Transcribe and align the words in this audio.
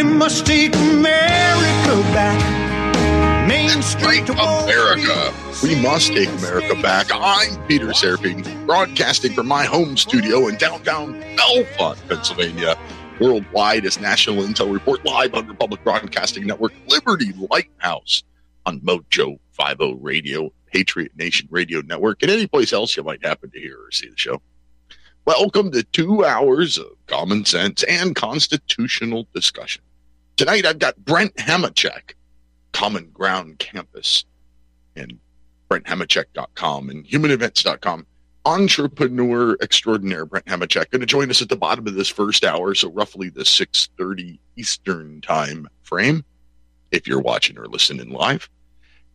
We 0.00 0.06
must 0.06 0.46
take 0.46 0.74
America 0.76 2.00
back. 2.14 3.46
Main 3.46 3.82
Street 3.82 4.24
to 4.28 4.32
America. 4.32 5.30
We 5.62 5.78
must 5.82 6.14
take 6.14 6.30
America 6.38 6.74
back. 6.80 7.08
I'm 7.12 7.62
Peter 7.66 7.88
Serefine, 7.88 8.64
broadcasting 8.64 9.34
from 9.34 9.46
my 9.46 9.66
home 9.66 9.98
studio 9.98 10.48
in 10.48 10.56
downtown 10.56 11.20
Bellefonte, 11.36 12.08
Pennsylvania. 12.08 12.78
Worldwide 13.20 13.84
as 13.84 14.00
National 14.00 14.42
Intel 14.42 14.72
Report 14.72 15.04
live 15.04 15.34
on 15.34 15.46
Republic 15.46 15.84
Broadcasting 15.84 16.46
Network, 16.46 16.72
Liberty 16.88 17.34
Lighthouse 17.50 18.22
on 18.64 18.80
Mojo 18.80 19.38
50 19.52 19.98
Radio, 20.00 20.50
Patriot 20.72 21.12
Nation 21.14 21.46
Radio 21.50 21.82
Network, 21.82 22.22
and 22.22 22.30
any 22.30 22.46
place 22.46 22.72
else 22.72 22.96
you 22.96 23.02
might 23.02 23.22
happen 23.22 23.50
to 23.50 23.60
hear 23.60 23.76
or 23.76 23.90
see 23.90 24.08
the 24.08 24.16
show. 24.16 24.40
Welcome 25.26 25.70
to 25.72 25.82
two 25.82 26.24
hours 26.24 26.78
of 26.78 26.86
common 27.06 27.44
sense 27.44 27.82
and 27.82 28.16
constitutional 28.16 29.28
discussion. 29.34 29.82
Tonight 30.40 30.64
I've 30.64 30.78
got 30.78 30.96
Brent 31.04 31.36
Hamachek, 31.36 32.14
Common 32.72 33.10
Ground 33.10 33.58
Campus, 33.58 34.24
and 34.96 35.18
BrentHamachek.com 35.70 36.88
and 36.88 37.04
HumanEvents.com. 37.06 38.06
Entrepreneur 38.46 39.58
extraordinaire 39.60 40.24
Brent 40.24 40.46
Hamachek 40.46 40.88
going 40.88 41.00
to 41.00 41.06
join 41.06 41.28
us 41.28 41.42
at 41.42 41.50
the 41.50 41.58
bottom 41.58 41.86
of 41.86 41.92
this 41.92 42.08
first 42.08 42.42
hour, 42.42 42.74
so 42.74 42.90
roughly 42.90 43.28
the 43.28 43.44
6:30 43.44 44.38
Eastern 44.56 45.20
time 45.20 45.68
frame, 45.82 46.24
if 46.90 47.06
you're 47.06 47.20
watching 47.20 47.58
or 47.58 47.66
listening 47.66 48.08
live. 48.08 48.48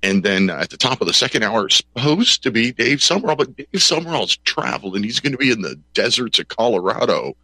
And 0.03 0.21
then 0.21 0.51
uh, 0.51 0.57
at 0.57 0.69
the 0.69 0.77
top 0.77 1.01
of 1.01 1.07
the 1.07 1.13
second 1.13 1.41
hour, 1.41 1.67
supposed 1.69 2.43
to 2.43 2.51
be 2.51 2.71
Dave 2.71 2.99
Sumrall, 2.99 3.35
but 3.35 3.55
Dave 3.55 3.67
Sumrall's 3.73 4.37
traveling. 4.37 5.01
He's 5.01 5.19
going 5.19 5.31
to 5.31 5.39
be 5.39 5.49
in 5.49 5.63
the 5.63 5.81
deserts 5.95 6.37
of 6.37 6.49
Colorado 6.49 7.35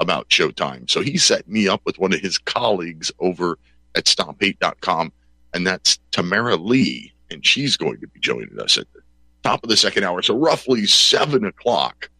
about 0.00 0.28
Showtime. 0.28 0.90
So 0.90 1.00
he 1.00 1.16
set 1.16 1.48
me 1.48 1.68
up 1.68 1.82
with 1.84 1.98
one 1.98 2.12
of 2.12 2.20
his 2.20 2.38
colleagues 2.38 3.12
over 3.20 3.58
at 3.94 4.06
StopHate.com, 4.06 5.12
and 5.54 5.66
that's 5.66 5.98
Tamara 6.10 6.56
Leigh, 6.56 7.12
and 7.30 7.46
she's 7.46 7.76
going 7.76 8.00
to 8.00 8.08
be 8.08 8.18
joining 8.20 8.58
us 8.60 8.76
at 8.76 8.92
the 8.92 9.00
top 9.42 9.62
of 9.62 9.70
the 9.70 9.76
second 9.76 10.04
hour. 10.04 10.22
So 10.22 10.36
roughly 10.36 10.86
seven 10.86 11.44
o'clock. 11.44 12.10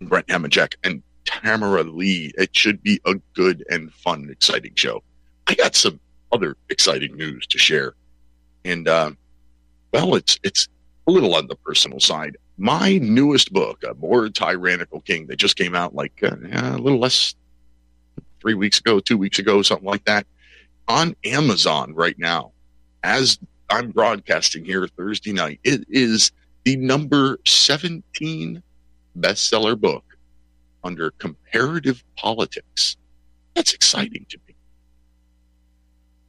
Brent 0.00 0.26
Hamachek 0.28 0.74
and 0.84 1.02
Tamara 1.24 1.82
Leigh. 1.82 2.32
It 2.36 2.54
should 2.54 2.82
be 2.82 3.00
a 3.04 3.14
good 3.34 3.64
and 3.70 3.92
fun, 3.92 4.28
exciting 4.30 4.72
show. 4.74 5.02
I 5.46 5.54
got 5.54 5.74
some 5.74 6.00
other 6.32 6.56
exciting 6.70 7.16
news 7.16 7.46
to 7.46 7.58
share 7.58 7.94
and 8.64 8.88
uh, 8.88 9.10
well, 9.92 10.14
it's 10.14 10.38
it's 10.42 10.68
a 11.06 11.10
little 11.10 11.34
on 11.34 11.46
the 11.46 11.56
personal 11.56 12.00
side. 12.00 12.36
My 12.56 12.98
newest 12.98 13.52
book, 13.52 13.82
A 13.88 13.94
More 13.94 14.28
Tyrannical 14.28 15.00
King, 15.00 15.26
that 15.26 15.36
just 15.36 15.56
came 15.56 15.74
out 15.74 15.94
like 15.94 16.22
uh, 16.22 16.36
a 16.52 16.78
little 16.78 17.00
less 17.00 17.34
three 18.40 18.54
weeks 18.54 18.78
ago, 18.78 19.00
two 19.00 19.18
weeks 19.18 19.38
ago, 19.38 19.62
something 19.62 19.86
like 19.88 20.04
that, 20.04 20.26
on 20.86 21.16
Amazon 21.24 21.94
right 21.94 22.18
now. 22.18 22.52
As 23.02 23.38
I'm 23.70 23.90
broadcasting 23.90 24.64
here 24.64 24.86
Thursday 24.86 25.32
night, 25.32 25.58
it 25.64 25.84
is 25.88 26.30
the 26.64 26.76
number 26.76 27.38
17 27.44 28.62
bestseller 29.18 29.78
book 29.78 30.04
under 30.84 31.10
comparative 31.12 32.04
politics. 32.16 32.96
That's 33.54 33.72
exciting 33.74 34.26
to 34.28 34.38
me. 34.46 34.54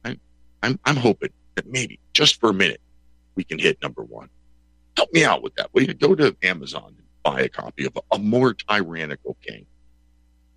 I, 0.04 0.18
I'm, 0.62 0.78
I'm 0.84 0.96
hoping 0.96 1.30
that 1.54 1.66
maybe 1.66 2.00
just 2.14 2.40
for 2.40 2.50
a 2.50 2.54
minute 2.54 2.80
we 3.34 3.44
can 3.44 3.58
hit 3.58 3.80
number 3.82 4.02
one. 4.02 4.28
Help 4.96 5.12
me 5.12 5.24
out 5.24 5.42
with 5.42 5.54
that. 5.56 5.72
Will 5.72 5.82
you 5.82 5.94
go 5.94 6.14
to 6.14 6.36
Amazon 6.42 6.94
and 6.96 7.06
buy 7.22 7.42
a 7.42 7.48
copy 7.48 7.84
of 7.86 7.98
a, 8.12 8.18
more 8.18 8.54
tyrannical 8.54 9.36
king? 9.46 9.66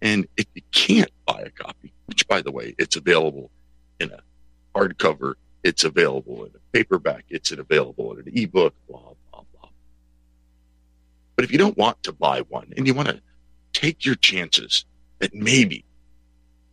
And 0.02 0.28
if 0.38 0.46
you 0.54 0.62
can't 0.72 1.12
buy 1.26 1.42
a 1.42 1.50
copy, 1.50 1.92
which 2.06 2.28
by 2.28 2.42
the 2.42 2.52
way, 2.52 2.74
it's 2.78 2.96
available 2.96 3.52
in 4.00 4.12
a 4.12 4.20
hardcover, 4.74 5.34
it's 5.64 5.84
available 5.84 6.46
in 6.46 6.52
a 6.56 6.60
paperback, 6.72 7.26
it's 7.30 7.52
available 7.52 8.14
in 8.14 8.20
an 8.20 8.32
ebook, 8.34 8.74
blah, 8.88 9.02
blah, 9.32 9.44
blah. 9.54 9.70
But 11.36 11.44
if 11.44 11.52
you 11.52 11.58
don't 11.58 11.78
want 11.78 12.02
to 12.04 12.14
buy 12.14 12.42
one 12.42 12.74
and 12.78 12.88
you 12.88 12.94
want 12.94 13.10
to 13.10 13.22
take 13.74 14.06
your 14.06 14.16
chances 14.16 14.86
that 15.20 15.34
maybe 15.34 15.84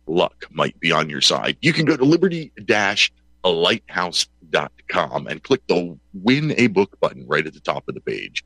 luck 0.05 0.45
might 0.51 0.79
be 0.79 0.93
on 0.93 1.09
your 1.09 1.21
side, 1.21 1.57
you 1.61 1.73
can 1.73 1.85
go 1.85 1.97
to 1.97 2.05
liberty 2.05 2.53
dash 2.63 3.11
lighthouse.com 3.43 5.27
and 5.27 5.43
click 5.43 5.61
the 5.67 5.97
win 6.13 6.53
a 6.57 6.67
book 6.67 6.99
button 6.99 7.25
right 7.27 7.45
at 7.45 7.53
the 7.53 7.59
top 7.59 7.87
of 7.87 7.95
the 7.95 8.01
page. 8.01 8.43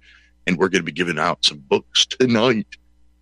And 0.47 0.57
we're 0.57 0.69
going 0.69 0.81
to 0.81 0.85
be 0.85 0.91
giving 0.91 1.19
out 1.19 1.45
some 1.45 1.59
books 1.59 2.05
tonight 2.05 2.67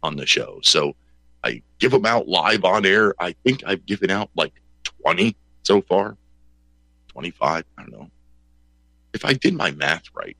on 0.03 0.15
the 0.15 0.25
show. 0.25 0.59
So 0.63 0.95
I 1.43 1.61
give 1.79 1.91
them 1.91 2.05
out 2.05 2.27
live 2.27 2.63
on 2.63 2.85
air. 2.85 3.13
I 3.19 3.33
think 3.43 3.63
I've 3.65 3.85
given 3.85 4.09
out 4.09 4.29
like 4.35 4.53
20 5.03 5.35
so 5.63 5.81
far, 5.81 6.17
25. 7.09 7.65
I 7.77 7.81
don't 7.81 7.91
know. 7.91 8.09
If 9.13 9.25
I 9.25 9.33
did 9.33 9.53
my 9.53 9.71
math 9.71 10.03
right, 10.13 10.37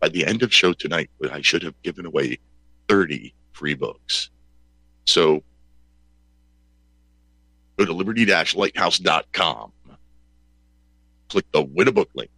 by 0.00 0.08
the 0.08 0.24
end 0.24 0.42
of 0.42 0.54
show 0.54 0.72
tonight, 0.72 1.10
I 1.30 1.40
should 1.40 1.62
have 1.62 1.80
given 1.82 2.06
away 2.06 2.38
30 2.88 3.34
free 3.52 3.74
books. 3.74 4.30
So 5.04 5.42
go 7.76 7.84
to 7.84 7.92
liberty-lighthouse.com 7.92 9.72
click 11.28 11.44
the 11.52 11.62
win 11.62 11.88
a 11.88 11.92
book 11.92 12.10
link 12.14 12.30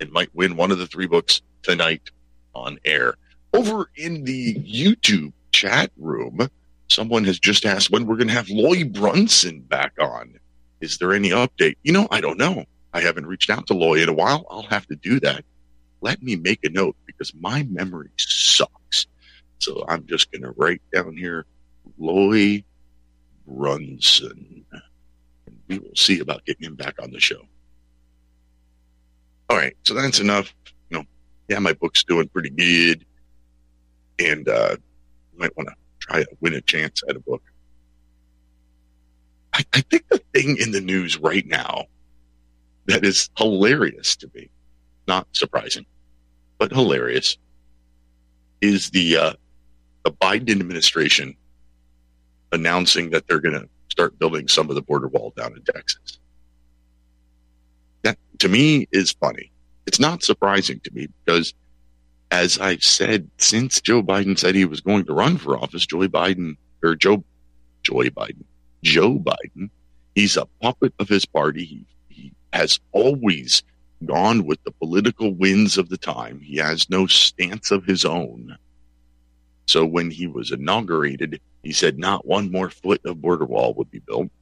and 0.00 0.10
might 0.10 0.34
win 0.34 0.56
one 0.56 0.70
of 0.70 0.78
the 0.78 0.86
three 0.86 1.06
books 1.06 1.42
tonight 1.62 2.10
on 2.54 2.78
air. 2.84 3.14
Over 3.54 3.90
in 3.96 4.24
the 4.24 4.54
YouTube 4.54 5.32
chat 5.52 5.90
room, 5.96 6.48
someone 6.88 7.24
has 7.24 7.38
just 7.38 7.64
asked 7.64 7.90
when 7.90 8.06
we're 8.06 8.16
going 8.16 8.28
to 8.28 8.34
have 8.34 8.48
Loy 8.48 8.84
Brunson 8.84 9.60
back 9.60 9.92
on. 10.00 10.38
Is 10.80 10.98
there 10.98 11.12
any 11.12 11.30
update? 11.30 11.76
You 11.82 11.92
know, 11.92 12.08
I 12.10 12.20
don't 12.20 12.38
know. 12.38 12.64
I 12.92 13.00
haven't 13.00 13.26
reached 13.26 13.50
out 13.50 13.66
to 13.68 13.74
Loy 13.74 14.02
in 14.02 14.08
a 14.08 14.12
while. 14.12 14.44
I'll 14.50 14.62
have 14.62 14.86
to 14.88 14.96
do 14.96 15.20
that. 15.20 15.44
Let 16.00 16.22
me 16.22 16.36
make 16.36 16.64
a 16.64 16.70
note 16.70 16.96
because 17.06 17.32
my 17.34 17.62
memory 17.64 18.10
sucks. 18.16 19.06
So 19.58 19.84
I'm 19.88 20.04
just 20.06 20.32
going 20.32 20.42
to 20.42 20.50
write 20.56 20.82
down 20.92 21.16
here 21.16 21.46
Loy 21.98 22.64
Brunson. 23.46 24.64
And 24.72 25.56
we 25.68 25.78
will 25.78 25.94
see 25.94 26.18
about 26.20 26.44
getting 26.44 26.66
him 26.66 26.74
back 26.74 27.00
on 27.00 27.12
the 27.12 27.20
show. 27.20 27.42
All 29.52 29.58
right, 29.58 29.76
so 29.82 29.92
that's 29.92 30.18
enough. 30.18 30.54
You 30.88 30.96
know, 30.96 31.04
yeah, 31.46 31.58
my 31.58 31.74
book's 31.74 32.02
doing 32.04 32.26
pretty 32.28 32.48
good, 32.48 33.04
and 34.18 34.48
uh, 34.48 34.76
you 35.30 35.38
might 35.38 35.54
want 35.58 35.68
to 35.68 35.74
try 35.98 36.22
to 36.22 36.28
win 36.40 36.54
a 36.54 36.62
chance 36.62 37.02
at 37.06 37.16
a 37.16 37.20
book. 37.20 37.42
I, 39.52 39.62
I 39.74 39.82
think 39.82 40.08
the 40.08 40.22
thing 40.32 40.56
in 40.56 40.70
the 40.70 40.80
news 40.80 41.18
right 41.18 41.46
now 41.46 41.84
that 42.86 43.04
is 43.04 43.28
hilarious 43.36 44.16
to 44.16 44.30
me, 44.34 44.48
not 45.06 45.26
surprising, 45.32 45.84
but 46.56 46.72
hilarious, 46.72 47.36
is 48.62 48.88
the 48.88 49.18
uh, 49.18 49.32
the 50.02 50.12
Biden 50.12 50.48
administration 50.48 51.36
announcing 52.52 53.10
that 53.10 53.28
they're 53.28 53.38
going 53.38 53.60
to 53.60 53.68
start 53.90 54.18
building 54.18 54.48
some 54.48 54.70
of 54.70 54.76
the 54.76 54.82
border 54.82 55.08
wall 55.08 55.34
down 55.36 55.52
in 55.54 55.62
Texas 55.62 56.20
to 58.42 58.48
me 58.48 58.88
is 58.90 59.12
funny. 59.12 59.52
It's 59.86 60.00
not 60.00 60.24
surprising 60.24 60.80
to 60.80 60.90
me 60.92 61.06
because, 61.24 61.54
as 62.32 62.58
I've 62.58 62.82
said 62.82 63.30
since 63.38 63.80
Joe 63.80 64.02
Biden 64.02 64.36
said 64.36 64.56
he 64.56 64.64
was 64.64 64.80
going 64.80 65.04
to 65.04 65.12
run 65.12 65.36
for 65.36 65.56
office, 65.56 65.86
Joe 65.86 66.08
Biden 66.08 66.56
or 66.82 66.96
Joe, 66.96 67.22
Joe 67.84 67.98
Biden, 68.10 68.42
Joe 68.82 69.16
Biden, 69.20 69.70
he's 70.16 70.36
a 70.36 70.46
puppet 70.60 70.92
of 70.98 71.08
his 71.08 71.24
party. 71.24 71.64
He, 71.64 71.86
he 72.08 72.32
has 72.52 72.80
always 72.90 73.62
gone 74.06 74.44
with 74.44 74.60
the 74.64 74.72
political 74.72 75.32
winds 75.32 75.78
of 75.78 75.88
the 75.88 75.96
time. 75.96 76.40
He 76.40 76.56
has 76.56 76.90
no 76.90 77.06
stance 77.06 77.70
of 77.70 77.84
his 77.84 78.04
own. 78.04 78.56
So 79.66 79.86
when 79.86 80.10
he 80.10 80.26
was 80.26 80.50
inaugurated, 80.50 81.40
he 81.62 81.72
said 81.72 81.96
not 81.96 82.26
one 82.26 82.50
more 82.50 82.70
foot 82.70 83.02
of 83.04 83.22
border 83.22 83.44
wall 83.44 83.72
would 83.74 83.92
be 83.92 84.00
built 84.00 84.32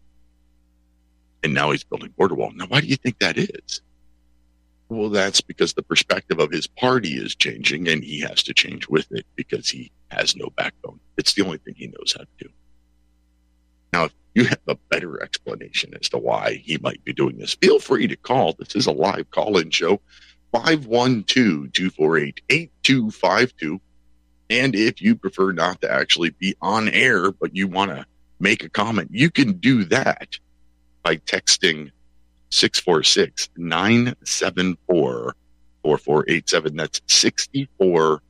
and 1.43 1.55
now 1.55 1.71
he's 1.71 1.85
building 1.85 2.13
border 2.17 2.35
wall. 2.35 2.53
Now, 2.55 2.67
why 2.67 2.81
do 2.81 2.87
you 2.87 2.97
think 2.97 3.19
that 3.19 3.39
is? 3.39 3.83
Well, 4.91 5.09
that's 5.09 5.41
because 5.41 5.75
the 5.75 5.85
perspective 5.85 6.41
of 6.41 6.51
his 6.51 6.67
party 6.67 7.11
is 7.11 7.37
changing 7.37 7.87
and 7.89 8.03
he 8.03 8.19
has 8.23 8.43
to 8.43 8.53
change 8.53 8.89
with 8.89 9.07
it 9.13 9.25
because 9.37 9.69
he 9.69 9.93
has 10.11 10.35
no 10.35 10.51
backbone. 10.57 10.99
It's 11.17 11.33
the 11.35 11.45
only 11.45 11.59
thing 11.59 11.75
he 11.77 11.87
knows 11.87 12.13
how 12.13 12.25
to 12.25 12.29
do. 12.39 12.49
Now, 13.93 14.05
if 14.07 14.13
you 14.35 14.45
have 14.47 14.59
a 14.67 14.75
better 14.91 15.23
explanation 15.23 15.95
as 16.01 16.09
to 16.09 16.19
why 16.19 16.61
he 16.65 16.77
might 16.79 17.05
be 17.05 17.13
doing 17.13 17.39
this, 17.39 17.55
feel 17.55 17.79
free 17.79 18.09
to 18.09 18.17
call. 18.17 18.55
This 18.55 18.75
is 18.75 18.89
a 18.89 18.93
live 18.93 19.31
call 19.31 19.59
in 19.59 19.71
show 19.71 20.01
512 20.51 21.73
248 21.73 22.41
8252. 22.49 23.81
And 24.51 24.75
if 24.75 25.01
you 25.01 25.15
prefer 25.15 25.53
not 25.53 25.81
to 25.83 25.93
actually 25.93 26.31
be 26.31 26.57
on 26.61 26.89
air, 26.89 27.31
but 27.31 27.55
you 27.55 27.69
want 27.69 27.93
to 27.93 28.05
make 28.41 28.65
a 28.65 28.69
comment, 28.69 29.11
you 29.13 29.31
can 29.31 29.53
do 29.53 29.85
that 29.85 30.37
by 31.05 31.19
texting 31.19 31.93
646 32.51 33.51
974 33.57 35.35
4487. 35.83 36.77
That's 36.77 37.01
64 37.07 38.23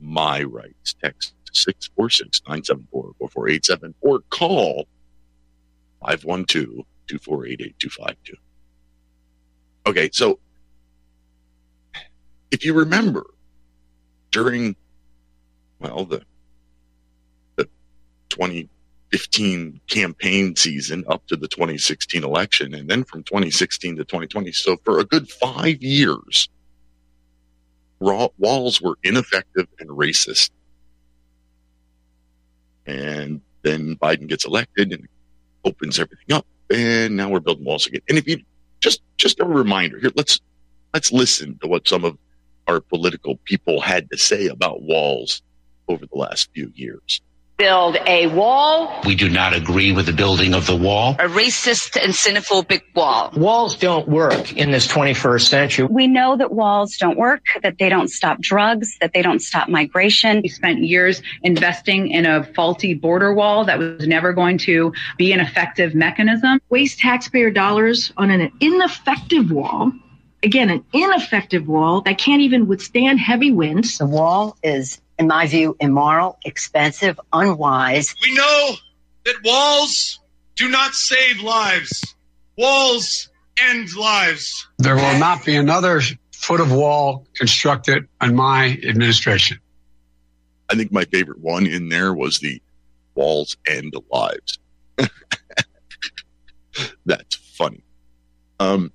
my 0.00 0.42
rights. 0.42 0.94
Text 1.02 1.34
646 1.52 2.42
974 2.46 3.12
4487 3.18 3.94
or 4.00 4.20
call 4.30 4.86
512 6.00 6.86
248 7.08 7.60
8252. 7.60 8.36
Okay, 9.86 10.10
so 10.12 10.38
if 12.50 12.64
you 12.64 12.74
remember 12.74 13.24
during, 14.30 14.76
well, 15.78 16.04
the, 16.04 16.22
the 17.56 17.68
2015 19.12 19.80
campaign 19.86 20.56
season 20.56 21.04
up 21.08 21.26
to 21.28 21.36
the 21.36 21.48
2016 21.48 22.24
election, 22.24 22.74
and 22.74 22.88
then 22.88 23.04
from 23.04 23.22
2016 23.22 23.96
to 23.96 24.04
2020, 24.04 24.52
so 24.52 24.76
for 24.84 24.98
a 24.98 25.04
good 25.04 25.28
five 25.30 25.82
years, 25.82 26.48
walls 28.00 28.80
were 28.80 28.98
ineffective 29.04 29.68
and 29.78 29.88
racist. 29.90 30.50
And 32.86 33.40
then 33.62 33.96
Biden 33.96 34.26
gets 34.26 34.44
elected 34.44 34.92
and 34.92 35.06
opens 35.64 35.98
everything 35.98 36.34
up, 36.34 36.46
and 36.70 37.16
now 37.16 37.28
we're 37.28 37.40
building 37.40 37.64
walls 37.64 37.86
again. 37.86 38.02
And 38.08 38.18
if 38.18 38.26
you 38.26 38.38
just 38.80 39.02
just 39.16 39.40
a 39.40 39.44
reminder 39.44 39.98
here, 39.98 40.12
let's 40.14 40.40
let's 40.94 41.12
listen 41.12 41.58
to 41.62 41.68
what 41.68 41.88
some 41.88 42.04
of 42.04 42.18
our 42.66 42.80
political 42.80 43.36
people 43.44 43.80
had 43.80 44.10
to 44.10 44.18
say 44.18 44.46
about 44.46 44.82
walls 44.82 45.42
over 45.88 46.04
the 46.06 46.18
last 46.18 46.50
few 46.52 46.72
years 46.74 47.20
build 47.56 47.96
a 48.06 48.26
wall. 48.28 49.00
We 49.04 49.14
do 49.14 49.28
not 49.28 49.54
agree 49.54 49.92
with 49.92 50.06
the 50.06 50.12
building 50.12 50.54
of 50.54 50.66
the 50.66 50.76
wall. 50.76 51.14
A 51.18 51.28
racist 51.28 52.00
and 52.02 52.12
xenophobic 52.12 52.82
wall. 52.94 53.30
Walls 53.36 53.76
don't 53.76 54.08
work 54.08 54.52
in 54.52 54.70
this 54.70 54.86
21st 54.86 55.48
century. 55.48 55.86
We 55.86 56.06
know 56.06 56.36
that 56.36 56.52
walls 56.52 56.96
don't 56.96 57.16
work, 57.16 57.42
that 57.62 57.78
they 57.78 57.88
don't 57.88 58.08
stop 58.08 58.40
drugs, 58.40 58.98
that 59.00 59.12
they 59.14 59.22
don't 59.22 59.40
stop 59.40 59.68
migration. 59.68 60.42
We 60.42 60.48
spent 60.48 60.80
years 60.80 61.22
investing 61.42 62.10
in 62.10 62.26
a 62.26 62.44
faulty 62.44 62.94
border 62.94 63.32
wall 63.32 63.64
that 63.64 63.78
was 63.78 64.06
never 64.06 64.32
going 64.32 64.58
to 64.58 64.92
be 65.16 65.32
an 65.32 65.40
effective 65.40 65.94
mechanism. 65.94 66.60
Waste 66.68 66.98
taxpayer 66.98 67.50
dollars 67.50 68.12
on 68.16 68.30
an 68.30 68.52
ineffective 68.60 69.50
wall 69.50 69.92
again, 70.42 70.70
an 70.70 70.84
ineffective 70.92 71.66
wall 71.66 72.02
that 72.02 72.18
can't 72.18 72.42
even 72.42 72.66
withstand 72.68 73.18
heavy 73.18 73.50
winds. 73.50 73.98
The 73.98 74.06
wall 74.06 74.56
is 74.62 75.00
in 75.18 75.26
my 75.26 75.46
view, 75.46 75.76
immoral, 75.80 76.38
expensive, 76.44 77.18
unwise. 77.32 78.14
We 78.22 78.34
know 78.34 78.74
that 79.24 79.36
walls 79.44 80.20
do 80.56 80.68
not 80.68 80.94
save 80.94 81.40
lives. 81.40 82.14
Walls 82.56 83.28
end 83.60 83.94
lives. 83.96 84.66
There 84.78 84.96
will 84.96 85.18
not 85.18 85.44
be 85.44 85.56
another 85.56 86.00
foot 86.32 86.60
of 86.60 86.72
wall 86.72 87.26
constructed 87.34 88.08
on 88.20 88.34
my 88.34 88.78
administration. 88.86 89.58
I 90.68 90.74
think 90.74 90.92
my 90.92 91.04
favorite 91.04 91.38
one 91.38 91.66
in 91.66 91.88
there 91.88 92.12
was 92.12 92.38
the 92.38 92.60
walls 93.14 93.56
end 93.66 93.94
lives. 94.10 94.58
That's 97.06 97.36
funny. 97.56 97.82
Um, 98.58 98.92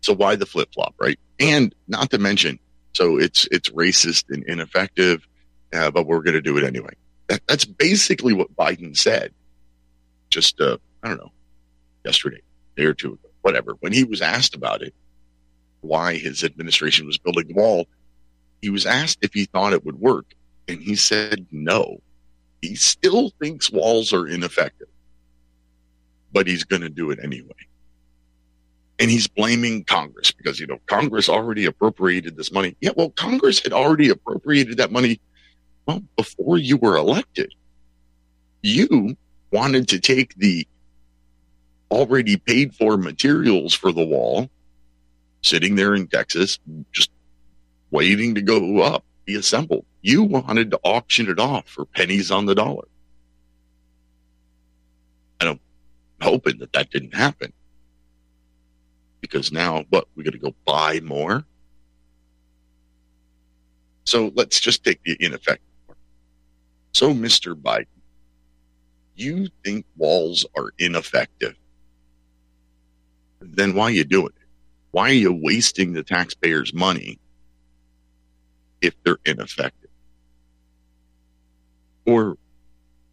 so 0.00 0.12
why 0.12 0.36
the 0.36 0.46
flip 0.46 0.72
flop, 0.74 0.94
right? 0.98 1.18
And 1.40 1.74
not 1.88 2.10
to 2.10 2.18
mention, 2.18 2.58
so 2.94 3.18
it's 3.18 3.46
it's 3.50 3.70
racist 3.70 4.30
and 4.30 4.44
ineffective, 4.44 5.26
uh, 5.72 5.90
but 5.90 6.06
we're 6.06 6.22
going 6.22 6.34
to 6.34 6.40
do 6.40 6.56
it 6.56 6.64
anyway. 6.64 6.94
That, 7.28 7.40
that's 7.46 7.64
basically 7.64 8.32
what 8.32 8.54
Biden 8.56 8.96
said. 8.96 9.32
Just 10.30 10.60
uh, 10.60 10.78
I 11.02 11.08
don't 11.08 11.18
know, 11.18 11.32
yesterday, 12.04 12.40
day 12.76 12.84
or 12.84 12.94
two 12.94 13.14
ago, 13.14 13.28
whatever. 13.42 13.74
When 13.80 13.92
he 13.92 14.04
was 14.04 14.22
asked 14.22 14.54
about 14.54 14.82
it, 14.82 14.94
why 15.80 16.14
his 16.14 16.44
administration 16.44 17.06
was 17.06 17.18
building 17.18 17.48
the 17.48 17.54
wall, 17.54 17.86
he 18.62 18.70
was 18.70 18.86
asked 18.86 19.18
if 19.22 19.34
he 19.34 19.44
thought 19.46 19.72
it 19.72 19.84
would 19.84 20.00
work, 20.00 20.26
and 20.68 20.80
he 20.80 20.96
said 20.96 21.46
no. 21.50 22.00
He 22.62 22.76
still 22.76 23.30
thinks 23.42 23.70
walls 23.70 24.12
are 24.12 24.26
ineffective, 24.26 24.88
but 26.32 26.46
he's 26.46 26.64
going 26.64 26.82
to 26.82 26.88
do 26.88 27.10
it 27.10 27.18
anyway 27.22 27.52
and 28.98 29.10
he's 29.10 29.26
blaming 29.26 29.84
Congress 29.84 30.30
because 30.30 30.60
you 30.60 30.66
know 30.66 30.78
Congress 30.86 31.28
already 31.28 31.64
appropriated 31.64 32.36
this 32.36 32.52
money. 32.52 32.76
Yeah, 32.80 32.90
well, 32.96 33.10
Congress 33.10 33.60
had 33.60 33.72
already 33.72 34.08
appropriated 34.08 34.76
that 34.78 34.92
money 34.92 35.20
well 35.86 36.02
before 36.16 36.58
you 36.58 36.76
were 36.76 36.96
elected. 36.96 37.52
You 38.62 39.16
wanted 39.50 39.88
to 39.88 40.00
take 40.00 40.34
the 40.36 40.66
already 41.90 42.36
paid 42.36 42.74
for 42.74 42.96
materials 42.96 43.74
for 43.74 43.92
the 43.92 44.04
wall 44.04 44.48
sitting 45.42 45.74
there 45.74 45.94
in 45.94 46.06
Texas 46.06 46.58
just 46.92 47.10
waiting 47.90 48.34
to 48.34 48.42
go 48.42 48.80
up, 48.80 49.04
be 49.26 49.36
assembled. 49.36 49.84
You 50.02 50.22
wanted 50.22 50.70
to 50.70 50.80
auction 50.82 51.28
it 51.28 51.38
off 51.38 51.68
for 51.68 51.84
pennies 51.84 52.30
on 52.30 52.46
the 52.46 52.54
dollar. 52.54 52.88
And 55.40 55.50
I'm 55.50 55.60
hoping 56.22 56.58
that 56.58 56.72
that 56.72 56.90
didn't 56.90 57.14
happen 57.14 57.52
because 59.24 59.50
now 59.50 59.86
what 59.88 60.06
we 60.14 60.22
got 60.22 60.34
to 60.34 60.38
go 60.38 60.54
buy 60.66 61.00
more. 61.00 61.46
So 64.04 64.30
let's 64.34 64.60
just 64.60 64.84
take 64.84 65.02
the 65.02 65.16
ineffective. 65.18 65.64
So, 66.92 67.14
Mr. 67.14 67.54
Biden, 67.54 67.86
you 69.14 69.48
think 69.64 69.86
walls 69.96 70.44
are 70.54 70.74
ineffective? 70.78 71.54
Then 73.40 73.74
why 73.74 73.84
are 73.84 73.90
you 73.92 74.04
doing 74.04 74.26
it? 74.26 74.46
Why 74.90 75.08
are 75.08 75.14
you 75.14 75.32
wasting 75.32 75.94
the 75.94 76.02
taxpayers' 76.02 76.74
money 76.74 77.18
if 78.82 78.94
they're 79.04 79.16
ineffective? 79.24 79.90
Or 82.04 82.36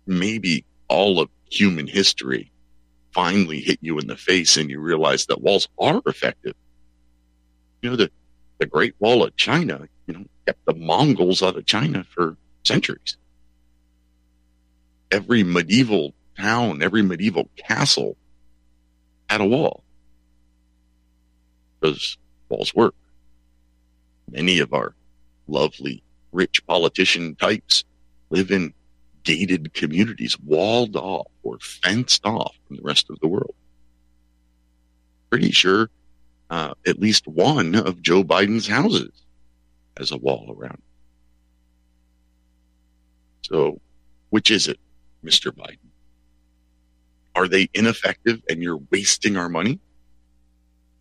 maybe 0.05 0.65
all 0.89 1.21
of 1.21 1.29
human 1.49 1.87
history 1.87 2.51
finally 3.13 3.59
hit 3.59 3.79
you 3.81 3.99
in 3.99 4.07
the 4.07 4.15
face 4.15 4.57
and 4.57 4.69
you 4.69 4.79
realize 4.79 5.25
that 5.25 5.41
walls 5.41 5.67
are 5.79 6.01
effective. 6.05 6.53
You 7.81 7.91
know, 7.91 7.95
the, 7.95 8.11
the 8.59 8.65
Great 8.65 8.95
Wall 8.99 9.23
of 9.23 9.35
China, 9.35 9.87
you 10.07 10.13
know, 10.13 10.25
kept 10.45 10.65
the 10.65 10.73
Mongols 10.73 11.43
out 11.43 11.57
of 11.57 11.65
China 11.65 12.05
for 12.13 12.37
centuries. 12.63 13.17
Every 15.11 15.43
medieval 15.43 16.13
town, 16.37 16.81
every 16.81 17.01
medieval 17.01 17.49
castle 17.57 18.15
had 19.29 19.41
a 19.41 19.45
wall 19.45 19.83
because 21.79 22.17
walls 22.49 22.73
work. 22.73 22.95
Many 24.29 24.59
of 24.59 24.73
our 24.73 24.93
lovely, 25.47 26.03
rich 26.31 26.65
politician 26.65 27.35
types 27.35 27.83
live 28.29 28.51
in 28.51 28.73
gated 29.23 29.73
communities, 29.73 30.39
walled 30.39 30.95
off 30.95 31.27
or 31.43 31.57
fenced 31.59 32.25
off 32.25 32.55
from 32.67 32.77
the 32.77 32.83
rest 32.83 33.09
of 33.09 33.19
the 33.19 33.27
world. 33.27 33.55
Pretty 35.29 35.51
sure 35.51 35.89
uh, 36.49 36.73
at 36.85 36.99
least 36.99 37.27
one 37.27 37.75
of 37.75 38.01
Joe 38.01 38.23
Biden's 38.23 38.67
houses 38.67 39.11
has 39.97 40.11
a 40.11 40.17
wall 40.17 40.53
around. 40.57 40.81
So, 43.43 43.79
which 44.29 44.51
is 44.51 44.67
it, 44.67 44.79
Mr. 45.23 45.51
Biden? 45.51 45.77
Are 47.35 47.47
they 47.47 47.69
ineffective 47.73 48.41
and 48.49 48.61
you're 48.61 48.81
wasting 48.91 49.37
our 49.37 49.49
money? 49.49 49.79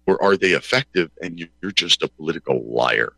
Or 0.07 0.23
are 0.23 0.37
they 0.37 0.53
effective 0.53 1.11
and 1.21 1.39
you're 1.39 1.73
just 1.73 2.03
a 2.03 2.09
political 2.09 2.63
liar? 2.65 3.13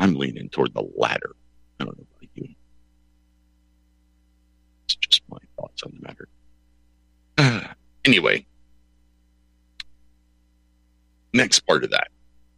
I'm 0.00 0.14
leaning 0.14 0.48
toward 0.48 0.74
the 0.74 0.86
latter. 0.96 1.34
I 1.78 1.84
don't 1.84 1.96
know 1.96 2.06
about 2.16 2.30
you. 2.34 2.48
It's 4.84 4.96
my 5.28 5.38
thoughts 5.56 5.82
on 5.82 5.92
the 5.94 6.06
matter. 6.06 6.28
Uh, 7.38 7.72
anyway, 8.04 8.44
next 11.32 11.60
part 11.60 11.84
of 11.84 11.90
that. 11.90 12.08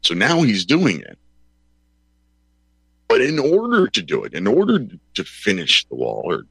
So 0.02 0.14
now 0.14 0.42
he's 0.42 0.64
doing 0.64 1.00
it. 1.00 1.18
But 3.08 3.20
in 3.20 3.38
order 3.38 3.86
to 3.86 4.02
do 4.02 4.24
it, 4.24 4.34
in 4.34 4.46
order 4.46 4.86
to 5.14 5.24
finish 5.24 5.84
the 5.86 5.94
wall 5.94 6.22
or 6.24 6.42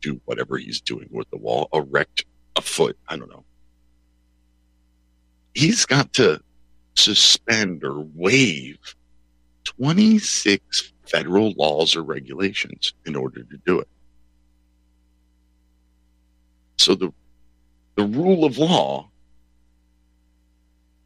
do 0.00 0.20
whatever 0.24 0.58
he's 0.58 0.80
doing 0.80 1.08
with 1.10 1.30
the 1.30 1.36
wall, 1.36 1.68
erect 1.72 2.24
a 2.56 2.62
foot, 2.62 2.96
I 3.08 3.16
don't 3.16 3.30
know, 3.30 3.44
he's 5.54 5.86
got 5.86 6.12
to 6.14 6.40
suspend 6.94 7.84
or 7.84 8.00
waive 8.14 8.78
26 9.64 10.92
federal 11.06 11.52
laws 11.52 11.96
or 11.96 12.02
regulations 12.02 12.92
in 13.06 13.16
order 13.16 13.42
to 13.42 13.56
do 13.66 13.80
it. 13.80 13.88
So 16.80 16.94
the 16.94 17.12
the 17.96 18.04
rule 18.04 18.46
of 18.46 18.56
law, 18.56 19.10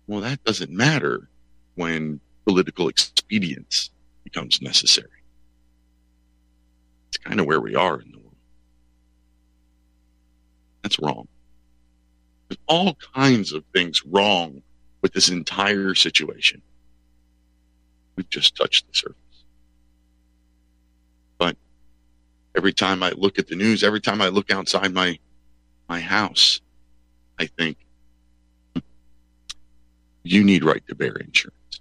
well, 0.07 0.21
that 0.21 0.45
doesn't 0.45 0.71
matter 0.71 1.29
when 1.75 2.21
political 2.47 2.89
expedience 2.89 3.91
becomes 4.23 4.63
necessary. 4.63 5.09
It's 7.09 7.17
kind 7.17 7.41
of 7.41 7.47
where 7.47 7.61
we 7.61 7.75
are 7.75 8.01
in 8.01 8.13
the 8.13 8.19
world. 8.19 8.37
That's 10.83 11.01
wrong. 11.01 11.27
There's 12.49 12.59
all 12.69 12.97
kinds 13.13 13.53
of 13.53 13.65
things 13.75 14.01
wrong 14.07 14.63
with 15.03 15.13
this 15.13 15.29
entire 15.29 15.97
situation. 15.97 16.63
We've 18.15 18.31
just 18.31 18.55
touched 18.55 18.87
the 18.87 18.95
surface. 18.95 19.17
But 21.37 21.57
every 22.57 22.73
time 22.73 23.03
I 23.03 23.11
look 23.11 23.41
at 23.41 23.49
the 23.49 23.57
news, 23.57 23.83
every 23.83 24.01
time 24.01 24.23
I 24.23 24.29
look 24.29 24.53
outside 24.53 24.95
my 24.95 25.19
my 25.89 26.01
house, 26.01 26.61
I 27.39 27.47
think 27.47 27.79
you 30.23 30.43
need 30.43 30.65
right 30.65 30.83
to 30.89 30.95
bear 30.95 31.17
insurance. 31.17 31.81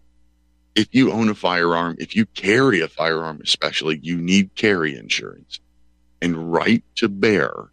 If 0.75 0.88
you 0.91 1.12
own 1.12 1.29
a 1.29 1.36
firearm, 1.36 1.98
if 2.00 2.15
you 2.15 2.25
carry 2.25 2.81
a 2.81 2.88
firearm, 2.88 3.39
especially, 3.43 4.00
you 4.01 4.17
need 4.17 4.55
carry 4.55 4.98
insurance. 4.98 5.60
And 6.22 6.51
right 6.51 6.83
to 6.95 7.07
bear 7.07 7.69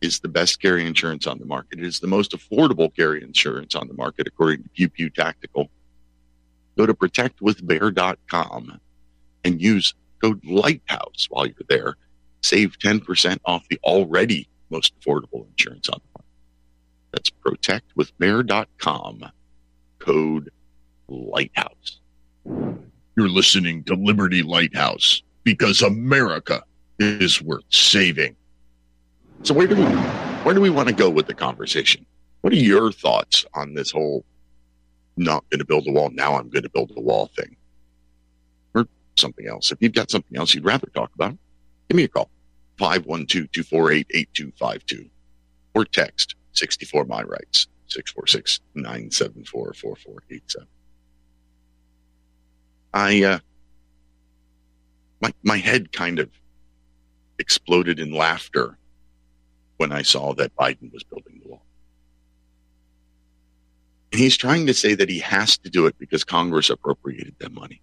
is 0.00 0.20
the 0.20 0.28
best 0.28 0.60
carry 0.60 0.86
insurance 0.86 1.26
on 1.26 1.38
the 1.38 1.44
market. 1.44 1.78
It 1.78 1.84
is 1.84 2.00
the 2.00 2.06
most 2.06 2.32
affordable 2.32 2.94
carry 2.94 3.22
insurance 3.22 3.74
on 3.74 3.88
the 3.88 3.94
market, 3.94 4.26
according 4.26 4.64
to 4.64 4.68
Pew 4.70 4.88
Pew 4.88 5.10
Tactical. 5.10 5.70
Go 6.76 6.86
to 6.86 6.94
protectwithbear.com 6.94 8.80
and 9.44 9.62
use 9.62 9.94
code 10.22 10.44
Lighthouse 10.44 11.26
while 11.28 11.46
you're 11.46 11.54
there. 11.68 11.96
Save 12.42 12.78
10% 12.78 13.38
off 13.44 13.68
the 13.68 13.78
already 13.84 14.48
most 14.70 14.98
affordable 15.00 15.46
insurance 15.50 15.88
on 15.88 16.00
the 16.00 16.20
market. 16.20 16.30
That's 17.12 17.30
protectwithbear.com, 17.44 19.24
code 19.98 20.50
Lighthouse. 21.08 22.00
You're 23.16 23.28
listening 23.28 23.84
to 23.84 23.94
Liberty 23.94 24.42
Lighthouse 24.42 25.22
because 25.44 25.82
America 25.82 26.62
is 26.98 27.42
worth 27.42 27.64
saving. 27.70 28.36
So 29.42 29.54
where 29.54 29.66
do 29.66 29.76
we 29.76 29.84
where 30.44 30.54
do 30.54 30.60
we 30.60 30.70
want 30.70 30.88
to 30.88 30.94
go 30.94 31.10
with 31.10 31.26
the 31.26 31.34
conversation? 31.34 32.06
What 32.42 32.52
are 32.52 32.56
your 32.56 32.92
thoughts 32.92 33.44
on 33.54 33.74
this 33.74 33.90
whole 33.90 34.24
not 35.16 35.44
going 35.50 35.58
to 35.58 35.66
build 35.66 35.86
a 35.86 35.92
wall 35.92 36.10
now 36.10 36.36
I'm 36.36 36.48
going 36.48 36.62
to 36.62 36.70
build 36.70 36.92
a 36.96 37.00
wall 37.00 37.30
thing? 37.36 37.56
Or 38.74 38.86
something 39.16 39.46
else. 39.46 39.72
If 39.72 39.78
you've 39.80 39.92
got 39.92 40.10
something 40.10 40.38
else 40.38 40.54
you'd 40.54 40.64
rather 40.64 40.88
talk 40.94 41.10
about, 41.14 41.36
give 41.88 41.96
me 41.96 42.04
a 42.04 42.08
call. 42.08 42.30
512-248-8252 42.80 45.10
or 45.74 45.84
text 45.84 46.34
64 46.52 47.04
my 47.04 47.22
rights 47.22 47.68
646-974-4487. 48.76 50.66
I 52.92 53.22
uh 53.22 53.38
my 55.20 55.32
my 55.42 55.58
head 55.58 55.92
kind 55.92 56.18
of 56.18 56.28
exploded 57.38 58.00
in 58.00 58.12
laughter 58.12 58.76
when 59.76 59.92
I 59.92 60.02
saw 60.02 60.34
that 60.34 60.56
Biden 60.56 60.92
was 60.92 61.04
building 61.04 61.40
the 61.42 61.50
wall. 61.50 61.62
And 64.12 64.20
he's 64.20 64.36
trying 64.36 64.66
to 64.66 64.74
say 64.74 64.94
that 64.94 65.08
he 65.08 65.20
has 65.20 65.56
to 65.58 65.70
do 65.70 65.86
it 65.86 65.96
because 65.98 66.24
Congress 66.24 66.70
appropriated 66.70 67.36
that 67.38 67.52
money. 67.52 67.80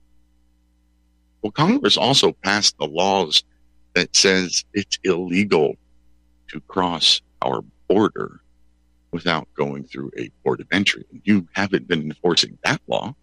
Well, 1.42 1.52
Congress 1.52 1.98
also 1.98 2.34
passed 2.34 2.78
the 2.78 2.88
laws 2.88 3.44
that 3.94 4.16
says 4.16 4.64
it's 4.74 5.00
illegal 5.04 5.76
to 6.50 6.60
cross 6.62 7.22
our 7.42 7.62
border 7.88 8.42
without 9.12 9.48
going 9.56 9.84
through 9.84 10.12
a 10.18 10.30
port 10.44 10.60
of 10.60 10.68
entry. 10.72 11.06
You 11.24 11.48
haven't 11.54 11.88
been 11.88 12.02
enforcing 12.02 12.58
that 12.64 12.82
law. 12.88 13.16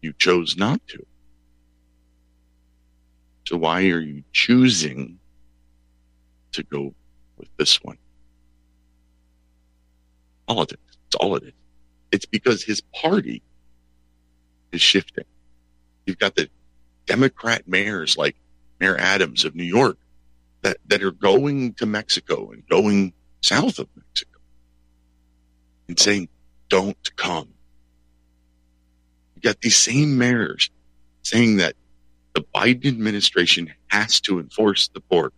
You 0.00 0.12
chose 0.18 0.56
not 0.56 0.80
to. 0.88 1.04
So 3.46 3.56
why 3.56 3.82
are 3.88 4.00
you 4.00 4.22
choosing 4.32 5.18
to 6.52 6.62
go 6.62 6.94
with 7.36 7.48
this 7.56 7.82
one? 7.82 7.98
Politics. 10.46 10.82
It's 11.06 11.16
all 11.16 11.36
it 11.36 11.44
is. 11.44 11.52
It's 12.12 12.26
because 12.26 12.62
his 12.62 12.80
party 12.94 13.42
is 14.70 14.80
shifting. 14.80 15.24
You've 16.06 16.18
got 16.18 16.34
the 16.34 16.48
Democrat 17.06 17.62
mayors 17.66 18.16
like 18.16 18.36
Mayor 18.82 18.98
Adams 18.98 19.44
of 19.44 19.54
New 19.54 19.62
York 19.62 19.96
that, 20.62 20.76
that 20.88 21.04
are 21.04 21.12
going 21.12 21.74
to 21.74 21.86
Mexico 21.86 22.50
and 22.50 22.66
going 22.68 23.12
south 23.40 23.78
of 23.78 23.86
Mexico 23.94 24.40
and 25.86 25.96
saying, 25.96 26.28
don't 26.68 27.16
come. 27.16 27.48
You 29.36 29.42
got 29.42 29.60
these 29.60 29.76
same 29.76 30.18
mayors 30.18 30.68
saying 31.22 31.58
that 31.58 31.76
the 32.34 32.44
Biden 32.52 32.86
administration 32.86 33.72
has 33.86 34.20
to 34.22 34.40
enforce 34.40 34.88
the 34.88 34.98
border. 34.98 35.32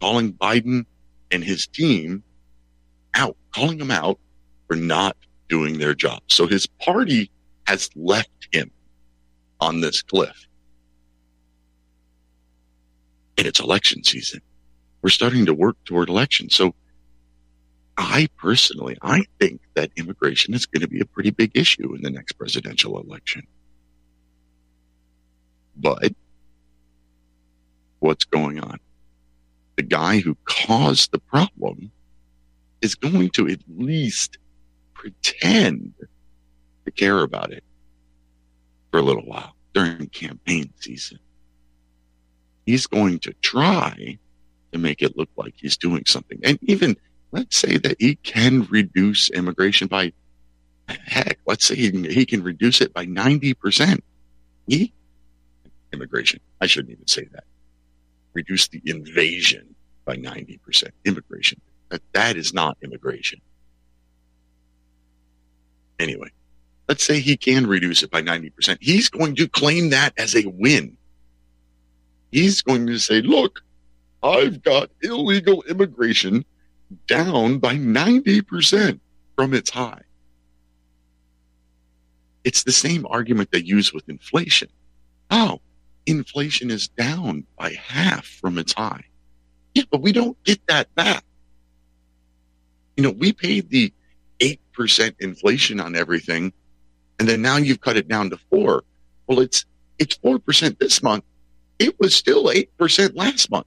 Calling 0.00 0.32
Biden 0.32 0.86
and 1.30 1.44
his 1.44 1.66
team 1.66 2.22
out, 3.12 3.36
calling 3.54 3.76
them 3.76 3.90
out 3.90 4.18
for 4.66 4.76
not 4.76 5.14
doing 5.50 5.76
their 5.76 5.92
job. 5.92 6.22
So 6.28 6.46
his 6.46 6.66
party 6.66 7.30
has 7.66 7.90
left 7.94 8.48
him 8.50 8.70
on 9.60 9.80
this 9.80 10.02
cliff. 10.02 10.46
And 13.36 13.46
it's 13.46 13.60
election 13.60 14.02
season. 14.02 14.40
We're 15.02 15.10
starting 15.10 15.46
to 15.46 15.54
work 15.54 15.76
toward 15.84 16.08
election. 16.08 16.50
So 16.50 16.74
I 17.96 18.28
personally, 18.36 18.96
I 19.02 19.24
think 19.40 19.60
that 19.74 19.90
immigration 19.96 20.54
is 20.54 20.66
going 20.66 20.82
to 20.82 20.88
be 20.88 21.00
a 21.00 21.04
pretty 21.04 21.30
big 21.30 21.52
issue 21.54 21.94
in 21.94 22.02
the 22.02 22.10
next 22.10 22.32
presidential 22.32 23.00
election. 23.00 23.46
But 25.76 26.12
what's 28.00 28.24
going 28.24 28.60
on? 28.60 28.78
The 29.76 29.82
guy 29.82 30.18
who 30.18 30.36
caused 30.44 31.12
the 31.12 31.20
problem 31.20 31.92
is 32.80 32.94
going 32.94 33.30
to 33.30 33.48
at 33.48 33.60
least 33.68 34.38
pretend 34.94 35.94
to 36.84 36.90
care 36.90 37.22
about 37.22 37.52
it 37.52 37.62
for 38.90 38.98
a 38.98 39.02
little 39.02 39.24
while 39.24 39.54
during 39.74 40.08
campaign 40.08 40.72
season. 40.80 41.18
He's 42.66 42.86
going 42.86 43.18
to 43.20 43.32
try 43.42 44.18
to 44.72 44.78
make 44.78 45.02
it 45.02 45.16
look 45.16 45.30
like 45.36 45.54
he's 45.56 45.76
doing 45.76 46.04
something. 46.06 46.38
And 46.44 46.58
even 46.62 46.96
let's 47.32 47.56
say 47.56 47.78
that 47.78 47.96
he 47.98 48.16
can 48.16 48.64
reduce 48.64 49.30
immigration 49.30 49.88
by 49.88 50.12
heck, 50.88 51.38
let's 51.46 51.66
say 51.66 51.76
he 51.76 51.90
can, 51.90 52.04
he 52.04 52.26
can 52.26 52.42
reduce 52.42 52.80
it 52.80 52.92
by 52.92 53.06
90%. 53.06 54.00
He 54.66 54.92
immigration. 55.92 56.40
I 56.60 56.66
shouldn't 56.66 56.92
even 56.92 57.06
say 57.06 57.24
that. 57.32 57.44
Reduce 58.34 58.68
the 58.68 58.82
invasion 58.84 59.74
by 60.04 60.16
90%. 60.16 60.90
Immigration. 61.04 61.60
That, 61.88 62.02
that 62.12 62.36
is 62.36 62.52
not 62.52 62.76
immigration. 62.82 63.40
Anyway, 65.98 66.30
let's 66.88 67.04
say 67.04 67.20
he 67.20 67.36
can 67.36 67.66
reduce 67.66 68.02
it 68.02 68.10
by 68.10 68.22
90%. 68.22 68.78
He's 68.80 69.08
going 69.08 69.36
to 69.36 69.46
claim 69.48 69.90
that 69.90 70.14
as 70.16 70.34
a 70.34 70.46
win. 70.46 70.96
He's 72.32 72.62
going 72.62 72.86
to 72.86 72.98
say, 72.98 73.20
look, 73.20 73.60
I've 74.22 74.62
got 74.62 74.90
illegal 75.02 75.62
immigration 75.62 76.44
down 77.06 77.58
by 77.58 77.74
90% 77.74 78.98
from 79.36 79.54
its 79.54 79.70
high. 79.70 80.02
It's 82.44 82.64
the 82.64 82.72
same 82.72 83.06
argument 83.10 83.50
they 83.52 83.62
use 83.62 83.92
with 83.92 84.08
inflation. 84.08 84.68
Oh, 85.30 85.60
inflation 86.06 86.70
is 86.70 86.88
down 86.88 87.44
by 87.58 87.72
half 87.74 88.26
from 88.26 88.58
its 88.58 88.72
high. 88.72 89.04
Yeah, 89.74 89.84
but 89.90 90.00
we 90.00 90.12
don't 90.12 90.42
get 90.44 90.60
that 90.66 90.92
back. 90.94 91.24
You 92.96 93.02
know, 93.02 93.10
we 93.10 93.32
paid 93.32 93.68
the 93.68 93.92
8% 94.40 95.14
inflation 95.20 95.80
on 95.80 95.94
everything, 95.94 96.52
and 97.18 97.28
then 97.28 97.42
now 97.42 97.56
you've 97.56 97.80
cut 97.80 97.96
it 97.96 98.08
down 98.08 98.30
to 98.30 98.38
four. 98.50 98.84
Well, 99.26 99.40
it's, 99.40 99.64
it's 99.98 100.16
4% 100.18 100.78
this 100.78 101.02
month. 101.02 101.24
It 101.78 101.98
was 101.98 102.14
still 102.14 102.46
8% 102.46 103.16
last 103.16 103.50
month. 103.50 103.66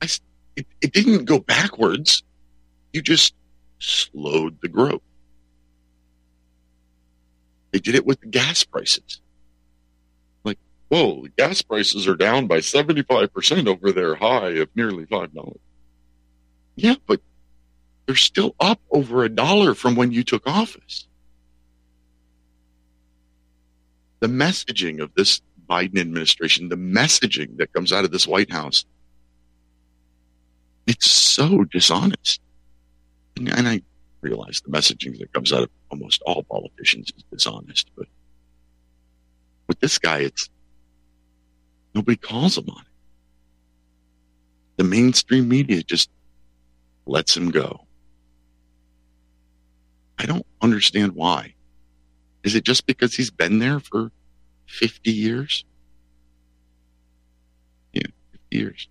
I, 0.00 0.08
it, 0.56 0.66
it 0.80 0.92
didn't 0.92 1.24
go 1.24 1.38
backwards. 1.38 2.22
You 2.92 3.02
just 3.02 3.34
slowed 3.78 4.58
the 4.62 4.68
growth. 4.68 5.02
They 7.72 7.78
did 7.78 7.94
it 7.94 8.06
with 8.06 8.20
the 8.20 8.26
gas 8.26 8.64
prices. 8.64 9.20
Like, 10.44 10.58
whoa, 10.88 11.22
the 11.22 11.28
gas 11.28 11.60
prices 11.62 12.06
are 12.08 12.16
down 12.16 12.46
by 12.46 12.58
75% 12.58 13.66
over 13.66 13.92
their 13.92 14.14
high 14.14 14.50
of 14.50 14.68
nearly 14.74 15.04
$5. 15.04 15.58
Yeah, 16.76 16.94
but 17.06 17.20
they're 18.06 18.14
still 18.14 18.54
up 18.60 18.80
over 18.90 19.24
a 19.24 19.28
dollar 19.28 19.74
from 19.74 19.96
when 19.96 20.12
you 20.12 20.22
took 20.22 20.46
office. 20.46 21.06
The 24.20 24.28
messaging 24.28 25.00
of 25.00 25.12
this 25.14 25.42
Biden 25.68 25.98
administration, 25.98 26.68
the 26.68 26.76
messaging 26.76 27.56
that 27.58 27.72
comes 27.72 27.92
out 27.92 28.04
of 28.04 28.12
this 28.12 28.26
White 28.26 28.50
House, 28.50 28.84
it's 30.86 31.10
so 31.10 31.64
dishonest. 31.64 32.40
And, 33.36 33.52
and 33.52 33.68
I 33.68 33.82
realize 34.20 34.60
the 34.60 34.70
messaging 34.70 35.18
that 35.18 35.32
comes 35.32 35.52
out 35.52 35.64
of 35.64 35.70
almost 35.90 36.22
all 36.22 36.44
politicians 36.44 37.12
is 37.16 37.24
dishonest, 37.30 37.90
but 37.96 38.06
with 39.66 39.80
this 39.80 39.98
guy, 39.98 40.20
it's 40.20 40.48
nobody 41.94 42.16
calls 42.16 42.56
him 42.56 42.68
on 42.70 42.80
it. 42.80 42.86
The 44.76 44.84
mainstream 44.84 45.48
media 45.48 45.82
just 45.82 46.08
lets 47.06 47.36
him 47.36 47.50
go. 47.50 47.85
I 50.18 50.26
don't 50.26 50.46
understand 50.62 51.12
why. 51.12 51.54
Is 52.42 52.54
it 52.54 52.64
just 52.64 52.86
because 52.86 53.14
he's 53.14 53.30
been 53.30 53.58
there 53.58 53.80
for 53.80 54.10
50 54.66 55.10
years? 55.10 55.64
Yeah, 57.92 58.06
50 58.32 58.56
years. 58.56 58.88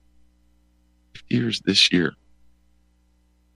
50 1.13 1.35
years 1.35 1.61
this 1.61 1.91
year. 1.91 2.13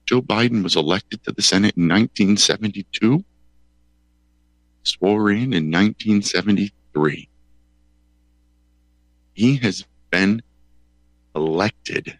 Joe 0.06 0.22
Biden 0.22 0.62
was 0.62 0.74
elected 0.74 1.22
to 1.24 1.32
the 1.32 1.42
Senate 1.42 1.76
in 1.76 1.84
1972, 1.84 3.24
swore 4.82 5.30
in 5.30 5.52
in 5.52 5.70
1973. 5.70 7.28
He 9.34 9.56
has 9.58 9.84
been 10.10 10.42
elected 11.36 12.18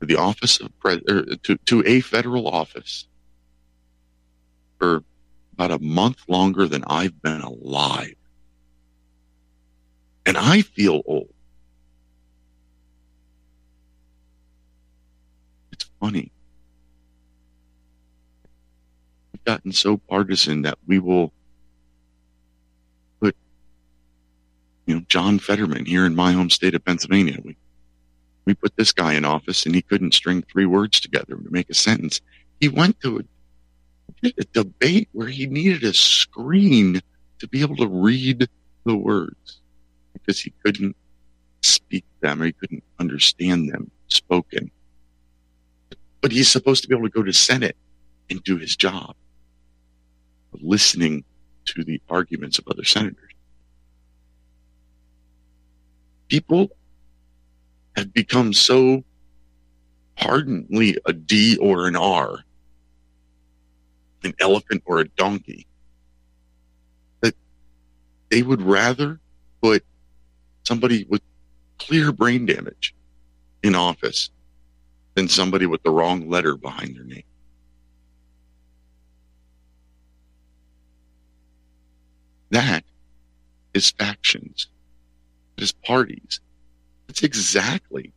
to 0.00 0.06
the 0.06 0.16
office 0.16 0.58
of 0.60 0.70
president 0.78 1.30
er, 1.30 1.36
to, 1.36 1.56
to 1.66 1.82
a 1.84 2.00
federal 2.00 2.48
office 2.48 3.06
for 4.80 5.04
about 5.52 5.70
a 5.70 5.78
month 5.78 6.16
longer 6.26 6.66
than 6.66 6.82
I've 6.86 7.20
been 7.22 7.42
alive. 7.42 8.14
And 10.26 10.36
I 10.36 10.62
feel 10.62 11.02
old. 11.04 11.28
It's 15.72 15.84
funny. 16.00 16.32
We've 19.32 19.44
gotten 19.44 19.72
so 19.72 19.98
partisan 19.98 20.62
that 20.62 20.78
we 20.86 20.98
will 20.98 21.32
put, 23.20 23.36
you 24.86 24.94
know, 24.94 25.02
John 25.08 25.38
Fetterman 25.38 25.84
here 25.84 26.06
in 26.06 26.14
my 26.14 26.32
home 26.32 26.50
state 26.50 26.74
of 26.74 26.84
Pennsylvania. 26.84 27.38
We 27.44 27.56
we 28.46 28.54
put 28.54 28.74
this 28.76 28.92
guy 28.92 29.12
in 29.12 29.24
office 29.24 29.66
and 29.66 29.74
he 29.74 29.82
couldn't 29.82 30.14
string 30.14 30.42
three 30.42 30.66
words 30.66 30.98
together 31.00 31.36
to 31.36 31.50
make 31.50 31.68
a 31.68 31.74
sentence. 31.74 32.20
He 32.60 32.68
went 32.68 32.98
to 33.00 33.18
a 33.18 33.22
a 34.22 34.44
debate 34.52 35.08
where 35.12 35.28
he 35.28 35.46
needed 35.46 35.84
a 35.84 35.92
screen 35.94 37.00
to 37.38 37.48
be 37.48 37.62
able 37.62 37.76
to 37.76 37.88
read 37.88 38.48
the 38.84 38.96
words 38.96 39.60
because 40.12 40.40
he 40.40 40.52
couldn't 40.64 40.96
speak 41.62 42.04
them 42.20 42.42
or 42.42 42.46
he 42.46 42.52
couldn't 42.52 42.84
understand 42.98 43.70
them 43.70 43.90
spoken. 44.08 44.70
But 46.20 46.32
he's 46.32 46.50
supposed 46.50 46.82
to 46.82 46.88
be 46.88 46.94
able 46.94 47.08
to 47.08 47.12
go 47.12 47.22
to 47.22 47.32
Senate 47.32 47.76
and 48.28 48.42
do 48.44 48.56
his 48.58 48.76
job, 48.76 49.14
of 50.52 50.62
listening 50.62 51.24
to 51.66 51.84
the 51.84 52.00
arguments 52.08 52.58
of 52.58 52.68
other 52.68 52.84
senators. 52.84 53.32
People 56.28 56.70
have 57.96 58.12
become 58.12 58.52
so 58.52 59.02
ardently 60.24 60.96
a 61.06 61.12
D 61.12 61.56
or 61.58 61.86
an 61.86 61.96
R 61.96 62.44
an 64.24 64.34
elephant 64.40 64.82
or 64.86 65.00
a 65.00 65.08
donkey. 65.08 65.66
That 67.20 67.34
they 68.30 68.42
would 68.42 68.62
rather 68.62 69.20
put 69.62 69.84
somebody 70.64 71.04
with 71.08 71.22
clear 71.78 72.12
brain 72.12 72.46
damage 72.46 72.94
in 73.62 73.74
office 73.74 74.30
than 75.14 75.28
somebody 75.28 75.66
with 75.66 75.82
the 75.82 75.90
wrong 75.90 76.28
letter 76.28 76.56
behind 76.56 76.96
their 76.96 77.04
name. 77.04 77.24
That 82.50 82.84
is 83.74 83.90
factions. 83.90 84.66
It 85.56 85.64
is 85.64 85.72
parties. 85.72 86.40
It's 87.08 87.22
exactly 87.22 88.12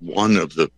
one 0.00 0.36
of 0.36 0.54
the 0.54 0.70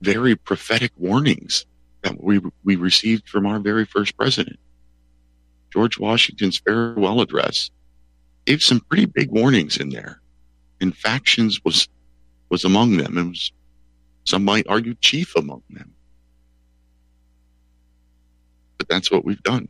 very 0.00 0.36
prophetic 0.36 0.92
warnings 0.96 1.66
that 2.04 2.22
we, 2.22 2.40
we 2.62 2.76
received 2.76 3.28
from 3.28 3.46
our 3.46 3.58
very 3.58 3.84
first 3.84 4.16
president. 4.16 4.58
George 5.72 5.98
Washington's 5.98 6.58
farewell 6.58 7.20
address 7.20 7.70
gave 8.44 8.62
some 8.62 8.80
pretty 8.80 9.06
big 9.06 9.30
warnings 9.32 9.78
in 9.78 9.88
there, 9.88 10.20
and 10.80 10.96
factions 10.96 11.58
was 11.64 11.88
was 12.50 12.62
among 12.62 12.98
them, 12.98 13.18
and 13.18 13.30
was, 13.30 13.50
some 14.24 14.44
might 14.44 14.66
argue 14.68 14.94
chief 15.00 15.34
among 15.34 15.62
them. 15.70 15.92
But 18.78 18.88
that's 18.88 19.10
what 19.10 19.24
we've 19.24 19.42
done. 19.42 19.66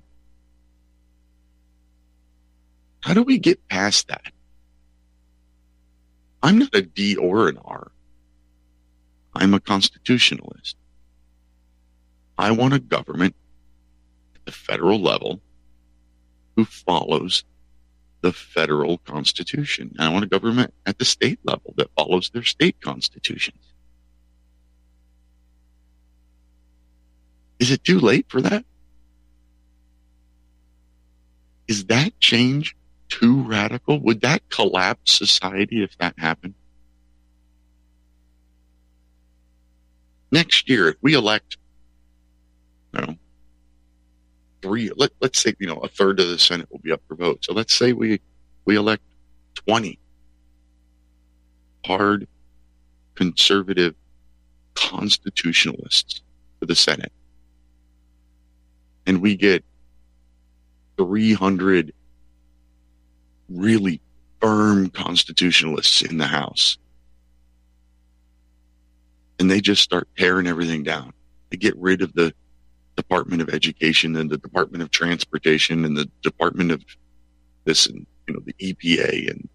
How 3.01 3.15
do 3.15 3.23
we 3.23 3.39
get 3.39 3.67
past 3.69 4.09
that? 4.09 4.33
I'm 6.43 6.59
not 6.59 6.75
a 6.75 6.83
D 6.83 7.17
or 7.17 7.49
an 7.49 7.59
R. 7.65 7.91
I'm 9.35 9.55
a 9.55 9.61
constitutionalist. 9.61 10.77
I 12.37 12.51
want 12.51 12.75
a 12.75 12.79
government 12.79 13.35
at 14.35 14.45
the 14.45 14.53
federal 14.53 15.01
level 15.01 15.41
who 16.57 16.65
follows 16.65 17.45
the 18.21 18.33
federal 18.33 18.99
constitution. 18.99 19.95
I 19.99 20.09
want 20.09 20.25
a 20.25 20.29
government 20.29 20.73
at 20.87 20.99
the 20.99 21.05
state 21.05 21.39
level 21.45 21.75
that 21.77 21.91
follows 21.97 22.31
their 22.31 22.43
state 22.43 22.81
constitutions. 22.81 23.59
Is 27.59 27.71
it 27.71 27.85
too 27.85 28.01
late 28.01 28.27
for 28.29 28.41
that? 28.41 28.65
Is 31.69 31.87
that 31.87 32.19
change 32.21 32.77
too 33.09 33.43
radical? 33.43 34.01
Would 34.01 34.23
that 34.23 34.49
collapse 34.51 35.13
society 35.13 35.83
if 35.83 35.97
that 35.99 36.19
happened? 36.19 36.55
Next 40.31 40.69
year, 40.69 40.89
if 40.89 40.97
we 41.01 41.15
elect 41.15 41.57
know, 42.95 43.17
three, 44.63 44.91
let, 44.97 45.11
let's 45.21 45.43
say, 45.43 45.55
you 45.59 45.67
know, 45.67 45.79
a 45.79 45.89
third 45.89 46.21
of 46.21 46.29
the 46.29 46.39
Senate 46.39 46.69
will 46.71 46.81
be 46.81 46.93
up 46.93 47.03
for 47.07 47.15
vote. 47.15 47.45
So 47.45 47.53
let's 47.53 47.75
say 47.75 47.93
we, 47.93 48.21
we 48.65 48.77
elect 48.77 49.03
20 49.67 49.99
hard 51.85 52.27
conservative 53.15 53.95
constitutionalists 54.75 56.23
to 56.61 56.67
the 56.67 56.75
Senate. 56.75 57.13
And 59.07 59.21
we 59.21 59.37
get 59.37 59.65
300 60.97 61.93
really 63.49 64.01
firm 64.41 64.91
constitutionalists 64.91 66.03
in 66.03 66.19
the 66.19 66.27
House. 66.27 66.79
And 69.39 69.51
they 69.51 69.61
just 69.61 69.83
start 69.83 70.09
tearing 70.17 70.47
everything 70.47 70.83
down. 70.83 71.13
They 71.51 71.57
get 71.57 71.77
rid 71.77 72.03
of 72.03 72.13
the 72.15 72.33
Department 72.97 73.43
of 73.43 73.49
Education 73.49 74.17
and 74.17 74.31
the 74.31 74.39
Department 74.39 74.83
of 74.83 74.91
Transportation 74.91 75.85
and 75.85 75.97
the 75.97 76.09
Department 76.23 76.71
of 76.71 76.85
this 77.65 77.87
and 77.87 78.07
you 78.27 78.35
know 78.35 78.41
the 78.45 78.55
EPA 78.55 79.31
and 79.31 79.49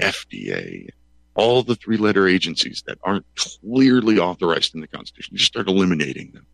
FDA, 0.00 0.88
all 1.34 1.62
the 1.62 1.74
three 1.74 1.96
letter 1.96 2.26
agencies 2.26 2.82
that 2.86 2.98
aren't 3.02 3.26
clearly 3.36 4.18
authorized 4.18 4.74
in 4.74 4.80
the 4.80 4.88
Constitution, 4.88 5.36
just 5.36 5.52
start 5.52 5.68
eliminating 5.68 6.32
them. 6.32 6.46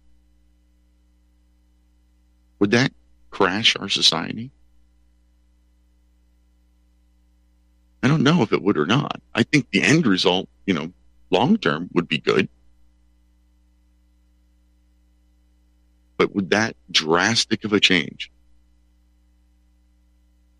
Would 2.59 2.73
that 2.73 2.93
crash 3.31 3.77
our 3.77 3.89
society? 3.89 4.51
I 8.03 8.09
don't 8.09 8.23
know 8.23 8.43
if 8.43 8.53
it 8.53 8.63
would 8.63 8.79
or 8.79 8.87
not. 8.87 9.21
I 9.35 9.43
think 9.43 9.69
the 9.71 9.83
end 9.83 10.07
result, 10.07 10.49
you 10.67 10.75
know, 10.75 10.93
long 11.31 11.57
term 11.59 11.89
would 11.93 12.09
be 12.09 12.19
good. 12.19 12.49
But 16.17 16.35
would 16.35 16.51
that 16.51 16.77
drastic 16.91 17.65
of 17.65 17.73
a 17.73 17.81
change 17.81 18.31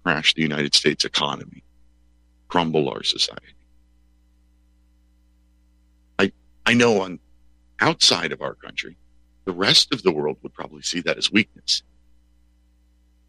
crash 0.03 0.35
the 0.35 0.43
United 0.43 0.75
States 0.75 1.05
economy, 1.05 1.63
crumble 2.49 2.89
our 2.89 3.03
society? 3.03 3.55
I, 6.19 6.33
I 6.65 6.75
know 6.75 7.01
on 7.03 7.19
outside 7.81 8.33
of 8.33 8.43
our 8.43 8.55
country, 8.55 8.97
the 9.45 9.53
rest 9.53 9.93
of 9.93 10.03
the 10.03 10.13
world 10.13 10.37
would 10.43 10.55
probably 10.55 10.83
see 10.83 11.01
that 11.03 11.19
as 11.19 11.31
weakness. 11.31 11.83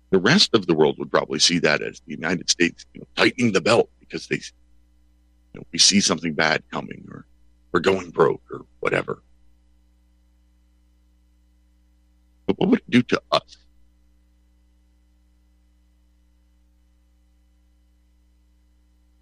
The 0.09 0.19
rest 0.19 0.53
of 0.53 0.67
the 0.67 0.73
world 0.73 0.97
would 0.99 1.11
probably 1.11 1.39
see 1.39 1.59
that 1.59 1.81
as 1.81 1.99
the 2.01 2.11
United 2.11 2.49
States 2.49 2.85
you 2.93 3.01
know, 3.01 3.07
tightening 3.15 3.51
the 3.51 3.61
belt 3.61 3.89
because 3.99 4.27
they, 4.27 4.37
you 4.37 5.59
know, 5.59 5.63
we 5.71 5.79
see 5.79 5.99
something 5.99 6.33
bad 6.33 6.63
coming 6.71 7.05
or 7.11 7.25
we're 7.71 7.81
going 7.81 8.09
broke 8.09 8.41
or 8.51 8.65
whatever. 8.79 9.21
But 12.47 12.57
what 12.57 12.69
would 12.69 12.79
it 12.79 12.89
do 12.89 13.03
to 13.03 13.21
us? 13.31 13.57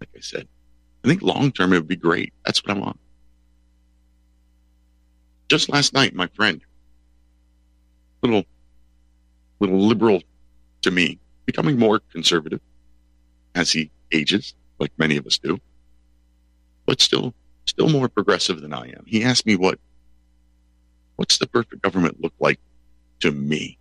Like 0.00 0.08
I 0.16 0.20
said. 0.20 0.48
I 1.04 1.08
think 1.08 1.22
long 1.22 1.52
term 1.52 1.72
it 1.72 1.76
would 1.76 1.88
be 1.88 1.96
great. 1.96 2.32
That's 2.44 2.64
what 2.64 2.76
I 2.76 2.80
want. 2.80 2.98
Just 5.48 5.68
last 5.68 5.92
night, 5.92 6.14
my 6.14 6.26
friend, 6.34 6.60
little, 8.22 8.44
little 9.60 9.78
liberal 9.78 10.22
to 10.82 10.90
me, 10.90 11.18
becoming 11.44 11.78
more 11.78 12.00
conservative 12.12 12.60
as 13.54 13.70
he 13.70 13.90
ages, 14.12 14.54
like 14.80 14.90
many 14.98 15.16
of 15.16 15.26
us 15.26 15.38
do, 15.38 15.60
but 16.84 17.00
still, 17.00 17.32
still 17.64 17.88
more 17.88 18.08
progressive 18.08 18.60
than 18.60 18.72
I 18.72 18.88
am. 18.88 19.04
He 19.06 19.22
asked 19.22 19.46
me 19.46 19.54
what, 19.54 19.78
what's 21.14 21.38
the 21.38 21.46
perfect 21.46 21.82
government 21.82 22.20
look 22.20 22.34
like 22.40 22.58
to 23.26 23.32
me? 23.32 23.78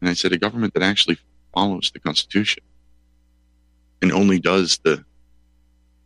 And 0.00 0.10
I 0.10 0.14
said, 0.14 0.32
a 0.32 0.38
government 0.38 0.74
that 0.74 0.82
actually 0.82 1.18
follows 1.54 1.90
the 1.92 2.00
Constitution 2.00 2.62
and 4.02 4.12
only 4.12 4.38
does 4.38 4.78
the 4.82 5.04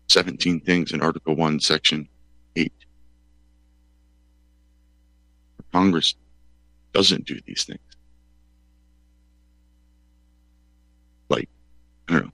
17 0.09 0.61
things 0.61 0.93
in 0.93 1.01
Article 1.01 1.35
1, 1.35 1.61
Section 1.61 2.09
8. 2.57 2.73
Congress 5.73 6.15
doesn't 6.93 7.27
do 7.27 7.39
these 7.47 7.65
things. 7.65 7.81
Like, 11.29 11.49
I 12.09 12.13
don't 12.13 12.25
know, 12.25 12.33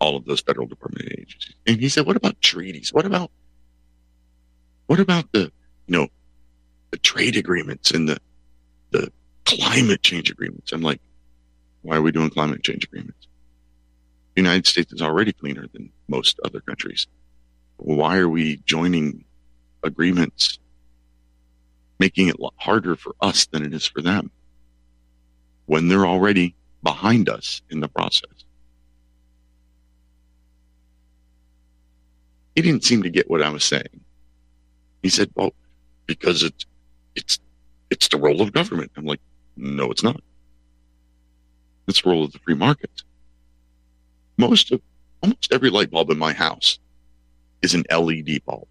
all 0.00 0.16
of 0.16 0.24
those 0.26 0.40
federal 0.40 0.66
department 0.66 1.08
agencies. 1.12 1.54
And 1.66 1.80
he 1.80 1.88
said, 1.88 2.06
what 2.06 2.16
about 2.16 2.40
treaties? 2.42 2.92
What 2.92 3.06
about, 3.06 3.30
what 4.86 5.00
about 5.00 5.32
the, 5.32 5.50
you 5.86 5.96
know, 5.96 6.08
the 6.96 7.00
trade 7.00 7.36
agreements 7.36 7.90
and 7.90 8.08
the, 8.08 8.16
the 8.90 9.12
climate 9.44 10.02
change 10.02 10.30
agreements? 10.30 10.72
I'm 10.72 10.80
like, 10.80 10.98
why 11.82 11.96
are 11.96 12.00
we 12.00 12.10
doing 12.10 12.30
climate 12.30 12.62
change 12.62 12.84
agreements? 12.84 13.28
The 14.34 14.40
United 14.40 14.66
States 14.66 14.94
is 14.94 15.02
already 15.02 15.34
cleaner 15.34 15.66
than 15.74 15.92
most 16.08 16.40
other 16.42 16.60
countries. 16.60 17.06
Why 17.76 18.16
are 18.16 18.30
we 18.30 18.62
joining 18.64 19.26
agreements, 19.82 20.58
making 22.00 22.28
it 22.28 22.36
harder 22.56 22.96
for 22.96 23.14
us 23.20 23.44
than 23.44 23.62
it 23.62 23.74
is 23.74 23.86
for 23.86 24.00
them 24.00 24.30
when 25.66 25.88
they're 25.88 26.06
already 26.06 26.54
behind 26.82 27.28
us 27.28 27.60
in 27.68 27.80
the 27.80 27.88
process? 27.88 28.30
He 32.54 32.62
didn't 32.62 32.84
seem 32.84 33.02
to 33.02 33.10
get 33.10 33.28
what 33.28 33.42
I 33.42 33.50
was 33.50 33.64
saying. 33.64 34.00
He 35.02 35.10
said, 35.10 35.30
well, 35.34 35.52
because 36.06 36.42
it's, 36.42 36.64
it's, 37.16 37.38
it's 37.90 38.08
the 38.08 38.18
role 38.18 38.40
of 38.40 38.52
government. 38.52 38.92
I'm 38.96 39.04
like, 39.04 39.20
no, 39.56 39.90
it's 39.90 40.02
not. 40.02 40.20
It's 41.88 42.02
the 42.02 42.10
role 42.10 42.24
of 42.24 42.32
the 42.32 42.38
free 42.40 42.54
market. 42.54 42.90
Most 44.36 44.70
of, 44.72 44.80
almost 45.22 45.52
every 45.52 45.70
light 45.70 45.90
bulb 45.90 46.10
in 46.10 46.18
my 46.18 46.32
house 46.32 46.78
is 47.62 47.74
an 47.74 47.84
LED 47.90 48.44
bulb. 48.44 48.68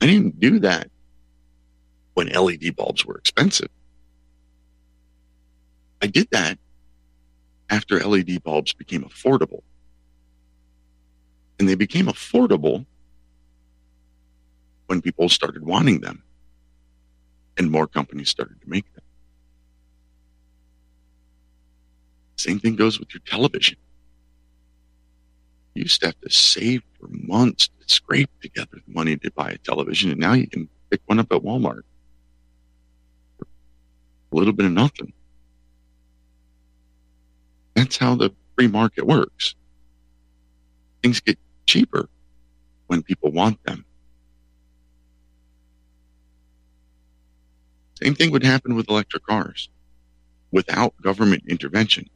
I 0.00 0.06
didn't 0.06 0.38
do 0.40 0.58
that 0.60 0.90
when 2.14 2.28
LED 2.28 2.76
bulbs 2.76 3.04
were 3.04 3.16
expensive. 3.16 3.68
I 6.02 6.06
did 6.06 6.28
that 6.30 6.58
after 7.70 7.98
LED 8.00 8.42
bulbs 8.42 8.72
became 8.72 9.02
affordable. 9.04 9.62
And 11.58 11.68
they 11.68 11.74
became 11.74 12.06
affordable 12.06 12.84
when 14.86 15.02
people 15.02 15.28
started 15.28 15.64
wanting 15.64 16.00
them 16.00 16.22
and 17.56 17.70
more 17.70 17.86
companies 17.86 18.28
started 18.28 18.60
to 18.60 18.68
make 18.68 18.92
them. 18.94 19.02
Same 22.36 22.60
thing 22.60 22.76
goes 22.76 23.00
with 23.00 23.12
your 23.14 23.22
television. 23.26 23.76
You 25.74 25.82
used 25.82 26.00
to 26.00 26.06
have 26.06 26.20
to 26.20 26.30
save 26.30 26.82
for 26.98 27.08
months 27.08 27.68
to 27.68 27.94
scrape 27.94 28.30
together 28.40 28.68
the 28.86 28.94
money 28.94 29.16
to 29.16 29.30
buy 29.32 29.50
a 29.50 29.58
television, 29.58 30.10
and 30.10 30.20
now 30.20 30.34
you 30.34 30.46
can 30.46 30.68
pick 30.90 31.00
one 31.06 31.18
up 31.18 31.32
at 31.32 31.42
Walmart 31.42 31.82
for 33.38 33.46
a 34.32 34.36
little 34.36 34.52
bit 34.52 34.66
of 34.66 34.72
nothing. 34.72 35.12
That's 37.74 37.96
how 37.96 38.14
the 38.14 38.32
free 38.54 38.68
market 38.68 39.06
works. 39.06 39.54
Things 41.02 41.20
get 41.20 41.38
cheaper 41.66 42.08
when 42.86 43.02
people 43.02 43.32
want 43.32 43.62
them. 43.64 43.84
Same 48.02 48.14
thing 48.14 48.30
would 48.30 48.44
happen 48.44 48.74
with 48.74 48.88
electric 48.88 49.24
cars 49.24 49.68
without 50.50 50.94
government 51.02 51.44
intervention 51.48 52.08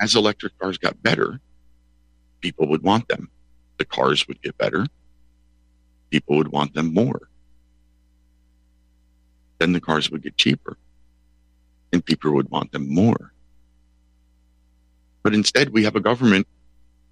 as 0.00 0.14
electric 0.14 0.58
cars 0.58 0.78
got 0.78 1.02
better, 1.02 1.40
people 2.40 2.68
would 2.68 2.82
want 2.82 3.08
them. 3.08 3.30
The 3.78 3.84
cars 3.84 4.26
would 4.28 4.40
get 4.42 4.56
better. 4.58 4.86
People 6.10 6.36
would 6.36 6.48
want 6.48 6.74
them 6.74 6.94
more. 6.94 7.28
Then 9.58 9.72
the 9.72 9.80
cars 9.80 10.10
would 10.10 10.22
get 10.22 10.36
cheaper 10.36 10.76
and 11.92 12.04
people 12.04 12.32
would 12.34 12.50
want 12.50 12.72
them 12.72 12.92
more. 12.92 13.32
But 15.22 15.34
instead, 15.34 15.70
we 15.70 15.84
have 15.84 15.96
a 15.96 16.00
government 16.00 16.46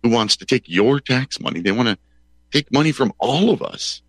who 0.02 0.10
wants 0.10 0.36
to 0.36 0.46
take 0.46 0.68
your 0.68 1.00
tax 1.00 1.40
money. 1.40 1.60
They 1.60 1.72
want 1.72 1.88
to 1.88 1.98
take 2.52 2.72
money 2.72 2.92
from 2.92 3.12
all 3.18 3.50
of 3.50 3.62
us 3.62 4.00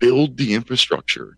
build 0.00 0.36
the 0.36 0.54
infrastructure 0.54 1.36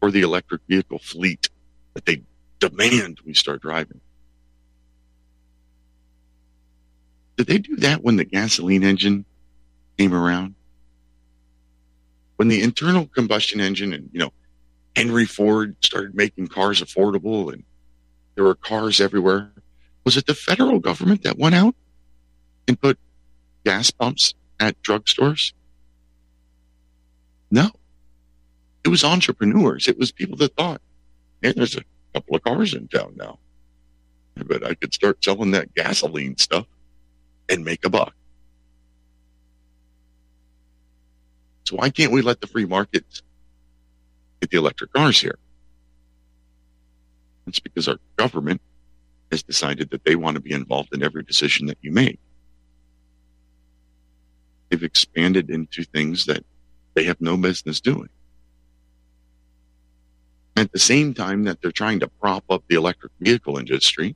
for 0.00 0.10
the 0.10 0.20
electric 0.20 0.60
vehicle 0.68 0.98
fleet 0.98 1.48
that 1.94 2.04
they 2.04 2.22
demand 2.60 3.18
we 3.24 3.32
start 3.32 3.62
driving. 3.62 4.00
Did 7.36 7.46
they 7.46 7.58
do 7.58 7.76
that 7.76 8.02
when 8.02 8.16
the 8.16 8.24
gasoline 8.24 8.84
engine 8.84 9.24
came 9.96 10.12
around? 10.12 10.54
When 12.36 12.48
the 12.48 12.62
internal 12.62 13.06
combustion 13.06 13.60
engine 13.60 13.92
and, 13.92 14.10
you 14.12 14.18
know, 14.18 14.32
Henry 14.96 15.24
Ford 15.24 15.76
started 15.80 16.14
making 16.14 16.48
cars 16.48 16.82
affordable 16.82 17.52
and 17.52 17.64
there 18.34 18.44
were 18.44 18.54
cars 18.54 19.00
everywhere. 19.00 19.52
Was 20.04 20.16
it 20.16 20.26
the 20.26 20.34
federal 20.34 20.80
government 20.80 21.22
that 21.22 21.38
went 21.38 21.54
out 21.54 21.74
and 22.68 22.80
put 22.80 22.98
gas 23.64 23.90
pumps 23.90 24.34
at 24.60 24.80
drugstores? 24.82 25.52
No. 27.50 27.70
It 28.84 28.88
was 28.88 29.02
entrepreneurs. 29.02 29.88
It 29.88 29.98
was 29.98 30.12
people 30.12 30.36
that 30.38 30.54
thought, 30.56 30.80
hey, 31.42 31.52
there's 31.52 31.76
a 31.76 31.84
couple 32.12 32.36
of 32.36 32.42
cars 32.42 32.74
in 32.74 32.88
town 32.88 33.14
now. 33.16 33.38
But 34.36 34.66
I 34.66 34.74
could 34.74 34.92
start 34.92 35.24
selling 35.24 35.52
that 35.52 35.74
gasoline 35.74 36.36
stuff 36.36 36.66
and 37.48 37.64
make 37.64 37.84
a 37.84 37.90
buck. 37.90 38.14
So 41.64 41.76
why 41.76 41.88
can't 41.90 42.12
we 42.12 42.20
let 42.20 42.40
the 42.40 42.46
free 42.46 42.66
markets 42.66 43.22
get 44.40 44.50
the 44.50 44.58
electric 44.58 44.92
cars 44.92 45.18
here? 45.20 45.38
It's 47.46 47.60
because 47.60 47.88
our 47.88 47.98
government 48.16 48.60
has 49.30 49.42
decided 49.42 49.90
that 49.90 50.04
they 50.04 50.16
want 50.16 50.34
to 50.34 50.42
be 50.42 50.52
involved 50.52 50.94
in 50.94 51.02
every 51.02 51.22
decision 51.22 51.66
that 51.66 51.78
you 51.80 51.90
make. 51.90 52.18
They've 54.68 54.82
expanded 54.82 55.50
into 55.50 55.84
things 55.84 56.26
that 56.26 56.44
they 56.94 57.04
have 57.04 57.20
no 57.20 57.36
business 57.36 57.80
doing. 57.80 58.08
At 60.56 60.70
the 60.72 60.78
same 60.78 61.14
time 61.14 61.44
that 61.44 61.60
they're 61.60 61.72
trying 61.72 62.00
to 62.00 62.08
prop 62.08 62.44
up 62.48 62.62
the 62.68 62.76
electric 62.76 63.12
vehicle 63.20 63.58
industry, 63.58 64.14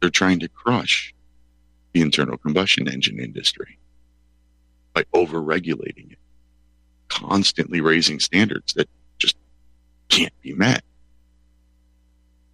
they're 0.00 0.10
trying 0.10 0.40
to 0.40 0.48
crush 0.48 1.14
the 1.92 2.02
internal 2.02 2.36
combustion 2.36 2.86
engine 2.86 3.18
industry 3.18 3.78
by 4.92 5.04
over-regulating 5.14 6.10
it, 6.10 6.18
constantly 7.08 7.80
raising 7.80 8.20
standards 8.20 8.74
that 8.74 8.88
just 9.18 9.36
can't 10.08 10.32
be 10.42 10.52
met 10.52 10.82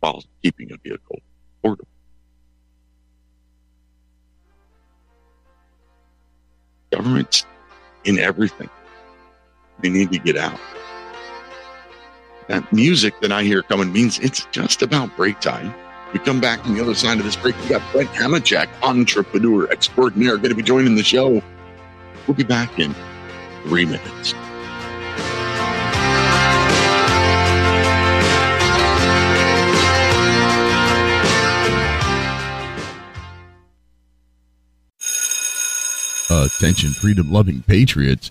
while 0.00 0.22
keeping 0.42 0.70
a 0.72 0.76
vehicle 0.76 1.20
affordable. 1.64 1.86
Governments 6.92 7.44
in 8.04 8.18
everything. 8.18 8.70
They 9.80 9.88
need 9.88 10.12
to 10.12 10.18
get 10.18 10.36
out. 10.36 10.60
That 12.48 12.72
music 12.72 13.20
that 13.20 13.32
I 13.32 13.42
hear 13.42 13.62
coming 13.62 13.92
means 13.92 14.20
it's 14.20 14.46
just 14.52 14.82
about 14.82 15.16
break 15.16 15.40
time. 15.40 15.74
We 16.12 16.20
come 16.20 16.40
back 16.40 16.64
on 16.64 16.74
the 16.74 16.80
other 16.80 16.94
side 16.94 17.18
of 17.18 17.24
this 17.24 17.34
break. 17.34 17.60
We 17.62 17.68
got 17.68 17.82
Brent 17.92 18.08
Hamachek, 18.10 18.68
entrepreneur 18.82 19.68
extraordinaire, 19.70 20.36
going 20.36 20.50
to 20.50 20.54
be 20.54 20.62
joining 20.62 20.94
the 20.94 21.02
show. 21.02 21.42
We'll 22.26 22.36
be 22.36 22.44
back 22.44 22.78
in 22.78 22.94
three 23.64 23.84
minutes. 23.84 24.34
Attention, 36.30 36.90
freedom 36.90 37.30
loving 37.30 37.62
patriots. 37.62 38.30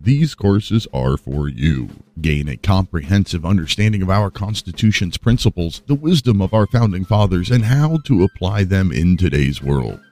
these 0.00 0.34
courses 0.34 0.86
are 0.92 1.16
for 1.16 1.48
you. 1.48 1.88
Gain 2.20 2.48
a 2.48 2.56
comprehensive 2.56 3.44
understanding 3.44 4.02
of 4.02 4.10
our 4.10 4.30
Constitution's 4.30 5.18
principles, 5.18 5.82
the 5.86 5.94
wisdom 5.94 6.40
of 6.40 6.54
our 6.54 6.66
founding 6.66 7.04
fathers, 7.04 7.50
and 7.50 7.64
how 7.64 7.98
to 8.04 8.22
apply 8.22 8.64
them 8.64 8.92
in 8.92 9.16
today's 9.16 9.62
world. 9.62 10.00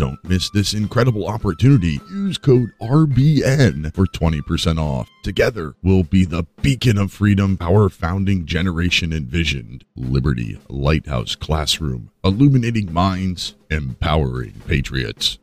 Don't 0.00 0.24
miss 0.24 0.48
this 0.48 0.72
incredible 0.72 1.28
opportunity. 1.28 2.00
Use 2.10 2.38
code 2.38 2.72
RBN 2.80 3.94
for 3.94 4.06
20% 4.06 4.78
off. 4.78 5.10
Together, 5.22 5.74
we'll 5.82 6.04
be 6.04 6.24
the 6.24 6.44
beacon 6.62 6.96
of 6.96 7.12
freedom 7.12 7.58
our 7.60 7.90
founding 7.90 8.46
generation 8.46 9.12
envisioned. 9.12 9.84
Liberty 9.94 10.58
Lighthouse 10.70 11.34
Classroom, 11.34 12.10
illuminating 12.24 12.90
minds, 12.90 13.56
empowering 13.70 14.62
patriots. 14.66 15.36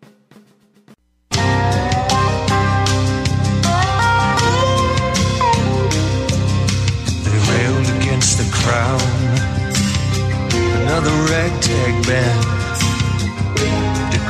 They 1.30 1.38
railed 7.46 7.90
against 8.02 8.40
the 8.40 8.50
crown. 8.52 9.02
Another 10.82 11.12
ragtag 11.32 12.08
band 12.08 12.57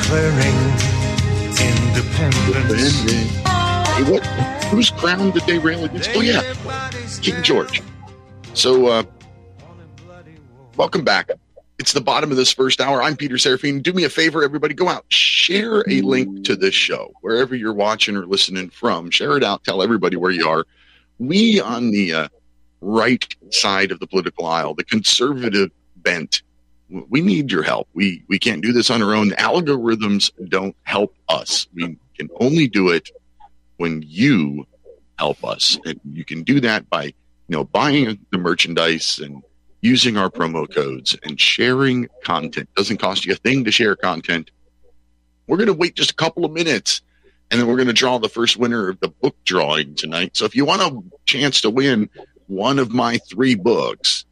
declaring 0.07 0.55
independence. 1.59 3.01
Hey, 3.11 4.03
what? 4.09 4.25
Whose 4.67 4.89
crown 4.89 5.31
did 5.31 5.43
they 5.43 5.59
rail 5.59 5.83
against? 5.83 6.11
Oh 6.15 6.21
yeah, 6.21 6.53
King 7.21 7.43
George. 7.43 7.81
So, 8.53 8.87
uh, 8.87 9.03
welcome 10.77 11.03
back. 11.03 11.31
It's 11.77 11.91
the 11.91 11.99
bottom 11.99 12.31
of 12.31 12.37
this 12.37 12.53
first 12.53 12.79
hour. 12.79 13.03
I'm 13.03 13.17
Peter 13.17 13.35
Serefine. 13.35 13.83
Do 13.83 13.91
me 13.91 14.05
a 14.05 14.09
favor, 14.09 14.43
everybody. 14.43 14.73
Go 14.73 14.87
out, 14.87 15.03
share 15.09 15.83
a 15.89 15.99
link 15.99 16.45
to 16.45 16.55
this 16.55 16.73
show 16.73 17.13
wherever 17.19 17.53
you're 17.53 17.73
watching 17.73 18.15
or 18.15 18.25
listening 18.25 18.69
from. 18.69 19.11
Share 19.11 19.35
it 19.35 19.43
out. 19.43 19.65
Tell 19.65 19.83
everybody 19.83 20.15
where 20.15 20.31
you 20.31 20.47
are. 20.47 20.63
We 21.19 21.59
on 21.59 21.91
the 21.91 22.13
uh, 22.13 22.27
right 22.79 23.35
side 23.49 23.91
of 23.91 23.99
the 23.99 24.07
political 24.07 24.45
aisle, 24.45 24.73
the 24.73 24.85
conservative 24.85 25.69
bent, 25.97 26.43
we 26.89 27.21
need 27.21 27.51
your 27.51 27.63
help. 27.63 27.87
We 27.93 28.23
we 28.27 28.39
can't 28.39 28.61
do 28.61 28.71
this 28.71 28.89
on 28.89 29.01
our 29.01 29.13
own. 29.13 29.31
Algorithms 29.31 30.31
don't 30.49 30.75
help 30.83 31.15
us. 31.29 31.67
We 31.73 31.97
can 32.17 32.29
only 32.39 32.67
do 32.67 32.89
it 32.89 33.09
when 33.77 34.03
you 34.05 34.65
help 35.19 35.43
us, 35.43 35.77
and 35.85 35.99
you 36.13 36.23
can 36.23 36.43
do 36.43 36.59
that 36.61 36.89
by 36.89 37.03
you 37.03 37.13
know 37.49 37.63
buying 37.65 38.19
the 38.31 38.37
merchandise 38.37 39.19
and 39.19 39.43
using 39.81 40.17
our 40.17 40.29
promo 40.29 40.71
codes 40.73 41.15
and 41.23 41.39
sharing 41.39 42.07
content. 42.23 42.69
Doesn't 42.75 42.97
cost 42.97 43.25
you 43.25 43.33
a 43.33 43.37
thing 43.37 43.63
to 43.65 43.71
share 43.71 43.95
content. 43.95 44.51
We're 45.47 45.57
going 45.57 45.67
to 45.67 45.73
wait 45.73 45.95
just 45.95 46.11
a 46.11 46.15
couple 46.15 46.45
of 46.45 46.51
minutes, 46.51 47.01
and 47.51 47.59
then 47.59 47.67
we're 47.67 47.77
going 47.77 47.87
to 47.87 47.93
draw 47.93 48.17
the 48.17 48.29
first 48.29 48.57
winner 48.57 48.89
of 48.89 48.99
the 48.99 49.09
book 49.09 49.35
drawing 49.45 49.95
tonight. 49.95 50.35
So 50.35 50.45
if 50.45 50.55
you 50.55 50.65
want 50.65 50.81
a 50.81 51.01
chance 51.25 51.61
to 51.61 51.69
win 51.69 52.09
one 52.47 52.79
of 52.79 52.91
my 52.91 53.17
three 53.29 53.55
books, 53.55 54.25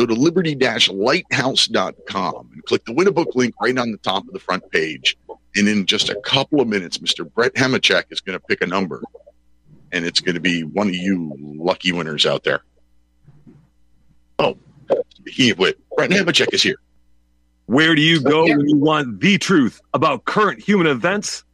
go 0.00 0.06
to 0.06 0.14
liberty-lighthouse.com 0.14 2.50
and 2.52 2.64
click 2.64 2.84
the 2.86 2.94
win 2.94 3.06
a 3.06 3.12
book 3.12 3.28
link 3.34 3.54
right 3.60 3.76
on 3.76 3.92
the 3.92 3.98
top 3.98 4.26
of 4.26 4.32
the 4.32 4.38
front 4.38 4.70
page. 4.70 5.18
And 5.56 5.68
in 5.68 5.84
just 5.84 6.08
a 6.08 6.14
couple 6.22 6.60
of 6.60 6.68
minutes, 6.68 6.98
Mr. 6.98 7.28
Brent 7.30 7.54
Hamachek 7.54 8.04
is 8.10 8.20
going 8.20 8.38
to 8.38 8.46
pick 8.46 8.62
a 8.62 8.66
number, 8.66 9.02
and 9.92 10.04
it's 10.04 10.20
going 10.20 10.36
to 10.36 10.40
be 10.40 10.62
one 10.62 10.86
of 10.88 10.94
you 10.94 11.36
lucky 11.38 11.92
winners 11.92 12.24
out 12.24 12.44
there. 12.44 12.62
Oh, 14.38 14.56
he 15.26 15.52
wait, 15.52 15.76
Brent 15.96 16.12
Hamachek 16.12 16.54
is 16.54 16.62
here. 16.62 16.76
Where 17.66 17.94
do 17.94 18.00
you 18.00 18.22
go 18.22 18.44
when 18.44 18.68
you 18.68 18.78
want 18.78 19.20
the 19.20 19.36
truth 19.38 19.80
about 19.92 20.24
current 20.24 20.60
human 20.60 20.86
events? 20.86 21.44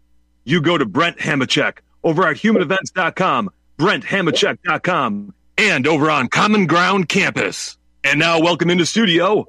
You 0.45 0.61
go 0.61 0.79
to 0.79 0.87
Brent 0.87 1.19
Hamachek 1.19 1.79
over 2.05 2.25
at 2.27 2.37
humanevents.com, 2.37 3.51
BrentHamachek.com, 3.79 5.35
and 5.59 5.87
over 5.87 6.11
on 6.11 6.29
Common 6.29 6.67
Ground 6.67 7.09
Campus. 7.09 7.76
And 8.07 8.21
now, 8.21 8.39
welcome 8.39 8.71
into 8.71 8.83
the 8.83 8.87
studio, 8.87 9.49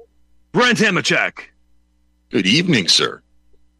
Brent 0.50 0.78
Hamachek. 0.78 1.42
Good 2.28 2.44
evening, 2.44 2.88
sir. 2.88 3.22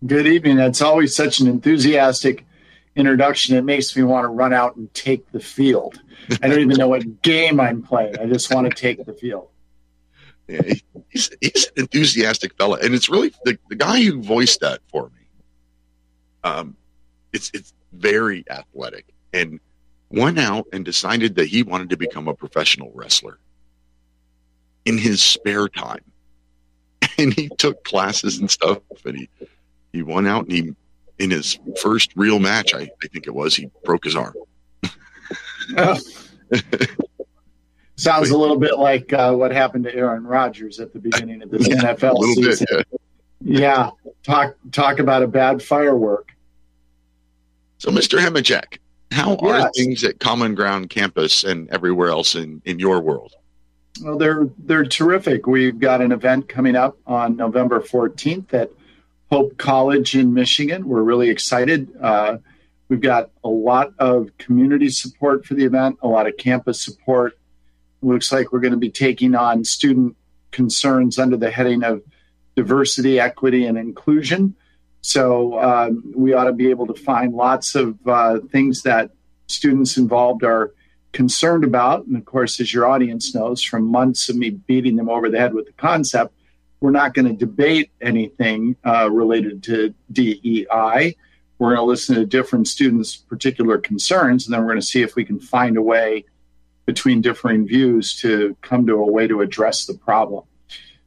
Good 0.07 0.29
evening. 0.29 0.57
That's 0.57 0.81
always 0.81 1.17
such 1.17 1.41
an 1.41 1.49
enthusiastic 1.49 2.47
introduction. 2.95 3.57
It 3.57 3.65
makes 3.65 3.97
me 3.97 4.05
want 4.05 4.23
to 4.23 4.29
run 4.29 4.53
out 4.53 4.77
and 4.77 4.95
take 4.95 5.33
the 5.33 5.41
field. 5.41 6.01
I 6.41 6.47
don't 6.47 6.61
even 6.61 6.77
know 6.77 6.87
what 6.87 7.23
game 7.23 7.59
I'm 7.59 7.83
playing. 7.83 8.21
I 8.21 8.27
just 8.27 8.55
want 8.55 8.69
to 8.69 8.73
take 8.73 9.05
the 9.05 9.15
field. 9.15 9.49
Yeah, 10.47 10.61
he's, 11.09 11.31
he's 11.41 11.67
an 11.77 11.83
enthusiastic 11.83 12.57
fella, 12.57 12.79
and 12.81 12.95
it's 12.95 13.09
really 13.09 13.33
the, 13.45 13.59
the 13.69 13.75
guy 13.75 14.01
who 14.05 14.23
voiced 14.23 14.61
that 14.61 14.79
for 14.93 15.09
me. 15.09 15.27
Um, 16.45 16.77
it's 17.33 17.51
it's 17.53 17.75
very 17.95 18.45
athletic, 18.49 19.07
and 19.33 19.59
went 20.09 20.39
out 20.39 20.69
and 20.73 20.85
decided 20.85 21.35
that 21.35 21.47
he 21.49 21.65
wanted 21.65 21.91
to 21.91 21.97
become 21.97 22.29
a 22.29 22.35
professional 22.35 22.93
wrestler 22.95 23.41
in 24.89 24.99
his 24.99 25.23
spare 25.23 25.69
time, 25.69 26.03
and 27.19 27.35
he 27.35 27.49
took 27.59 27.85
classes 27.85 28.39
and 28.39 28.51
stuff, 28.51 28.79
and 29.05 29.17
he 29.17 29.29
he 29.93 30.03
went 30.03 30.27
out 30.27 30.45
and 30.45 30.53
he 30.53 30.75
in 31.19 31.31
his 31.31 31.59
first 31.83 32.13
real 32.17 32.39
match, 32.39 32.75
I, 32.75 32.91
I 33.03 33.07
think 33.13 33.27
it 33.27 33.35
was, 33.35 33.55
he 33.55 33.71
broke 33.85 34.05
his 34.05 34.15
arm. 34.15 34.35
Oh. 35.77 35.99
Sounds 37.97 38.31
a 38.31 38.39
little 38.39 38.57
bit 38.57 38.79
like 38.79 39.13
uh, 39.13 39.35
what 39.35 39.51
happened 39.51 39.85
to 39.85 39.95
Aaron 39.95 40.25
Rodgers 40.25 40.79
at 40.79 40.93
the 40.93 41.01
beginning 41.01 41.43
of 41.43 41.51
this 41.51 41.67
NFL 41.67 42.23
a 42.23 42.35
season. 42.35 42.67
bit, 42.71 42.87
yeah. 43.41 43.59
yeah, 43.59 43.91
talk 44.23 44.55
talk 44.71 45.01
about 45.01 45.25
a 45.25 45.27
bad 45.27 45.61
firework. 45.61 46.31
So, 47.79 47.91
Mr. 47.91 48.21
Hamachek, 48.21 48.79
how 49.11 49.35
are 49.37 49.69
things 49.73 50.05
at 50.05 50.21
Common 50.21 50.55
Ground 50.55 50.91
campus 50.91 51.43
and 51.43 51.69
everywhere 51.71 52.09
else 52.09 52.37
in, 52.37 52.63
in 52.65 52.79
your 52.79 53.01
world? 53.01 53.35
Well, 54.03 54.19
they're 54.19 54.49
they're 54.59 54.85
terrific. 54.85 55.47
We've 55.47 55.79
got 55.79 56.01
an 56.01 56.13
event 56.13 56.49
coming 56.49 56.77
up 56.77 56.99
on 57.07 57.37
November 57.37 57.81
14th 57.81 58.55
at 58.55 58.71
Hope 59.31 59.59
College 59.59 60.15
in 60.15 60.33
Michigan. 60.33 60.87
We're 60.87 61.03
really 61.03 61.31
excited. 61.31 61.91
Uh, 62.01 62.39
we've 62.89 63.01
got 63.01 63.31
a 63.45 63.49
lot 63.49 63.93
of 63.99 64.31
community 64.39 64.89
support 64.89 65.45
for 65.45 65.55
the 65.55 65.65
event, 65.65 65.99
a 66.03 66.09
lot 66.09 66.27
of 66.27 66.37
campus 66.37 66.81
support. 66.81 67.39
Looks 68.03 68.33
like 68.33 68.53
we're 68.53 68.61
going 68.61 68.73
to 68.73 68.79
be 68.79 68.91
taking 68.91 69.35
on 69.35 69.65
student 69.65 70.17
concerns 70.53 71.19
under 71.19 71.37
the 71.37 71.51
heading 71.51 71.83
of 71.83 72.03
diversity, 72.55 73.21
equity, 73.21 73.67
and 73.67 73.77
inclusion. 73.77 74.55
So 75.01 75.61
um, 75.61 76.13
we 76.15 76.33
ought 76.33 76.45
to 76.45 76.53
be 76.53 76.71
able 76.71 76.87
to 76.87 76.95
find 76.95 77.35
lots 77.35 77.75
of 77.75 77.97
uh, 78.07 78.39
things 78.51 78.83
that 78.83 79.11
students 79.47 79.97
involved 79.97 80.45
are 80.45 80.73
concerned 81.13 81.65
about. 81.65 82.07
And 82.07 82.17
of 82.17 82.25
course, 82.25 82.61
as 82.61 82.73
your 82.73 82.87
audience 82.87 83.35
knows, 83.35 83.63
from 83.63 83.85
months 83.85 84.29
of 84.29 84.37
me 84.37 84.51
beating 84.51 84.97
them 84.97 85.09
over 85.09 85.29
the 85.31 85.39
head 85.39 85.55
with 85.55 85.67
the 85.67 85.73
concept, 85.73 86.35
we're 86.81 86.91
not 86.91 87.15
going 87.15 87.27
to 87.27 87.35
debate 87.35 87.91
anything 88.01 88.77
uh, 88.85 89.11
related 89.11 89.63
to 89.65 89.95
DEI. 90.13 91.17
We're 91.59 91.75
going 91.75 91.77
to 91.77 91.83
listen 91.83 92.15
to 92.15 92.25
different 92.25 92.69
students' 92.69 93.17
particular 93.17 93.79
concerns, 93.79 94.47
and 94.47 94.55
then 94.55 94.61
we're 94.61 94.69
going 94.69 94.81
to 94.81 94.87
see 94.87 95.03
if 95.03 95.17
we 95.17 95.25
can 95.25 95.41
find 95.41 95.77
a 95.77 95.83
way 95.83 96.25
between 96.87 97.21
differing 97.21 97.67
views 97.67 98.15
to 98.21 98.57
come 98.63 98.87
to 98.87 98.95
a 98.95 99.05
way 99.05 99.27
to 99.27 99.41
address 99.41 99.87
the 99.87 99.95
problem. 99.95 100.45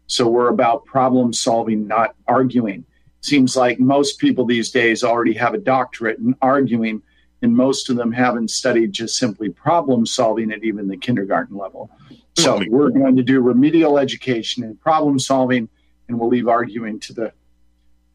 So 0.07 0.27
we're 0.27 0.49
about 0.49 0.85
problem 0.85 1.31
solving, 1.31 1.87
not 1.87 2.15
arguing. 2.27 2.85
Seems 3.21 3.55
like 3.55 3.79
most 3.79 4.19
people 4.19 4.45
these 4.45 4.71
days 4.71 5.03
already 5.03 5.33
have 5.35 5.53
a 5.53 5.57
doctorate 5.57 6.19
in 6.19 6.35
arguing, 6.41 7.01
and 7.41 7.55
most 7.55 7.89
of 7.89 7.95
them 7.95 8.11
haven't 8.11 8.51
studied 8.51 8.93
just 8.93 9.17
simply 9.17 9.49
problem 9.49 10.05
solving 10.05 10.51
at 10.51 10.63
even 10.63 10.87
the 10.87 10.97
kindergarten 10.97 11.57
level. 11.57 11.89
So 12.37 12.61
we're 12.69 12.91
going 12.91 13.15
to 13.17 13.23
do 13.23 13.41
remedial 13.41 13.97
education 13.97 14.63
and 14.63 14.79
problem 14.79 15.19
solving, 15.19 15.67
and 16.07 16.19
we'll 16.19 16.29
leave 16.29 16.47
arguing 16.47 16.99
to 17.01 17.13
the 17.13 17.33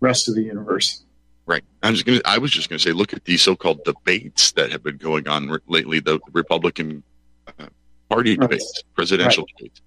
rest 0.01 0.29
of 0.29 0.35
the 0.35 0.43
universe. 0.43 1.03
Right. 1.45 1.63
I 1.83 1.91
was 1.91 2.03
going 2.03 2.19
to. 2.19 2.29
I 2.29 2.39
was 2.39 2.51
just 2.51 2.69
going 2.69 2.79
to 2.79 2.83
say, 2.83 2.93
look 2.93 3.13
at 3.13 3.25
these 3.25 3.43
so-called 3.43 3.85
debates 3.85 4.53
that 4.53 4.73
have 4.73 4.83
been 4.83 4.97
going 4.97 5.29
on 5.29 5.49
re- 5.49 5.59
lately. 5.69 6.01
The 6.01 6.19
Republican 6.33 7.05
uh, 7.47 7.67
Party 8.09 8.31
Right. 8.37 8.41
debates, 8.41 8.83
presidential 8.95 9.45
Right. 9.45 9.57
debates. 9.59 9.81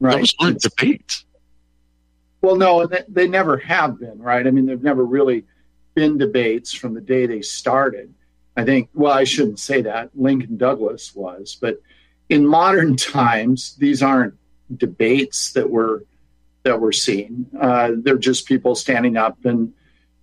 Right. 0.00 0.18
Those 0.18 0.34
aren't 0.38 0.60
debates. 0.60 1.24
Well, 2.42 2.56
no, 2.56 2.86
they, 2.86 3.02
they 3.08 3.28
never 3.28 3.56
have 3.58 3.98
been, 3.98 4.18
right? 4.18 4.46
I 4.46 4.50
mean, 4.50 4.64
they've 4.64 4.82
never 4.82 5.04
really 5.04 5.44
been 5.94 6.18
debates 6.18 6.72
from 6.72 6.94
the 6.94 7.00
day 7.00 7.26
they 7.26 7.42
started. 7.42 8.14
I 8.60 8.64
think, 8.64 8.90
well, 8.94 9.12
I 9.12 9.24
shouldn't 9.24 9.58
say 9.58 9.82
that. 9.82 10.10
Lincoln 10.14 10.56
Douglas 10.56 11.14
was, 11.14 11.56
but 11.60 11.80
in 12.28 12.46
modern 12.46 12.96
times, 13.16 13.76
these 13.76 14.02
aren't 14.02 14.34
debates 14.76 15.52
that 15.52 15.70
we're 15.70 16.00
that 16.62 16.80
we're 16.80 16.92
seeing. 16.92 17.46
Uh, 17.58 17.92
they're 17.96 18.18
just 18.18 18.46
people 18.46 18.74
standing 18.74 19.16
up 19.16 19.44
and 19.46 19.72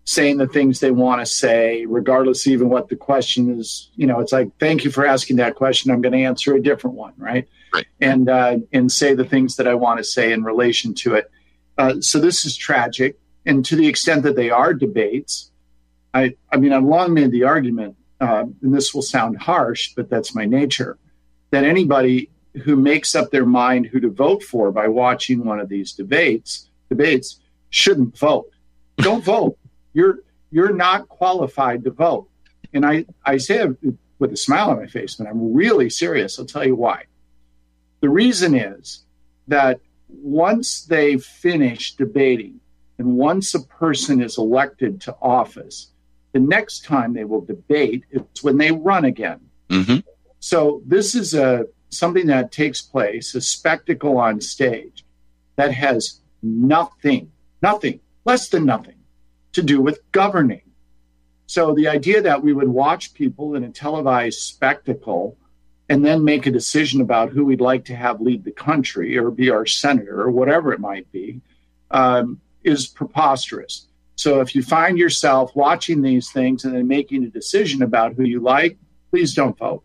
saying 0.06 0.38
the 0.38 0.48
things 0.48 0.80
they 0.80 0.92
want 0.92 1.20
to 1.20 1.26
say, 1.26 1.86
regardless 1.86 2.48
even 2.48 2.70
what 2.70 2.90
the 2.90 2.96
question 2.96 3.60
is. 3.60 3.90
You 3.96 4.08
know, 4.08 4.20
it's 4.20 4.32
like, 4.32 4.50
thank 4.60 4.86
you 4.86 4.92
for 4.92 5.06
asking 5.06 5.38
that 5.38 5.56
question. 5.56 5.92
I'm 5.92 6.02
going 6.02 6.14
to 6.14 6.24
answer 6.24 6.56
a 6.56 6.62
different 6.62 6.96
one, 6.96 7.14
right? 7.18 7.48
Right. 7.74 7.86
And 8.00 8.30
uh, 8.30 8.60
and 8.72 8.90
say 8.90 9.14
the 9.14 9.26
things 9.26 9.58
that 9.58 9.68
I 9.68 9.74
want 9.74 9.98
to 9.98 10.04
say 10.04 10.32
in 10.32 10.44
relation 10.44 10.94
to 10.96 11.16
it. 11.16 11.30
Uh, 11.78 12.00
so 12.00 12.20
this 12.20 12.46
is 12.46 12.56
tragic, 12.56 13.20
and 13.46 13.66
to 13.66 13.76
the 13.76 13.88
extent 13.88 14.24
that 14.24 14.36
they 14.36 14.50
are 14.50 14.74
debates, 14.74 15.52
I 16.14 16.36
I 16.52 16.58
mean 16.58 16.72
I've 16.72 16.84
long 16.84 17.14
made 17.14 17.32
the 17.32 17.44
argument, 17.44 17.97
uh, 18.20 18.46
and 18.62 18.74
this 18.74 18.94
will 18.94 19.02
sound 19.02 19.38
harsh, 19.38 19.94
but 19.96 20.10
that's 20.10 20.36
my 20.36 20.46
nature, 20.46 20.98
that 21.52 21.64
anybody 21.64 22.30
who 22.64 22.76
makes 22.76 23.16
up 23.16 23.30
their 23.30 23.46
mind 23.46 23.86
who 23.86 24.00
to 24.00 24.10
vote 24.10 24.42
for 24.44 24.72
by 24.72 24.88
watching 24.88 25.46
one 25.46 25.60
of 25.60 25.70
these 25.70 25.94
debates 25.94 26.70
debates 26.90 27.40
shouldn't 27.70 28.18
vote. 28.18 28.50
Don't 28.98 29.24
vote. 29.36 29.58
You're 29.94 30.20
you're 30.52 30.74
not 30.74 31.10
qualified 31.10 31.84
to 31.84 31.92
vote. 31.92 32.30
And 32.74 32.86
I 32.86 33.06
I 33.26 33.38
say 33.38 33.68
it 33.68 33.96
with 34.20 34.34
a 34.34 34.38
smile 34.38 34.72
on 34.72 34.78
my 34.78 34.88
face, 34.88 35.16
but 35.16 35.28
I'm 35.28 35.54
really 35.54 35.90
serious. 35.90 36.40
I'll 36.40 36.46
tell 36.46 36.66
you 36.66 36.76
why. 36.76 37.04
The 38.02 38.10
reason 38.10 38.56
is 38.56 39.04
that 39.48 39.80
once 40.08 40.86
they 40.86 41.18
finish 41.18 41.96
debating 41.96 42.60
and 42.98 43.18
once 43.18 43.54
a 43.54 43.64
person 43.64 44.22
is 44.22 44.38
elected 44.38 45.02
to 45.02 45.16
office, 45.22 45.92
the 46.38 46.44
next 46.44 46.86
time 46.86 47.14
they 47.14 47.24
will 47.24 47.42
debate 47.42 48.04
is 48.12 48.44
when 48.44 48.58
they 48.58 48.72
run 48.72 49.06
again. 49.06 49.40
Mm-hmm. 49.70 49.98
So 50.40 50.84
this 50.86 51.16
is 51.16 51.34
a 51.34 51.66
something 51.90 52.28
that 52.28 52.52
takes 52.52 52.80
place, 52.80 53.34
a 53.34 53.42
spectacle 53.42 54.20
on 54.20 54.40
stage 54.40 55.04
that 55.56 55.72
has 55.74 56.20
nothing, 56.44 57.32
nothing, 57.64 58.02
less 58.24 58.50
than 58.50 58.66
nothing 58.66 59.00
to 59.54 59.64
do 59.64 59.82
with 59.82 60.00
governing. 60.12 60.62
So 61.48 61.74
the 61.74 61.88
idea 61.88 62.22
that 62.22 62.44
we 62.44 62.54
would 62.54 62.68
watch 62.68 63.16
people 63.16 63.56
in 63.56 63.64
a 63.64 63.72
televised 63.72 64.40
spectacle 64.40 65.38
and 65.90 66.06
then 66.06 66.24
make 66.24 66.46
a 66.46 66.52
decision 66.52 67.02
about 67.02 67.32
who 67.32 67.46
we'd 67.46 67.62
like 67.62 67.86
to 67.86 67.96
have 67.96 68.22
lead 68.22 68.44
the 68.44 68.52
country 68.52 69.18
or 69.18 69.32
be 69.32 69.50
our 69.50 69.66
senator 69.66 70.22
or 70.22 70.30
whatever 70.30 70.72
it 70.72 70.80
might 70.80 71.12
be 71.12 71.42
um, 71.90 72.40
is 72.64 72.86
preposterous. 72.86 73.88
So 74.18 74.42
if 74.42 74.56
you 74.56 74.64
find 74.64 74.98
yourself 74.98 75.56
watching 75.56 76.02
these 76.02 76.32
things 76.32 76.66
and 76.66 76.76
then 76.76 76.88
making 76.88 77.24
a 77.24 77.30
decision 77.30 77.84
about 77.84 78.14
who 78.14 78.24
you 78.24 78.40
like, 78.42 78.78
please 79.12 79.34
don't 79.34 79.58
vote. 79.58 79.84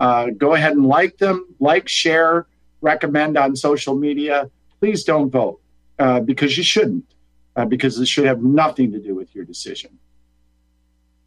Uh, 0.00 0.30
go 0.30 0.54
ahead 0.54 0.72
and 0.72 0.86
like 0.86 1.16
them, 1.18 1.46
like, 1.60 1.88
share, 1.88 2.46
recommend 2.80 3.38
on 3.38 3.54
social 3.56 3.94
media. 3.94 4.50
Please 4.80 5.04
don't 5.04 5.30
vote 5.30 5.60
uh, 5.98 6.18
because 6.20 6.56
you 6.56 6.64
shouldn't, 6.64 7.04
uh, 7.56 7.64
because 7.64 7.98
it 7.98 8.06
should 8.06 8.26
have 8.26 8.42
nothing 8.42 8.92
to 8.92 8.98
do 8.98 9.14
with 9.14 9.32
your 9.34 9.44
decision. 9.44 9.98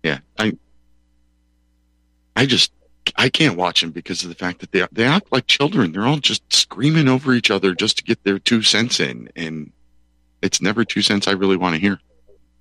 Yeah, 0.03 0.19
I, 0.37 0.57
I 2.35 2.45
just, 2.45 2.73
I 3.15 3.29
can't 3.29 3.57
watch 3.57 3.79
them 3.81 3.91
because 3.91 4.23
of 4.23 4.29
the 4.29 4.35
fact 4.35 4.59
that 4.59 4.71
they 4.71 4.85
they 4.91 5.05
act 5.05 5.31
like 5.31 5.47
children. 5.47 5.91
They're 5.91 6.05
all 6.05 6.17
just 6.17 6.43
screaming 6.51 7.07
over 7.07 7.33
each 7.33 7.51
other 7.51 7.73
just 7.73 7.97
to 7.97 8.03
get 8.03 8.23
their 8.23 8.39
two 8.39 8.61
cents 8.61 8.99
in, 8.99 9.29
and 9.35 9.71
it's 10.41 10.61
never 10.61 10.85
two 10.85 11.01
cents 11.01 11.27
I 11.27 11.31
really 11.31 11.57
want 11.57 11.75
to 11.75 11.81
hear. 11.81 11.99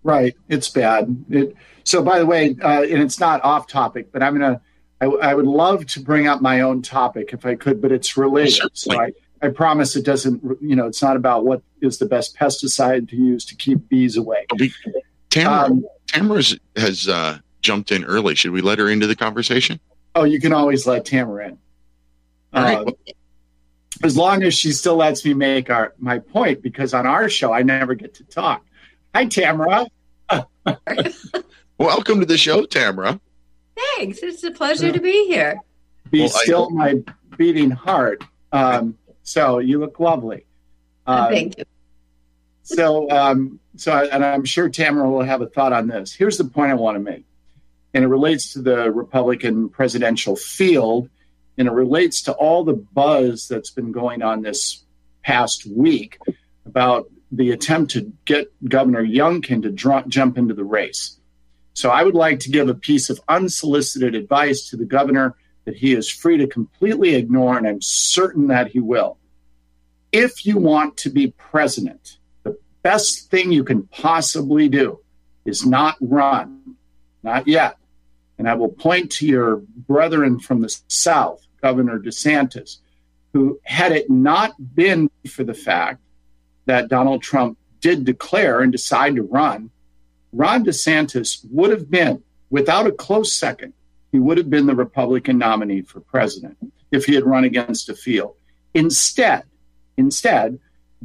Right, 0.02 0.36
it's 0.48 0.68
bad. 0.68 1.24
It, 1.28 1.54
so, 1.84 2.02
by 2.02 2.18
the 2.18 2.26
way, 2.26 2.56
uh, 2.62 2.82
and 2.82 3.02
it's 3.02 3.20
not 3.20 3.42
off 3.44 3.66
topic, 3.66 4.12
but 4.12 4.22
I'm 4.22 4.38
gonna. 4.38 4.60
I, 5.00 5.06
I 5.06 5.34
would 5.34 5.46
love 5.46 5.86
to 5.86 6.00
bring 6.00 6.26
up 6.26 6.40
my 6.40 6.60
own 6.60 6.82
topic 6.82 7.32
if 7.32 7.46
I 7.46 7.54
could, 7.54 7.80
but 7.80 7.90
it's 7.92 8.16
related. 8.16 8.70
So 8.74 9.00
I, 9.00 9.12
I 9.42 9.48
promise 9.48 9.96
it 9.96 10.04
doesn't. 10.04 10.42
You 10.60 10.76
know, 10.76 10.86
it's 10.86 11.02
not 11.02 11.16
about 11.16 11.44
what 11.44 11.62
is 11.80 11.98
the 11.98 12.06
best 12.06 12.36
pesticide 12.36 13.08
to 13.10 13.16
use 13.16 13.44
to 13.46 13.54
keep 13.54 13.88
bees 13.88 14.16
away. 14.16 14.46
Tamara, 15.30 15.64
Um, 15.64 15.84
Tamara 16.06 16.42
has 16.76 17.08
uh, 17.08 17.38
jumped 17.60 17.92
in 17.92 18.04
early. 18.04 18.34
Should 18.34 18.52
we 18.52 18.60
let 18.60 18.78
her 18.78 18.88
into 18.88 19.06
the 19.06 19.16
conversation? 19.16 19.80
Oh, 20.14 20.24
you 20.24 20.40
can 20.40 20.52
always 20.52 20.86
let 20.86 21.04
Tamara 21.04 21.48
in. 21.48 21.58
All 22.52 22.62
right. 22.62 22.86
Uh, 22.86 23.12
as 24.02 24.16
long 24.16 24.42
as 24.42 24.54
she 24.54 24.72
still 24.72 24.96
lets 24.96 25.24
me 25.24 25.34
make 25.34 25.70
our 25.70 25.94
my 25.98 26.18
point, 26.18 26.62
because 26.62 26.94
on 26.94 27.06
our 27.06 27.28
show 27.28 27.52
I 27.52 27.62
never 27.62 27.94
get 27.94 28.14
to 28.14 28.24
talk. 28.24 28.64
Hi, 29.14 29.24
Tamara. 29.26 29.86
Welcome 31.78 32.20
to 32.20 32.26
the 32.26 32.38
show, 32.38 32.64
Tamara. 32.66 33.20
Thanks. 33.96 34.18
It's 34.22 34.44
a 34.44 34.50
pleasure 34.50 34.92
to 34.92 35.00
be 35.00 35.26
here. 35.26 35.56
Be 36.10 36.20
Well, 36.20 36.28
I- 36.34 36.42
still 36.42 36.70
my 36.70 37.02
beating 37.36 37.70
heart. 37.70 38.22
Um, 38.52 38.96
so 39.22 39.58
you 39.58 39.78
look 39.78 39.98
lovely. 40.00 40.46
Uh, 41.06 41.28
Thank 41.30 41.58
you. 41.58 41.64
So, 42.62 43.10
um, 43.10 43.58
so, 43.76 43.92
and 43.92 44.24
I'm 44.24 44.44
sure 44.44 44.68
Tamara 44.68 45.08
will 45.10 45.22
have 45.22 45.40
a 45.40 45.46
thought 45.46 45.72
on 45.72 45.88
this. 45.88 46.12
Here's 46.12 46.38
the 46.38 46.44
point 46.44 46.70
I 46.70 46.74
want 46.74 46.96
to 46.96 47.00
make, 47.00 47.24
and 47.94 48.04
it 48.04 48.08
relates 48.08 48.52
to 48.52 48.62
the 48.62 48.92
Republican 48.92 49.70
presidential 49.70 50.36
field, 50.36 51.08
and 51.58 51.66
it 51.66 51.72
relates 51.72 52.22
to 52.22 52.32
all 52.32 52.62
the 52.64 52.74
buzz 52.74 53.48
that's 53.48 53.70
been 53.70 53.90
going 53.90 54.22
on 54.22 54.42
this 54.42 54.84
past 55.24 55.66
week 55.66 56.18
about 56.64 57.10
the 57.32 57.50
attempt 57.50 57.92
to 57.92 58.12
get 58.24 58.52
Governor 58.68 59.04
Youngkin 59.04 59.62
to 59.62 59.70
dr- 59.70 60.08
jump 60.08 60.36
into 60.36 60.54
the 60.54 60.64
race. 60.64 61.18
So, 61.74 61.90
I 61.90 62.02
would 62.02 62.14
like 62.14 62.40
to 62.40 62.50
give 62.50 62.68
a 62.68 62.74
piece 62.74 63.10
of 63.10 63.20
unsolicited 63.28 64.14
advice 64.14 64.68
to 64.70 64.76
the 64.76 64.84
governor 64.84 65.36
that 65.64 65.76
he 65.76 65.94
is 65.94 66.08
free 66.08 66.36
to 66.38 66.46
completely 66.46 67.14
ignore, 67.14 67.56
and 67.56 67.66
I'm 67.66 67.80
certain 67.80 68.48
that 68.48 68.68
he 68.68 68.80
will. 68.80 69.18
If 70.12 70.44
you 70.44 70.58
want 70.58 70.96
to 70.98 71.10
be 71.10 71.32
president, 71.38 72.18
the 72.42 72.58
best 72.82 73.30
thing 73.30 73.52
you 73.52 73.62
can 73.62 73.84
possibly 73.84 74.68
do 74.68 75.00
is 75.44 75.64
not 75.64 75.96
run, 76.00 76.76
not 77.22 77.46
yet. 77.46 77.76
And 78.38 78.48
I 78.48 78.54
will 78.54 78.70
point 78.70 79.12
to 79.12 79.26
your 79.26 79.56
brethren 79.86 80.40
from 80.40 80.62
the 80.62 80.74
South, 80.88 81.46
Governor 81.62 81.98
DeSantis, 81.98 82.78
who, 83.32 83.60
had 83.64 83.92
it 83.92 84.10
not 84.10 84.52
been 84.74 85.10
for 85.28 85.44
the 85.44 85.54
fact 85.54 86.00
that 86.66 86.88
Donald 86.88 87.22
Trump 87.22 87.58
did 87.80 88.04
declare 88.04 88.60
and 88.60 88.72
decide 88.72 89.16
to 89.16 89.22
run, 89.22 89.70
Ron 90.32 90.64
DeSantis 90.64 91.44
would 91.50 91.70
have 91.70 91.90
been, 91.90 92.22
without 92.50 92.86
a 92.86 92.92
close 92.92 93.32
second, 93.32 93.72
he 94.12 94.18
would 94.18 94.38
have 94.38 94.50
been 94.50 94.66
the 94.66 94.74
Republican 94.74 95.38
nominee 95.38 95.82
for 95.82 96.00
president 96.00 96.56
if 96.90 97.04
he 97.04 97.14
had 97.14 97.24
run 97.24 97.44
against 97.44 97.88
a 97.88 97.94
field. 97.94 98.34
Instead, 98.74 99.44
instead, 99.96 100.58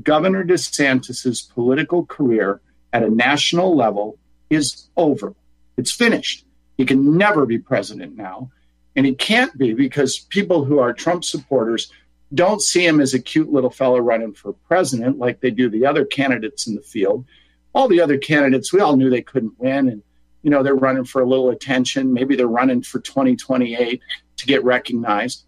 Governor 0.03 0.43
DeSantis's 0.43 1.41
political 1.41 2.05
career 2.05 2.61
at 2.91 3.03
a 3.03 3.09
national 3.09 3.75
level 3.75 4.17
is 4.49 4.87
over. 4.97 5.33
It's 5.77 5.91
finished. 5.91 6.45
He 6.77 6.85
can 6.85 7.17
never 7.17 7.45
be 7.45 7.57
president 7.57 8.15
now. 8.15 8.51
And 8.95 9.05
he 9.05 9.13
can't 9.13 9.57
be 9.57 9.73
because 9.73 10.19
people 10.19 10.63
who 10.65 10.79
are 10.79 10.93
Trump 10.93 11.23
supporters 11.23 11.91
don't 12.33 12.61
see 12.61 12.85
him 12.85 12.99
as 12.99 13.13
a 13.13 13.19
cute 13.19 13.51
little 13.51 13.69
fellow 13.69 13.99
running 13.99 14.33
for 14.33 14.53
president 14.53 15.17
like 15.17 15.39
they 15.39 15.51
do 15.51 15.69
the 15.69 15.85
other 15.85 16.05
candidates 16.05 16.67
in 16.67 16.75
the 16.75 16.81
field. 16.81 17.25
All 17.73 17.87
the 17.87 18.01
other 18.01 18.17
candidates, 18.17 18.73
we 18.73 18.79
all 18.79 18.95
knew 18.95 19.09
they 19.09 19.21
couldn't 19.21 19.59
win. 19.59 19.89
And, 19.89 20.03
you 20.41 20.49
know, 20.49 20.63
they're 20.63 20.75
running 20.75 21.05
for 21.05 21.21
a 21.21 21.27
little 21.27 21.49
attention. 21.49 22.13
Maybe 22.13 22.35
they're 22.35 22.47
running 22.47 22.81
for 22.81 22.99
2028 22.99 24.01
to 24.37 24.45
get 24.45 24.63
recognized. 24.63 25.45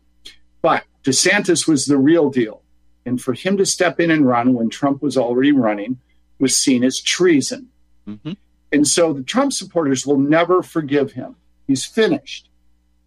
But 0.62 0.84
DeSantis 1.04 1.68
was 1.68 1.86
the 1.86 1.98
real 1.98 2.30
deal. 2.30 2.62
And 3.06 3.22
for 3.22 3.34
him 3.34 3.58
to 3.58 3.66
step 3.66 4.00
in 4.00 4.12
and 4.12 4.28
run 4.28 4.54
when 4.54 4.70
Trump 4.70 5.02
was 5.02 5.18
already 5.18 5.54
running 5.54 6.00
was 6.40 6.56
seen 6.56 6.84
as 6.84 7.00
treason. 7.00 7.70
Mm-hmm. 8.08 8.34
And 8.72 8.88
so 8.88 9.14
the 9.14 9.24
Trump 9.24 9.54
supporters 9.54 10.06
will 10.06 10.20
never 10.20 10.62
forgive 10.62 11.14
him. 11.14 11.36
He's 11.68 11.86
finished. 11.86 12.50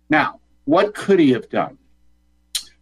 Now, 0.09 0.41
what 0.65 0.95
could 0.95 1.21
he 1.21 1.33
have 1.33 1.51
done? 1.51 1.79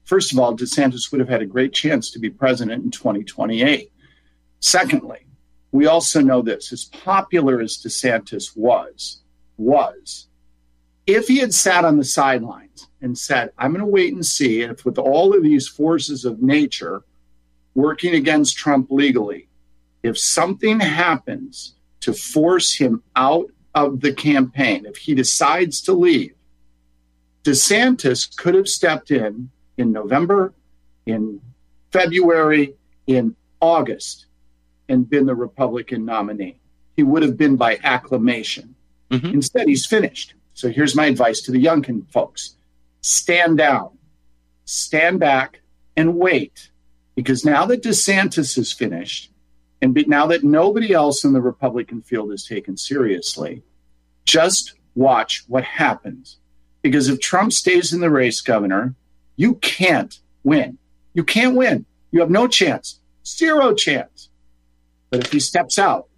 First 0.09 0.32
of 0.32 0.38
all, 0.38 0.56
DeSantis 0.56 1.12
would 1.12 1.20
have 1.20 1.28
had 1.28 1.42
a 1.42 1.46
great 1.46 1.74
chance 1.74 2.11
to 2.12 2.18
be 2.18 2.30
president 2.30 2.82
in 2.82 2.90
2028. 2.90 3.92
Secondly, 4.59 5.26
we 5.70 5.86
also 5.86 6.22
know 6.22 6.40
this 6.40 6.72
as 6.72 6.86
popular 6.86 7.61
as 7.61 7.76
DeSantis 7.76 8.56
was, 8.56 9.20
was, 9.59 10.28
if 11.06 11.28
he 11.28 11.36
had 11.36 11.52
sat 11.52 11.84
on 11.84 11.98
the 11.98 12.04
sidelines 12.04 12.88
and 13.02 13.18
said, 13.18 13.52
I'm 13.59 13.72
going 13.72 13.84
to 13.84 13.86
wait 13.86 14.14
and 14.14 14.24
see 14.24 14.62
if, 14.62 14.86
with 14.86 14.96
all 14.96 15.36
of 15.36 15.42
these 15.42 15.68
forces 15.68 16.24
of 16.24 16.40
nature 16.40 17.02
working 17.74 18.14
against 18.14 18.56
Trump 18.56 18.90
legally, 18.90 19.46
if 20.02 20.16
something 20.16 20.80
happens 20.80 21.74
to 22.00 22.14
force 22.14 22.74
him 22.74 23.02
out 23.14 23.50
of 23.74 24.00
the 24.00 24.14
campaign, 24.14 24.86
if 24.86 24.96
he 24.96 25.14
decides 25.14 25.82
to 25.82 25.92
leave, 25.92 26.34
DeSantis 27.44 28.34
could 28.34 28.54
have 28.54 28.68
stepped 28.68 29.11
in 29.11 29.50
in 29.78 29.92
November, 29.92 30.52
in 31.06 31.40
February, 31.90 32.74
in 33.06 33.34
August, 33.60 34.26
and 34.88 35.08
been 35.08 35.26
the 35.26 35.34
Republican 35.34 36.04
nominee. 36.04 36.60
He 36.96 37.02
would 37.02 37.22
have 37.22 37.38
been 37.38 37.56
by 37.56 37.78
acclamation. 37.82 38.74
Mm-hmm. 39.10 39.28
Instead, 39.28 39.68
he's 39.68 39.86
finished. 39.86 40.34
So 40.54 40.68
here's 40.68 40.96
my 40.96 41.06
advice 41.06 41.40
to 41.42 41.52
the 41.52 41.64
Youngkin 41.64 42.10
folks 42.10 42.56
stand 43.00 43.58
down, 43.58 43.96
stand 44.64 45.20
back, 45.20 45.60
and 45.96 46.16
wait. 46.16 46.70
Because 47.14 47.44
now 47.44 47.64
that 47.66 47.82
DeSantis 47.82 48.58
is 48.58 48.72
finished, 48.72 49.30
and 49.80 49.94
now 50.06 50.26
that 50.26 50.44
nobody 50.44 50.92
else 50.92 51.24
in 51.24 51.32
the 51.32 51.40
Republican 51.40 52.02
field 52.02 52.32
is 52.32 52.44
taken 52.44 52.76
seriously, 52.76 53.62
just 54.24 54.74
watch 54.94 55.44
what 55.48 55.64
happens. 55.64 56.38
Because 56.82 57.08
if 57.08 57.20
Trump 57.20 57.52
stays 57.52 57.92
in 57.92 58.00
the 58.00 58.10
race, 58.10 58.40
Governor, 58.40 58.94
you 59.39 59.55
can't 59.55 60.18
win. 60.43 60.78
You 61.14 61.22
can't 61.22 61.57
win. 61.57 61.86
You 62.11 62.20
have 62.20 62.30
no 62.30 62.49
chance, 62.49 63.01
zero 63.24 63.72
chance. 63.72 64.28
But 65.11 65.24
if 65.24 65.32
he 65.32 65.39
steps 65.39 65.78
out, 65.78 66.09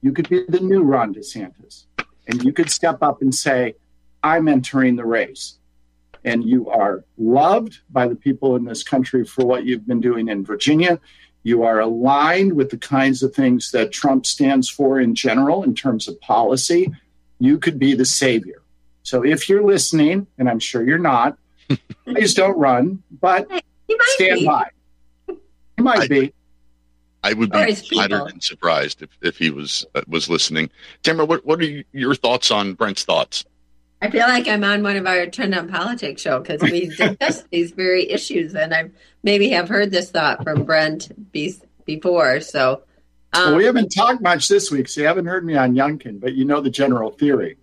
you 0.00 0.12
could 0.12 0.28
be 0.28 0.44
the 0.48 0.60
new 0.60 0.82
Ron 0.82 1.12
DeSantis. 1.12 1.84
And 2.28 2.42
you 2.44 2.52
could 2.52 2.70
step 2.70 3.02
up 3.02 3.20
and 3.22 3.34
say, 3.34 3.74
I'm 4.22 4.46
entering 4.46 4.94
the 4.96 5.04
race. 5.04 5.58
And 6.24 6.44
you 6.44 6.70
are 6.70 7.04
loved 7.18 7.80
by 7.90 8.06
the 8.06 8.14
people 8.14 8.54
in 8.54 8.64
this 8.64 8.84
country 8.84 9.24
for 9.24 9.44
what 9.44 9.64
you've 9.64 9.86
been 9.86 10.00
doing 10.00 10.28
in 10.28 10.44
Virginia. 10.44 11.00
You 11.42 11.64
are 11.64 11.80
aligned 11.80 12.52
with 12.52 12.70
the 12.70 12.78
kinds 12.78 13.22
of 13.22 13.34
things 13.34 13.72
that 13.72 13.92
Trump 13.92 14.26
stands 14.26 14.70
for 14.70 15.00
in 15.00 15.16
general 15.16 15.64
in 15.64 15.74
terms 15.74 16.06
of 16.06 16.20
policy. 16.20 16.92
You 17.40 17.58
could 17.58 17.80
be 17.80 17.94
the 17.94 18.06
savior. 18.06 18.62
So 19.02 19.24
if 19.24 19.48
you're 19.48 19.64
listening, 19.64 20.28
and 20.38 20.48
I'm 20.48 20.60
sure 20.60 20.86
you're 20.86 20.98
not, 20.98 21.36
please 22.04 22.34
don't 22.34 22.56
run, 22.58 23.02
but 23.20 23.48
stand 24.14 24.40
be. 24.40 24.46
by. 24.46 24.68
You 25.28 25.84
might 25.84 26.00
I- 26.00 26.08
be. 26.08 26.32
I 27.22 27.32
would 27.32 27.50
be 27.50 27.58
his 27.60 27.80
people. 27.80 27.96
flattered 28.06 28.32
and 28.32 28.42
surprised 28.42 29.00
if, 29.00 29.08
if 29.22 29.38
he 29.38 29.48
was 29.48 29.86
uh, 29.94 30.02
was 30.06 30.28
listening. 30.28 30.68
Tamara, 31.02 31.24
what 31.24 31.46
what 31.46 31.58
are 31.60 31.64
you, 31.64 31.82
your 31.92 32.14
thoughts 32.14 32.50
on 32.50 32.74
Brent's 32.74 33.04
thoughts? 33.04 33.46
I 34.02 34.10
feel 34.10 34.26
like 34.28 34.46
I'm 34.46 34.62
on 34.62 34.82
one 34.82 34.96
of 34.96 35.06
our 35.06 35.24
Trend 35.28 35.54
on 35.54 35.66
Politics 35.70 36.20
show 36.20 36.40
because 36.40 36.60
we 36.60 36.88
discuss 36.96 37.44
these 37.50 37.70
very 37.70 38.10
issues, 38.10 38.54
and 38.54 38.74
I 38.74 38.90
maybe 39.22 39.48
have 39.50 39.70
heard 39.70 39.90
this 39.90 40.10
thought 40.10 40.42
from 40.44 40.64
Brent 40.64 41.32
be- 41.32 41.54
before. 41.86 42.40
So, 42.42 42.82
um, 43.32 43.42
Well, 43.52 43.56
we 43.56 43.64
haven't 43.64 43.88
talked 43.88 44.20
much 44.20 44.48
this 44.48 44.70
week, 44.70 44.86
so 44.90 45.00
you 45.00 45.06
haven't 45.06 45.24
heard 45.24 45.46
me 45.46 45.56
on 45.56 45.74
Youngkin, 45.74 46.20
but 46.20 46.34
you 46.34 46.44
know 46.44 46.60
the 46.60 46.68
general 46.68 47.10
theory. 47.12 47.56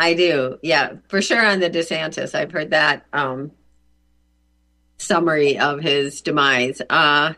I 0.00 0.14
do, 0.14 0.58
yeah, 0.62 0.94
for 1.08 1.20
sure 1.20 1.44
on 1.44 1.60
the 1.60 1.68
DeSantis. 1.68 2.34
I've 2.34 2.50
heard 2.50 2.70
that 2.70 3.04
um, 3.12 3.52
summary 4.96 5.58
of 5.58 5.80
his 5.80 6.22
demise. 6.22 6.80
Uh, 6.88 7.34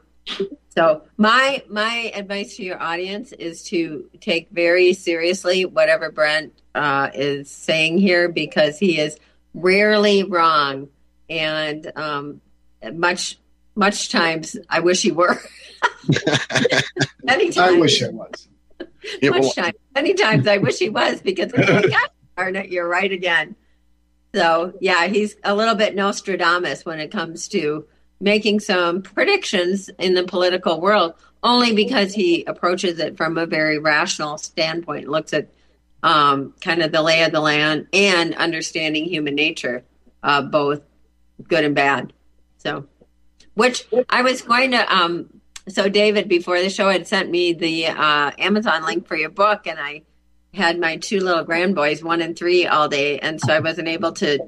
so 0.68 1.02
my 1.16 1.64
my 1.68 2.12
advice 2.14 2.54
to 2.56 2.62
your 2.62 2.80
audience 2.80 3.32
is 3.32 3.64
to 3.64 4.08
take 4.20 4.48
very 4.50 4.92
seriously 4.92 5.64
whatever 5.64 6.12
Brent 6.12 6.52
uh, 6.72 7.10
is 7.12 7.50
saying 7.50 7.98
here 7.98 8.28
because 8.28 8.78
he 8.78 8.96
is 8.96 9.18
rarely 9.54 10.22
wrong, 10.22 10.88
and 11.28 11.90
um, 11.96 12.40
much 12.94 13.40
much 13.74 14.10
times 14.10 14.56
I 14.70 14.78
wish 14.78 15.02
he 15.02 15.10
were. 15.10 15.36
Many 17.24 17.50
times 17.50 17.58
I 17.58 17.72
wish 17.72 18.00
it 18.00 18.14
was. 18.14 18.48
Yeah, 19.20 19.30
well, 19.30 19.42
much 19.42 19.56
time. 19.56 19.72
Many 19.96 20.14
times 20.14 20.46
I 20.46 20.58
wish 20.58 20.78
he 20.78 20.90
was 20.90 21.20
because 21.20 21.52
like, 21.52 21.90
God 21.90 22.08
darn 22.36 22.56
it, 22.56 22.70
you're 22.70 22.88
right 22.88 23.10
again. 23.10 23.56
So 24.34 24.74
yeah, 24.80 25.06
he's 25.06 25.36
a 25.44 25.54
little 25.54 25.74
bit 25.74 25.94
Nostradamus 25.94 26.84
when 26.84 27.00
it 27.00 27.10
comes 27.10 27.48
to 27.48 27.86
making 28.20 28.60
some 28.60 29.02
predictions 29.02 29.90
in 29.98 30.14
the 30.14 30.24
political 30.24 30.80
world, 30.80 31.14
only 31.42 31.74
because 31.74 32.14
he 32.14 32.44
approaches 32.44 32.98
it 32.98 33.16
from 33.16 33.36
a 33.36 33.46
very 33.46 33.78
rational 33.78 34.38
standpoint, 34.38 35.08
looks 35.08 35.32
at 35.32 35.48
um, 36.02 36.54
kind 36.60 36.82
of 36.82 36.92
the 36.92 37.02
lay 37.02 37.24
of 37.24 37.32
the 37.32 37.40
land 37.40 37.88
and 37.92 38.34
understanding 38.36 39.04
human 39.04 39.34
nature, 39.34 39.84
uh, 40.22 40.40
both 40.42 40.82
good 41.48 41.64
and 41.64 41.74
bad. 41.74 42.12
So, 42.58 42.86
which 43.54 43.84
I 44.08 44.22
was 44.22 44.42
going 44.42 44.70
to 44.70 44.94
um, 44.94 45.40
so 45.68 45.88
David 45.88 46.28
before 46.28 46.60
the 46.60 46.70
show 46.70 46.88
had 46.88 47.06
sent 47.06 47.30
me 47.30 47.52
the 47.52 47.86
uh, 47.86 48.30
Amazon 48.38 48.84
link 48.84 49.06
for 49.06 49.16
your 49.16 49.30
book, 49.30 49.66
and 49.66 49.78
I 49.78 50.02
had 50.54 50.78
my 50.78 50.96
two 50.96 51.20
little 51.20 51.44
grand 51.44 51.74
boys, 51.74 52.02
one 52.04 52.20
and 52.20 52.36
three, 52.36 52.66
all 52.66 52.88
day, 52.88 53.18
and 53.18 53.40
so 53.40 53.52
I 53.52 53.60
wasn't 53.60 53.88
able 53.88 54.12
to 54.12 54.38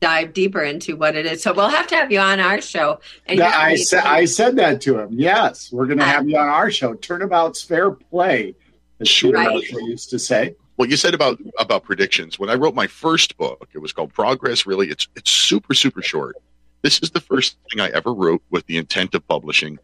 dive 0.00 0.34
deeper 0.34 0.62
into 0.62 0.96
what 0.96 1.16
it 1.16 1.24
is. 1.24 1.42
So 1.42 1.54
we'll 1.54 1.68
have 1.70 1.86
to 1.88 1.96
have 1.96 2.12
you 2.12 2.18
on 2.20 2.40
our 2.40 2.60
show. 2.60 3.00
And 3.26 3.38
That- 3.38 3.58
I 3.58 3.76
said 3.76 4.04
I 4.04 4.26
said 4.26 4.56
that 4.56 4.80
to 4.82 4.98
him. 4.98 5.08
Yes, 5.12 5.70
we're 5.72 5.86
going 5.86 5.98
to 5.98 6.04
have 6.04 6.28
you 6.28 6.36
on 6.36 6.48
our 6.48 6.70
show. 6.70 6.94
Turnabout's 6.94 7.62
fair 7.62 7.90
play, 7.90 8.54
as 9.00 9.08
Sure. 9.08 9.30
Peter 9.32 9.48
Right. 9.48 9.62
Used 9.88 10.10
to 10.10 10.18
say. 10.18 10.54
Well, 10.76 10.90
you 10.90 10.96
said 10.98 11.14
about 11.14 11.40
about 11.58 11.84
predictions. 11.84 12.38
When 12.38 12.50
I 12.50 12.54
wrote 12.54 12.74
my 12.74 12.86
first 12.86 13.38
book, 13.38 13.68
it 13.72 13.78
was 13.78 13.94
called 13.94 14.12
Progress. 14.12 14.66
Really, 14.66 14.88
it's 14.90 15.08
it's 15.16 15.30
super 15.30 15.72
super 15.72 16.02
short. 16.02 16.36
This 16.82 16.98
is 17.02 17.10
the 17.12 17.20
first 17.20 17.56
thing 17.70 17.80
I 17.80 17.88
ever 17.88 18.12
wrote 18.12 18.42
with 18.50 18.66
the 18.66 18.76
intent 18.76 19.14
of 19.14 19.26
publishing. 19.26 19.78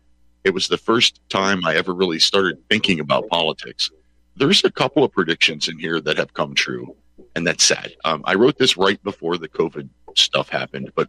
It 0.44 0.52
was 0.52 0.68
the 0.68 0.76
first 0.76 1.20
time 1.30 1.64
I 1.64 1.74
ever 1.76 1.94
really 1.94 2.18
started 2.18 2.58
thinking 2.68 3.00
about 3.00 3.26
politics. 3.28 3.90
There's 4.36 4.64
a 4.64 4.70
couple 4.70 5.04
of 5.04 5.12
predictions 5.12 5.68
in 5.68 5.78
here 5.78 6.00
that 6.00 6.16
have 6.16 6.34
come 6.34 6.54
true, 6.54 6.96
and 7.36 7.46
that's 7.46 7.64
sad. 7.64 7.92
Um, 8.04 8.22
I 8.24 8.34
wrote 8.34 8.58
this 8.58 8.76
right 8.76 9.02
before 9.02 9.36
the 9.36 9.48
COVID 9.48 9.88
stuff 10.16 10.48
happened, 10.48 10.92
but 10.94 11.08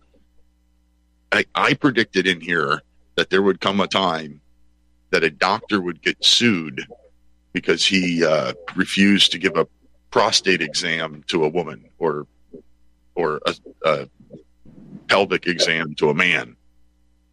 I, 1.31 1.45
I 1.55 1.73
predicted 1.73 2.27
in 2.27 2.41
here 2.41 2.81
that 3.15 3.29
there 3.29 3.41
would 3.41 3.61
come 3.61 3.79
a 3.79 3.87
time 3.87 4.41
that 5.11 5.23
a 5.23 5.29
doctor 5.29 5.81
would 5.81 6.01
get 6.01 6.23
sued 6.23 6.85
because 7.53 7.85
he 7.85 8.25
uh, 8.25 8.53
refused 8.75 9.31
to 9.31 9.37
give 9.37 9.55
a 9.55 9.67
prostate 10.09 10.61
exam 10.61 11.23
to 11.27 11.43
a 11.43 11.49
woman 11.49 11.85
or 11.99 12.27
or 13.15 13.39
a, 13.45 13.55
a 13.85 14.09
pelvic 15.07 15.45
exam 15.47 15.93
to 15.95 16.09
a 16.09 16.13
man 16.13 16.55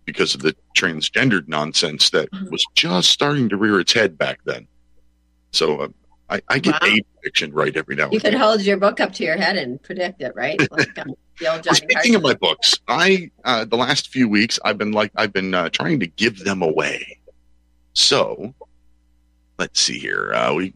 because 0.04 0.34
of 0.34 0.42
the 0.42 0.54
transgendered 0.76 1.48
nonsense 1.48 2.10
that 2.10 2.28
was 2.50 2.64
just 2.74 3.10
starting 3.10 3.48
to 3.48 3.56
rear 3.56 3.80
its 3.80 3.92
head 3.92 4.18
back 4.18 4.40
then. 4.44 4.66
So 5.52 5.80
uh, 5.80 5.88
I, 6.28 6.40
I 6.48 6.58
get 6.58 6.80
Wow. 6.80 6.88
a 6.88 7.02
prediction 7.20 7.52
right 7.52 7.76
every 7.76 7.96
now 7.96 8.04
and 8.04 8.12
You 8.12 8.20
could 8.20 8.34
then. 8.34 8.40
hold 8.40 8.62
your 8.62 8.76
book 8.76 9.00
up 9.00 9.12
to 9.14 9.24
your 9.24 9.36
head 9.36 9.56
and 9.56 9.82
predict 9.82 10.22
it, 10.22 10.32
right? 10.36 10.58
Like 10.70 10.96
um, 10.98 11.14
the 11.38 11.46
old 11.52 11.54
Well, 11.56 11.60
Johnny 11.62 11.76
speaking 11.76 12.14
of 12.14 12.22
my 12.22 12.34
books, 12.34 12.78
I 12.88 13.30
uh, 13.44 13.64
the 13.64 13.76
last 13.76 14.08
few 14.08 14.28
weeks 14.28 14.58
I've 14.64 14.78
been 14.78 14.92
like 14.92 15.10
I've 15.16 15.32
been 15.32 15.54
uh, 15.54 15.68
trying 15.70 15.98
to 16.00 16.06
give 16.06 16.44
them 16.44 16.62
away. 16.62 17.18
So 17.94 18.54
let's 19.58 19.80
see 19.80 19.98
here. 19.98 20.32
Uh, 20.32 20.54
we 20.54 20.74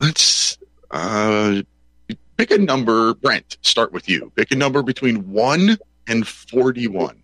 let's 0.00 0.58
uh, 0.90 1.60
pick 2.36 2.50
a 2.50 2.58
number. 2.58 3.14
Brent, 3.14 3.58
start 3.62 3.92
with 3.92 4.08
you. 4.08 4.32
Pick 4.34 4.50
a 4.50 4.56
number 4.56 4.82
between 4.82 5.30
one 5.30 5.76
and 6.06 6.26
forty-one. 6.26 7.22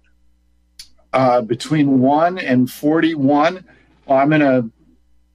Uh, 1.14 1.40
between 1.40 2.00
one 2.00 2.38
and 2.38 2.70
forty-one, 2.70 3.64
well, 4.04 4.18
I'm 4.18 4.28
going 4.28 4.40
to. 4.42 4.70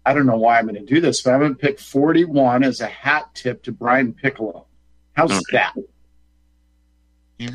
I 0.06 0.14
don't 0.14 0.26
know 0.26 0.38
why 0.38 0.58
I'm 0.58 0.66
going 0.68 0.76
to 0.76 0.94
do 0.94 1.00
this, 1.00 1.22
but 1.22 1.34
I'm 1.34 1.40
going 1.42 1.54
to 1.54 1.60
pick 1.60 1.80
41 1.80 2.64
as 2.64 2.82
a 2.82 2.88
hat 2.88 3.30
tip 3.36 3.64
to 3.64 3.72
Brian 3.72 4.14
Piccolo. 4.14 4.66
How's 5.14 5.32
Okay. 5.32 5.42
that? 5.54 5.74
Yeah, 7.38 7.50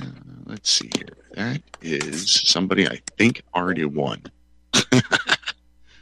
let's 0.47 0.71
see 0.71 0.91
here. 0.97 1.09
That 1.35 1.63
is 1.83 2.31
somebody 2.49 2.89
I 2.89 3.01
think 3.19 3.43
already 3.55 3.85
won. 3.85 4.23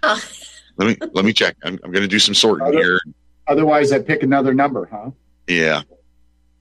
Oh, 0.06 0.22
Let 0.76 0.86
me 1.00 1.08
let 1.14 1.24
me 1.24 1.32
check. 1.32 1.56
I'm, 1.64 1.78
I'm 1.82 1.90
going 1.90 2.02
to 2.02 2.06
do 2.08 2.18
some 2.18 2.34
sorting 2.34 2.66
Other- 2.66 2.76
here. 2.76 3.00
Otherwise, 3.48 3.90
I 3.90 4.00
pick 4.00 4.22
another 4.22 4.52
number, 4.52 4.84
huh? 4.84 5.12
Yeah, 5.46 5.80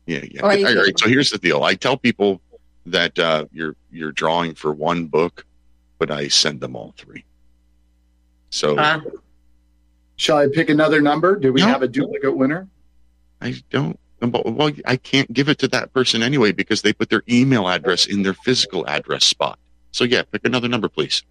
yeah, 0.06 0.24
yeah. 0.32 0.42
Or 0.44 0.52
All 0.52 0.56
you 0.56 0.66
right. 0.66 0.76
could- 0.78 0.98
So 1.00 1.10
here's 1.10 1.30
the 1.30 1.38
deal. 1.40 1.62
I 1.62 1.76
tell 1.76 1.98
people 1.98 2.40
that 2.86 3.20
uh, 3.20 3.44
you're 3.52 3.76
you're 3.92 4.14
drawing 4.14 4.56
for 4.56 4.72
one 4.72 5.08
book, 5.08 5.46
but 6.00 6.10
I 6.10 6.30
send 6.30 6.62
them 6.62 6.74
all 6.74 6.94
three. 6.98 7.26
So 8.50 8.78
uh, 8.78 9.02
Shall 10.16 10.38
I 10.38 10.48
pick 10.48 10.70
another 10.70 11.02
number? 11.02 11.36
Do 11.36 11.52
we 11.54 11.62
No. 11.62 11.68
have 11.68 11.82
a 11.82 11.88
duplicate 11.88 12.36
winner? 12.36 12.68
I 13.42 13.56
don't. 13.70 14.00
Well, 14.22 14.72
I 14.86 14.96
can't 14.96 15.32
give 15.34 15.50
it 15.50 15.58
to 15.60 15.68
that 15.70 15.92
person 15.94 16.24
anyway 16.24 16.54
because 16.54 16.82
they 16.82 16.94
put 16.94 17.10
their 17.10 17.24
email 17.30 17.68
address 17.68 18.06
in 18.06 18.24
their 18.24 18.34
physical 18.34 18.88
address 18.88 19.26
spot. 19.26 19.60
So 19.92 20.06
yeah, 20.06 20.22
pick 20.24 20.46
another 20.46 20.70
number, 20.70 20.88
please. 20.88 21.24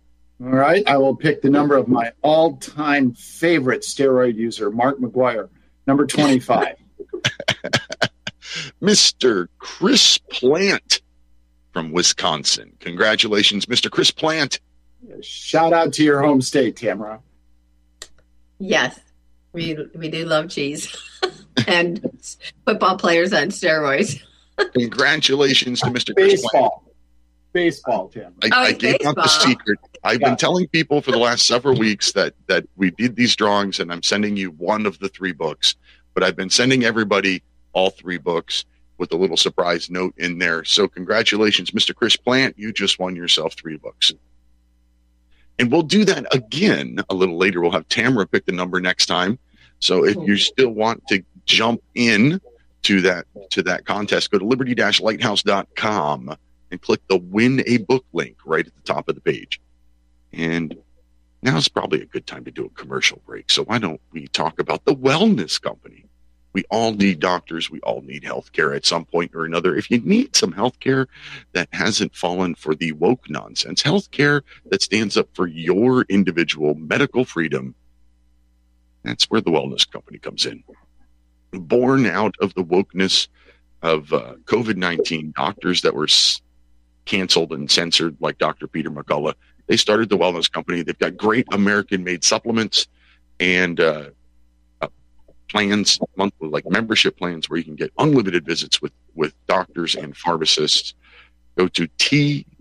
All 0.42 0.48
right, 0.48 0.82
I 0.86 0.98
will 0.98 1.16
pick 1.16 1.40
the 1.40 1.48
number 1.48 1.74
of 1.76 1.88
my 1.88 2.12
all-time 2.22 3.12
favorite 3.14 3.80
steroid 3.82 4.34
user, 4.34 4.70
Mark 4.70 4.98
McGwire, 4.98 5.48
number 5.86 6.04
25. 6.06 6.74
Mr. 8.82 9.48
Chris 9.58 10.18
Plant 10.30 11.00
from 11.72 11.92
Wisconsin. 11.92 12.72
Congratulations, 12.80 13.66
Mr. 13.66 13.90
Chris 13.90 14.10
Plant. 14.10 14.60
Shout 15.22 15.72
out 15.72 15.92
to 15.94 16.04
your 16.04 16.20
home 16.22 16.42
state, 16.42 16.76
Tamara. 16.76 17.20
Yes, 18.62 19.00
we 19.52 19.76
we 19.96 20.08
do 20.08 20.24
love 20.24 20.48
cheese 20.48 20.96
and 21.66 22.00
football 22.64 22.96
players 22.96 23.32
on 23.32 23.48
steroids. 23.48 24.22
Congratulations 24.74 25.80
to 25.80 25.86
Mr. 25.86 26.14
Baseball. 26.14 26.84
Baseball, 27.52 28.08
Tamara. 28.08 28.30
I, 28.44 28.46
Oh, 28.46 28.50
I 28.52 28.68
it's 28.68 28.78
gave 28.78 28.96
out 29.04 29.16
the 29.16 29.26
secret. 29.26 29.80
I've 30.04 30.20
Yeah. 30.20 30.28
been 30.28 30.36
telling 30.36 30.68
people 30.68 31.02
for 31.02 31.10
the 31.10 31.18
last 31.18 31.44
several 31.46 31.76
weeks 31.76 32.12
that 32.12 32.34
that 32.46 32.64
we 32.76 32.92
did 32.92 33.16
these 33.16 33.34
drawings, 33.34 33.80
and 33.80 33.92
I'm 33.92 34.02
sending 34.04 34.36
you 34.36 34.52
one 34.52 34.86
of 34.86 34.96
the 35.00 35.08
three 35.08 35.32
books. 35.32 35.74
But 36.14 36.22
I've 36.22 36.36
been 36.36 36.50
sending 36.50 36.84
everybody 36.84 37.42
all 37.72 37.90
three 37.90 38.18
books 38.18 38.64
with 38.98 39.12
a 39.12 39.16
little 39.16 39.36
surprise 39.36 39.90
note 39.90 40.14
in 40.18 40.38
there. 40.38 40.62
So 40.62 40.86
congratulations, 40.86 41.72
Mr. 41.72 41.92
Chris 41.94 42.14
Plant. 42.16 42.56
You 42.56 42.72
just 42.72 43.00
won 43.00 43.16
yourself 43.16 43.54
three 43.54 43.76
books. 43.76 44.12
And 45.58 45.70
we'll 45.70 45.82
do 45.82 46.04
that 46.04 46.34
again 46.34 46.98
a 47.08 47.14
little 47.14 47.36
later. 47.36 47.60
We'll 47.60 47.72
have 47.72 47.88
Tamara 47.88 48.26
pick 48.26 48.46
the 48.46 48.52
number 48.52 48.80
next 48.80 49.06
time. 49.06 49.38
So 49.78 50.04
if 50.04 50.16
you 50.16 50.36
still 50.36 50.70
want 50.70 51.06
to 51.08 51.22
jump 51.44 51.82
in 51.94 52.40
to 52.82 53.00
that 53.02 53.26
to 53.50 53.62
that 53.62 53.84
contest, 53.84 54.30
go 54.30 54.38
to 54.38 54.44
liberty-lighthouse.com 54.44 56.36
and 56.70 56.80
click 56.80 57.00
the 57.08 57.18
win 57.18 57.62
a 57.66 57.78
book 57.78 58.04
link 58.12 58.36
right 58.44 58.66
at 58.66 58.74
the 58.74 58.80
top 58.82 59.08
of 59.08 59.14
the 59.14 59.20
page. 59.20 59.60
And 60.32 60.74
now's 61.42 61.68
probably 61.68 62.00
a 62.00 62.06
good 62.06 62.26
time 62.26 62.44
to 62.44 62.50
do 62.50 62.64
a 62.64 62.70
commercial 62.70 63.20
break. 63.26 63.50
So 63.50 63.64
why 63.64 63.78
don't 63.78 64.00
we 64.12 64.28
talk 64.28 64.58
about 64.58 64.84
the 64.84 64.94
wellness 64.94 65.60
company? 65.60 66.06
We 66.52 66.64
all 66.70 66.92
need 66.92 67.20
doctors. 67.20 67.70
We 67.70 67.80
all 67.80 68.02
need 68.02 68.22
healthcare 68.22 68.76
at 68.76 68.84
some 68.84 69.04
point 69.04 69.32
or 69.34 69.44
another. 69.44 69.74
If 69.74 69.90
you 69.90 70.00
need 70.00 70.36
some 70.36 70.52
healthcare 70.52 71.06
that 71.52 71.68
hasn't 71.72 72.14
fallen 72.14 72.54
for 72.54 72.74
the 72.74 72.92
woke 72.92 73.28
nonsense, 73.30 73.82
healthcare 73.82 74.42
that 74.66 74.82
stands 74.82 75.16
up 75.16 75.28
for 75.34 75.46
your 75.46 76.02
individual 76.08 76.74
medical 76.74 77.24
freedom, 77.24 77.74
that's 79.02 79.24
where 79.30 79.40
the 79.40 79.50
wellness 79.50 79.90
company 79.90 80.18
comes 80.18 80.46
in. 80.46 80.62
Born 81.52 82.06
out 82.06 82.34
of 82.40 82.54
the 82.54 82.64
wokeness 82.64 83.28
of 83.82 84.12
uh, 84.12 84.34
COVID 84.44 84.76
19, 84.76 85.32
doctors 85.36 85.82
that 85.82 85.94
were 85.94 86.04
s- 86.04 86.40
canceled 87.04 87.52
and 87.52 87.70
censored, 87.70 88.16
like 88.20 88.38
Dr. 88.38 88.66
Peter 88.68 88.90
McCullough, 88.90 89.34
they 89.66 89.76
started 89.76 90.08
the 90.08 90.18
wellness 90.18 90.50
company. 90.50 90.82
They've 90.82 90.98
got 90.98 91.16
great 91.16 91.46
American 91.52 92.04
made 92.04 92.24
supplements 92.24 92.86
and 93.40 93.80
uh, 93.80 94.10
plans, 95.52 96.00
monthly, 96.16 96.48
like 96.48 96.68
membership 96.68 97.16
plans 97.18 97.48
where 97.48 97.58
you 97.58 97.64
can 97.64 97.76
get 97.76 97.92
unlimited 97.98 98.44
visits 98.44 98.80
with, 98.82 98.92
with 99.14 99.34
doctors 99.46 99.94
and 99.94 100.16
pharmacists. 100.16 100.94
Go 101.56 101.68
to 101.68 101.86
twc.health 101.86 102.56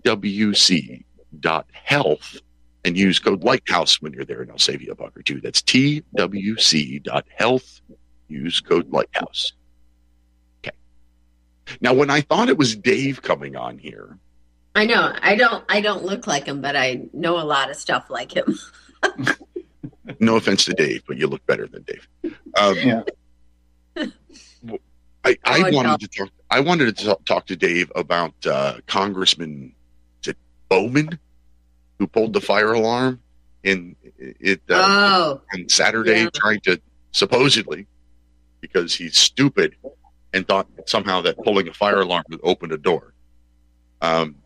and 2.84 2.96
use 2.96 3.18
code 3.18 3.42
Lighthouse 3.44 4.02
when 4.02 4.12
you're 4.12 4.24
there, 4.24 4.42
and 4.42 4.50
I'll 4.50 4.58
save 4.58 4.82
you 4.82 4.92
a 4.92 4.94
buck 4.94 5.16
or 5.16 5.22
two. 5.22 5.40
That's 5.40 5.62
twc.health. 5.62 6.10
Use 8.28 8.60
code 8.60 8.90
Lighthouse. 8.90 9.52
Okay. 10.60 10.76
Now, 11.80 11.94
when 11.94 12.10
I 12.10 12.20
thought 12.20 12.50
it 12.50 12.58
was 12.58 12.76
Dave 12.76 13.22
coming 13.22 13.56
on 13.56 13.78
here, 13.78 14.18
I 14.74 14.86
know 14.86 15.12
I 15.20 15.36
don't 15.36 15.64
I 15.68 15.80
don't 15.80 16.04
look 16.04 16.26
like 16.26 16.46
him, 16.46 16.60
but 16.60 16.76
I 16.76 17.02
know 17.12 17.38
a 17.38 17.44
lot 17.44 17.70
of 17.70 17.76
stuff 17.76 18.08
like 18.08 18.34
him. 18.34 18.58
no 20.20 20.36
offense 20.36 20.64
to 20.66 20.72
Dave, 20.72 21.02
but 21.06 21.16
you 21.16 21.26
look 21.26 21.44
better 21.46 21.66
than 21.66 21.82
Dave. 21.82 22.08
Um, 22.58 22.76
Yeah. 22.76 23.02
I, 25.24 25.36
I 25.44 25.58
Oh, 25.66 25.70
no. 25.70 25.76
wanted 25.76 26.00
to 26.00 26.08
talk. 26.08 26.30
I 26.50 26.60
wanted 26.60 26.96
to 26.96 27.04
talk, 27.04 27.24
talk 27.24 27.46
to 27.46 27.56
Dave 27.56 27.90
about 27.94 28.34
uh, 28.46 28.78
Congressman 28.86 29.72
is 30.22 30.28
it 30.28 30.36
Bowman, 30.68 31.18
who 31.98 32.06
pulled 32.06 32.32
the 32.32 32.40
fire 32.40 32.72
alarm 32.72 33.20
in 33.62 33.94
it 34.18 34.60
uh, 34.68 34.74
Oh, 34.74 35.40
on 35.54 35.68
Saturday, 35.68 36.22
Yeah. 36.22 36.30
trying 36.34 36.60
to 36.60 36.80
supposedly 37.12 37.86
because 38.60 38.94
he's 38.94 39.16
stupid 39.16 39.76
and 40.32 40.46
thought 40.48 40.66
somehow 40.86 41.20
that 41.20 41.36
pulling 41.44 41.68
a 41.68 41.72
fire 41.74 42.00
alarm 42.00 42.24
would 42.30 42.40
open 42.42 42.72
a 42.72 42.78
door. 42.78 43.12
Um, 44.00 44.36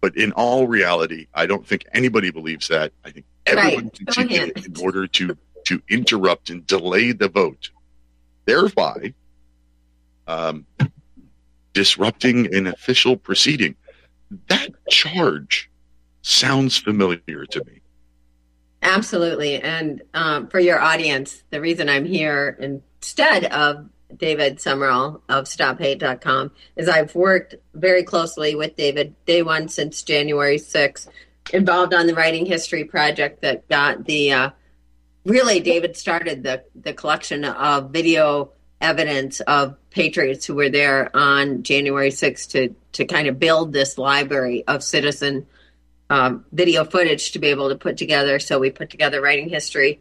but 0.00 0.16
in 0.16 0.32
all 0.32 0.66
reality, 0.66 1.28
I 1.34 1.46
don't 1.46 1.66
think 1.66 1.86
anybody 1.92 2.30
believes 2.30 2.68
that. 2.68 2.92
I 3.04 3.10
think 3.10 3.24
everyone 3.46 3.84
Right. 3.84 3.96
thinks 3.96 4.16
he 4.16 4.24
did 4.24 4.56
it 4.56 4.66
in 4.66 4.76
order 4.82 5.06
to 5.06 5.36
to 5.66 5.80
interrupt 5.88 6.50
and 6.50 6.66
delay 6.66 7.12
the 7.12 7.28
vote, 7.28 7.70
thereby 8.44 9.14
um, 10.26 10.66
disrupting 11.72 12.54
an 12.54 12.66
official 12.66 13.16
proceeding. 13.16 13.74
That 14.48 14.70
charge 14.90 15.70
sounds 16.22 16.76
familiar 16.76 17.46
to 17.46 17.64
me. 17.64 17.80
absolutely. 18.82 19.60
And 19.60 20.02
um, 20.12 20.48
for 20.48 20.58
your 20.60 20.80
audience, 20.80 21.42
the 21.50 21.60
reason 21.60 21.88
I'm 21.88 22.04
here 22.04 22.56
instead 22.60 23.46
of 23.46 23.88
David 24.16 24.58
Sumrall 24.58 25.20
of 25.28 25.44
StopHate.com 25.46 26.50
is 26.76 26.88
I've 26.88 27.14
worked 27.14 27.54
very 27.74 28.02
closely 28.02 28.54
with 28.54 28.76
David 28.76 29.14
day 29.24 29.42
one 29.42 29.68
since 29.68 30.02
January 30.02 30.58
6th, 30.58 31.08
involved 31.52 31.94
on 31.94 32.06
the 32.06 32.14
Writing 32.14 32.46
History 32.46 32.84
Project 32.84 33.42
that 33.42 33.68
got 33.68 34.04
the 34.04 34.32
uh, 34.32 34.50
really 35.24 35.60
David 35.60 35.96
started 35.96 36.42
the 36.42 36.64
the 36.74 36.92
collection 36.92 37.44
of 37.44 37.90
video 37.90 38.52
evidence 38.80 39.40
of 39.40 39.76
patriots 39.90 40.44
who 40.44 40.54
were 40.54 40.68
there 40.68 41.14
on 41.16 41.62
January 41.62 42.10
6th 42.10 42.50
to 42.50 42.74
to 42.92 43.04
kind 43.04 43.28
of 43.28 43.38
build 43.38 43.72
this 43.72 43.98
library 43.98 44.64
of 44.66 44.82
citizen 44.82 45.46
um, 46.10 46.44
video 46.52 46.84
footage 46.84 47.32
to 47.32 47.38
be 47.38 47.48
able 47.48 47.70
to 47.70 47.76
put 47.76 47.96
together. 47.96 48.38
So 48.38 48.58
we 48.58 48.70
put 48.70 48.90
together 48.90 49.20
writing 49.20 49.48
history, 49.48 50.00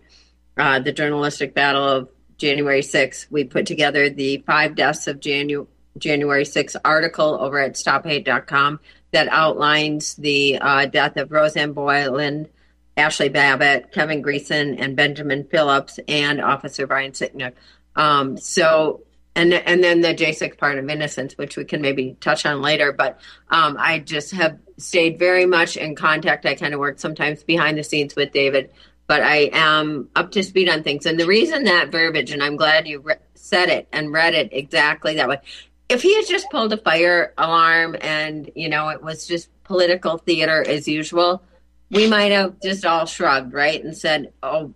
uh, 0.58 0.80
the 0.80 0.92
journalistic 0.92 1.54
battle 1.54 1.88
of 1.88 2.10
January 2.38 2.82
6th. 2.82 3.28
We 3.32 3.46
put 3.46 3.66
together 3.66 4.10
the 4.10 4.44
five 4.46 4.76
deaths 4.76 5.08
of 5.08 5.20
Janu- 5.20 5.68
January 5.98 6.44
6th 6.44 6.76
article 6.84 7.38
over 7.40 7.60
at 7.60 7.74
stophate.com 7.74 8.80
that 9.14 9.28
outlines 9.30 10.16
the 10.16 10.58
uh, 10.60 10.86
death 10.88 11.18
of 11.18 11.32
Rosanne 11.32 11.74
Boyland, 11.74 12.50
Ashley 12.98 13.30
Babbitt, 13.30 13.92
Kevin 13.92 14.22
Greeson, 14.22 14.76
and 14.80 14.96
Benjamin 14.96 15.46
Phillips, 15.46 16.00
and 16.08 16.42
Officer 16.42 16.86
Brian 16.88 17.12
Sicknick. 17.12 17.54
Um, 17.96 18.38
so, 18.38 19.04
and 19.36 19.54
and 19.54 19.84
then 19.84 20.02
the 20.02 20.16
J6 20.16 20.58
part 20.58 20.80
of 20.80 20.90
innocence, 20.90 21.38
which 21.38 21.58
we 21.58 21.64
can 21.64 21.82
maybe 21.82 22.18
touch 22.20 22.46
on 22.46 22.62
later. 22.62 22.92
But 22.92 23.20
um, 23.50 23.78
I 23.80 24.00
just 24.00 24.32
have 24.32 24.58
stayed 24.78 25.20
very 25.20 25.46
much 25.46 25.78
in 25.78 25.96
contact. 25.96 26.46
I 26.46 26.56
kind 26.56 26.74
of 26.74 26.80
work 26.80 27.00
sometimes 27.00 27.44
behind 27.44 27.78
the 27.78 27.84
scenes 27.84 28.16
with 28.16 28.32
David, 28.32 28.72
but 29.06 29.22
I 29.22 29.52
am 29.54 30.10
up 30.16 30.32
to 30.32 30.44
speed 30.44 30.70
on 30.70 30.82
things. 30.82 31.06
And 31.06 31.20
the 31.20 31.28
reason 31.28 31.66
that 31.66 31.92
verbiage, 31.92 32.32
and 32.32 32.42
I'm 32.42 32.56
glad 32.56 32.88
you 32.88 33.00
re- 33.00 33.16
said 33.36 33.70
it 33.70 33.88
and 33.92 34.12
read 34.12 34.34
it 34.34 34.50
exactly 34.52 35.16
that 35.16 35.30
way. 35.30 35.38
If 35.90 36.02
he 36.02 36.16
had 36.16 36.28
just 36.28 36.50
pulled 36.50 36.74
a 36.74 36.78
fire 36.78 37.34
alarm 37.38 37.96
and 38.02 38.50
you 38.56 38.70
know 38.70 38.90
it 38.90 39.04
was 39.04 39.28
just 39.28 39.50
political 39.64 40.18
theater 40.18 40.64
as 40.68 40.88
usual, 40.88 41.44
we 41.92 42.08
might 42.08 42.32
have 42.32 42.60
just 42.62 42.86
all 42.86 43.06
shrugged, 43.06 43.54
right, 43.54 43.84
and 43.84 43.96
said, 43.96 44.34
"Oh, 44.42 44.74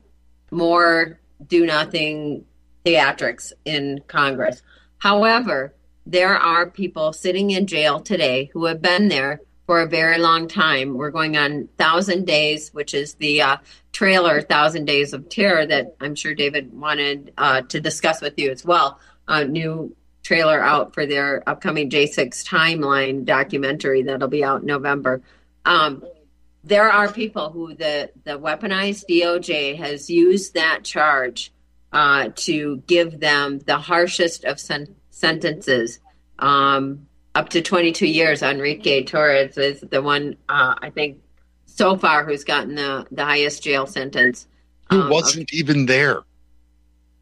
more 0.52 1.20
do 1.46 1.66
nothing 1.66 2.46
theatrics 2.86 3.54
in 3.66 4.04
Congress." 4.08 4.62
However, 5.00 5.74
there 6.06 6.38
are 6.38 6.70
people 6.70 7.14
sitting 7.14 7.52
in 7.52 7.68
jail 7.68 8.00
today 8.00 8.50
who 8.54 8.66
have 8.66 8.82
been 8.82 9.10
there 9.10 9.42
for 9.66 9.82
a 9.82 9.88
very 9.88 10.18
long 10.18 10.48
time. 10.48 10.96
We're 10.96 11.12
going 11.12 11.36
on 11.38 11.68
Thousand 11.78 12.26
Days, 12.26 12.70
which 12.74 12.94
is 12.94 13.16
the 13.16 13.42
uh, 13.42 13.58
trailer 13.92 14.42
Thousand 14.42 14.86
Days 14.86 15.12
of 15.12 15.28
Terror 15.28 15.66
that 15.66 15.96
I'm 16.00 16.16
sure 16.16 16.34
David 16.34 16.74
wanted 16.74 17.34
uh, 17.38 17.62
to 17.64 17.82
discuss 17.82 18.22
with 18.22 18.40
you 18.40 18.50
as 18.50 18.64
well. 18.64 19.00
A 19.28 19.44
new 19.44 19.94
trailer 20.28 20.62
out 20.62 20.94
for 20.94 21.06
their 21.06 21.42
upcoming 21.48 21.90
J6 21.90 22.44
timeline 22.46 23.24
documentary 23.24 24.02
that'll 24.04 24.28
be 24.28 24.44
out 24.44 24.60
in 24.60 24.68
November. 24.68 25.22
Um, 25.64 26.04
there 26.66 26.92
are 26.92 27.10
people 27.10 27.50
who 27.50 27.74
the, 27.74 28.12
the 28.26 28.38
weaponized 28.38 29.06
DOJ 29.10 29.78
has 29.78 30.10
used 30.10 30.56
that 30.56 30.84
charge 30.84 31.54
uh, 31.94 32.32
to 32.36 32.84
give 32.88 33.22
them 33.22 33.60
the 33.60 33.78
harshest 33.78 34.44
of 34.44 34.60
sen- 34.60 34.98
sentences. 35.12 36.02
Um, 36.40 37.08
up 37.34 37.48
to 37.50 37.62
22 37.62 38.06
years. 38.06 38.44
Enrique 38.44 39.06
Tarrio 39.06 39.58
is 39.58 39.80
the 39.80 40.02
one, 40.02 40.36
uh, 40.50 40.76
I 40.82 40.90
think, 40.90 41.22
so 41.68 41.96
far 41.96 42.26
who's 42.26 42.44
gotten 42.44 42.76
the, 42.76 43.08
the 43.12 43.24
highest 43.24 43.64
jail 43.64 43.88
sentence. 43.88 44.46
Who 44.90 45.04
um, 45.04 45.10
wasn't 45.10 45.54
even 45.54 45.86
there? 45.86 46.24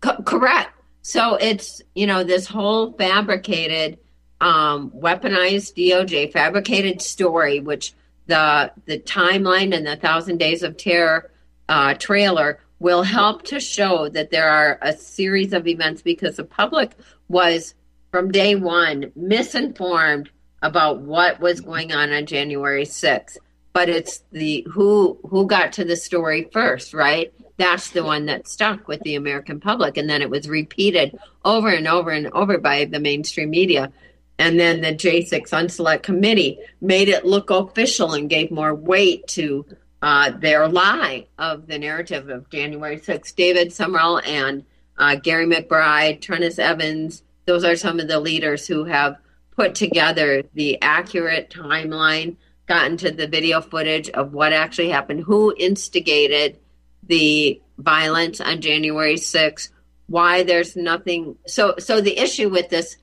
Co- 0.02 0.24
correct. 0.24 0.75
So 1.08 1.36
it's 1.36 1.84
you 1.94 2.08
know 2.08 2.24
this 2.24 2.48
whole 2.48 2.92
fabricated, 2.94 4.00
um, 4.42 4.90
weaponized 4.90 5.76
DOJ 5.78 6.34
fabricated 6.34 7.00
story, 7.00 7.60
which 7.60 7.94
the 8.26 8.72
the 8.88 8.98
timeline 8.98 9.76
and 9.76 9.86
the 9.86 9.98
Thousand 9.98 10.40
Days 10.40 10.64
of 10.64 10.78
Terror 10.78 11.30
uh, 11.70 11.94
trailer 11.94 12.60
will 12.80 13.04
help 13.04 13.44
to 13.44 13.60
show 13.60 14.10
that 14.10 14.32
there 14.32 14.50
are 14.50 14.80
a 14.82 14.98
series 14.98 15.54
of 15.54 15.68
events 15.68 16.02
because 16.02 16.38
the 16.38 16.44
public 16.44 16.94
was 17.28 17.76
from 18.10 18.32
day 18.32 18.56
one 18.56 19.12
misinformed 19.16 20.32
about 20.64 21.02
what 21.02 21.40
was 21.40 21.62
going 21.62 21.94
on 21.94 22.12
on 22.12 22.26
January 22.26 22.84
6th. 22.84 23.38
But 23.74 23.90
it's 23.90 24.24
the 24.32 24.66
who 24.72 25.20
who 25.30 25.46
got 25.46 25.72
to 25.74 25.86
the 25.86 25.98
story 25.98 26.50
first, 26.52 26.96
right? 26.96 27.32
That's 27.58 27.92
the 27.92 28.04
one 28.04 28.26
that 28.26 28.48
stuck 28.48 28.88
with 28.88 29.02
the 29.02 29.16
American 29.16 29.60
public, 29.60 29.98
and 29.98 30.10
then 30.10 30.22
it 30.22 30.30
was 30.30 30.50
repeated 30.50 31.18
over 31.44 31.70
and 31.70 31.88
over 31.88 32.12
and 32.12 32.28
over 32.34 32.58
by 32.58 32.86
the 32.86 33.00
mainstream 33.00 33.50
media. 33.50 33.92
And 34.38 34.60
then 34.60 34.82
the 34.82 34.94
J6 34.94 35.32
Unselect 35.32 36.04
Committee 36.04 36.60
made 36.82 37.08
it 37.08 37.26
look 37.26 37.50
official 37.50 38.14
and 38.14 38.30
gave 38.30 38.52
more 38.52 38.76
weight 38.76 39.28
to 39.30 39.66
uh, 40.02 40.32
their 40.32 40.68
lie 40.68 41.28
of 41.40 41.68
the 41.68 41.80
narrative 41.80 42.30
of 42.30 42.50
January 42.50 42.98
6th. 42.98 43.36
David 43.36 43.70
Sumrall 43.70 44.22
and 44.28 44.66
uh, 44.98 45.16
Gary 45.16 45.46
McBride, 45.46 46.20
Turnus 46.22 46.60
Evans, 46.60 47.24
those 47.46 47.64
are 47.64 47.76
some 47.76 48.00
of 48.00 48.08
the 48.08 48.20
leaders 48.20 48.68
who 48.68 48.84
have 48.86 49.18
put 49.56 49.76
together 49.76 50.44
the 50.54 50.82
accurate 50.82 51.50
timeline, 51.50 52.36
gotten 52.68 52.98
to 52.98 53.12
the 53.12 53.28
video 53.28 53.62
footage 53.62 54.10
of 54.10 54.34
what 54.34 54.52
actually 54.52 54.90
happened, 54.90 55.22
who 55.22 55.56
instigated 55.58 56.60
the 57.08 57.62
violence 57.78 58.42
on 58.42 58.62
January 58.62 59.16
6th, 59.16 59.70
why 60.08 60.44
there's 60.44 60.76
nothing. 60.76 61.38
So, 61.48 61.76
so 61.80 62.02
the 62.02 62.18
issue 62.18 62.50
with 62.50 62.70
this 62.70 62.98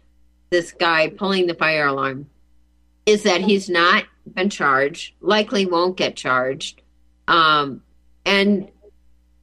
this 0.51 0.73
guy 0.73 1.09
pulling 1.09 1.47
the 1.47 1.55
fire 1.55 1.87
alarm 1.87 2.29
is 3.07 3.23
that 3.23 3.41
he's 3.41 3.71
not 3.71 4.05
been 4.35 4.51
charged, 4.51 5.15
likely 5.21 5.65
won't 5.65 5.97
get 5.97 6.15
charged 6.15 6.83
um, 7.29 7.83
and 8.25 8.69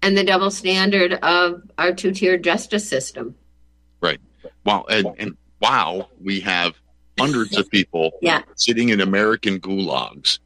and 0.01 0.17
the 0.17 0.23
double 0.23 0.51
standard 0.51 1.13
of 1.13 1.61
our 1.77 1.93
two 1.93 2.11
tier 2.11 2.37
justice 2.37 2.87
system. 2.87 3.35
Right. 4.01 4.19
Wow. 4.63 4.85
And, 4.89 5.07
and 5.17 5.37
wow, 5.61 6.07
we 6.23 6.39
have 6.39 6.75
hundreds 7.19 7.57
of 7.57 7.69
people 7.69 8.11
yeah. 8.21 8.43
sitting 8.55 8.89
in 8.89 9.01
American 9.01 9.59
gulags. 9.59 10.39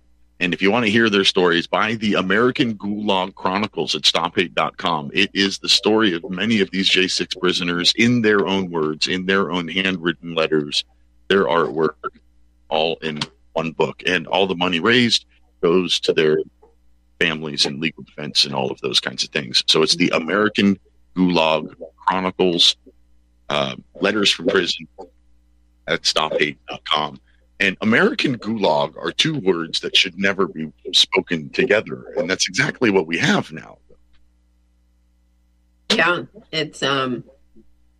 And 0.44 0.54
if 0.54 0.62
you 0.62 0.72
want 0.72 0.84
to 0.84 0.92
hear 0.92 1.10
their 1.10 1.24
stories, 1.24 1.68
buy 1.68 1.96
the 1.96 2.16
American 2.16 2.78
Gulag 2.78 3.34
Chronicles 3.34 3.96
at 3.96 4.02
stophate.com. 4.02 5.12
It 5.14 5.30
is 5.34 5.60
the 5.60 5.70
story 5.70 6.14
of 6.14 6.30
many 6.30 6.60
of 6.60 6.70
these 6.70 6.90
J6 6.90 7.40
prisoners 7.40 7.94
in 7.96 8.24
their 8.24 8.46
own 8.46 8.70
words, 8.70 9.08
in 9.08 9.26
their 9.26 9.52
own 9.54 9.70
handwritten 9.70 10.36
letters, 10.36 10.84
their 11.30 11.46
artwork, 11.46 11.96
all 12.68 12.98
in 13.02 13.22
one 13.54 13.72
book. 13.72 14.04
And 14.06 14.28
all 14.28 14.46
the 14.46 14.56
money 14.56 14.82
raised 14.82 15.24
goes 15.62 15.98
to 16.02 16.12
their 16.12 16.40
families 17.22 17.66
and 17.66 17.80
legal 17.80 18.04
defense 18.04 18.44
and 18.44 18.54
all 18.54 18.70
of 18.70 18.82
those 18.82 19.00
kinds 19.00 19.24
of 19.24 19.30
things. 19.30 19.64
So 19.68 19.82
it's 19.82 19.96
the 19.96 20.10
American 20.10 20.78
Gulag 21.16 21.74
Chronicles, 22.06 22.76
uh, 23.48 23.78
Letters 24.02 24.30
from 24.30 24.48
Prison 24.48 24.90
at 25.88 26.02
stophate.com. 26.02 27.22
And 27.64 27.78
American 27.80 28.38
Gulag 28.38 28.98
are 28.98 29.14
two 29.14 29.40
words 29.40 29.80
that 29.80 29.96
should 29.96 30.20
never 30.20 30.50
be 30.50 30.74
spoken 30.92 31.50
together. 31.50 32.14
And 32.18 32.30
that's 32.30 32.50
exactly 32.50 32.90
what 32.90 33.08
we 33.08 33.18
have 33.20 33.54
now. 33.54 33.78
Yeah, 35.90 36.24
it's 36.52 36.84
um 36.84 37.24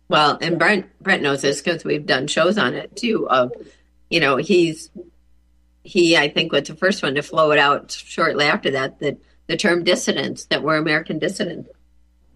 well, 0.08 0.36
and 0.42 0.58
Brent 0.58 0.84
Brent 1.00 1.22
knows 1.22 1.40
this 1.40 1.62
because 1.62 1.82
we've 1.82 2.04
done 2.04 2.26
shows 2.26 2.58
on 2.58 2.74
it 2.74 2.94
too. 2.94 3.26
Of 3.26 3.52
you 4.10 4.20
know, 4.20 4.36
he's 4.36 4.90
he, 5.82 6.14
I 6.14 6.28
think, 6.28 6.52
was 6.52 6.68
the 6.68 6.76
first 6.76 7.02
one 7.02 7.14
to 7.14 7.22
flow 7.22 7.50
it 7.50 7.58
out 7.58 7.90
shortly 7.90 8.44
after 8.44 8.72
that, 8.72 8.98
that 9.00 9.16
the 9.46 9.56
term 9.56 9.82
dissidents, 9.82 10.44
that 10.46 10.62
we're 10.62 10.76
American 10.76 11.18
dissidents. 11.18 11.70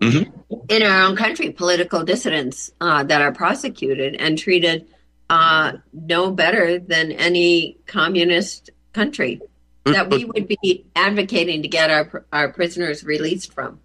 Mm-hmm. 0.01 0.55
In 0.70 0.83
our 0.83 1.03
own 1.03 1.16
country, 1.16 1.51
political 1.51 2.05
dissidents 2.05 2.70
uh, 2.81 3.05
that 3.05 3.20
are 3.20 3.33
prosecuted 3.33 4.14
and 4.14 4.39
treated 4.39 4.87
uh, 5.31 5.72
no 5.93 6.31
better 6.31 6.79
than 6.79 7.12
any 7.12 7.79
communist 7.87 8.70
country 8.93 9.41
that 9.85 10.11
we 10.11 10.24
would 10.26 10.49
be 10.49 10.85
advocating 10.97 11.62
to 11.62 11.68
get 11.68 11.91
our, 11.91 12.24
our 12.33 12.53
prisoners 12.53 13.05
released 13.05 13.55
from. 13.55 13.81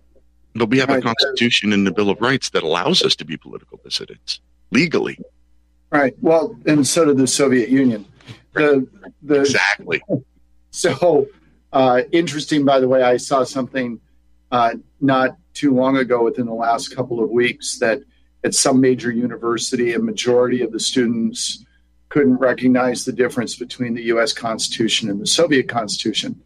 But 0.54 0.70
we 0.70 0.78
have 0.80 0.90
a 0.90 1.02
constitution 1.02 1.74
and 1.74 1.88
the 1.88 1.92
Bill 1.92 2.10
of 2.10 2.20
Rights 2.20 2.50
that 2.52 2.64
allows 2.64 3.02
us 3.04 3.16
to 3.16 3.26
be 3.26 3.38
political 3.38 3.80
dissidents 3.84 4.40
legally. 4.72 5.18
Right. 5.90 6.14
Well, 6.22 6.58
and 6.66 6.86
so 6.86 7.06
did 7.06 7.18
the 7.18 7.28
Soviet 7.28 7.70
Union 7.70 8.06
the, 8.54 8.88
the 9.22 9.42
exactly. 9.42 10.02
So 10.76 11.28
uh, 11.72 12.02
interesting. 12.12 12.66
By 12.66 12.80
the 12.80 12.88
way, 12.88 13.04
I 13.04 13.18
saw 13.18 13.44
something 13.44 14.00
uh, 14.52 14.74
not 15.00 15.38
too 15.54 15.72
long 15.76 15.98
ago, 15.98 16.24
within 16.24 16.48
the 16.48 16.54
last 16.54 16.96
couple 16.96 17.24
of 17.24 17.30
weeks, 17.30 17.78
that 17.78 18.02
at 18.44 18.54
some 18.54 18.82
major 18.82 19.12
university, 19.12 19.94
a 19.94 20.00
majority 20.00 20.62
of 20.62 20.72
the 20.72 20.80
students 20.80 21.64
couldn't 22.10 22.38
recognize 22.38 23.06
the 23.06 23.12
difference 23.12 23.56
between 23.56 23.96
the 23.96 24.04
U.S. 24.04 24.34
Constitution 24.34 25.10
and 25.10 25.20
the 25.20 25.26
Soviet 25.26 25.68
Constitution, 25.68 26.40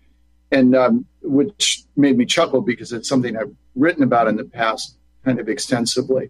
and 0.52 0.76
um, 0.76 1.06
which 1.22 1.84
made 1.95 2.18
me 2.18 2.26
chuckle 2.26 2.62
because 2.62 2.93
it's 2.93 3.10
something 3.10 3.36
I've 3.36 3.54
written 3.76 4.04
about 4.04 4.28
in 4.28 4.38
the 4.38 4.45
past, 4.45 4.98
kind 5.26 5.39
of 5.39 5.50
extensively. 5.50 6.30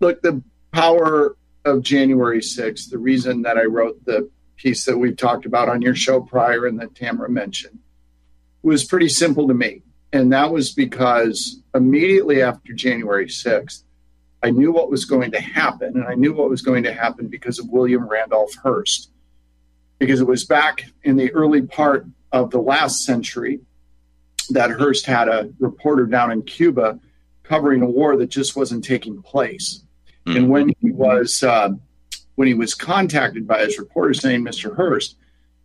Look, 0.00 0.20
the 0.20 0.42
power 0.72 1.36
of 1.64 1.82
January 1.82 2.40
6th, 2.40 2.90
the 2.90 2.98
reason 2.98 3.42
that 3.42 3.56
I 3.56 3.64
wrote 3.64 4.04
the 4.04 4.28
piece 4.56 4.84
that 4.84 4.98
we've 4.98 5.16
talked 5.16 5.46
about 5.46 5.68
on 5.68 5.80
your 5.80 5.94
show 5.94 6.20
prior 6.20 6.66
and 6.66 6.78
that 6.80 6.94
Tamara 6.94 7.30
mentioned 7.30 7.78
was 8.62 8.84
pretty 8.84 9.08
simple 9.08 9.48
to 9.48 9.54
me. 9.54 9.82
And 10.12 10.32
that 10.32 10.52
was 10.52 10.72
because 10.72 11.60
immediately 11.74 12.42
after 12.42 12.72
January 12.72 13.26
6th, 13.26 13.82
I 14.44 14.50
knew 14.50 14.72
what 14.72 14.90
was 14.90 15.06
going 15.06 15.30
to 15.30 15.40
happen. 15.40 15.96
And 15.96 16.04
I 16.04 16.14
knew 16.14 16.34
what 16.34 16.50
was 16.50 16.60
going 16.60 16.82
to 16.82 16.92
happen 16.92 17.28
because 17.28 17.58
of 17.58 17.70
William 17.70 18.06
Randolph 18.06 18.54
Hearst. 18.62 19.10
Because 19.98 20.20
it 20.20 20.26
was 20.26 20.44
back 20.44 20.84
in 21.02 21.16
the 21.16 21.32
early 21.32 21.62
part 21.62 22.06
of 22.30 22.50
the 22.50 22.60
last 22.60 23.04
century 23.04 23.60
that 24.50 24.70
Hearst 24.70 25.06
had 25.06 25.28
a 25.28 25.50
reporter 25.58 26.04
down 26.04 26.30
in 26.30 26.42
Cuba 26.42 27.00
covering 27.42 27.80
a 27.80 27.88
war 27.88 28.18
that 28.18 28.26
just 28.26 28.54
wasn't 28.54 28.84
taking 28.84 29.22
place. 29.22 29.82
Mm-hmm. 30.26 30.36
And 30.36 30.48
when 30.50 30.68
he 30.80 30.90
was 30.90 31.42
uh, 31.42 31.70
when 32.34 32.46
he 32.46 32.54
was 32.54 32.74
contacted 32.74 33.46
by 33.46 33.60
his 33.60 33.78
reporter 33.78 34.12
saying, 34.12 34.44
Mr. 34.44 34.76
Hearst, 34.76 35.16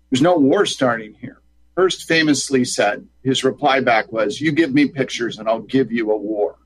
there's 0.09 0.21
no 0.21 0.37
war 0.37 0.65
starting 0.65 1.15
here. 1.15 1.41
Hearst 1.75 2.07
famously 2.07 2.63
said, 2.63 3.05
his 3.23 3.43
reply 3.43 3.81
back 3.81 4.11
was, 4.11 4.39
You 4.39 4.53
give 4.53 4.73
me 4.73 4.87
pictures 4.87 5.37
and 5.37 5.49
I'll 5.49 5.61
give 5.61 5.91
you 5.91 6.11
a 6.11 6.17
war. 6.17 6.58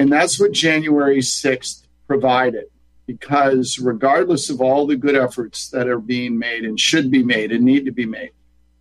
And 0.00 0.10
that's 0.10 0.40
what 0.40 0.52
January 0.52 1.18
6th 1.18 1.82
provided, 2.06 2.64
because 3.06 3.78
regardless 3.78 4.48
of 4.48 4.62
all 4.62 4.86
the 4.86 4.96
good 4.96 5.14
efforts 5.14 5.68
that 5.72 5.88
are 5.88 5.98
being 5.98 6.38
made 6.38 6.64
and 6.64 6.80
should 6.80 7.10
be 7.10 7.22
made 7.22 7.52
and 7.52 7.62
need 7.62 7.84
to 7.84 7.90
be 7.90 8.06
made, 8.06 8.30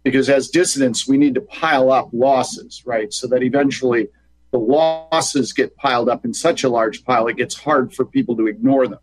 because 0.02 0.30
as 0.30 0.48
dissidents, 0.48 1.10
we 1.10 1.18
need 1.18 1.36
to 1.36 1.42
pile 1.42 1.92
up 1.92 2.08
losses, 2.14 2.84
right? 2.86 3.12
So 3.14 3.28
that 3.28 3.44
eventually 3.44 4.08
the 4.52 4.60
losses 4.60 5.52
get 5.52 5.76
piled 5.76 6.08
up 6.08 6.24
in 6.24 6.34
such 6.34 6.64
a 6.64 6.70
large 6.70 7.04
pile, 7.04 7.28
it 7.28 7.36
gets 7.36 7.56
hard 7.56 7.94
for 7.94 8.06
people 8.06 8.38
to 8.38 8.48
ignore 8.48 8.88
them. 8.88 9.00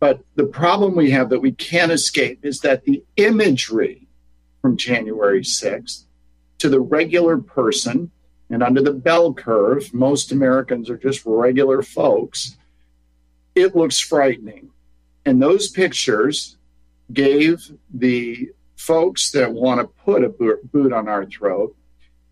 But 0.00 0.20
the 0.34 0.46
problem 0.46 0.96
we 0.96 1.10
have 1.10 1.28
that 1.28 1.42
we 1.42 1.52
can't 1.52 1.92
escape 1.92 2.42
is 2.42 2.60
that 2.60 2.86
the 2.86 3.04
imagery 3.18 4.08
from 4.62 4.78
January 4.78 5.42
6th 5.42 6.04
to 6.56 6.70
the 6.70 6.80
regular 6.80 7.36
person 7.36 8.12
and 8.50 8.62
under 8.62 8.82
the 8.82 8.92
bell 8.92 9.34
curve, 9.34 9.92
most 9.92 10.32
Americans 10.32 10.88
are 10.88 10.96
just 10.96 11.22
regular 11.24 11.82
folks, 11.82 12.56
it 13.54 13.76
looks 13.76 13.98
frightening. 13.98 14.70
And 15.24 15.42
those 15.42 15.68
pictures 15.68 16.56
gave 17.12 17.70
the 17.92 18.50
folks 18.76 19.32
that 19.32 19.52
want 19.52 19.80
to 19.80 19.86
put 20.04 20.24
a 20.24 20.28
boot 20.28 20.92
on 20.92 21.08
our 21.08 21.26
throat, 21.26 21.76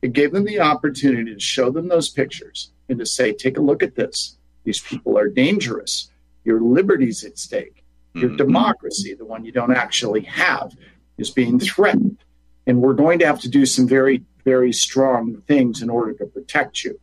it 0.02 0.12
gave 0.12 0.32
them 0.32 0.44
the 0.44 0.60
opportunity 0.60 1.34
to 1.34 1.40
show 1.40 1.70
them 1.70 1.88
those 1.88 2.08
pictures 2.08 2.70
and 2.88 2.98
to 2.98 3.06
say, 3.06 3.32
take 3.32 3.58
a 3.58 3.62
look 3.62 3.82
at 3.82 3.96
this. 3.96 4.36
These 4.64 4.80
people 4.80 5.18
are 5.18 5.28
dangerous 5.28 6.10
your 6.46 6.60
liberties 6.60 7.24
at 7.24 7.36
stake. 7.38 7.82
Your 8.14 8.28
mm-hmm. 8.30 8.36
democracy, 8.36 9.12
the 9.12 9.26
one 9.26 9.44
you 9.44 9.52
don't 9.52 9.74
actually 9.76 10.22
have, 10.22 10.72
is 11.18 11.30
being 11.30 11.58
threatened. 11.58 12.18
And 12.66 12.80
we're 12.80 12.94
going 12.94 13.18
to 13.18 13.26
have 13.26 13.40
to 13.40 13.48
do 13.48 13.66
some 13.66 13.86
very, 13.86 14.22
very 14.46 14.72
strong 14.72 15.42
things 15.48 15.82
in 15.82 15.90
order 15.90 16.14
to 16.14 16.24
protect 16.24 16.84
you. 16.84 16.98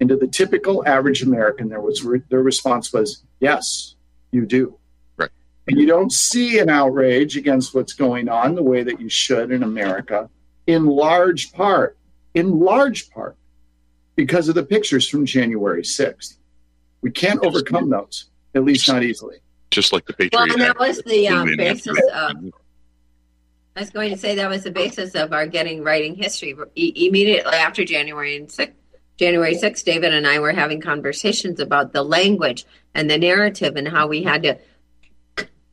And 0.00 0.08
to 0.08 0.16
the 0.16 0.26
typical 0.26 0.86
average 0.86 1.22
American, 1.22 1.68
there 1.68 1.80
was 1.80 2.02
re- 2.02 2.22
their 2.28 2.42
response 2.42 2.92
was, 2.92 3.22
"Yes, 3.38 3.94
you 4.32 4.44
do." 4.44 4.76
Right. 5.16 5.30
And 5.68 5.78
you 5.78 5.86
don't 5.86 6.12
see 6.12 6.58
an 6.58 6.68
outrage 6.68 7.36
against 7.36 7.72
what's 7.72 7.92
going 7.92 8.28
on 8.28 8.56
the 8.56 8.64
way 8.64 8.82
that 8.82 9.00
you 9.00 9.08
should 9.08 9.52
in 9.52 9.62
America, 9.62 10.28
in 10.66 10.86
large 10.86 11.52
part, 11.52 11.96
in 12.34 12.58
large 12.58 13.10
part, 13.10 13.36
because 14.16 14.48
of 14.48 14.56
the 14.56 14.64
pictures 14.64 15.08
from 15.08 15.24
January 15.24 15.84
6th. 15.84 16.36
We 17.00 17.12
can't 17.12 17.44
overcome 17.44 17.88
those 17.90 18.26
at 18.54 18.64
least 18.64 18.88
not 18.88 19.02
easily. 19.04 19.38
Just 19.70 19.92
like 19.92 20.04
the 20.06 20.12
Patriot. 20.12 20.32
Well, 20.34 20.52
and 20.52 20.60
that 20.60 20.78
was 20.78 21.00
the 21.02 21.28
um, 21.28 21.56
basis 21.56 21.98
of. 22.12 22.32
I 23.74 23.80
was 23.80 23.90
going 23.90 24.10
to 24.10 24.18
say 24.18 24.34
that 24.34 24.50
was 24.50 24.64
the 24.64 24.70
basis 24.70 25.14
of 25.14 25.32
our 25.32 25.46
getting 25.46 25.82
writing 25.82 26.14
history. 26.14 26.54
E- 26.74 27.08
immediately 27.08 27.54
after 27.54 27.84
January 27.84 28.36
and 28.36 28.50
six, 28.50 28.74
January 29.16 29.54
6th, 29.54 29.84
David 29.84 30.12
and 30.12 30.26
I 30.26 30.40
were 30.40 30.52
having 30.52 30.80
conversations 30.80 31.60
about 31.60 31.92
the 31.92 32.02
language 32.02 32.66
and 32.94 33.08
the 33.08 33.18
narrative 33.18 33.76
and 33.76 33.88
how 33.88 34.08
we 34.08 34.22
had 34.22 34.42
to 34.42 34.58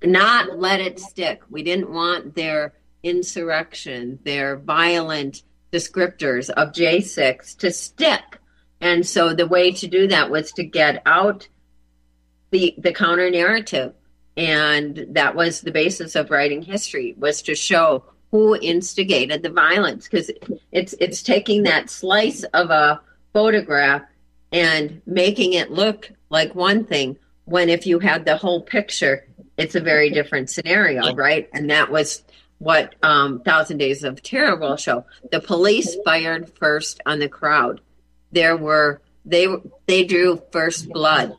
not 0.04 0.58
let 0.58 0.80
it 0.80 1.00
stick. 1.00 1.42
We 1.50 1.64
didn't 1.64 1.92
want 1.92 2.36
their 2.36 2.74
insurrection, 3.04 4.20
their 4.24 4.58
violent 4.58 5.44
descriptors 5.72 6.50
of 6.50 6.72
J6 6.72 7.58
to 7.58 7.72
stick. 7.72 8.40
And 8.82 9.06
so 9.06 9.34
the 9.34 9.48
way 9.48 9.72
to 9.72 9.88
do 9.88 10.08
that 10.08 10.30
was 10.30 10.52
to 10.54 10.64
get 10.64 11.02
out 11.06 11.48
the 12.52 12.74
the 12.78 12.94
counter 12.94 13.30
narrative. 13.30 13.94
And 14.40 15.06
that 15.10 15.36
was 15.36 15.60
the 15.60 15.72
basis 15.72 16.16
of 16.16 16.32
writing 16.32 16.62
history 16.62 17.14
was 17.18 17.42
to 17.42 17.56
show 17.56 18.06
who 18.32 18.56
instigated 18.56 19.44
the 19.44 19.50
violence 19.50 20.08
because 20.08 20.32
it's 20.72 20.96
it's 21.02 21.22
taking 21.22 21.64
that 21.64 21.90
slice 21.90 22.44
of 22.54 22.70
a 22.70 23.02
photograph 23.34 24.04
and 24.54 25.02
making 25.06 25.54
it 25.54 25.72
look 25.72 26.10
like 26.30 26.56
one 26.56 26.86
thing 26.86 27.18
when 27.46 27.68
if 27.68 27.86
you 27.86 28.00
had 28.00 28.24
the 28.24 28.38
whole 28.38 28.62
picture 28.62 29.28
it's 29.58 29.76
a 29.76 29.82
very 29.82 30.10
different 30.10 30.50
scenario 30.50 31.14
right? 31.16 31.50
And 31.52 31.70
that 31.70 31.92
was 31.92 32.24
what 32.60 32.96
um, 33.04 33.42
thousand 33.42 33.80
days 33.80 34.06
of 34.06 34.24
terror 34.24 34.56
will 34.56 34.78
show. 34.78 35.06
The 35.32 35.42
police 35.42 35.98
fired 36.06 36.50
first 36.58 37.02
on 37.06 37.20
the 37.20 37.28
crowd. 37.28 37.82
There 38.32 38.56
were 38.56 39.02
they 39.26 39.48
they 39.86 40.06
drew 40.06 40.42
first 40.54 40.88
blood. 40.88 41.36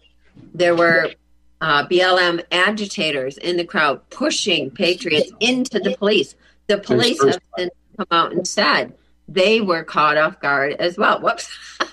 There 0.53 0.75
were 0.75 1.13
uh, 1.61 1.87
blm 1.89 2.43
agitators 2.53 3.37
in 3.39 3.57
the 3.57 3.65
crowd 3.65 4.01
pushing 4.11 4.71
patriots 4.71 5.31
into 5.41 5.79
the 5.79 5.95
police 5.97 6.35
the 6.69 6.79
police 6.79 7.23
have 7.25 7.39
since 7.59 7.71
come 7.97 8.07
out 8.11 8.33
and 8.33 8.47
said 8.49 8.95
they 9.29 9.61
were 9.61 9.85
caught 9.85 10.17
off 10.17 10.41
guard 10.41 10.73
as 10.75 10.97
well 10.97 11.21
whoops 11.21 11.51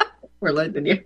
we're 0.39 0.51
losing 0.51 0.85
you 0.85 1.03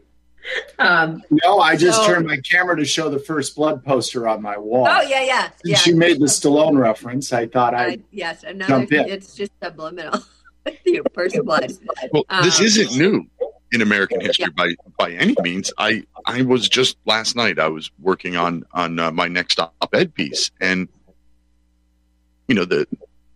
um, 0.80 1.22
no, 1.30 1.59
I 1.59 1.76
just 1.76 1.99
so- 2.01 2.07
turned 2.07 2.26
my 2.26 2.38
camera 2.38 2.76
to 2.76 2.84
show 2.86 3.09
the 3.09 3.20
first 3.20 3.55
blood 3.55 3.84
poster 3.86 4.28
on 4.28 4.41
my 4.41 4.57
wall. 4.57 4.88
oh 4.89 5.01
yeah 5.01 5.22
yeah 5.24 5.49
yeah 5.64 5.80
you 5.86 5.95
made 5.95 6.20
the 6.20 6.26
Stallone 6.26 6.78
reference, 6.80 7.32
I 7.32 7.45
thought 7.45 7.76
Uh, 7.76 7.78
I'd 7.78 8.03
yes, 8.12 8.41
another. 8.43 8.68
jump 8.68 8.91
in. 8.91 9.07
It's 9.07 9.36
just 9.36 9.51
subliminal. 9.64 10.20
the 10.66 11.01
first 11.14 11.36
blood. 11.43 11.72
Well, 12.12 12.24
this 12.41 12.59
Um, 12.59 12.66
isn't 12.66 12.97
new 12.97 13.28
in 13.72 13.82
American 13.82 14.19
history 14.22 14.49
by 14.55 14.76
by 14.97 15.11
any 15.11 15.36
means. 15.41 15.72
I 15.78 16.03
I 16.26 16.41
was 16.41 16.67
just 16.67 16.97
last 17.05 17.36
night. 17.36 17.59
I 17.59 17.67
was 17.67 17.91
working 17.99 18.36
on 18.38 18.63
on 18.74 18.99
uh, 18.99 19.11
my 19.11 19.28
next 19.28 19.59
op-ed 19.59 20.13
piece, 20.13 20.51
and 20.59 20.88
you 22.47 22.55
know 22.55 22.65
the 22.65 22.86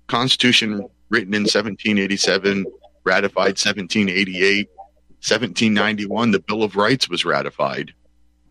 Constitution 0.08 0.88
written 1.10 1.34
in 1.34 1.44
1787, 1.44 2.66
ratified 3.04 3.58
1788, 3.58 4.68
1791. 4.68 6.32
The 6.32 6.40
Bill 6.40 6.64
of 6.64 6.76
Rights 6.76 7.10
was 7.10 7.26
ratified. 7.26 7.94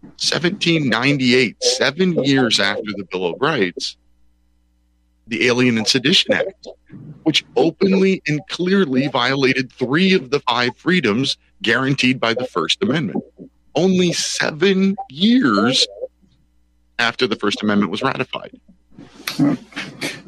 1798, 0.02 1.62
seven 1.62 2.24
years 2.24 2.60
after 2.60 2.92
the 2.96 3.06
Bill 3.10 3.26
of 3.26 3.40
Rights, 3.40 3.96
the 5.26 5.46
Alien 5.46 5.78
and 5.78 5.88
Sedition 5.88 6.34
Act, 6.34 6.68
which 7.22 7.44
openly 7.56 8.22
and 8.26 8.40
clearly 8.48 9.08
violated 9.08 9.72
three 9.72 10.12
of 10.12 10.30
the 10.30 10.40
five 10.40 10.76
freedoms 10.76 11.38
guaranteed 11.64 12.20
by 12.20 12.34
the 12.34 12.46
First 12.46 12.80
Amendment. 12.82 13.24
Only 13.74 14.12
seven 14.12 14.94
years 15.10 15.84
after 17.00 17.26
the 17.26 17.34
First 17.34 17.62
Amendment 17.62 17.90
was 17.90 18.02
ratified. 18.02 18.60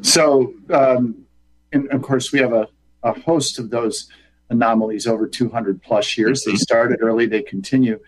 So, 0.01 0.53
um, 0.69 1.25
and 1.71 1.89
of 1.91 2.01
course, 2.01 2.33
we 2.33 2.39
have 2.39 2.51
a, 2.51 2.67
a 3.03 3.17
host 3.21 3.59
of 3.59 3.69
those 3.69 4.09
anomalies 4.49 5.07
over 5.07 5.27
200 5.27 5.81
plus 5.81 6.17
years. 6.17 6.43
They 6.43 6.55
started 6.55 6.99
early, 7.01 7.25
they 7.25 7.41
continue. 7.41 7.99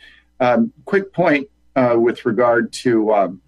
Um, 0.42 0.74
quick 0.86 1.14
point 1.14 1.48
uh, 1.76 1.96
with 1.98 2.26
regard 2.26 2.74
to 2.74 3.14
um, 3.14 3.42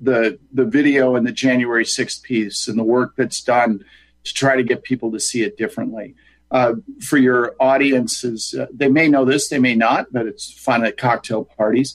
the 0.00 0.38
the 0.52 0.64
video 0.64 1.16
and 1.16 1.26
the 1.26 1.32
January 1.32 1.84
6th 1.84 2.22
piece 2.22 2.68
and 2.68 2.78
the 2.78 2.84
work 2.84 3.14
that's 3.16 3.42
done 3.42 3.84
to 4.24 4.34
try 4.34 4.56
to 4.56 4.62
get 4.62 4.82
people 4.82 5.10
to 5.12 5.20
see 5.20 5.42
it 5.42 5.56
differently. 5.56 6.14
Uh, 6.50 6.74
for 7.02 7.18
your 7.18 7.54
audiences, 7.60 8.54
uh, 8.58 8.66
they 8.72 8.88
may 8.88 9.06
know 9.06 9.24
this, 9.24 9.48
they 9.48 9.58
may 9.58 9.74
not, 9.74 10.06
but 10.10 10.26
it's 10.26 10.50
fun 10.50 10.84
at 10.84 10.96
cocktail 10.96 11.44
parties. 11.44 11.94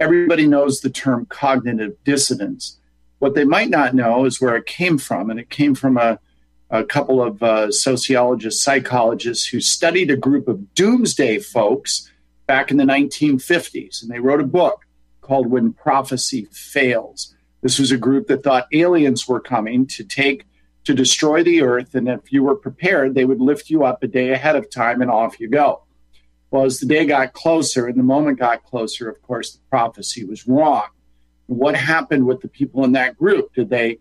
Everybody 0.00 0.46
knows 0.46 0.80
the 0.80 0.90
term 0.90 1.26
cognitive 1.26 1.94
dissonance. 2.04 2.78
What 3.20 3.36
they 3.36 3.44
might 3.44 3.70
not 3.70 3.94
know 3.94 4.24
is 4.24 4.40
where 4.40 4.56
it 4.56 4.66
came 4.66 4.98
from, 4.98 5.30
and 5.30 5.38
it 5.38 5.50
came 5.50 5.76
from 5.76 5.96
a, 5.96 6.18
a 6.70 6.82
couple 6.82 7.22
of 7.22 7.40
uh, 7.44 7.70
sociologists, 7.70 8.60
psychologists 8.60 9.46
who 9.46 9.60
studied 9.60 10.10
a 10.10 10.16
group 10.16 10.48
of 10.48 10.74
doomsday 10.74 11.38
folks 11.38 12.10
back 12.48 12.72
in 12.72 12.78
the 12.78 12.84
1950s, 12.84 14.02
and 14.02 14.10
they 14.10 14.18
wrote 14.18 14.40
a 14.40 14.46
book 14.46 14.84
called 15.20 15.46
When 15.46 15.72
Prophecy 15.72 16.48
Fails. 16.50 17.34
This 17.60 17.78
was 17.78 17.92
a 17.92 17.96
group 17.96 18.26
that 18.26 18.42
thought 18.42 18.66
aliens 18.72 19.28
were 19.28 19.40
coming 19.40 19.86
to 19.86 20.02
take 20.02 20.44
to 20.84 20.94
destroy 20.94 21.42
the 21.42 21.62
earth, 21.62 21.94
and 21.94 22.08
if 22.08 22.32
you 22.32 22.42
were 22.42 22.56
prepared, 22.56 23.14
they 23.14 23.24
would 23.24 23.40
lift 23.40 23.70
you 23.70 23.84
up 23.84 24.02
a 24.02 24.08
day 24.08 24.30
ahead 24.30 24.56
of 24.56 24.70
time, 24.70 25.00
and 25.00 25.10
off 25.10 25.38
you 25.38 25.48
go. 25.48 25.82
Well, 26.50 26.64
as 26.64 26.80
the 26.80 26.86
day 26.86 27.06
got 27.06 27.32
closer 27.32 27.86
and 27.86 27.98
the 27.98 28.02
moment 28.02 28.38
got 28.38 28.64
closer, 28.64 29.08
of 29.08 29.22
course, 29.22 29.52
the 29.52 29.60
prophecy 29.70 30.24
was 30.24 30.46
wrong. 30.46 30.86
What 31.46 31.74
happened 31.74 32.26
with 32.26 32.42
the 32.42 32.48
people 32.48 32.84
in 32.84 32.92
that 32.92 33.16
group? 33.16 33.54
Did 33.54 33.70
they 33.70 33.98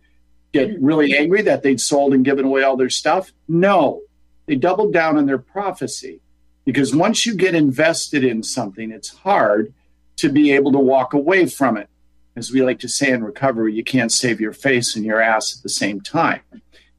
get 0.52 0.82
really 0.82 1.18
angry 1.18 1.44
that 1.44 1.64
they'd 1.64 1.80
sold 1.80 2.14
and 2.14 2.26
given 2.26 2.46
away 2.46 2.64
all 2.64 2.76
their 2.76 2.90
stuff? 2.90 3.32
No. 3.48 4.02
They 4.48 4.56
doubled 4.56 4.92
down 4.92 5.18
on 5.18 5.28
their 5.28 5.38
prophecy 5.38 6.20
because 6.66 6.94
once 6.94 7.26
you 7.26 7.36
get 7.36 7.56
invested 7.56 8.26
in 8.26 8.44
something, 8.44 8.92
it's 8.92 9.10
hard 9.10 9.74
to 10.18 10.30
be 10.30 10.52
able 10.52 10.74
to 10.74 10.80
walk 10.80 11.14
away 11.14 11.46
from 11.46 11.78
it. 11.78 11.88
As 12.36 12.52
we 12.52 12.62
like 12.64 12.80
to 12.80 12.90
say 12.90 13.12
in 13.12 13.24
recovery, 13.24 13.74
you 13.74 13.84
can't 13.84 14.12
save 14.12 14.42
your 14.42 14.54
face 14.54 14.96
and 14.96 15.06
your 15.06 15.22
ass 15.22 15.58
at 15.58 15.64
the 15.64 15.70
same 15.70 16.02
time. 16.02 16.42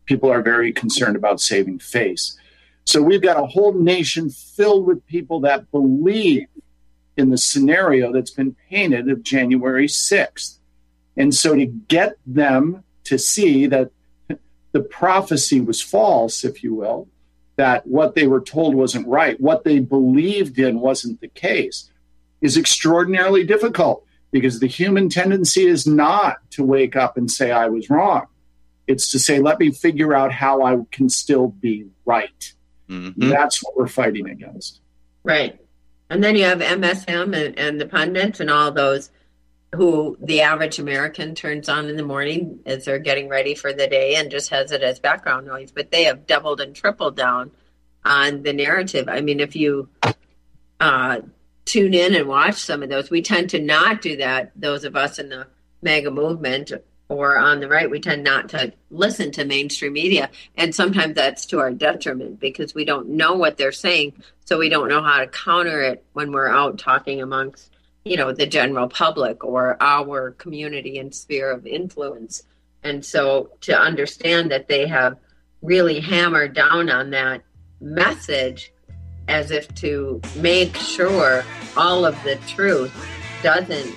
People 0.07 0.31
are 0.31 0.43
very 0.43 0.73
concerned 0.73 1.17
about 1.17 1.41
saving 1.41 1.79
face. 1.79 2.37
So 2.85 3.01
we've 3.01 3.23
got 3.23 3.43
a 3.43 3.47
whole 3.47 3.73
nation 3.73 4.31
filled 4.31 4.87
with 4.87 5.07
people 5.07 5.41
that 5.41 5.71
believe 5.71 6.47
in 7.17 7.31
the 7.31 7.39
scenario 7.39 8.13
that's 8.13 8.31
been 8.31 8.57
painted 8.69 9.09
of 9.09 9.23
January 9.23 9.87
6th. 9.87 10.59
And 11.17 11.35
so 11.35 11.55
to 11.55 11.67
get 11.67 12.17
them 12.27 12.85
to 13.05 13.19
see 13.19 13.67
that 13.67 13.91
the 14.73 14.81
prophecy 14.81 15.61
was 15.61 15.81
false, 15.81 16.45
if 16.45 16.65
you 16.65 16.75
will, 16.75 17.09
that 17.57 17.87
what 17.87 18.15
they 18.15 18.27
were 18.27 18.41
told 18.41 18.75
wasn't 18.75 19.07
right, 19.07 19.39
what 19.41 19.65
they 19.65 19.79
believed 19.79 20.59
in 20.59 20.81
wasn't 20.81 21.21
the 21.21 21.29
case, 21.29 21.91
is 22.41 22.57
extraordinarily 22.57 23.45
difficult 23.45 24.05
because 24.31 24.59
the 24.59 24.67
human 24.67 25.09
tendency 25.11 25.67
is 25.67 25.87
not 25.87 26.39
to 26.51 26.65
wake 26.65 26.97
up 26.97 27.19
and 27.19 27.31
say, 27.31 27.51
I 27.51 27.67
was 27.67 27.91
wrong. 27.91 28.27
It's 28.87 29.11
to 29.13 29.19
say, 29.19 29.39
let 29.39 29.59
me 29.59 29.71
figure 29.71 30.15
out 30.15 30.33
how 30.33 30.63
I 30.65 30.77
can 30.91 31.09
still 31.09 31.49
be 31.49 31.87
right. 32.05 32.53
That's 32.89 33.63
what 33.63 33.77
we're 33.77 33.89
fighting 33.89 34.29
against. 34.29 34.81
Right. 35.25 35.59
And 36.11 36.23
then 36.23 36.37
you 36.37 36.45
have 36.45 36.61
MSM 36.61 37.35
and, 37.35 37.59
and 37.59 37.81
the 37.81 37.87
pundits 37.87 38.41
and 38.41 38.51
all 38.51 38.71
those 38.71 39.11
who 39.75 40.19
the 40.21 40.43
average 40.43 40.79
American 40.79 41.35
turns 41.35 41.69
on 41.69 41.89
in 41.89 41.97
the 41.97 42.05
morning 42.05 42.61
as 42.67 42.85
they're 42.85 42.99
getting 42.99 43.29
ready 43.29 43.55
for 43.55 43.73
the 43.73 43.87
day 43.87 44.17
and 44.17 44.31
just 44.31 44.51
has 44.51 44.71
it 44.73 44.83
as 44.83 45.01
background 45.01 45.47
noise. 45.47 45.73
But 45.73 45.91
they 45.91 46.05
have 46.05 46.27
doubled 46.27 46.61
and 46.61 46.77
tripled 46.77 47.17
down 47.17 47.51
on 48.05 48.43
the 48.43 48.53
narrative. 48.53 49.09
I 49.09 49.23
mean, 49.23 49.41
if 49.41 49.57
you 49.57 49.89
uh, 50.79 51.21
tune 51.65 51.95
in 51.95 52.15
and 52.15 52.29
watch 52.29 52.57
some 52.57 52.83
of 52.83 52.91
those, 52.91 53.09
we 53.09 53.23
tend 53.23 53.49
to 53.51 53.61
not 53.61 54.03
do 54.03 54.19
that. 54.19 54.53
Those 54.55 54.85
of 54.85 54.97
us 54.97 55.19
in 55.19 55.31
the 55.31 55.47
MAGA 55.81 56.11
movement 56.11 56.73
or 57.13 57.39
on 57.39 57.61
the 57.61 57.69
right, 57.69 57.91
we 57.91 58.01
tend 58.01 58.25
not 58.25 58.49
to 58.49 58.73
listen 58.91 59.31
to 59.33 59.45
mainstream 59.45 59.93
media. 59.93 60.31
And 60.57 60.75
sometimes 60.75 61.15
that's 61.15 61.45
to 61.47 61.59
our 61.59 61.71
detriment 61.71 62.41
because 62.41 62.75
we 62.75 62.85
don't 62.85 63.11
know 63.11 63.35
what 63.35 63.59
they're 63.59 63.71
saying. 63.71 64.15
So 64.47 64.59
we 64.59 64.71
don't 64.71 64.89
know 64.89 65.03
how 65.03 65.19
to 65.19 65.27
counter 65.27 65.83
it 65.83 66.05
when 66.15 66.33
we're 66.33 66.49
out 66.49 66.79
talking 66.79 67.21
amongst, 67.21 67.71
you 68.05 68.17
know, 68.17 68.33
the 68.33 68.47
general 68.47 68.89
public 68.89 69.45
or 69.45 69.77
our 69.81 70.31
community 70.33 70.99
and 70.99 71.15
sphere 71.15 71.51
of 71.51 71.67
influence. 71.67 72.45
And 72.83 73.05
so 73.05 73.51
to 73.63 73.79
understand 73.79 74.51
that 74.51 74.69
they 74.69 74.87
have 74.87 75.19
really 75.61 76.01
hammered 76.01 76.55
down 76.55 76.89
on 76.89 77.11
that 77.11 77.43
message 77.81 78.73
as 79.29 79.51
if 79.51 79.73
to 79.77 80.21
make 80.37 80.75
sure 80.77 81.45
all 81.77 82.05
of 82.05 82.21
the 82.25 82.37
truth 82.49 82.93
doesn't 83.43 83.95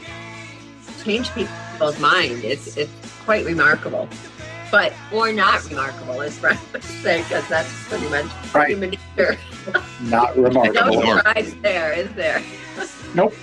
change 1.03 1.31
people's 1.33 1.99
mind. 1.99 2.43
It's 2.43 2.77
it's 2.77 3.04
quite 3.25 3.45
remarkable, 3.45 4.07
but 4.71 4.93
or 5.11 5.33
not 5.33 5.67
remarkable, 5.69 6.21
as 6.21 6.37
Brian 6.39 6.57
would 6.73 6.83
say, 6.83 7.23
because 7.23 7.47
that's 7.49 7.71
pretty 7.89 8.07
much 8.09 8.25
Right. 8.53 8.69
human 8.69 8.91
nature. 8.91 9.37
Not 10.03 10.35
remarkable. 10.37 10.73
no 10.73 10.99
remarkable. 10.99 11.17
surprise 11.17 11.55
there, 11.61 11.93
is 11.93 12.11
there? 12.13 12.41
Nope. 13.15 13.33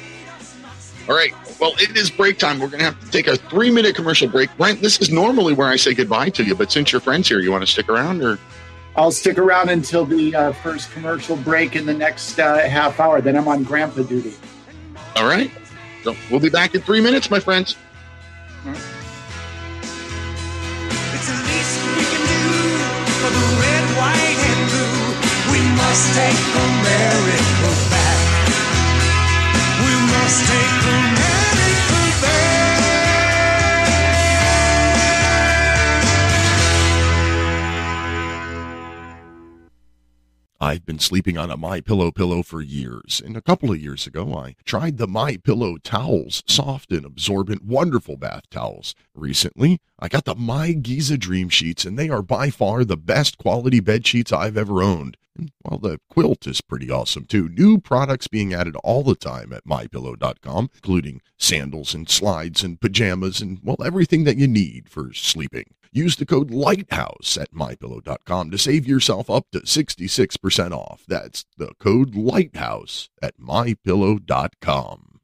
All 1.09 1.17
right. 1.17 1.33
Well, 1.59 1.73
it 1.79 1.97
is 1.97 2.11
break 2.11 2.39
time. 2.39 2.59
We're 2.61 2.67
going 2.69 2.81
to 2.81 2.85
have 2.85 3.01
to 3.03 3.11
take 3.11 3.27
a 3.27 3.37
three 3.37 3.71
minute 3.71 3.97
commercial 3.97 4.29
break. 4.29 4.55
Brent, 4.59 4.83
this 4.83 5.01
is 5.01 5.11
normally 5.11 5.55
where 5.55 5.67
I 5.67 5.77
say 5.77 5.95
goodbye 5.95 6.29
to 6.31 6.45
you, 6.45 6.55
but 6.55 6.71
since 6.71 6.93
your 6.93 7.01
friend's 7.01 7.27
here, 7.27 7.41
you 7.41 7.51
want 7.51 7.63
to 7.63 7.67
stick 7.67 7.89
around 7.89 8.23
or? 8.23 8.39
I'll 8.95 9.11
stick 9.11 9.39
around 9.39 9.71
until 9.71 10.05
the 10.05 10.35
uh, 10.37 10.53
first 10.53 10.93
commercial 10.93 11.37
break 11.37 11.75
in 11.75 11.87
the 11.87 11.95
next 11.95 12.39
uh, 12.39 12.59
half 12.69 13.01
hour. 13.01 13.23
Then 13.23 13.35
I'm 13.37 13.49
on 13.49 13.63
grandpa 13.65 14.03
duty. 14.03 14.35
All 15.17 15.25
right. 15.27 15.51
So 16.05 16.15
we'll 16.31 16.41
be 16.41 16.51
back 16.51 16.75
in 16.75 16.83
three 16.83 17.01
minutes, 17.01 17.31
my 17.31 17.41
friends. 17.41 17.77
Must 25.93 26.15
take 26.15 26.43
America 26.57 27.69
back. 27.93 28.49
We 29.85 29.93
must 30.13 30.49
take 30.49 31.02
I've 40.63 40.87
been 40.87 41.01
sleeping 41.01 41.37
on 41.37 41.51
a 41.51 41.57
My 41.57 41.81
Pillow 41.81 42.13
pillow 42.13 42.45
for 42.45 42.63
years, 42.63 43.21
and 43.25 43.37
a 43.37 43.43
couple 43.43 43.73
of 43.73 43.83
years 43.83 44.07
ago 44.07 44.33
I 44.33 44.55
tried 44.65 44.97
the 44.97 45.09
My 45.09 45.37
Pillow 45.37 45.77
towels, 45.77 46.45
soft 46.47 46.93
and 46.93 47.05
absorbent, 47.05 47.65
wonderful 47.65 48.17
bath 48.17 48.49
towels. 48.49 48.95
Recently, 49.13 49.81
I 49.99 50.07
got 50.07 50.25
the 50.25 50.37
My 50.37 50.71
Giza 50.71 51.19
Dream 51.19 51.49
Sheets, 51.49 51.85
and 51.85 51.99
they 51.99 52.09
are 52.09 52.23
by 52.23 52.51
far 52.51 52.85
the 52.85 52.97
best 52.97 53.39
quality 53.39 53.81
bed 53.81 54.07
sheets 54.07 54.31
I've 54.31 54.57
ever 54.57 54.85
owned. 54.85 55.17
And 55.37 55.51
well, 55.65 55.81
the 55.81 55.99
quilt 56.09 56.47
is 56.47 56.61
pretty 56.61 56.93
awesome 56.93 57.25
too. 57.25 57.49
New 57.49 57.79
products 57.79 58.29
being 58.29 58.55
added 58.55 58.77
all 58.85 59.03
the 59.03 59.17
time 59.17 59.53
at 59.53 59.65
mypillow.com, 59.65 60.71
including 60.77 61.23
sandals 61.37 61.93
and 61.93 62.09
slides 62.09 62.63
and 62.63 62.81
pajamas 62.81 63.41
and 63.41 63.59
well, 63.65 63.83
everything 63.85 64.23
that 64.25 64.37
you 64.37 64.47
need 64.47 64.89
for 64.89 65.13
sleeping. 65.13 65.75
Use 65.95 66.17
the 66.17 66.25
code 66.25 66.51
LIGHTHOUSE 66.51 67.37
at 67.37 67.53
mypillow.com 67.53 68.51
to 68.51 68.57
save 68.57 68.89
yourself 68.89 69.29
up 69.29 69.45
to 69.53 69.61
66% 69.61 70.73
off. 70.73 71.05
That's 71.07 71.45
the 71.59 71.75
code 71.79 72.15
LIGHTHOUSE 72.15 73.11
at 73.21 73.39
mypillow.com. 73.39 75.21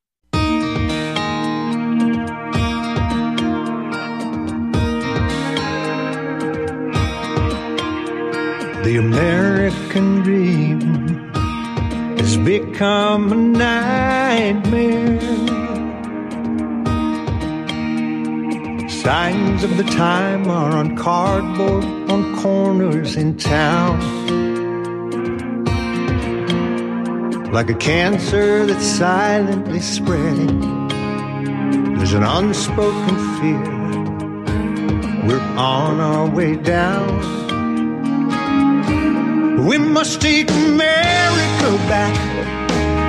The 8.85 8.97
American 8.99 10.21
dream 10.21 10.81
has 12.19 12.37
become 12.37 13.33
a 13.33 13.37
nightmare. 13.37 15.48
Signs 19.09 19.65
of 19.65 19.79
the 19.79 19.85
time 19.85 20.51
are 20.51 20.73
on 20.73 20.95
cardboard 20.95 21.83
on 22.11 22.37
corners 22.43 23.17
in 23.17 23.39
town. 23.39 23.99
Like 27.51 27.71
a 27.71 27.75
cancer 27.75 28.67
that's 28.67 28.85
silently 28.85 29.81
spreading, 29.81 30.61
there's 31.97 32.13
an 32.13 32.23
unspoken 32.23 33.17
fear. 33.41 33.63
We're 35.27 35.41
on 35.57 36.01
our 36.01 36.29
way 36.29 36.57
down. 36.57 37.09
We 39.67 39.79
must 39.79 40.21
take 40.21 40.51
America 40.51 41.79
back. 41.89 42.68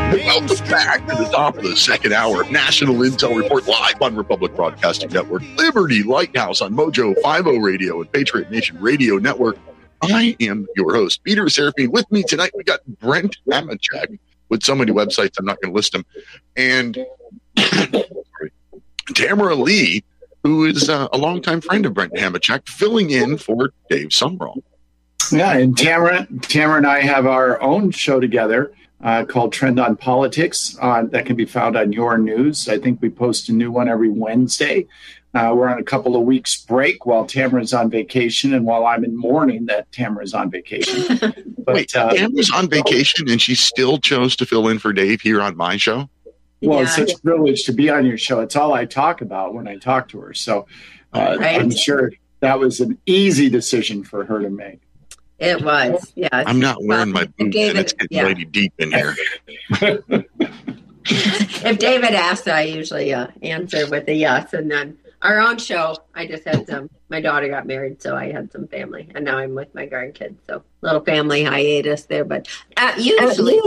Welcome 0.09 0.65
back 0.67 1.05
to 1.05 1.15
the 1.15 1.29
top 1.31 1.55
of 1.55 1.63
the 1.63 1.77
second 1.77 2.13
hour 2.13 2.41
of 2.41 2.49
National 2.49 2.95
Intel 2.95 3.39
Report 3.39 3.67
live 3.67 4.01
on 4.01 4.15
Republic 4.15 4.55
Broadcasting 4.55 5.11
Network, 5.11 5.43
Liberty 5.55 6.01
Lighthouse 6.01 6.61
on 6.61 6.73
Mojo 6.73 7.13
50 7.23 7.59
Radio 7.59 8.01
and 8.01 8.11
Patriot 8.11 8.49
Nation 8.49 8.79
Radio 8.81 9.17
Network. 9.17 9.59
I 10.01 10.35
am 10.39 10.65
your 10.75 10.95
host, 10.95 11.23
Peter 11.23 11.43
Serefine. 11.45 11.89
With 11.89 12.11
me 12.11 12.23
tonight, 12.23 12.53
we 12.55 12.63
got 12.63 12.79
Brent 12.99 13.37
Hamachek 13.47 14.17
with 14.49 14.63
so 14.63 14.73
many 14.73 14.91
websites, 14.91 15.37
I'm 15.37 15.45
not 15.45 15.61
going 15.61 15.71
to 15.71 15.75
list 15.75 15.91
them, 15.91 16.03
and 16.55 16.97
Tamara 19.13 19.53
Leigh, 19.53 20.03
who 20.41 20.65
is 20.65 20.89
uh, 20.89 21.07
a 21.13 21.19
longtime 21.19 21.61
friend 21.61 21.85
of 21.85 21.93
Brent 21.93 22.13
Hamachek, 22.13 22.67
filling 22.67 23.11
in 23.11 23.37
for 23.37 23.73
Dave 23.91 24.07
Sumrall. 24.07 24.63
Yeah, 25.31 25.55
and 25.55 25.77
Tamara, 25.77 26.27
Tamara 26.41 26.77
and 26.77 26.87
I 26.87 27.01
have 27.01 27.27
our 27.27 27.61
own 27.61 27.91
show 27.91 28.19
together 28.19 28.73
uh, 29.01 29.25
called 29.25 29.53
Trend 29.53 29.79
on 29.79 29.95
Politics 29.95 30.77
uh, 30.81 31.03
that 31.03 31.25
can 31.25 31.35
be 31.35 31.45
found 31.45 31.77
on 31.77 31.93
Your 31.93 32.17
News. 32.17 32.67
I 32.67 32.77
think 32.79 33.01
we 33.01 33.09
post 33.09 33.49
a 33.49 33.53
new 33.53 33.71
one 33.71 33.87
every 33.87 34.09
Wednesday. 34.09 34.87
Uh, 35.33 35.53
we're 35.55 35.69
on 35.69 35.77
a 35.77 35.83
couple 35.83 36.15
of 36.15 36.23
weeks 36.23 36.59
break 36.65 37.05
while 37.05 37.23
Tamara's 37.25 37.71
on 37.71 37.89
vacation, 37.89 38.53
and 38.53 38.65
while 38.65 38.85
I'm 38.85 39.05
in 39.05 39.15
mourning 39.15 39.67
that 39.67 39.91
Tamara's 39.91 40.33
on 40.33 40.49
vacation. 40.49 41.19
But 41.65 41.75
Wait, 41.75 41.95
uh, 41.95 42.11
Tamara's 42.11 42.49
on 42.49 42.67
vacation 42.67 43.29
and 43.29 43.39
she 43.39 43.53
still 43.53 43.99
chose 43.99 44.35
to 44.37 44.45
fill 44.47 44.69
in 44.69 44.79
for 44.79 44.91
Dave 44.91 45.21
here 45.21 45.39
on 45.39 45.55
my 45.55 45.77
show? 45.77 46.09
well, 46.61 46.79
it's 46.79 46.95
such 46.95 47.13
a 47.13 47.19
privilege 47.19 47.63
to 47.65 47.73
be 47.73 47.91
on 47.91 48.07
your 48.07 48.17
show. 48.17 48.39
It's 48.39 48.55
all 48.55 48.73
I 48.73 48.85
talk 48.85 49.21
about 49.21 49.53
when 49.53 49.67
I 49.67 49.77
talk 49.77 50.09
to 50.09 50.19
her. 50.19 50.33
So 50.33 50.65
uh, 51.13 51.37
Right. 51.39 51.61
I'm 51.61 51.69
sure 51.69 52.11
that 52.39 52.59
was 52.59 52.79
an 52.79 52.97
easy 53.05 53.49
decision 53.49 54.03
for 54.03 54.25
her 54.25 54.41
to 54.41 54.49
make. 54.49 54.79
It 55.39 55.63
was, 55.63 56.11
yeah. 56.15 56.27
I'm 56.31 56.59
not 56.59 56.83
wearing 56.83 57.11
my 57.11 57.25
boots 57.25 57.55
and 57.55 57.77
it's 57.77 57.93
getting 57.93 58.17
yeah. 58.17 58.23
mighty 58.23 58.45
deep 58.45 58.73
in 58.77 58.91
here. 58.91 59.15
if 61.05 61.79
David 61.79 62.13
asks, 62.13 62.47
I 62.47 62.63
usually 62.63 63.13
uh, 63.13 63.27
answer 63.41 63.87
with 63.89 64.07
a 64.09 64.13
yes. 64.13 64.53
And 64.53 64.69
then 64.69 64.97
our 65.21 65.39
own 65.39 65.57
show, 65.57 65.95
I 66.13 66.27
just 66.27 66.45
had 66.45 66.67
some. 66.67 66.89
My 67.09 67.21
daughter 67.21 67.47
got 67.49 67.65
married, 67.65 68.01
so 68.01 68.15
I 68.15 68.31
had 68.31 68.51
some 68.51 68.67
family, 68.67 69.09
and 69.15 69.25
now 69.25 69.37
I'm 69.37 69.55
with 69.55 69.73
my 69.73 69.87
grandkids. 69.87 70.35
So 70.47 70.63
little 70.81 71.01
family 71.01 71.43
hiatus 71.43 72.03
there, 72.05 72.23
but 72.23 72.47
uh, 72.77 72.93
usually 72.97 73.59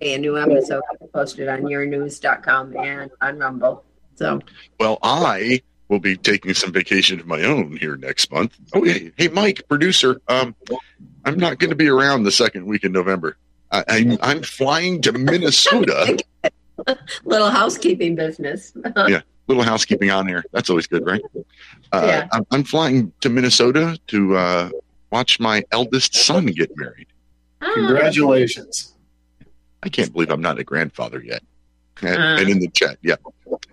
a 0.00 0.18
new 0.18 0.38
episode 0.38 0.82
posted 1.12 1.48
on 1.48 1.62
yournews.com 1.62 2.76
and 2.76 3.10
on 3.20 3.38
Rumble. 3.38 3.84
So 4.14 4.40
Well, 4.78 4.98
I 5.02 5.60
will 5.88 6.00
be 6.00 6.16
taking 6.16 6.52
some 6.54 6.72
vacation 6.72 7.20
of 7.20 7.26
my 7.26 7.42
own 7.42 7.76
here 7.76 7.96
next 7.96 8.30
month. 8.32 8.56
Oh, 8.74 8.82
hey, 8.82 9.12
hey 9.16 9.28
Mike, 9.28 9.62
producer. 9.68 10.20
Um, 10.28 10.54
I'm 11.24 11.38
not 11.38 11.58
going 11.58 11.70
to 11.70 11.76
be 11.76 11.88
around 11.88 12.24
the 12.24 12.32
second 12.32 12.66
week 12.66 12.84
in 12.84 12.92
November. 12.92 13.36
I, 13.70 13.84
I'm, 13.88 14.18
I'm 14.20 14.42
flying 14.42 15.00
to 15.02 15.12
Minnesota. 15.12 16.18
little 17.24 17.50
housekeeping 17.50 18.14
business. 18.14 18.72
yeah, 19.08 19.20
little 19.46 19.62
housekeeping 19.62 20.10
on 20.10 20.26
here. 20.26 20.44
That's 20.52 20.70
always 20.70 20.86
good, 20.86 21.04
right? 21.06 21.22
Uh, 21.92 22.02
Yeah. 22.06 22.28
I'm, 22.32 22.46
I'm 22.50 22.64
flying 22.64 23.12
to 23.20 23.28
Minnesota 23.28 23.98
to 24.08 24.36
uh, 24.36 24.70
watch 25.10 25.38
my 25.40 25.64
eldest 25.72 26.14
son 26.14 26.46
get 26.46 26.76
married. 26.76 27.06
Congratulations. 27.60 28.92
I 29.82 29.88
can't 29.88 30.12
believe 30.12 30.30
I'm 30.30 30.40
not 30.42 30.58
a 30.58 30.64
grandfather 30.64 31.22
yet. 31.22 31.42
And, 32.02 32.16
Uh. 32.16 32.36
and 32.40 32.48
in 32.48 32.58
the 32.58 32.68
chat, 32.68 32.98
yeah. 33.02 33.16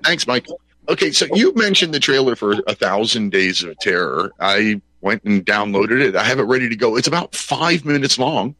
Thanks, 0.03 0.27
Mike. 0.27 0.47
Okay, 0.89 1.11
so 1.11 1.25
you 1.33 1.53
mentioned 1.55 1.93
the 1.93 1.99
trailer 1.99 2.35
for 2.35 2.53
A 2.67 2.75
Thousand 2.75 3.31
Days 3.31 3.63
of 3.63 3.77
Terror. 3.79 4.31
I 4.39 4.81
went 5.01 5.23
and 5.23 5.45
downloaded 5.45 6.01
it. 6.01 6.15
I 6.15 6.23
have 6.23 6.39
it 6.39 6.43
ready 6.43 6.67
to 6.69 6.75
go. 6.75 6.97
It's 6.97 7.07
about 7.07 7.35
five 7.35 7.85
minutes 7.85 8.17
long. 8.19 8.55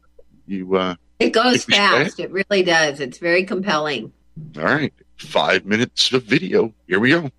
You, 0.46 0.76
uh, 0.76 0.94
It 1.18 1.30
goes 1.30 1.64
think 1.64 1.68
we 1.68 1.74
fast. 1.74 2.20
It 2.20 2.30
really 2.30 2.62
does. 2.62 3.00
It's 3.00 3.18
very 3.18 3.44
compelling. 3.44 4.12
all 4.56 4.64
right, 4.64 4.92
five 5.16 5.64
minutes 5.66 6.12
of 6.12 6.24
video. 6.24 6.72
Here 6.86 6.98
we 7.00 7.10
go. 7.10 7.30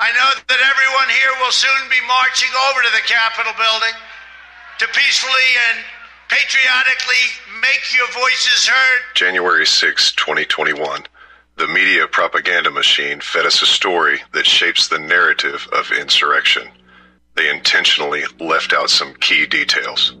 I 0.00 0.12
know 0.12 0.30
that 0.48 0.60
everyone 0.70 1.08
here 1.08 1.44
will 1.44 1.52
soon 1.52 1.88
be 1.90 2.00
marching 2.06 2.50
over 2.70 2.82
to 2.82 2.88
the 2.92 3.02
Capitol 3.06 3.52
building 3.58 3.94
to 4.78 4.86
peacefully 4.98 5.48
and 5.70 5.84
patriotically 6.28 7.24
make 7.60 7.80
your 7.96 8.06
voices 8.12 8.68
heard. 8.68 9.00
January 9.14 9.66
6, 9.66 10.12
2021. 10.12 11.02
The 11.58 11.66
media 11.66 12.06
propaganda 12.06 12.70
machine 12.70 13.18
fed 13.18 13.44
us 13.44 13.62
a 13.62 13.66
story 13.66 14.20
that 14.32 14.46
shapes 14.46 14.86
the 14.86 15.00
narrative 15.00 15.66
of 15.72 15.90
insurrection. 15.90 16.68
They 17.34 17.50
intentionally 17.50 18.22
left 18.38 18.72
out 18.72 18.90
some 18.90 19.12
key 19.14 19.44
details. 19.44 20.14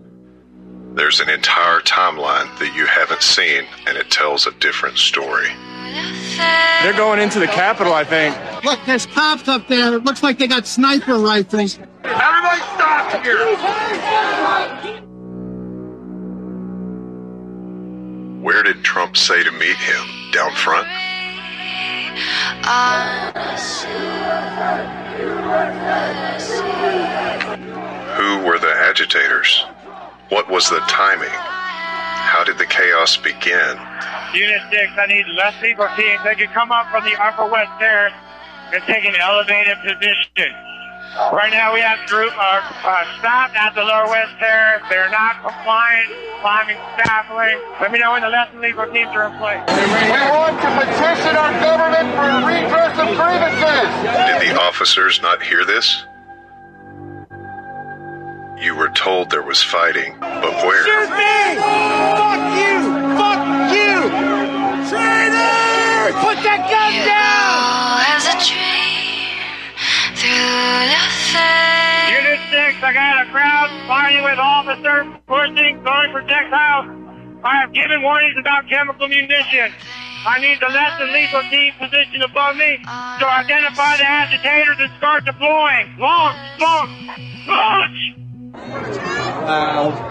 There's 0.94 1.20
an 1.20 1.28
entire 1.30 1.78
timeline 1.78 2.58
that 2.58 2.74
you 2.74 2.86
haven't 2.86 3.22
seen, 3.22 3.66
and 3.86 3.96
it 3.96 4.10
tells 4.10 4.48
a 4.48 4.50
different 4.58 4.98
story. 4.98 5.46
They're 6.82 6.92
going 6.96 7.20
into 7.20 7.38
the 7.38 7.46
Capitol, 7.46 7.92
I 7.92 8.02
think. 8.02 8.36
Look, 8.64 8.80
there's 8.84 9.06
cops 9.06 9.46
up 9.46 9.68
there. 9.68 9.94
It 9.94 10.04
looks 10.04 10.24
like 10.24 10.38
they 10.38 10.48
got 10.48 10.66
sniper 10.66 11.20
rifles. 11.20 11.78
Everybody 12.02 12.60
stop 12.74 13.22
here! 13.22 13.46
Where 18.42 18.64
did 18.64 18.82
Trump 18.82 19.16
say 19.16 19.44
to 19.44 19.52
meet 19.52 19.76
him? 19.76 20.32
Down 20.32 20.52
front? 20.54 20.88
Who 28.16 28.46
were 28.46 28.58
the 28.58 28.74
agitators? 28.76 29.64
What 30.28 30.50
was 30.50 30.68
the 30.68 30.80
timing? 30.88 31.30
How 31.30 32.44
did 32.44 32.58
the 32.58 32.66
chaos 32.66 33.16
begin? 33.16 33.78
Unit 34.34 34.60
6, 34.70 34.92
I 34.98 35.06
need 35.06 35.24
less 35.36 35.54
people 35.60 35.88
teams. 35.96 36.20
They 36.24 36.34
can 36.34 36.48
come 36.48 36.70
up 36.72 36.90
from 36.90 37.04
the 37.04 37.14
upper 37.22 37.46
west 37.46 37.70
terrace 37.78 38.12
and 38.74 38.82
take 38.84 39.04
an 39.04 39.16
elevated 39.16 39.78
position. 39.82 40.52
Right 41.16 41.50
now 41.50 41.72
we 41.72 41.80
have 41.80 42.06
group 42.06 42.36
are 42.36 42.60
uh, 42.60 43.18
stopped 43.18 43.56
at 43.56 43.74
the 43.74 43.82
lower 43.82 44.06
west 44.08 44.36
terrace. 44.38 44.82
They're 44.88 45.10
not 45.10 45.40
compliant, 45.42 46.12
climbing 46.40 46.76
scaffolding. 46.94 47.58
Let 47.80 47.92
me 47.92 47.98
know 47.98 48.12
when 48.12 48.22
the 48.22 48.28
less 48.28 48.52
than 48.52 48.60
lethal 48.60 48.86
teams 48.92 49.10
are 49.16 49.32
in 49.32 49.34
place. 49.40 49.64
We 49.66 50.12
want 50.28 50.60
to 50.60 50.70
petition 50.78 51.34
our 51.34 51.52
government 51.64 52.12
for 52.12 52.28
redress 52.44 52.94
of 53.00 53.08
grievances. 53.16 53.88
Did 54.04 54.52
the 54.52 54.60
officers 54.60 55.20
not 55.22 55.42
hear 55.42 55.64
this? 55.64 56.04
You 58.60 58.76
were 58.76 58.90
told 58.90 59.30
there 59.30 59.42
was 59.42 59.62
fighting, 59.62 60.16
but 60.20 60.52
where? 60.66 60.84
Shoot 60.84 61.10
me! 61.16 61.56
Fuck 62.20 62.42
you! 62.58 62.74
Fuck 63.16 63.42
you! 63.72 63.96
Traitor! 64.90 66.12
Put 66.20 66.36
that 66.44 66.68
gun 66.68 67.06
down! 67.06 68.77
Unit 72.10 72.40
6, 72.50 72.82
I 72.82 72.90
got 72.92 73.26
a 73.26 73.30
crowd 73.30 73.70
fighting 73.86 74.24
with 74.24 74.38
officer 74.38 75.06
pushing, 75.28 75.82
going 75.84 76.10
for 76.10 76.22
Jack's 76.22 76.50
house. 76.50 76.90
I 77.44 77.60
have 77.60 77.72
given 77.72 78.02
warnings 78.02 78.34
about 78.38 78.68
chemical 78.68 79.06
munitions. 79.06 79.74
I 80.26 80.40
need 80.40 80.58
the 80.58 80.66
less 80.66 80.98
than 80.98 81.12
lethal 81.12 81.42
team 81.50 81.72
position 81.78 82.22
above 82.22 82.56
me 82.56 82.78
to 82.82 83.26
identify 83.30 83.96
the 83.96 84.08
agitators 84.10 84.76
and 84.80 84.90
start 84.98 85.24
deploying. 85.24 85.96
Launch! 85.98 86.36
Launch! 86.58 86.90
Launch! 87.46 88.16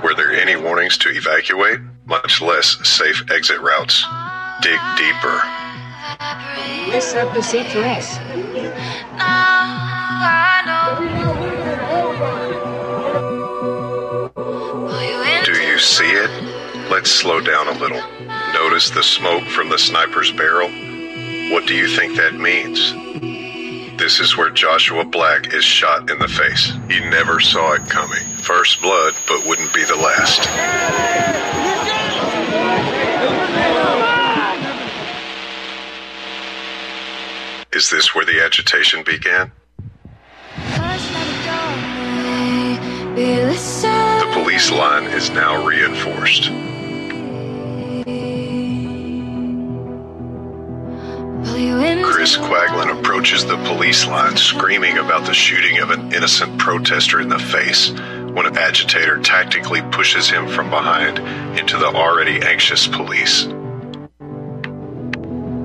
Were 0.03 0.15
there 0.15 0.31
any 0.31 0.55
warnings 0.55 0.97
to 0.99 1.09
evacuate? 1.09 1.81
Much 2.05 2.41
less 2.41 2.77
safe 2.87 3.29
exit 3.29 3.59
routes. 3.59 4.05
Dig 4.61 4.79
deeper. 4.95 5.41
This 6.91 7.13
up 7.13 7.33
the 7.33 7.41
C3S. 7.41 8.19
Do 15.45 15.53
you 15.53 15.79
see 15.79 16.09
it? 16.09 16.29
Let's 16.89 17.09
slow 17.11 17.39
down 17.39 17.67
a 17.67 17.79
little. 17.79 18.01
Notice 18.53 18.89
the 18.89 19.03
smoke 19.03 19.43
from 19.43 19.69
the 19.69 19.77
sniper's 19.77 20.31
barrel? 20.31 20.69
What 21.51 21.67
do 21.67 21.73
you 21.73 21.87
think 21.87 22.17
that 22.17 22.33
means? 22.35 22.93
This 23.97 24.19
is 24.19 24.37
where 24.37 24.49
Joshua 24.49 25.05
Black 25.05 25.53
is 25.53 25.63
shot 25.63 26.09
in 26.11 26.19
the 26.19 26.27
face. 26.27 26.71
He 26.89 26.99
never 27.09 27.39
saw 27.39 27.73
it 27.73 27.89
coming. 27.89 28.23
First 28.23 28.81
blood, 28.81 29.13
but 29.27 29.45
wouldn't 29.47 29.73
be 29.73 29.83
the 29.83 29.95
last. 29.95 30.47
Is 37.73 37.89
this 37.89 38.13
where 38.13 38.25
the 38.25 38.43
agitation 38.43 39.03
began? 39.03 39.51
The 43.17 44.29
police 44.31 44.69
line 44.71 45.05
is 45.05 45.31
now 45.31 45.65
reinforced. 45.65 46.51
Chris 52.03 52.37
Quaglin 52.37 52.99
approaches 52.99 53.43
the 53.43 53.57
police 53.65 54.05
line 54.05 54.37
screaming 54.37 54.99
about 54.99 55.25
the 55.25 55.33
shooting 55.33 55.79
of 55.79 55.89
an 55.89 56.13
innocent 56.13 56.59
protester 56.59 57.19
in 57.19 57.27
the 57.27 57.39
face 57.39 57.89
when 57.89 58.45
an 58.45 58.55
agitator 58.55 59.19
tactically 59.19 59.81
pushes 59.91 60.29
him 60.29 60.47
from 60.47 60.69
behind 60.69 61.17
into 61.57 61.75
the 61.79 61.87
already 61.87 62.39
anxious 62.43 62.85
police. 62.85 63.45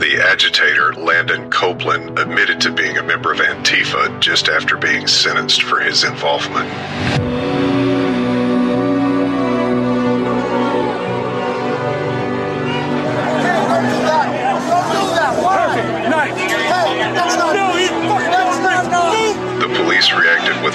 The 0.00 0.22
agitator, 0.26 0.94
Landon 0.94 1.50
Copeland, 1.50 2.18
admitted 2.18 2.62
to 2.62 2.72
being 2.72 2.96
a 2.96 3.02
member 3.02 3.30
of 3.30 3.40
Antifa 3.40 4.20
just 4.20 4.48
after 4.48 4.78
being 4.78 5.06
sentenced 5.06 5.62
for 5.62 5.80
his 5.80 6.02
involvement. 6.02 7.31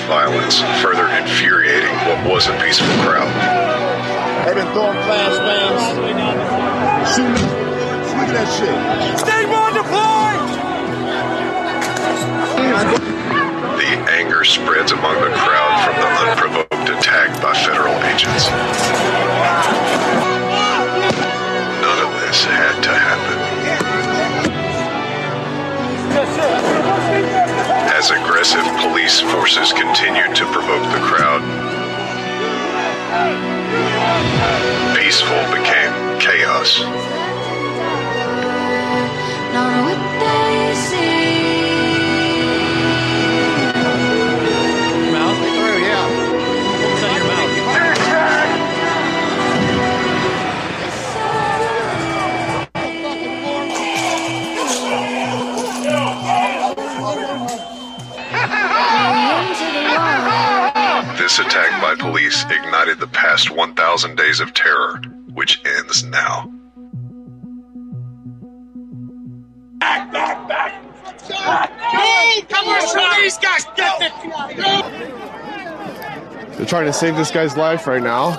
Violence, 0.08 0.62
further 0.82 1.08
infuriating 1.20 1.92
what 2.08 2.26
was 2.32 2.48
a 2.48 2.56
peaceful 2.64 2.88
crowd. 3.04 3.28
They've 4.48 4.56
been 4.56 4.72
throwing 4.72 4.96
flashbangs. 5.04 5.84
Shooting. 7.12 7.48
Look 8.16 8.32
at 8.32 8.40
that 8.40 8.48
shit. 8.56 8.72
Stay 9.20 9.44
on 9.52 9.74
The 13.78 13.92
anger 14.12 14.44
spreads 14.46 14.92
among 14.94 15.16
the 15.20 15.32
crowd 15.36 15.76
from 15.84 15.96
the 16.00 16.08
unprovoked 16.24 16.90
attack 16.90 17.42
by 17.42 17.54
federal 17.54 17.96
agents. 18.08 18.48
None 21.84 22.00
of 22.08 22.12
this 22.22 22.46
had 22.46 22.82
to 22.84 22.94
happen. 22.96 23.27
As 28.10 28.12
aggressive 28.22 28.64
police 28.80 29.20
forces 29.20 29.74
continued 29.74 30.34
to 30.38 30.46
provoke 30.54 30.84
the 30.94 31.00
crowd, 31.04 31.44
peaceful 34.96 35.44
became 35.52 36.18
chaos. 36.18 36.80
This 61.38 61.46
attack 61.46 61.80
by 61.80 61.94
police 61.94 62.44
ignited 62.46 63.00
the 63.00 63.06
past 63.06 63.52
1,000 63.52 64.18
days 64.18 64.40
of 64.40 64.56
terror, 64.56 64.98
which 65.34 65.62
ends 65.64 66.04
now. 66.04 66.52
Hey, 69.80 70.02
come 72.50 72.68
on, 72.68 73.22
these 73.22 73.38
guys, 73.38 73.66
get 73.76 74.00
the 74.00 74.10
They're 76.58 76.66
trying 76.66 76.88
to 76.88 76.94
save 76.94 77.16
this 77.16 77.30
guy's 77.30 77.56
life 77.56 77.86
right 77.86 78.02
now. 78.02 78.36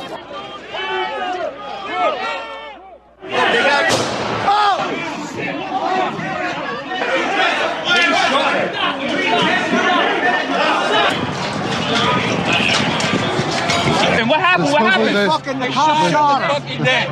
And 14.28 14.36
what 14.36 14.40
happened? 14.40 14.72
What 14.72 14.82
happened? 14.82 15.16
They- 15.16 15.26
Fucking 15.26 15.58
the 15.58 15.68
cop 15.68 16.10
shot 16.10 16.42
her. 16.42 16.60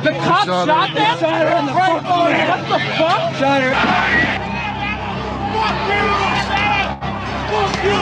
The 0.03 0.11
cop 0.19 0.45
Shot 0.45 0.67
shot 0.67 0.89
her. 0.89 0.95
that? 0.95 1.17
Shot 1.19 1.47
her 1.47 1.57
in 1.57 1.65
the 1.65 1.71
front. 1.73 2.03
What 2.05 2.61
the 2.69 2.79
fuck? 2.93 3.33
Shot 3.41 3.61
her. 3.63 3.73
Fuck 5.57 5.77
you! 5.89 6.05
Fuck 7.49 7.83
you! 7.85 7.97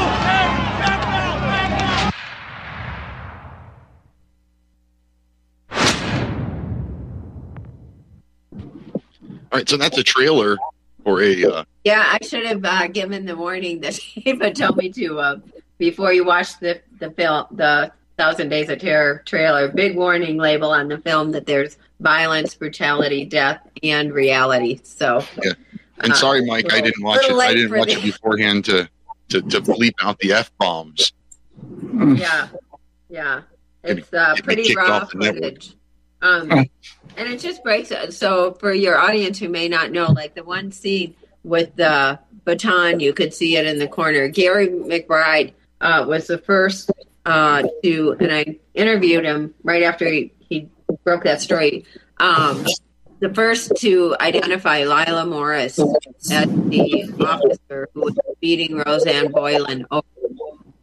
All 8.53 9.59
right, 9.59 9.68
so 9.70 9.78
that's 9.78 9.97
a 9.97 10.03
trailer 10.03 10.57
for 11.03 11.22
a. 11.22 11.45
Uh, 11.45 11.63
Yeah, 11.84 12.03
I 12.05 12.18
should 12.26 12.45
have 12.45 12.63
uh, 12.66 12.88
given 12.88 13.26
the 13.26 13.36
warning 13.36 13.82
that 13.82 13.99
Eva 14.16 14.51
told 14.51 14.78
me 14.78 14.91
to 14.93 15.20
uh, 15.20 15.36
before 15.78 16.13
you 16.13 16.26
watch 16.26 16.59
the 16.59 16.82
the 16.99 17.11
film, 17.11 17.45
the 17.51 17.91
Thousand 18.18 18.49
Days 18.49 18.70
of 18.70 18.80
Terror 18.80 19.22
trailer. 19.26 19.68
Big 19.68 19.95
warning 19.97 20.38
label 20.38 20.70
on 20.72 20.88
the 20.88 20.97
film 20.99 21.32
that 21.32 21.45
there's 21.45 21.78
violence, 21.99 22.55
brutality, 22.55 23.26
death, 23.26 23.59
and 23.84 24.13
reality. 24.13 24.80
So, 24.84 25.24
yeah. 25.43 25.51
And 25.99 26.11
Uh, 26.11 26.16
sorry, 26.16 26.45
Mike, 26.45 26.72
I 26.74 26.82
didn't 26.82 27.03
watch 27.03 27.24
it. 27.26 27.34
I 27.34 27.53
didn't 27.53 27.78
watch 27.78 27.88
the- 27.89 27.99
it 27.99 28.03
beforehand 28.03 28.66
to 28.66 28.89
to 29.30 29.41
to 29.41 29.61
bleep 29.61 29.93
out 30.03 30.20
the 30.20 30.34
f 30.34 30.51
bombs. 30.59 31.13
yeah, 32.16 32.47
yeah, 33.09 33.41
it's 33.84 34.13
uh, 34.13 34.36
pretty 34.43 34.63
kicked 34.63 34.78
raw 34.78 34.97
off 34.97 35.11
the 35.11 35.18
network. 35.18 35.43
footage. 35.43 35.74
Um, 36.22 36.51
and 36.51 36.70
it 37.30 37.39
just 37.39 37.63
breaks. 37.63 37.91
it. 37.91 38.13
So, 38.13 38.53
for 38.53 38.74
your 38.74 38.97
audience 38.97 39.39
who 39.39 39.49
may 39.49 39.68
not 39.68 39.91
know, 39.91 40.11
like 40.11 40.36
the 40.36 40.43
one 40.43 40.72
scene 40.72 41.16
with 41.43 41.76
the 41.76 42.20
baton, 42.45 42.99
you 42.99 43.13
could 43.13 43.34
see 43.34 43.57
it 43.57 43.66
in 43.66 43.80
the 43.80 43.88
corner. 43.88 44.28
Gary 44.28 44.68
McBride 44.68 45.53
uh, 45.82 46.05
was 46.07 46.28
the 46.28 46.38
first 46.38 46.89
uh, 47.26 47.63
to, 47.84 48.15
and 48.19 48.32
I 48.32 48.59
interviewed 48.73 49.26
him 49.26 49.53
right 49.63 49.84
after 49.84 50.05
he, 50.05 50.32
he 50.39 50.69
broke 51.03 51.23
that 51.23 51.41
story. 51.41 51.86
Um, 52.19 52.65
the 53.19 53.34
first 53.34 53.71
to 53.78 54.15
identify 54.19 54.84
Lila 54.84 55.26
Morris 55.26 55.80
as 55.80 56.45
the 56.47 57.13
officer 57.19 57.89
who 57.93 58.01
was 58.01 58.17
beating 58.41 58.78
Rosanne 58.78 59.32
Boyland 59.32 59.86
over 59.89 60.05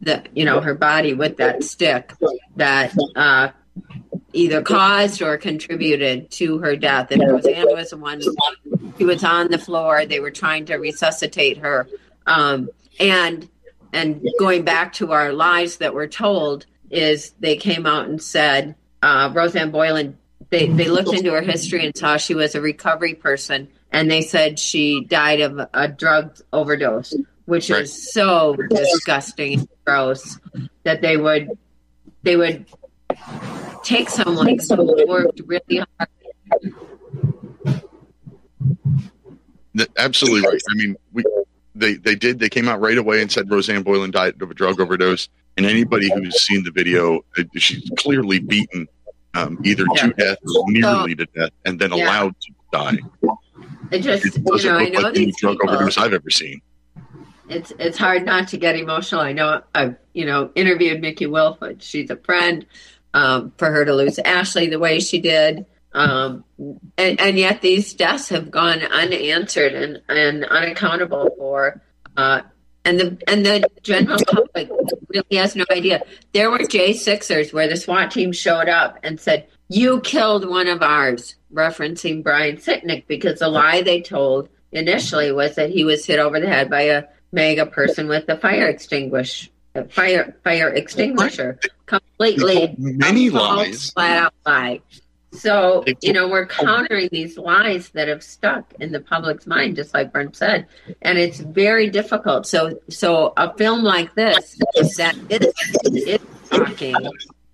the, 0.01 0.23
you 0.33 0.43
know, 0.43 0.59
her 0.59 0.73
body 0.73 1.13
with 1.13 1.37
that 1.37 1.63
stick 1.63 2.13
that 2.57 2.93
uh, 3.15 3.49
either 4.33 4.61
caused 4.61 5.21
or 5.21 5.37
contributed 5.37 6.29
to 6.31 6.57
her 6.57 6.75
death. 6.75 7.11
And 7.11 7.21
Rosanne 7.21 7.67
was 7.67 7.91
the 7.91 7.97
one 7.97 8.21
she 8.97 9.05
was 9.05 9.23
on 9.23 9.49
the 9.49 9.57
floor. 9.57 10.05
They 10.05 10.19
were 10.19 10.31
trying 10.31 10.65
to 10.65 10.75
resuscitate 10.75 11.59
her. 11.59 11.87
Um, 12.25 12.69
and 12.99 13.47
and 13.93 14.27
going 14.39 14.63
back 14.63 14.93
to 14.93 15.11
our 15.11 15.31
lies 15.31 15.77
that 15.77 15.93
were 15.93 16.07
told, 16.07 16.65
is 16.89 17.31
they 17.39 17.55
came 17.55 17.85
out 17.85 18.07
and 18.07 18.21
said 18.21 18.75
uh, 19.01 19.31
Rosanne 19.33 19.71
Boyland. 19.71 20.17
They 20.49 20.67
they 20.67 20.87
looked 20.89 21.13
into 21.13 21.31
her 21.31 21.41
history 21.41 21.85
and 21.85 21.95
saw 21.95 22.17
she 22.17 22.35
was 22.35 22.55
a 22.55 22.61
recovery 22.61 23.13
person, 23.13 23.69
and 23.91 24.09
they 24.11 24.21
said 24.21 24.59
she 24.59 25.05
died 25.05 25.39
of 25.41 25.59
a 25.73 25.87
drug 25.87 26.37
overdose, 26.51 27.15
which 27.45 27.69
Right. 27.69 27.83
is 27.83 28.11
so 28.13 28.55
disgusting 28.69 29.59
and 29.59 29.69
gross 29.85 30.37
that 30.83 31.01
they 31.01 31.17
would 31.17 31.49
they 32.23 32.35
would 32.35 32.65
take 33.83 34.09
someone 34.09 34.57
who 34.59 35.07
worked 35.07 35.41
really 35.45 35.83
hard. 35.97 36.09
Absolutely 39.97 40.41
right. 40.41 40.61
I 40.69 40.75
mean, 40.75 40.95
we 41.13 41.23
they 41.83 41.95
they 41.95 42.15
did. 42.15 42.39
They 42.39 42.49
came 42.49 42.67
out 42.67 42.79
right 42.81 42.97
away 42.97 43.21
and 43.21 43.31
said 43.31 43.49
Rosanne 43.51 43.83
Boyland 43.83 44.13
died 44.13 44.41
of 44.41 44.49
a 44.49 44.53
drug 44.53 44.79
overdose. 44.79 45.29
And 45.57 45.65
anybody 45.67 46.09
who's 46.11 46.41
seen 46.41 46.63
the 46.63 46.71
video, 46.71 47.19
uh, 47.37 47.43
she's 47.55 47.87
clearly 47.99 48.39
beaten 48.39 48.87
um, 49.35 49.59
either 49.63 49.85
to 49.85 50.13
death 50.17 50.37
or 50.55 50.63
nearly 50.71 51.13
to 51.15 51.25
death, 51.27 51.51
and 51.65 51.79
then 51.79 51.91
Yeah. 51.91 52.05
allowed 52.05 52.35
to 52.41 52.51
die. 52.71 52.97
It 53.91 53.99
just 53.99 54.25
It 54.25 54.35
you 54.37 54.69
know 54.69 54.77
I 54.77 54.89
know 54.89 54.99
like 55.01 55.15
any 55.15 55.25
these 55.25 55.37
drug 55.39 55.59
people. 55.59 55.69
overdose 55.75 55.97
I've 55.97 56.13
ever 56.13 56.29
seen. 56.29 56.61
it's 57.49 57.71
it's 57.77 57.97
hard 57.97 58.25
not 58.25 58.47
to 58.49 58.57
get 58.57 58.75
emotional. 58.75 59.21
I 59.21 59.33
know 59.33 59.61
I've 59.75 59.95
you 60.13 60.25
know 60.25 60.49
interviewed 60.55 61.01
Micki 61.03 61.27
Witthoeft. 61.27 61.81
She's 61.81 62.09
a 62.09 62.15
friend. 62.17 62.65
Um, 63.15 63.53
for 63.57 63.69
her 63.69 63.85
to 63.85 63.93
lose 63.93 64.15
Ashli 64.17 64.71
the 64.71 64.79
way 64.79 64.99
she 64.99 65.19
did, 65.19 65.67
um, 65.93 66.43
and, 66.97 67.19
and 67.19 67.37
yet 67.37 67.61
these 67.61 67.93
deaths 67.93 68.29
have 68.29 68.49
gone 68.49 68.81
unanswered 68.81 69.73
and, 69.73 70.01
and 70.09 70.45
unaccountable 70.45 71.29
for. 71.37 71.81
Uh, 72.17 72.41
and 72.85 72.99
the 72.99 73.17
and 73.27 73.45
the 73.45 73.69
general 73.81 74.19
public 74.27 74.69
really 75.07 75.37
has 75.37 75.55
no 75.55 75.63
idea. 75.71 76.03
There 76.33 76.51
were 76.51 76.59
J 76.59 76.93
Sixers 76.93 77.53
where 77.53 77.67
the 77.67 77.77
SWAT 77.77 78.11
team 78.11 78.33
showed 78.33 78.67
up 78.67 78.99
and 79.03 79.19
said, 79.19 79.47
"You 79.69 80.01
killed 80.01 80.49
one 80.49 80.67
of 80.67 80.81
ours," 80.81 81.35
referencing 81.53 82.23
Brian 82.23 82.57
Sicknick 82.57 83.07
because 83.07 83.39
the 83.39 83.47
lie 83.47 83.83
they 83.83 84.01
told 84.01 84.49
initially 84.73 85.31
was 85.31 85.55
that 85.55 85.69
he 85.69 85.85
was 85.85 86.05
hit 86.05 86.19
over 86.19 86.41
the 86.41 86.47
head 86.47 86.69
by 86.69 86.81
a 86.81 87.05
MAGA 87.31 87.67
person 87.67 88.09
with 88.09 88.27
a 88.27 88.37
fire 88.37 88.67
extinguish 88.67 89.49
a 89.75 89.85
fire 89.85 90.35
fire 90.43 90.69
extinguisher. 90.69 91.59
Completely 91.85 92.75
many 92.77 93.29
lies. 93.29 93.91
flat 93.91 94.17
out 94.17 94.33
lie. 94.45 94.81
So 95.33 95.83
you 96.01 96.13
know 96.13 96.27
we're 96.27 96.45
countering 96.45 97.09
these 97.11 97.37
lies 97.37 97.89
that 97.89 98.07
have 98.07 98.23
stuck 98.23 98.71
in 98.79 98.91
the 98.91 98.99
public's 98.99 99.47
mind, 99.47 99.75
just 99.75 99.93
like 99.93 100.11
Brent 100.11 100.35
said, 100.35 100.67
and 101.01 101.17
it's 101.17 101.39
very 101.39 101.89
difficult. 101.89 102.45
So 102.45 102.79
so 102.89 103.33
a 103.37 103.53
film 103.55 103.83
like 103.83 104.13
this 104.15 104.57
that 104.97 105.15
is, 105.29 105.53
is 106.07 106.19
talking 106.49 106.95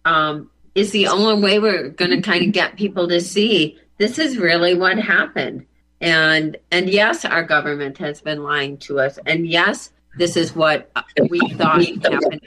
um, 0.06 0.50
is 0.76 0.92
the 0.92 1.08
only 1.08 1.42
way 1.42 1.60
we're 1.60 1.90
going 1.90 2.12
to 2.12 2.22
kind 2.22 2.46
of 2.46 2.52
get 2.52 2.76
people 2.76 3.08
to 3.08 3.22
see 3.22 3.80
this 3.98 4.18
is 4.18 4.38
really 4.38 4.76
what 4.76 4.98
happened. 4.98 5.66
And 6.02 6.58
and 6.72 6.90
yes, 6.90 7.26
our 7.26 7.44
government 7.44 7.98
has 7.98 8.22
been 8.22 8.44
lying 8.44 8.78
to 8.80 9.00
us, 9.00 9.20
and 9.26 9.46
yes, 9.46 9.92
this 10.18 10.38
is 10.38 10.56
what 10.56 10.90
we 11.30 11.40
thought 11.52 11.84
happened 11.86 12.42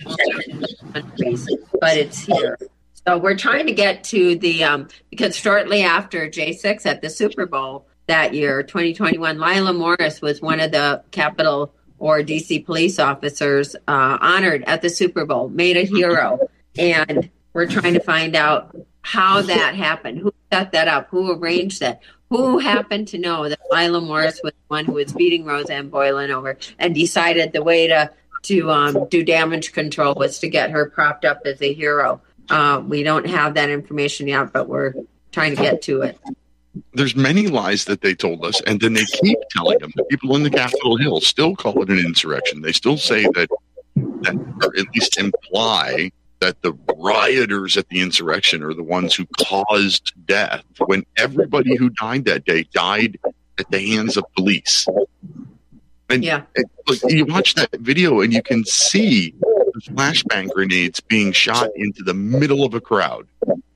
in 0.49 0.65
countries, 0.93 1.49
but 1.81 1.97
it's 1.97 2.21
here. 2.21 2.59
So 3.07 3.19
we're 3.19 3.37
trying 3.37 3.67
to 3.67 3.73
get 3.73 4.05
to 4.05 4.37
the 4.37 4.63
um, 4.63 4.89
because 5.11 5.35
shortly 5.35 5.83
after 5.83 6.29
J6 6.29 6.87
at 6.87 7.03
the 7.03 7.11
Super 7.11 7.47
Bowl 7.47 7.87
that 8.07 8.33
year, 8.33 8.63
2021, 8.63 9.39
Lila 9.39 9.73
Morris 9.73 10.21
was 10.23 10.41
one 10.41 10.61
of 10.61 10.71
the 10.71 11.03
Capitol 11.11 11.75
or 11.99 12.21
DC 12.21 12.65
police 12.65 12.99
officers 12.99 13.75
uh, 13.89 14.19
honored 14.21 14.65
at 14.65 14.83
the 14.83 14.91
Super 14.91 15.25
Bowl, 15.25 15.49
made 15.49 15.77
a 15.77 15.85
hero, 15.85 16.39
and 16.77 17.31
we're 17.53 17.67
trying 17.67 17.95
to 17.95 18.01
find 18.01 18.37
out 18.37 18.77
how 19.03 19.43
that 19.43 19.75
happened, 19.75 20.19
who 20.19 20.33
set 20.53 20.73
that 20.73 20.87
up, 20.89 21.09
who 21.11 21.33
arranged 21.33 21.81
that, 21.81 22.01
who 22.31 22.59
happened 22.59 23.09
to 23.09 23.19
know 23.19 23.49
that 23.49 23.61
Lila 23.71 24.01
Morris 24.01 24.41
was 24.45 24.53
the 24.53 24.69
one 24.69 24.85
who 24.85 24.93
was 24.93 25.13
beating 25.13 25.45
Rosanne 25.45 25.89
Boyland 25.89 26.33
over 26.33 26.57
and 26.79 26.95
decided 26.95 27.53
the 27.53 27.63
way 27.63 27.89
to 27.89 28.11
to 28.43 28.71
um, 28.71 29.07
do 29.09 29.23
damage 29.23 29.73
control 29.73 30.15
was 30.15 30.41
to 30.41 30.49
get 30.49 30.71
her 30.71 30.91
propped 30.91 31.25
up 31.25 31.43
as 31.45 31.63
a 31.63 31.73
hero. 31.73 32.21
Uh, 32.51 32.83
we 32.87 33.03
don't 33.03 33.27
have 33.27 33.55
that 33.55 33.71
information 33.71 34.29
yet, 34.29 34.53
but 34.53 34.69
we're 34.69 34.95
trying 35.31 35.57
to 35.57 35.63
get 35.63 35.83
to 35.83 36.03
it. 36.03 36.19
There's 36.95 37.15
many 37.15 37.49
lies 37.49 37.85
that 37.85 38.01
they 38.01 38.15
told 38.15 38.45
us, 38.45 38.61
and 38.63 38.81
then 38.81 38.95
they 38.95 39.05
keep 39.05 39.39
telling 39.51 39.79
them. 39.79 39.93
The 39.95 40.05
people 40.05 40.35
in 40.37 40.43
the 40.43 40.51
Capitol 40.51 40.97
Hill 40.97 41.21
still 41.21 41.55
call 41.55 41.83
it 41.83 41.91
an 41.91 41.99
insurrection. 41.99 42.63
They 42.63 42.73
still 42.73 42.97
say 42.97 43.25
that, 43.25 43.49
that 43.97 44.55
or 44.63 44.79
at 44.79 44.87
least 44.95 45.19
imply 45.19 46.13
that 46.41 46.61
the 46.63 46.73
rioters 46.97 47.77
at 47.77 47.89
the 47.89 48.01
insurrection 48.01 48.63
are 48.63 48.75
the 48.75 48.83
ones 48.83 49.15
who 49.15 49.27
caused 49.47 50.13
death 50.27 50.65
when 50.87 51.05
everybody 51.17 51.77
who 51.77 51.89
died 51.91 52.25
that 52.25 52.45
day 52.45 52.65
died 52.75 53.19
at 53.59 53.71
the 53.71 53.79
hands 53.79 54.17
of 54.17 54.25
police. 54.35 54.87
And 56.09 56.25
yeah. 56.25 56.43
look, 56.89 56.99
you 57.09 57.27
watch 57.27 57.55
that 57.55 57.71
video 57.79 58.21
and 58.21 58.33
you 58.33 58.43
can 58.43 58.65
see 58.65 59.35
flashbang 59.83 60.51
grenades 60.51 61.01
being 61.01 61.33
shot 61.33 61.71
into 61.77 62.03
the 62.03 62.15
middle 62.15 62.65
of 62.65 62.75
a 62.75 62.81
crowd, 62.81 63.27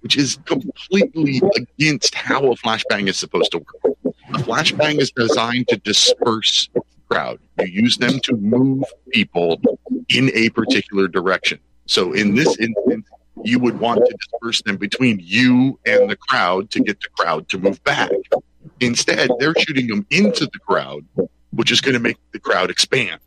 which 0.00 0.16
is 0.16 0.38
completely 0.44 1.42
against 1.56 2.14
how 2.14 2.50
a 2.50 2.56
flashbang 2.56 3.08
is 3.08 3.18
supposed 3.18 3.50
to 3.52 3.58
work. 3.58 3.96
A 4.34 4.38
flashbang 4.38 5.00
is 5.00 5.10
designed 5.10 5.68
to 5.68 5.76
disperse 5.76 6.68
crowd. 7.08 7.38
You 7.60 7.66
use 7.66 7.96
them 7.96 8.18
to 8.20 8.36
move 8.36 8.84
people 9.10 9.60
in 10.08 10.30
a 10.34 10.50
particular 10.50 11.08
direction. 11.08 11.58
So 11.86 12.12
in 12.12 12.34
this 12.34 12.56
instance, 12.58 13.06
you 13.44 13.58
would 13.60 13.78
want 13.78 14.04
to 14.04 14.16
disperse 14.16 14.62
them 14.62 14.76
between 14.76 15.20
you 15.22 15.78
and 15.86 16.10
the 16.10 16.16
crowd 16.16 16.70
to 16.72 16.80
get 16.80 17.00
the 17.00 17.08
crowd 17.16 17.48
to 17.50 17.58
move 17.58 17.82
back. 17.84 18.10
Instead, 18.80 19.30
they're 19.38 19.54
shooting 19.58 19.86
them 19.86 20.06
into 20.10 20.46
the 20.46 20.58
crowd, 20.66 21.04
which 21.50 21.70
is 21.70 21.80
going 21.80 21.94
to 21.94 22.00
make 22.00 22.16
the 22.32 22.40
crowd 22.40 22.70
expand. 22.70 23.20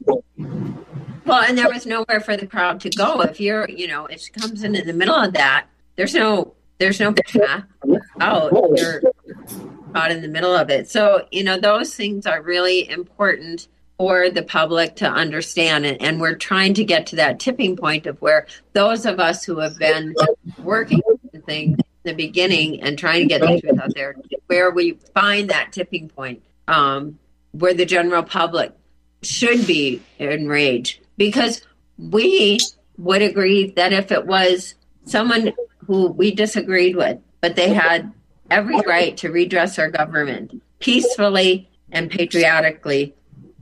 Well, 1.26 1.44
and 1.44 1.58
there 1.58 1.70
was 1.70 1.86
nowhere 1.86 2.20
for 2.20 2.36
the 2.38 2.48
crowd 2.48 2.80
to 2.82 2.90
go. 2.90 3.22
If 3.22 3.40
you're, 3.40 3.70
you 3.70 3.88
know, 3.88 4.06
if 4.06 4.22
she 4.22 4.32
comes 4.32 4.64
in 4.64 4.76
in 4.76 4.88
the 4.88 4.94
middle 4.94 5.16
of 5.16 5.34
that, 5.34 5.68
there's 5.96 6.14
no, 6.14 6.54
there's 6.78 7.00
no 7.00 7.14
path 7.14 7.64
out. 8.20 8.52
You're 8.76 9.02
caught 9.94 10.12
in 10.12 10.22
the 10.22 10.28
middle 10.28 10.56
of 10.56 10.70
it. 10.70 10.90
So, 10.90 11.28
you 11.32 11.44
know, 11.44 11.60
those 11.60 11.96
things 11.96 12.26
are 12.26 12.42
really 12.42 12.90
important 12.90 13.68
for 13.98 14.30
the 14.30 14.44
public 14.44 14.96
to 14.98 15.10
understand. 15.10 15.86
And, 15.86 16.02
and 16.02 16.22
we're 16.22 16.36
trying 16.36 16.74
to 16.76 16.86
get 16.86 17.08
to 17.08 17.16
that 17.18 17.40
tipping 17.40 17.76
point 17.76 18.08
of 18.08 18.22
where 18.22 18.48
those 18.74 19.06
of 19.06 19.20
us 19.20 19.44
who 19.44 19.60
have 19.60 19.78
been 19.78 20.16
working 20.64 21.02
things 21.46 21.78
in 21.78 21.86
the 22.04 22.14
beginning 22.14 22.82
and 22.82 22.98
trying 22.98 23.22
to 23.22 23.28
get 23.28 23.42
the 23.42 23.60
truth 23.60 23.80
out 23.80 23.94
there, 23.96 24.16
where 24.48 24.72
we 24.72 24.94
find 25.14 25.50
that 25.50 25.74
tipping 25.74 26.08
point, 26.10 26.42
um, 26.68 27.20
where 27.52 27.74
the 27.74 27.86
general 27.86 28.24
public 28.24 28.72
should 29.22 29.68
be 29.68 30.02
enraged 30.18 31.02
because 31.20 31.62
we 31.98 32.60
would 32.98 33.22
agree 33.22 33.72
that 33.72 33.92
if 33.92 34.12
it 34.12 34.26
was 34.26 34.74
someone 35.04 35.52
who 35.86 36.08
we 36.08 36.32
disagreed 36.32 36.96
with, 36.96 37.20
but 37.42 37.58
they 37.58 37.74
had 37.74 38.12
every 38.50 38.80
right 38.88 39.18
to 39.18 39.30
redress 39.30 39.78
our 39.78 39.92
government 39.92 40.64
peacefully 40.80 41.70
and 41.92 42.10
patriotically 42.10 43.14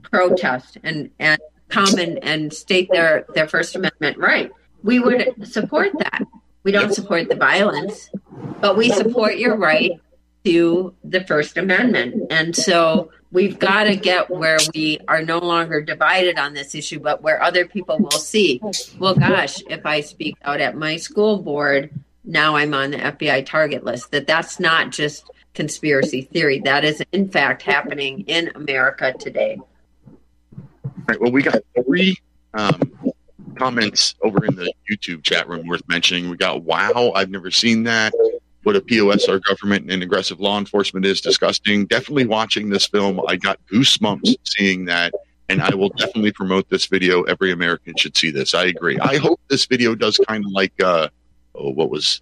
protest 0.02 0.78
and, 0.84 1.10
and 1.18 1.40
come 1.68 1.98
and, 1.98 2.22
and 2.22 2.54
state 2.54 2.88
their, 2.92 3.26
their 3.34 3.48
First 3.48 3.74
Amendment 3.74 4.16
right, 4.18 4.50
we 4.84 5.00
would 5.00 5.46
support 5.46 5.90
that. 5.98 6.22
We 6.62 6.70
don't 6.70 6.94
support 6.94 7.28
the 7.28 7.34
violence, 7.34 8.08
but 8.60 8.76
we 8.76 8.90
support 8.90 9.36
your 9.36 9.56
right 9.56 10.00
to 10.44 10.94
the 11.02 11.24
First 11.24 11.56
Amendment. 11.56 12.30
And 12.30 12.54
so 12.54 13.10
we've 13.30 13.58
got 13.58 13.84
to 13.84 13.96
get 13.96 14.30
where 14.30 14.58
we 14.74 14.98
are 15.08 15.22
no 15.22 15.38
longer 15.38 15.80
divided 15.80 16.38
on 16.38 16.54
this 16.54 16.74
issue, 16.74 17.00
but 17.00 17.22
where 17.22 17.42
other 17.42 17.66
people 17.66 17.98
will 17.98 18.10
see, 18.10 18.60
well, 18.98 19.14
gosh, 19.14 19.62
if 19.68 19.84
I 19.84 20.00
speak 20.00 20.36
out 20.44 20.60
at 20.60 20.76
my 20.76 20.96
school 20.96 21.38
board, 21.38 21.90
now 22.24 22.56
I'm 22.56 22.74
on 22.74 22.90
the 22.90 22.98
FBI 22.98 23.46
target 23.46 23.84
list. 23.84 24.10
That 24.10 24.26
that's 24.26 24.60
not 24.60 24.90
just 24.90 25.30
conspiracy 25.54 26.22
theory. 26.22 26.60
That 26.60 26.84
is, 26.84 27.02
in 27.12 27.28
fact, 27.28 27.62
happening 27.62 28.20
in 28.26 28.50
America 28.54 29.14
today. 29.18 29.58
Right. 31.08 31.20
Well, 31.20 31.32
we 31.32 31.42
got 31.42 31.62
three 31.84 32.16
um, 32.54 32.80
comments 33.56 34.14
over 34.22 34.44
in 34.44 34.54
the 34.54 34.72
YouTube 34.90 35.22
chat 35.22 35.48
room 35.48 35.66
worth 35.66 35.82
mentioning. 35.88 36.30
We 36.30 36.36
got, 36.36 36.62
wow, 36.62 37.12
I've 37.14 37.30
never 37.30 37.50
seen 37.50 37.82
that. 37.84 38.12
What 38.64 38.76
a 38.76 38.80
POS 38.80 39.28
our 39.28 39.38
government 39.38 39.90
and 39.90 40.02
aggressive 40.02 40.40
law 40.40 40.58
enforcement 40.58 41.06
is 41.06 41.20
disgusting. 41.20 41.86
Definitely 41.86 42.26
watching 42.26 42.68
this 42.70 42.86
film, 42.86 43.20
I 43.28 43.36
got 43.36 43.58
goosebumps 43.72 44.34
seeing 44.44 44.84
that. 44.86 45.14
And 45.48 45.62
I 45.62 45.74
will 45.74 45.88
definitely 45.90 46.32
promote 46.32 46.68
this 46.68 46.86
video. 46.86 47.22
Every 47.22 47.52
American 47.52 47.94
should 47.96 48.16
see 48.16 48.30
this. 48.30 48.52
I 48.52 48.64
agree. 48.66 48.98
I 48.98 49.16
hope 49.16 49.40
this 49.48 49.64
video 49.64 49.94
does 49.94 50.18
kind 50.28 50.44
of 50.44 50.52
like, 50.52 50.74
uh, 50.82 51.08
oh, 51.54 51.70
what 51.70 51.88
was 51.88 52.20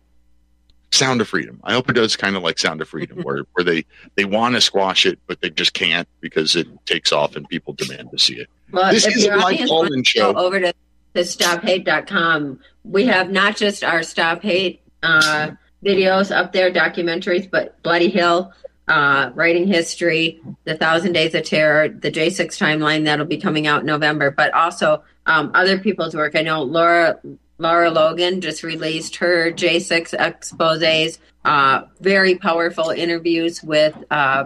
Sound 0.93 1.21
of 1.21 1.27
Freedom. 1.27 1.61
I 1.65 1.73
hope 1.73 1.91
it 1.91 1.95
does 1.95 2.15
kind 2.15 2.37
of 2.37 2.45
like 2.45 2.59
Sound 2.59 2.81
of 2.81 2.89
Freedom, 2.89 3.23
where, 3.23 3.43
where 3.55 3.65
they, 3.65 3.85
they 4.15 4.25
want 4.25 4.55
to 4.55 4.61
squash 4.61 5.07
it, 5.07 5.19
but 5.27 5.41
they 5.41 5.51
just 5.51 5.75
can't 5.75 6.07
because 6.21 6.55
it 6.55 6.69
takes 6.87 7.11
off 7.11 7.35
and 7.35 7.49
people 7.49 7.73
demand 7.73 8.11
to 8.13 8.19
see 8.19 8.35
it. 8.35 8.49
Well, 8.71 8.93
this 8.93 9.07
is 9.07 9.25
a 9.25 9.27
your 9.27 9.37
live 9.39 9.45
audience 9.45 9.71
call-in 9.71 10.03
show. 10.05 10.35
over 10.37 10.61
to 10.61 10.73
to 11.17 11.23
stophate.com. 11.23 12.61
We 12.85 13.07
have 13.07 13.31
not 13.31 13.57
just 13.57 13.83
our 13.83 14.03
Stop 14.03 14.43
Hate 14.43 14.83
uh, 15.03 15.53
videos 15.87 16.35
up 16.35 16.53
there, 16.53 16.71
documentaries, 16.71 17.49
but 17.49 17.81
Bloody 17.83 18.11
Hill, 18.11 18.53
uh, 18.89 19.31
Writing 19.35 19.67
History, 19.67 20.41
The 20.65 20.77
Thousand 20.77 21.13
Days 21.13 21.35
of 21.35 21.45
Terror, 21.45 21.89
the 21.89 22.11
J6 22.11 22.47
timeline 22.59 23.05
that'll 23.05 23.25
be 23.27 23.39
coming 23.39 23.67
out 23.67 23.81
in 23.81 23.87
November, 23.87 24.31
but 24.31 24.53
also 24.53 25.03
um, 25.27 25.51
other 25.55 25.79
people's 25.79 26.15
work. 26.15 26.35
I 26.37 26.43
know 26.43 26.63
Lara 26.63 27.19
Lara 27.59 27.91
Logan 27.91 28.41
just 28.43 28.63
released 28.63 29.17
her 29.17 29.51
J6 29.51 30.15
exposes, 30.19 31.19
uh, 31.45 31.83
very 32.01 32.35
powerful 32.35 32.91
interviews 32.91 33.63
with 33.63 33.97
uh, 34.11 34.45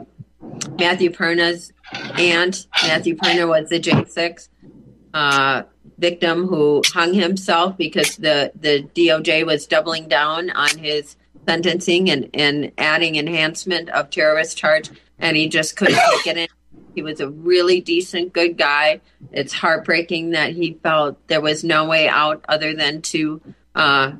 Matthew 0.78 1.10
Perna's 1.10 1.72
aunt. 1.92 2.66
Matthew 2.84 3.16
Perna 3.16 3.48
was 3.48 3.68
the 3.68 3.80
J6 3.80 4.48
uh, 5.12 5.62
victim 5.98 6.46
who 6.46 6.82
hung 6.86 7.12
himself 7.12 7.76
because 7.76 8.16
the, 8.16 8.52
the 8.54 8.84
DOJ 8.94 9.44
was 9.44 9.66
doubling 9.66 10.08
down 10.08 10.50
on 10.50 10.78
his 10.78 11.16
sentencing 11.51 12.09
and, 12.10 12.31
and 12.32 12.70
adding 12.78 13.16
enhancement 13.16 13.89
of 13.90 14.09
terrorist 14.10 14.56
charge, 14.56 14.89
and 15.18 15.36
he 15.36 15.48
just 15.48 15.77
couldn't 15.77 15.98
take 16.24 16.27
it 16.28 16.36
in. 16.36 16.48
He 16.94 17.02
was 17.02 17.20
a 17.20 17.28
really 17.28 17.81
decent, 17.81 18.32
good 18.32 18.56
guy. 18.56 19.01
It's 19.32 19.52
heartbreaking 19.52 20.31
that 20.31 20.52
he 20.52 20.78
felt 20.82 21.27
there 21.28 21.40
was 21.40 21.64
no 21.64 21.86
way 21.86 22.09
out 22.09 22.44
other 22.48 22.74
than 22.74 23.02
to 23.02 23.40
uh, 23.74 24.12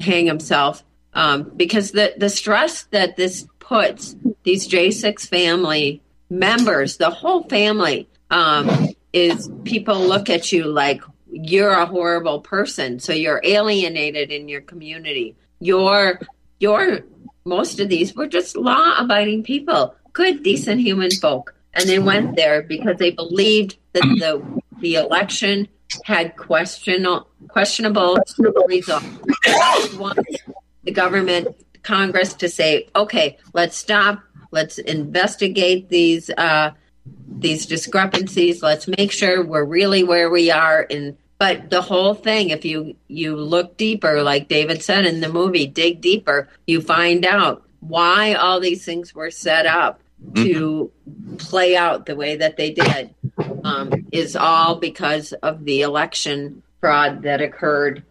hang 0.00 0.26
himself 0.26 0.84
um, 1.14 1.52
because 1.56 1.92
the, 1.92 2.14
the 2.16 2.28
stress 2.28 2.84
that 2.84 3.16
this 3.16 3.46
puts 3.58 4.16
these 4.42 4.68
J6 4.68 5.26
family 5.26 6.02
members, 6.30 6.96
the 6.96 7.10
whole 7.10 7.44
family, 7.44 8.08
um, 8.30 8.88
is 9.12 9.50
people 9.64 10.00
look 10.00 10.30
at 10.30 10.52
you 10.52 10.64
like 10.64 11.02
you're 11.30 11.70
a 11.70 11.86
horrible 11.86 12.40
person. 12.40 12.98
So 12.98 13.12
you're 13.12 13.40
alienated 13.44 14.30
in 14.30 14.48
your 14.48 14.60
community. 14.60 15.36
You're, 15.60 16.18
you're, 16.62 17.00
most 17.44 17.80
of 17.80 17.88
these 17.88 18.14
were 18.14 18.26
just 18.26 18.56
law 18.56 18.94
abiding 18.98 19.42
people, 19.42 19.94
good, 20.12 20.42
decent 20.42 20.80
human 20.80 21.10
folk 21.10 21.54
and 21.74 21.88
they 21.88 21.98
went 21.98 22.36
there 22.36 22.62
because 22.62 22.96
they 22.98 23.10
believed 23.10 23.76
that 23.92 24.02
the 24.02 24.62
the 24.80 24.96
election 24.96 25.68
had 26.04 26.36
question, 26.36 27.06
questionable 27.48 28.18
results. 28.66 29.18
the 30.84 30.90
government, 30.92 31.48
Congress, 31.82 32.34
to 32.34 32.48
say, 32.48 32.88
okay, 32.96 33.38
let's 33.52 33.76
stop, 33.76 34.20
let's 34.50 34.78
investigate 34.78 35.88
these 35.88 36.30
uh, 36.30 36.72
these 37.28 37.66
discrepancies. 37.66 38.62
Let's 38.62 38.88
make 38.88 39.12
sure 39.12 39.44
we're 39.44 39.64
really 39.64 40.02
where 40.04 40.30
we 40.30 40.50
are. 40.50 40.86
And 40.90 41.16
but 41.42 41.70
the 41.70 41.82
whole 41.82 42.14
thing, 42.14 42.50
if 42.50 42.64
you 42.64 42.94
you 43.08 43.34
look 43.34 43.76
deeper, 43.76 44.22
like 44.22 44.46
David 44.46 44.80
said 44.80 45.04
in 45.04 45.20
the 45.20 45.28
movie, 45.28 45.66
dig 45.66 46.00
deeper, 46.00 46.48
you 46.68 46.80
find 46.80 47.24
out 47.24 47.64
why 47.80 48.34
all 48.34 48.60
these 48.60 48.84
things 48.84 49.12
were 49.12 49.32
set 49.32 49.66
up 49.66 50.00
to 50.36 50.92
play 51.38 51.76
out 51.76 52.06
the 52.06 52.14
way 52.14 52.36
that 52.36 52.56
they 52.56 52.70
did 52.70 53.12
um, 53.64 54.06
is 54.12 54.36
all 54.36 54.76
because 54.76 55.32
of 55.42 55.64
the 55.64 55.82
election 55.82 56.62
fraud 56.78 57.22
that 57.22 57.40
occurred 57.40 58.04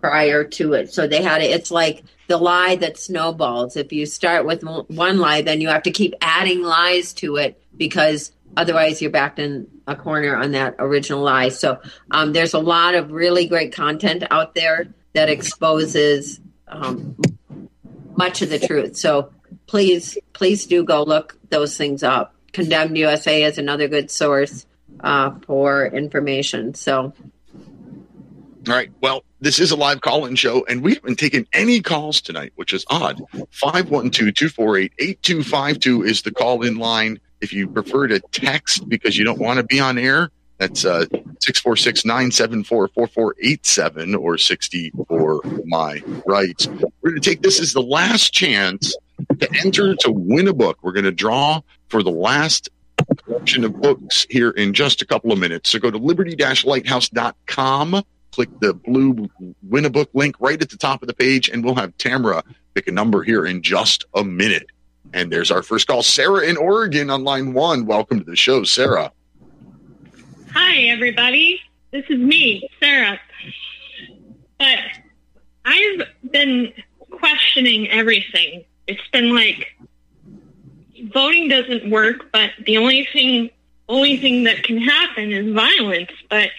prior 0.00 0.42
to 0.42 0.72
it. 0.72 0.90
So 0.90 1.06
they 1.06 1.22
had 1.22 1.42
it. 1.42 1.50
It's 1.50 1.70
like 1.70 2.04
the 2.28 2.38
lie 2.38 2.76
that 2.76 2.96
snowballs. 2.96 3.76
If 3.76 3.92
you 3.92 4.06
start 4.06 4.46
with 4.46 4.62
one 4.62 5.18
lie, 5.18 5.42
then 5.42 5.60
you 5.60 5.68
have 5.68 5.82
to 5.82 5.90
keep 5.90 6.14
adding 6.22 6.62
lies 6.62 7.12
to 7.14 7.36
it 7.36 7.62
because 7.76 8.32
otherwise 8.56 9.00
you're 9.00 9.10
backed 9.10 9.38
in 9.38 9.66
a 9.86 9.96
corner 9.96 10.36
on 10.36 10.52
that 10.52 10.74
original 10.78 11.22
lie. 11.22 11.48
So 11.48 11.80
um, 12.10 12.32
there's 12.32 12.54
a 12.54 12.58
lot 12.58 12.94
of 12.94 13.10
really 13.10 13.46
great 13.46 13.72
content 13.72 14.24
out 14.30 14.54
there 14.54 14.94
that 15.14 15.28
exposes 15.28 16.40
um, 16.66 17.16
much 18.16 18.42
of 18.42 18.50
the 18.50 18.58
truth. 18.58 18.96
So 18.96 19.32
please, 19.66 20.18
please 20.32 20.66
do 20.66 20.84
go 20.84 21.02
look 21.02 21.38
those 21.50 21.76
things 21.76 22.02
up. 22.02 22.34
Condemned 22.52 22.96
USA 22.96 23.44
is 23.44 23.58
another 23.58 23.88
good 23.88 24.10
source 24.10 24.66
uh, 25.00 25.32
for 25.46 25.86
information. 25.86 26.74
So, 26.74 27.12
all 28.68 28.74
right. 28.74 28.90
Well, 29.00 29.22
this 29.40 29.60
is 29.60 29.70
a 29.70 29.76
live 29.76 30.00
call 30.00 30.26
in 30.26 30.34
show, 30.34 30.64
and 30.68 30.82
we 30.82 30.94
haven't 30.94 31.18
taken 31.18 31.46
any 31.52 31.80
calls 31.80 32.20
tonight, 32.20 32.52
which 32.56 32.72
is 32.72 32.84
odd. 32.90 33.22
512 33.50 34.34
248 34.34 34.92
8252 34.98 36.02
is 36.02 36.22
the 36.22 36.32
call 36.32 36.62
in 36.62 36.76
line. 36.76 37.20
If 37.40 37.52
you 37.52 37.68
prefer 37.68 38.08
to 38.08 38.20
text 38.32 38.88
because 38.88 39.16
you 39.16 39.24
don't 39.24 39.38
want 39.38 39.58
to 39.58 39.64
be 39.64 39.80
on 39.80 39.98
air, 39.98 40.30
that's 40.58 40.84
uh, 40.84 41.06
646 41.40 42.04
974 42.04 42.88
4487 42.88 44.14
or 44.16 44.36
64 44.36 45.40
my 45.66 46.02
rights. 46.26 46.66
We're 46.66 47.10
going 47.10 47.20
to 47.20 47.30
take 47.30 47.42
this 47.42 47.60
as 47.60 47.72
the 47.72 47.82
last 47.82 48.32
chance 48.32 48.96
to 49.38 49.48
enter 49.64 49.94
to 49.96 50.10
win 50.10 50.48
a 50.48 50.52
book. 50.52 50.78
We're 50.82 50.92
going 50.92 51.04
to 51.04 51.12
draw 51.12 51.60
for 51.88 52.02
the 52.02 52.10
last 52.10 52.70
collection 53.24 53.64
of 53.64 53.80
books 53.80 54.26
here 54.28 54.50
in 54.50 54.74
just 54.74 55.00
a 55.00 55.06
couple 55.06 55.30
of 55.32 55.38
minutes. 55.38 55.70
So 55.70 55.78
go 55.78 55.92
to 55.92 55.98
liberty-lighthouse.com, 55.98 58.02
click 58.32 58.48
the 58.60 58.74
blue 58.74 59.30
win 59.62 59.84
a 59.84 59.90
book 59.90 60.10
link 60.12 60.34
right 60.40 60.60
at 60.60 60.70
the 60.70 60.76
top 60.76 61.02
of 61.02 61.08
the 61.08 61.14
page, 61.14 61.48
and 61.48 61.64
we'll 61.64 61.76
have 61.76 61.96
Tamara 61.98 62.42
pick 62.74 62.88
a 62.88 62.92
number 62.92 63.22
here 63.22 63.46
in 63.46 63.62
just 63.62 64.06
a 64.14 64.24
minute. 64.24 64.66
And 65.12 65.32
there's 65.32 65.50
our 65.50 65.62
first 65.62 65.86
call, 65.86 66.02
Sarah 66.02 66.46
in 66.46 66.56
Oregon 66.56 67.10
on 67.10 67.24
line 67.24 67.52
one. 67.52 67.86
Welcome 67.86 68.18
to 68.20 68.24
the 68.24 68.36
show, 68.36 68.64
Sarah. 68.64 69.12
Hi, 70.52 70.82
everybody. 70.82 71.60
This 71.90 72.04
is 72.08 72.18
me, 72.18 72.68
Sarah. 72.80 73.18
But 74.58 74.78
I've 75.64 76.02
been 76.30 76.72
questioning 77.10 77.88
everything 77.90 78.64
it's 78.88 79.06
been 79.12 79.34
like 79.34 79.76
voting 81.12 81.48
doesn't 81.48 81.88
work, 81.90 82.32
but 82.32 82.50
the 82.64 82.78
only 82.78 83.06
thing 83.12 83.50
only 83.90 84.18
thing 84.18 84.44
that 84.44 84.64
can 84.64 84.78
happen 84.78 85.32
is 85.32 85.54
violence. 85.54 86.10
But 86.28 86.50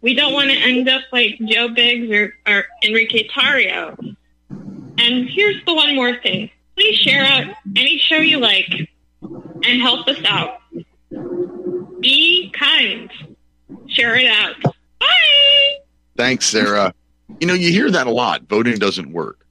we 0.00 0.14
don't 0.14 0.32
want 0.32 0.50
to 0.50 0.56
end 0.56 0.88
up 0.88 1.02
like 1.12 1.38
Joe 1.44 1.68
Biggs 1.68 2.10
or, 2.10 2.34
or 2.46 2.66
Enrique 2.84 3.26
Tarrio. 3.28 4.16
And 4.50 5.28
here's 5.28 5.64
the 5.64 5.74
one 5.74 5.96
more 5.96 6.16
thing. 6.20 6.50
Please 6.78 6.96
share 6.96 7.24
out 7.24 7.56
any 7.74 7.98
show 7.98 8.18
you 8.18 8.38
like 8.38 8.72
and 9.20 9.82
help 9.82 10.06
us 10.06 10.18
out. 10.24 10.58
Be 11.98 12.52
kind. 12.56 13.10
Share 13.88 14.14
it 14.14 14.26
out. 14.26 14.54
Bye. 15.00 15.78
Thanks, 16.16 16.46
Sarah. 16.46 16.94
You 17.40 17.48
know, 17.48 17.54
you 17.54 17.72
hear 17.72 17.90
that 17.90 18.06
a 18.06 18.12
lot. 18.12 18.42
Voting 18.48 18.78
doesn't 18.78 19.12
work. 19.12 19.44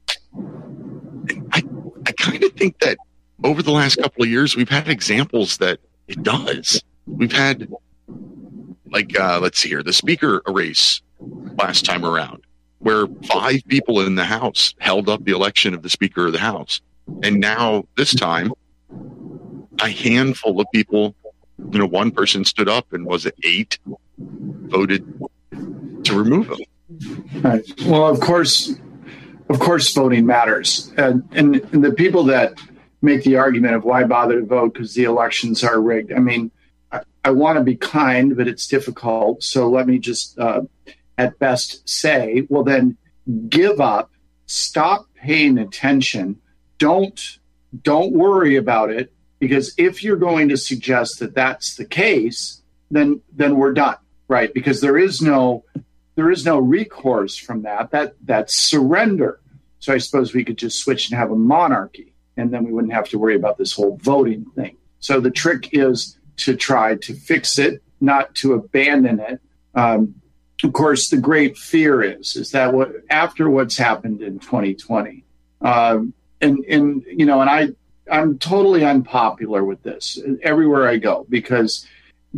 I 1.52 1.62
I 2.06 2.12
kind 2.14 2.42
of 2.46 2.54
think 2.54 2.80
that 2.80 2.98
over 3.44 3.62
the 3.62 3.72
last 3.72 3.98
couple 3.98 4.24
of 4.24 4.30
years, 4.30 4.56
we've 4.56 4.70
had 4.70 4.88
examples 4.88 5.58
that 5.58 5.80
it 6.08 6.24
does. 6.24 6.82
We've 7.08 7.34
had, 7.34 7.70
like, 8.90 9.20
uh, 9.20 9.40
let's 9.42 9.60
see 9.60 9.68
here, 9.68 9.84
the 9.84 9.92
speaker 9.92 10.42
race 10.48 11.02
last 11.58 11.84
time 11.84 12.06
around, 12.06 12.46
where 12.80 13.06
five 13.26 13.64
people 13.68 14.00
in 14.00 14.16
the 14.16 14.24
House 14.24 14.74
held 14.80 15.10
up 15.10 15.26
the 15.26 15.34
election 15.34 15.74
of 15.74 15.82
the 15.82 15.90
Speaker 15.90 16.28
of 16.28 16.32
the 16.32 16.40
House. 16.40 16.80
And 17.24 17.40
now, 17.40 17.86
this 17.96 18.14
time, 18.14 18.52
a 19.82 19.90
handful 19.90 20.60
of 20.60 20.68
people, 20.74 21.16
you 21.72 21.80
know, 21.80 21.86
one 21.86 22.12
person 22.12 22.46
stood 22.46 22.70
up 22.70 22.94
and 22.94 23.06
was 23.06 23.26
it 23.26 23.36
eight 23.44 23.80
voted 24.18 25.06
to 26.04 26.18
remove 26.18 26.50
him. 26.50 26.60
Right. 27.42 27.66
Well, 27.86 28.08
of 28.08 28.20
course, 28.20 28.76
of 29.50 29.60
course, 29.60 29.94
voting 29.94 30.26
matters. 30.26 30.92
And, 30.98 31.28
and, 31.32 31.56
and 31.72 31.84
the 31.84 31.92
people 31.92 32.24
that 32.26 32.60
make 33.02 33.24
the 33.24 33.38
argument 33.38 33.76
of 33.76 33.84
why 33.84 34.04
bother 34.04 34.40
to 34.40 34.46
vote 34.46 34.74
because 34.74 34.94
the 34.94 35.04
elections 35.04 35.64
are 35.64 35.80
rigged. 35.80 36.12
I 36.12 36.20
mean, 36.20 36.52
I, 36.92 37.02
I 37.24 37.32
want 37.32 37.58
to 37.58 37.64
be 37.64 37.76
kind, 37.76 38.36
but 38.36 38.48
it's 38.48 38.68
difficult. 38.68 39.44
So 39.44 39.70
let 39.70 39.88
me 39.88 40.00
just, 40.00 40.38
uh, 40.40 40.62
at 41.18 41.38
best, 41.40 41.88
say, 41.88 42.46
well, 42.50 42.64
then 42.64 42.98
give 43.50 43.80
up, 43.80 44.12
stop 44.46 45.08
paying 45.16 45.58
attention, 45.58 46.40
don't 46.78 47.40
don't 47.84 48.14
worry 48.14 48.56
about 48.56 48.90
it 48.90 49.14
because 49.40 49.74
if 49.78 50.04
you're 50.04 50.18
going 50.18 50.50
to 50.50 50.58
suggest 50.58 51.20
that 51.20 51.36
that's 51.36 51.76
the 51.76 51.86
case, 51.86 52.62
then 52.90 53.22
then 53.34 53.58
we're 53.58 53.74
done, 53.74 53.98
right? 54.28 54.54
Because 54.54 54.82
there 54.82 54.98
is 54.98 55.22
no 55.22 55.64
there 56.16 56.32
is 56.32 56.46
no 56.46 56.60
recourse 56.60 57.38
from 57.38 57.64
that. 57.64 57.92
That 57.92 58.16
that's 58.24 58.54
surrender. 58.54 59.40
So 59.80 59.94
I 59.94 60.00
suppose 60.00 60.34
we 60.34 60.44
could 60.44 60.58
just 60.58 60.80
switch 60.80 61.10
and 61.10 61.18
have 61.18 61.32
a 61.32 61.36
monarchy, 61.36 62.14
and 62.36 62.52
then 62.52 62.64
we 62.64 62.74
wouldn't 62.74 62.94
have 62.94 63.10
to 63.10 63.20
worry 63.20 63.36
about 63.36 63.58
this 63.58 63.74
whole 63.74 63.98
voting 64.02 64.46
thing. 64.56 64.78
So 65.00 65.20
the 65.20 65.32
trick 65.32 65.70
is 65.74 66.18
to 66.38 66.56
try 66.56 66.96
to 66.96 67.14
fix 67.14 67.60
it, 67.60 67.84
not 68.02 68.34
to 68.36 68.54
abandon 68.54 69.20
it. 69.20 69.40
Um, 69.76 70.16
of 70.64 70.74
course, 70.74 71.10
the 71.10 71.18
great 71.18 71.56
fear 71.56 72.02
is 72.02 72.36
is 72.36 72.52
that 72.52 72.74
what 72.74 72.92
after 73.12 73.50
what's 73.50 73.78
happened 73.78 74.24
in 74.24 74.40
2020, 74.40 75.24
um, 75.62 76.14
and 76.42 76.64
and 76.66 77.04
you 77.08 77.26
know, 77.26 77.42
and 77.42 77.50
I 77.50 77.70
I'm 78.12 78.38
totally 78.38 78.86
unpopular 78.86 79.64
with 79.64 79.84
this 79.84 80.20
everywhere 80.42 80.88
I 80.88 80.98
go 80.98 81.26
because 81.30 81.86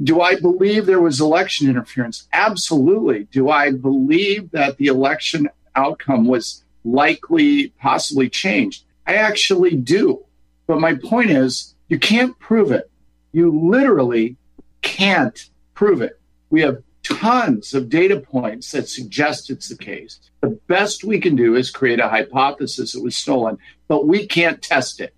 Do 0.03 0.21
I 0.21 0.39
believe 0.39 0.85
there 0.85 1.01
was 1.01 1.19
election 1.19 1.69
interference? 1.69 2.27
Absolutely. 2.31 3.25
Do 3.31 3.49
I 3.49 3.71
believe 3.71 4.51
that 4.51 4.77
the 4.77 4.87
election 4.87 5.49
outcome 5.75 6.25
was 6.25 6.63
likely, 6.85 7.69
possibly 7.79 8.29
changed? 8.29 8.85
I 9.07 9.15
actually 9.15 9.75
do. 9.75 10.23
But 10.67 10.79
my 10.79 10.95
point 10.95 11.31
is, 11.31 11.75
you 11.87 11.97
can't 11.99 12.37
prove 12.39 12.71
it. 12.71 12.89
You 13.31 13.51
literally 13.51 14.37
can't 14.81 15.49
prove 15.73 16.01
it. 16.01 16.19
We 16.49 16.61
have 16.61 16.83
tons 17.03 17.73
of 17.73 17.89
data 17.89 18.19
points 18.19 18.71
that 18.71 18.87
suggest 18.87 19.49
it's 19.49 19.69
the 19.69 19.77
case. 19.77 20.19
The 20.41 20.59
best 20.67 21.03
we 21.03 21.19
can 21.19 21.35
do 21.35 21.55
is 21.55 21.71
create 21.71 21.99
a 21.99 22.07
hypothesis 22.07 22.95
it 22.95 23.03
was 23.03 23.15
stolen, 23.17 23.57
but 23.89 24.07
we 24.07 24.25
can't 24.25 24.61
test 24.61 25.01
it. 25.01 25.13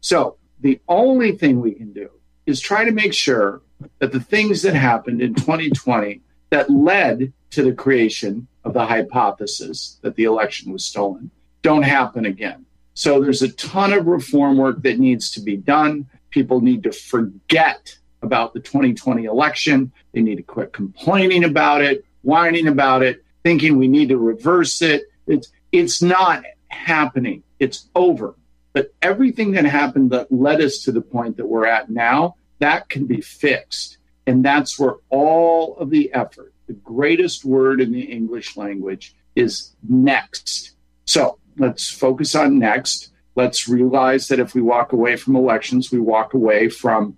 So 0.00 0.38
the 0.60 0.80
only 0.88 1.32
thing 1.32 1.60
we 1.60 1.74
can 1.74 1.92
do 1.92 2.10
is 2.46 2.58
try 2.58 2.84
to 2.84 2.90
make 2.90 3.14
sure 3.14 3.62
that 4.00 4.10
the 4.10 4.20
things 4.20 4.62
that 4.62 4.74
happened 4.74 5.22
in 5.22 5.34
2020 5.34 6.20
that 6.50 6.70
led 6.70 7.32
to 7.50 7.62
the 7.62 7.72
creation 7.72 8.48
of 8.64 8.72
the 8.72 8.84
hypothesis 8.84 9.98
that 10.02 10.16
the 10.16 10.24
election 10.24 10.72
was 10.72 10.84
stolen 10.84 11.30
don't 11.62 11.82
happen 11.82 12.26
again. 12.26 12.66
So 12.94 13.20
there's 13.20 13.42
a 13.42 13.52
ton 13.52 13.92
of 13.92 14.06
reform 14.06 14.56
work 14.56 14.82
that 14.82 14.98
needs 14.98 15.30
to 15.32 15.40
be 15.40 15.56
done. 15.56 16.06
People 16.30 16.60
need 16.60 16.82
to 16.84 16.92
forget 16.92 17.96
about 18.22 18.54
the 18.54 18.60
2020 18.60 19.24
election. 19.24 19.92
They 20.12 20.22
need 20.22 20.36
to 20.36 20.42
quit 20.42 20.72
complaining 20.72 21.44
about 21.44 21.82
it, 21.82 22.04
whining 22.22 22.68
about 22.68 23.02
it, 23.02 23.24
thinking 23.42 23.76
we 23.76 23.88
need 23.88 24.08
to 24.10 24.18
reverse 24.18 24.80
it. 24.80 25.04
It's 25.26 25.50
it's 25.72 26.00
not 26.00 26.44
happening. 26.74 27.42
It's 27.58 27.88
over. 27.94 28.34
But 28.72 28.92
everything 29.00 29.52
that 29.52 29.64
happened 29.64 30.10
that 30.10 30.32
led 30.32 30.60
us 30.60 30.78
to 30.80 30.92
the 30.92 31.00
point 31.00 31.36
that 31.36 31.46
we're 31.46 31.66
at 31.66 31.90
now, 31.90 32.36
that 32.58 32.88
can 32.88 33.06
be 33.06 33.20
fixed. 33.20 33.98
And 34.26 34.44
that's 34.44 34.78
where 34.78 34.96
all 35.10 35.76
of 35.76 35.90
the 35.90 36.12
effort, 36.12 36.52
the 36.66 36.72
greatest 36.72 37.44
word 37.44 37.80
in 37.80 37.92
the 37.92 38.02
English 38.02 38.56
language 38.56 39.14
is 39.36 39.74
next. 39.88 40.76
So 41.04 41.38
let's 41.56 41.90
focus 41.90 42.34
on 42.34 42.58
next. 42.58 43.12
Let's 43.36 43.68
realize 43.68 44.28
that 44.28 44.40
if 44.40 44.54
we 44.54 44.62
walk 44.62 44.92
away 44.92 45.16
from 45.16 45.36
elections, 45.36 45.92
we 45.92 46.00
walk 46.00 46.34
away 46.34 46.68
from 46.68 47.16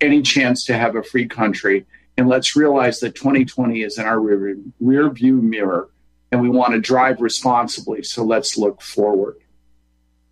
any 0.00 0.22
chance 0.22 0.64
to 0.66 0.76
have 0.76 0.96
a 0.96 1.02
free 1.02 1.26
country. 1.26 1.86
And 2.16 2.28
let's 2.28 2.56
realize 2.56 3.00
that 3.00 3.14
2020 3.14 3.82
is 3.82 3.98
in 3.98 4.06
our 4.06 4.20
rear, 4.20 5.10
view 5.10 5.36
mirror 5.36 5.88
and 6.32 6.40
we 6.40 6.48
want 6.48 6.72
to 6.72 6.80
drive 6.80 7.20
responsibly. 7.20 8.02
So 8.02 8.24
let's 8.24 8.56
look 8.56 8.82
forward. 8.82 9.36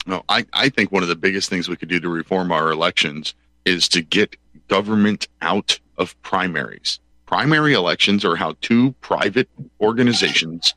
No, 0.07 0.23
I, 0.29 0.45
I 0.53 0.69
think 0.69 0.93
one 0.93 1.03
of 1.03 1.09
the 1.09 1.17
biggest 1.17 1.49
things 1.49 1.69
we 1.69 1.77
could 1.77 1.89
do 1.89 2.01
to 2.01 2.09
reform 2.09 2.53
our 2.53 2.71
elections 2.71 3.35
is 3.65 3.89
to 3.91 4.03
get 4.03 4.37
government 4.69 5.29
out 5.41 5.79
of 5.97 6.21
primaries. 6.23 7.01
Primary 7.27 7.73
elections 7.73 8.25
are 8.25 8.37
how 8.37 8.55
two 8.61 8.93
private 9.01 9.49
organizations 9.81 10.75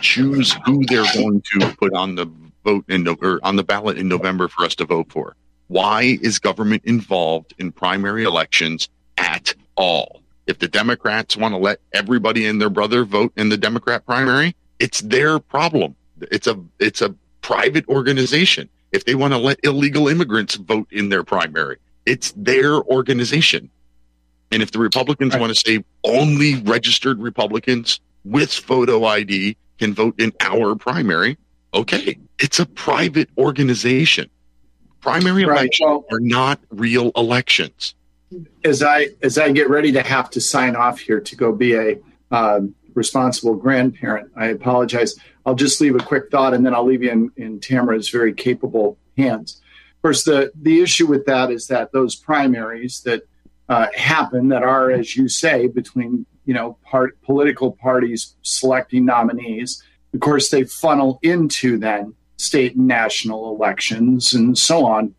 choose 0.00 0.56
who 0.64 0.84
they're 0.86 1.12
going 1.14 1.42
to 1.52 1.76
put 1.76 1.92
on 1.92 2.14
the 2.14 2.30
vote 2.64 2.84
in 2.88 3.08
or 3.08 3.40
on 3.42 3.56
the 3.56 3.64
ballot 3.64 3.98
in 3.98 4.08
November 4.08 4.46
for 4.48 4.64
us 4.64 4.74
to 4.76 4.84
vote 4.84 5.10
for. 5.10 5.34
Why 5.66 6.18
is 6.22 6.38
government 6.38 6.82
involved 6.84 7.54
in 7.58 7.72
primary 7.72 8.24
elections 8.24 8.88
at 9.16 9.54
all? 9.76 10.17
If 10.48 10.58
the 10.58 10.66
Democrats 10.66 11.36
want 11.36 11.52
to 11.52 11.58
let 11.58 11.78
everybody 11.92 12.46
and 12.46 12.58
their 12.60 12.70
brother 12.70 13.04
vote 13.04 13.32
in 13.36 13.50
the 13.50 13.58
Democrat 13.58 14.06
primary, 14.06 14.56
it's 14.78 15.02
their 15.02 15.38
problem. 15.38 15.94
It's 16.32 16.46
a 16.46 16.58
it's 16.80 17.02
a 17.02 17.14
private 17.42 17.86
organization. 17.88 18.68
If 18.90 19.04
they 19.04 19.14
want 19.14 19.34
to 19.34 19.38
let 19.38 19.60
illegal 19.62 20.08
immigrants 20.08 20.54
vote 20.54 20.88
in 20.90 21.10
their 21.10 21.22
primary, 21.22 21.76
it's 22.06 22.32
their 22.34 22.76
organization. 22.76 23.68
And 24.50 24.62
if 24.62 24.70
the 24.70 24.78
Republicans 24.78 25.36
want 25.36 25.54
to 25.54 25.60
say 25.60 25.84
only 26.04 26.54
registered 26.62 27.20
Republicans 27.20 28.00
with 28.24 28.50
photo 28.50 29.04
ID 29.04 29.54
can 29.78 29.92
vote 29.92 30.18
in 30.18 30.32
our 30.40 30.74
primary, 30.74 31.36
okay, 31.74 32.18
it's 32.38 32.58
a 32.58 32.64
private 32.64 33.28
organization. 33.36 34.30
Primary 35.02 35.44
Right. 35.44 35.58
elections 35.58 35.86
Well- 35.86 36.04
are 36.10 36.20
not 36.20 36.58
real 36.70 37.12
elections. 37.16 37.94
As 38.64 38.82
I 38.82 39.08
as 39.22 39.38
I 39.38 39.50
get 39.52 39.70
ready 39.70 39.92
to 39.92 40.02
have 40.02 40.30
to 40.30 40.40
sign 40.40 40.76
off 40.76 40.98
here 40.98 41.20
to 41.20 41.36
go 41.36 41.52
be 41.52 41.74
a 41.74 41.98
um, 42.30 42.74
responsible 42.94 43.54
grandparent, 43.54 44.30
I 44.36 44.46
apologize. 44.46 45.14
I'll 45.46 45.54
just 45.54 45.80
leave 45.80 45.94
a 45.94 46.00
quick 46.00 46.30
thought, 46.30 46.52
and 46.52 46.64
then 46.64 46.74
I'll 46.74 46.84
leave 46.84 47.02
you 47.02 47.10
in, 47.10 47.32
in 47.36 47.60
Tamara's 47.60 48.10
very 48.10 48.34
capable 48.34 48.98
hands. 49.16 49.60
Of 49.96 50.02
course, 50.02 50.24
the 50.24 50.52
the 50.60 50.82
issue 50.82 51.06
with 51.06 51.24
that 51.26 51.50
is 51.50 51.66
that 51.68 51.92
those 51.92 52.14
primaries 52.14 53.00
that 53.02 53.22
uh, 53.68 53.86
happen, 53.94 54.48
that 54.48 54.62
are, 54.62 54.90
as 54.90 55.16
you 55.16 55.28
say, 55.28 55.66
between 55.66 56.26
you 56.44 56.54
know 56.54 56.76
part 56.84 57.20
political 57.22 57.72
parties 57.72 58.34
selecting 58.42 59.04
nominees. 59.04 59.82
Of 60.14 60.20
course, 60.20 60.50
they 60.50 60.64
funnel 60.64 61.18
into 61.22 61.78
then 61.78 62.14
state 62.36 62.76
and 62.76 62.86
national 62.86 63.54
elections 63.54 64.32
and 64.32 64.56
so 64.56 64.86
on. 64.86 65.14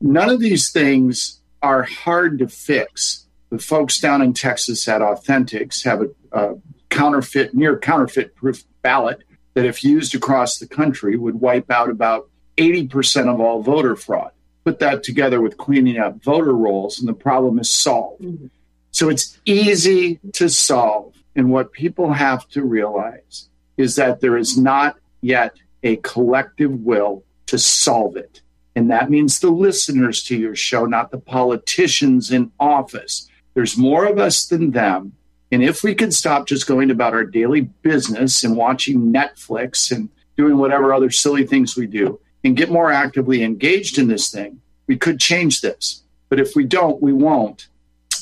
None 0.00 0.28
of 0.28 0.40
these 0.40 0.70
things 0.70 1.40
are 1.66 1.82
hard 1.82 2.38
to 2.38 2.46
fix. 2.46 3.26
The 3.50 3.58
folks 3.58 3.98
down 3.98 4.22
in 4.22 4.34
Texas 4.34 4.86
at 4.86 5.00
Authentix 5.00 5.84
have 5.84 6.00
a, 6.02 6.08
a 6.32 6.54
counterfeit, 6.90 7.54
near 7.54 7.76
counterfeit 7.76 8.36
proof 8.36 8.62
ballot 8.82 9.24
that, 9.54 9.66
if 9.66 9.82
used 9.82 10.14
across 10.14 10.58
the 10.58 10.68
country, 10.68 11.16
would 11.16 11.40
wipe 11.40 11.68
out 11.68 11.90
about 11.90 12.30
80% 12.56 13.26
of 13.26 13.40
all 13.40 13.62
voter 13.62 13.96
fraud. 13.96 14.30
Put 14.64 14.78
that 14.78 15.02
together 15.02 15.40
with 15.40 15.56
cleaning 15.56 15.98
up 15.98 16.22
voter 16.22 16.52
rolls, 16.52 17.00
and 17.00 17.08
the 17.08 17.14
problem 17.14 17.58
is 17.58 17.72
solved. 17.72 18.22
Mm-hmm. 18.22 18.46
So 18.92 19.08
it's 19.08 19.36
easy 19.44 20.20
to 20.34 20.48
solve. 20.48 21.14
And 21.34 21.50
what 21.50 21.72
people 21.72 22.12
have 22.12 22.48
to 22.50 22.62
realize 22.62 23.48
is 23.76 23.96
that 23.96 24.20
there 24.20 24.36
is 24.36 24.56
not 24.56 24.98
yet 25.20 25.56
a 25.82 25.96
collective 25.96 26.70
will 26.70 27.24
to 27.46 27.58
solve 27.58 28.16
it. 28.16 28.40
And 28.76 28.90
that 28.90 29.10
means 29.10 29.40
the 29.40 29.50
listeners 29.50 30.22
to 30.24 30.36
your 30.36 30.54
show, 30.54 30.84
not 30.84 31.10
the 31.10 31.18
politicians 31.18 32.30
in 32.30 32.52
office. 32.60 33.26
There's 33.54 33.78
more 33.78 34.04
of 34.04 34.18
us 34.18 34.44
than 34.44 34.72
them. 34.72 35.14
And 35.50 35.64
if 35.64 35.82
we 35.82 35.94
could 35.94 36.12
stop 36.12 36.46
just 36.46 36.66
going 36.66 36.90
about 36.90 37.14
our 37.14 37.24
daily 37.24 37.62
business 37.62 38.44
and 38.44 38.54
watching 38.54 39.12
Netflix 39.12 39.90
and 39.90 40.10
doing 40.36 40.58
whatever 40.58 40.92
other 40.92 41.10
silly 41.10 41.46
things 41.46 41.74
we 41.74 41.86
do 41.86 42.20
and 42.44 42.56
get 42.56 42.70
more 42.70 42.92
actively 42.92 43.42
engaged 43.42 43.98
in 43.98 44.08
this 44.08 44.28
thing, 44.28 44.60
we 44.86 44.98
could 44.98 45.18
change 45.18 45.62
this. 45.62 46.02
But 46.28 46.38
if 46.38 46.54
we 46.54 46.64
don't, 46.64 47.00
we 47.00 47.14
won't. 47.14 47.68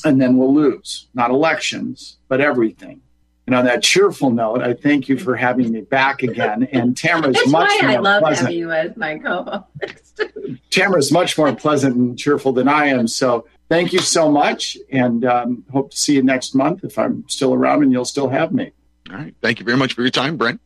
And 0.05 0.21
then 0.21 0.37
we'll 0.37 0.53
lose, 0.53 1.07
not 1.13 1.31
elections, 1.31 2.15
but 2.29 2.39
everything. 2.39 3.01
And 3.47 3.55
on 3.55 3.65
that 3.65 3.83
cheerful 3.83 4.31
note, 4.31 4.61
I 4.61 4.73
thank 4.73 5.07
you 5.07 5.17
for 5.19 5.35
having 5.35 5.71
me 5.71 5.81
back 5.81 6.23
again. 6.23 6.67
And 6.71 6.97
Tamara 6.97 7.29
is 7.29 7.35
That's 7.35 7.49
much 7.49 7.69
why 7.69 7.89
I 7.89 7.91
more 7.91 8.01
love 8.01 8.21
pleasant. 8.21 8.47
having 8.47 8.57
you 8.59 8.71
as 8.71 8.97
my 8.97 9.19
co-host. 9.19 10.21
Tamara 10.71 10.97
is 10.99 11.11
much 11.11 11.37
more 11.37 11.53
pleasant 11.55 11.95
and 11.95 12.17
cheerful 12.17 12.53
than 12.53 12.67
I 12.67 12.87
am. 12.87 13.07
So 13.07 13.45
thank 13.69 13.93
you 13.93 13.99
so 13.99 14.31
much, 14.31 14.77
and 14.91 15.25
um, 15.25 15.63
hope 15.71 15.91
to 15.91 15.97
see 15.97 16.15
you 16.15 16.23
next 16.23 16.55
month 16.55 16.83
if 16.83 16.97
I'm 16.97 17.23
still 17.27 17.53
around 17.53 17.83
and 17.83 17.91
you'll 17.91 18.03
still 18.05 18.29
have 18.29 18.51
me. 18.51 18.71
All 19.11 19.17
right. 19.17 19.35
Thank 19.41 19.59
you 19.59 19.65
very 19.65 19.77
much 19.77 19.93
for 19.93 20.01
your 20.01 20.11
time, 20.11 20.37
Brent. 20.37 20.59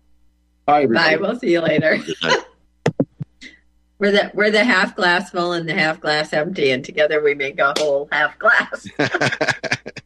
Bye, 0.65 0.85
Bye. 0.85 1.17
We'll 1.19 1.37
see 1.37 1.51
you 1.51 1.61
later. 1.61 1.99
we're 3.99 4.11
the 4.11 4.31
we're 4.33 4.51
the 4.51 4.63
half 4.63 4.95
glass 4.95 5.31
full 5.31 5.51
and 5.51 5.67
the 5.67 5.73
half 5.73 5.99
glass 5.99 6.31
empty, 6.31 6.71
and 6.71 6.85
together 6.85 7.21
we 7.21 7.33
make 7.35 7.59
a 7.59 7.73
whole 7.77 8.07
half 8.11 8.39
glass. 8.39 8.87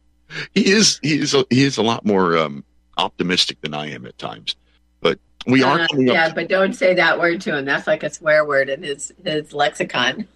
He 0.54 0.70
is 0.70 0.98
he 1.02 1.18
is 1.18 1.34
a, 1.34 1.44
he 1.50 1.64
is 1.64 1.76
a 1.78 1.82
lot 1.82 2.04
more 2.04 2.36
um, 2.36 2.64
optimistic 2.98 3.60
than 3.60 3.74
I 3.74 3.90
am 3.90 4.06
at 4.06 4.16
times. 4.18 4.56
But 5.00 5.18
we 5.46 5.62
are 5.62 5.80
Uh, 5.80 5.86
coming 5.88 6.08
up 6.10 6.14
yeah, 6.14 6.32
but 6.32 6.48
don't 6.48 6.74
say 6.74 6.94
that 6.94 7.18
word 7.18 7.40
to 7.42 7.56
him. 7.56 7.64
That's 7.64 7.86
like 7.86 8.02
a 8.02 8.10
swear 8.10 8.44
word 8.44 8.68
in 8.68 8.82
his 8.82 9.12
his 9.24 9.52
lexicon. 9.52 10.26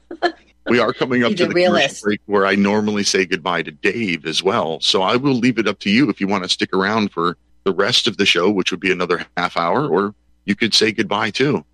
We 0.66 0.80
are 0.80 0.92
coming 0.92 1.24
up 1.24 1.30
He's 1.30 1.38
to 1.38 1.46
the 1.46 1.54
realist. 1.54 2.02
break 2.02 2.20
where 2.26 2.44
I 2.44 2.54
normally 2.54 3.02
say 3.02 3.24
goodbye 3.24 3.62
to 3.62 3.70
Dave 3.70 4.26
as 4.26 4.42
well. 4.42 4.80
So 4.80 5.00
I 5.02 5.16
will 5.16 5.32
leave 5.32 5.58
it 5.58 5.66
up 5.66 5.78
to 5.80 5.90
you 5.90 6.10
if 6.10 6.20
you 6.20 6.26
want 6.28 6.42
to 6.44 6.48
stick 6.50 6.74
around 6.74 7.10
for 7.10 7.38
the 7.64 7.72
rest 7.72 8.06
of 8.06 8.18
the 8.18 8.26
show, 8.26 8.50
which 8.50 8.70
would 8.70 8.80
be 8.80 8.92
another 8.92 9.24
half 9.38 9.56
hour, 9.56 9.88
or 9.88 10.14
you 10.44 10.54
could 10.54 10.74
say 10.74 10.92
goodbye 10.92 11.30
too. 11.30 11.64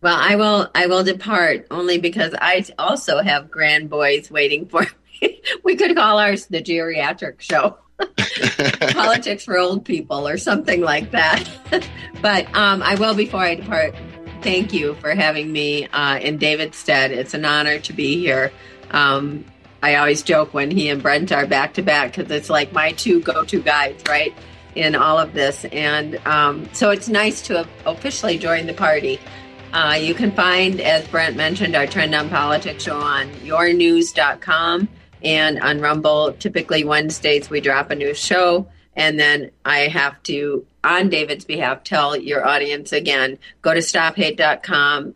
Well, 0.00 0.16
I 0.20 0.34
will 0.34 0.68
I 0.74 0.86
will 0.86 1.04
depart 1.04 1.66
only 1.70 1.98
because 1.98 2.34
I 2.40 2.64
also 2.76 3.22
have 3.22 3.50
grand 3.52 3.88
boys 3.88 4.30
waiting 4.32 4.66
for 4.66 4.82
me. 4.82 4.88
we 5.64 5.76
could 5.76 5.94
call 5.96 6.18
ours 6.18 6.46
the 6.46 6.62
geriatric 6.62 7.40
show. 7.40 7.78
Politics 8.92 9.44
for 9.44 9.58
old 9.58 9.84
people 9.84 10.26
or 10.26 10.36
something 10.36 10.80
like 10.80 11.10
that. 11.12 11.48
but 12.22 12.46
um, 12.54 12.82
I 12.82 12.96
will 12.96 13.14
before 13.14 13.40
I 13.40 13.54
depart. 13.54 13.94
Thank 14.42 14.72
you 14.72 14.94
for 14.96 15.14
having 15.14 15.52
me 15.52 15.86
uh, 15.86 16.18
in 16.18 16.38
David's 16.38 16.76
stead. 16.76 17.12
It's 17.12 17.34
an 17.34 17.44
honor 17.44 17.78
to 17.78 17.92
be 17.92 18.18
here. 18.18 18.52
Um, 18.90 19.44
I 19.82 19.96
always 19.96 20.22
joke 20.22 20.54
when 20.54 20.70
he 20.70 20.88
and 20.88 21.02
Brent 21.02 21.30
are 21.32 21.46
back 21.46 21.74
to 21.74 21.82
back 21.82 22.14
because 22.14 22.30
it's 22.30 22.50
like 22.50 22.72
my 22.72 22.92
two 22.92 23.20
go-to 23.20 23.60
guys, 23.62 24.02
right, 24.08 24.34
in 24.74 24.94
all 24.94 25.18
of 25.18 25.32
this. 25.32 25.64
And 25.66 26.16
um, 26.26 26.68
so 26.72 26.90
it's 26.90 27.08
nice 27.08 27.42
to 27.42 27.58
have 27.58 27.68
officially 27.86 28.38
joined 28.38 28.68
the 28.68 28.74
party. 28.74 29.20
Uh, 29.72 29.98
you 30.00 30.14
can 30.14 30.30
find, 30.32 30.80
as 30.80 31.06
Brent 31.08 31.36
mentioned, 31.36 31.74
our 31.74 31.86
Trend 31.86 32.14
on 32.14 32.28
Politics 32.28 32.84
show 32.84 32.96
on 32.96 33.28
yournews.com 33.36 34.88
and 35.24 35.60
on 35.60 35.80
Rumble. 35.80 36.32
Typically 36.38 36.84
Wednesdays 36.84 37.50
we 37.50 37.60
drop 37.60 37.90
a 37.90 37.94
new 37.94 38.14
show, 38.14 38.68
and 38.94 39.18
then 39.18 39.50
I 39.64 39.88
have 39.88 40.22
to, 40.24 40.66
on 40.82 41.08
David's 41.08 41.44
behalf, 41.44 41.84
tell 41.84 42.16
your 42.16 42.46
audience 42.46 42.92
again: 42.92 43.38
go 43.62 43.74
to 43.74 43.80
stophate.com 43.80 45.14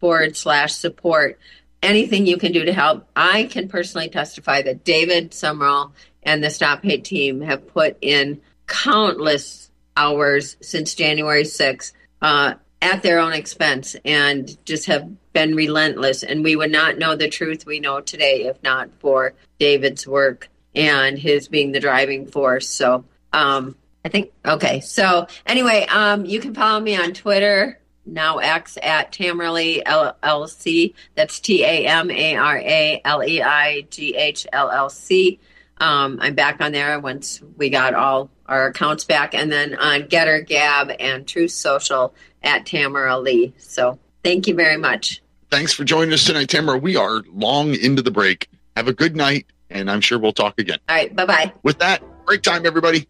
forward 0.00 0.36
slash 0.36 0.74
support. 0.74 1.38
Anything 1.82 2.26
you 2.26 2.38
can 2.38 2.52
do 2.52 2.64
to 2.64 2.72
help. 2.72 3.06
I 3.14 3.44
can 3.44 3.68
personally 3.68 4.08
testify 4.08 4.62
that 4.62 4.84
David 4.84 5.32
Sumrall 5.32 5.92
and 6.22 6.42
the 6.42 6.48
Stop 6.48 6.82
Hate 6.82 7.04
team 7.04 7.42
have 7.42 7.68
put 7.68 7.98
in 8.00 8.40
countless 8.66 9.70
hours 9.96 10.56
since 10.60 10.94
January 10.94 11.42
6th 11.42 11.92
uh, 12.22 12.54
at 12.84 13.02
their 13.02 13.18
own 13.18 13.32
expense 13.32 13.96
and 14.04 14.62
just 14.66 14.86
have 14.86 15.10
been 15.32 15.56
relentless. 15.56 16.22
And 16.22 16.44
we 16.44 16.54
would 16.54 16.70
not 16.70 16.98
know 16.98 17.16
the 17.16 17.28
truth 17.28 17.64
we 17.64 17.80
know 17.80 18.00
today 18.00 18.42
if 18.42 18.62
not 18.62 18.90
for 19.00 19.32
David's 19.58 20.06
work 20.06 20.50
and 20.74 21.18
his 21.18 21.48
being 21.48 21.72
the 21.72 21.80
driving 21.80 22.26
force. 22.26 22.68
So, 22.68 23.04
um, 23.32 23.74
I 24.04 24.10
think, 24.10 24.32
okay. 24.44 24.80
So, 24.80 25.26
anyway, 25.46 25.86
um, 25.86 26.26
you 26.26 26.40
can 26.40 26.54
follow 26.54 26.78
me 26.78 26.94
on 26.94 27.14
Twitter, 27.14 27.80
now 28.04 28.36
X 28.36 28.76
at 28.82 29.12
Tamara 29.12 29.50
Leigh 29.50 29.82
LLC. 29.82 30.92
That's 31.14 31.40
T 31.40 31.64
A 31.64 31.86
M 31.86 32.10
A 32.10 32.36
R 32.36 32.58
A 32.58 33.00
L 33.02 33.24
E 33.24 33.40
I 33.40 33.86
G 33.88 34.14
H 34.14 34.46
L 34.52 34.70
L 34.70 34.90
C. 34.90 35.40
Um, 35.78 36.18
I'm 36.20 36.34
back 36.34 36.60
on 36.60 36.72
there 36.72 37.00
once 37.00 37.40
we 37.56 37.70
got 37.70 37.94
all 37.94 38.30
our 38.46 38.66
accounts 38.66 39.04
back, 39.04 39.34
and 39.34 39.50
then 39.50 39.74
on 39.74 40.02
Gettr, 40.02 40.46
Gab, 40.46 40.92
and 41.00 41.26
Truth 41.26 41.52
Social 41.52 42.14
at 42.44 42.66
Tamara 42.66 43.18
Leigh. 43.18 43.52
So 43.58 43.98
thank 44.22 44.46
you 44.46 44.54
very 44.54 44.76
much. 44.76 45.22
Thanks 45.50 45.72
for 45.72 45.84
joining 45.84 46.12
us 46.12 46.24
tonight, 46.24 46.48
Tamara. 46.48 46.78
We 46.78 46.96
are 46.96 47.22
long 47.32 47.74
into 47.74 48.02
the 48.02 48.10
break. 48.10 48.48
Have 48.76 48.88
a 48.88 48.92
good 48.92 49.16
night, 49.16 49.46
and 49.70 49.90
I'm 49.90 50.00
sure 50.00 50.18
we'll 50.18 50.32
talk 50.32 50.58
again. 50.58 50.78
All 50.88 50.96
right, 50.96 51.14
bye 51.14 51.26
bye. 51.26 51.52
With 51.62 51.78
that, 51.78 52.02
break 52.26 52.42
time, 52.42 52.66
everybody. 52.66 53.08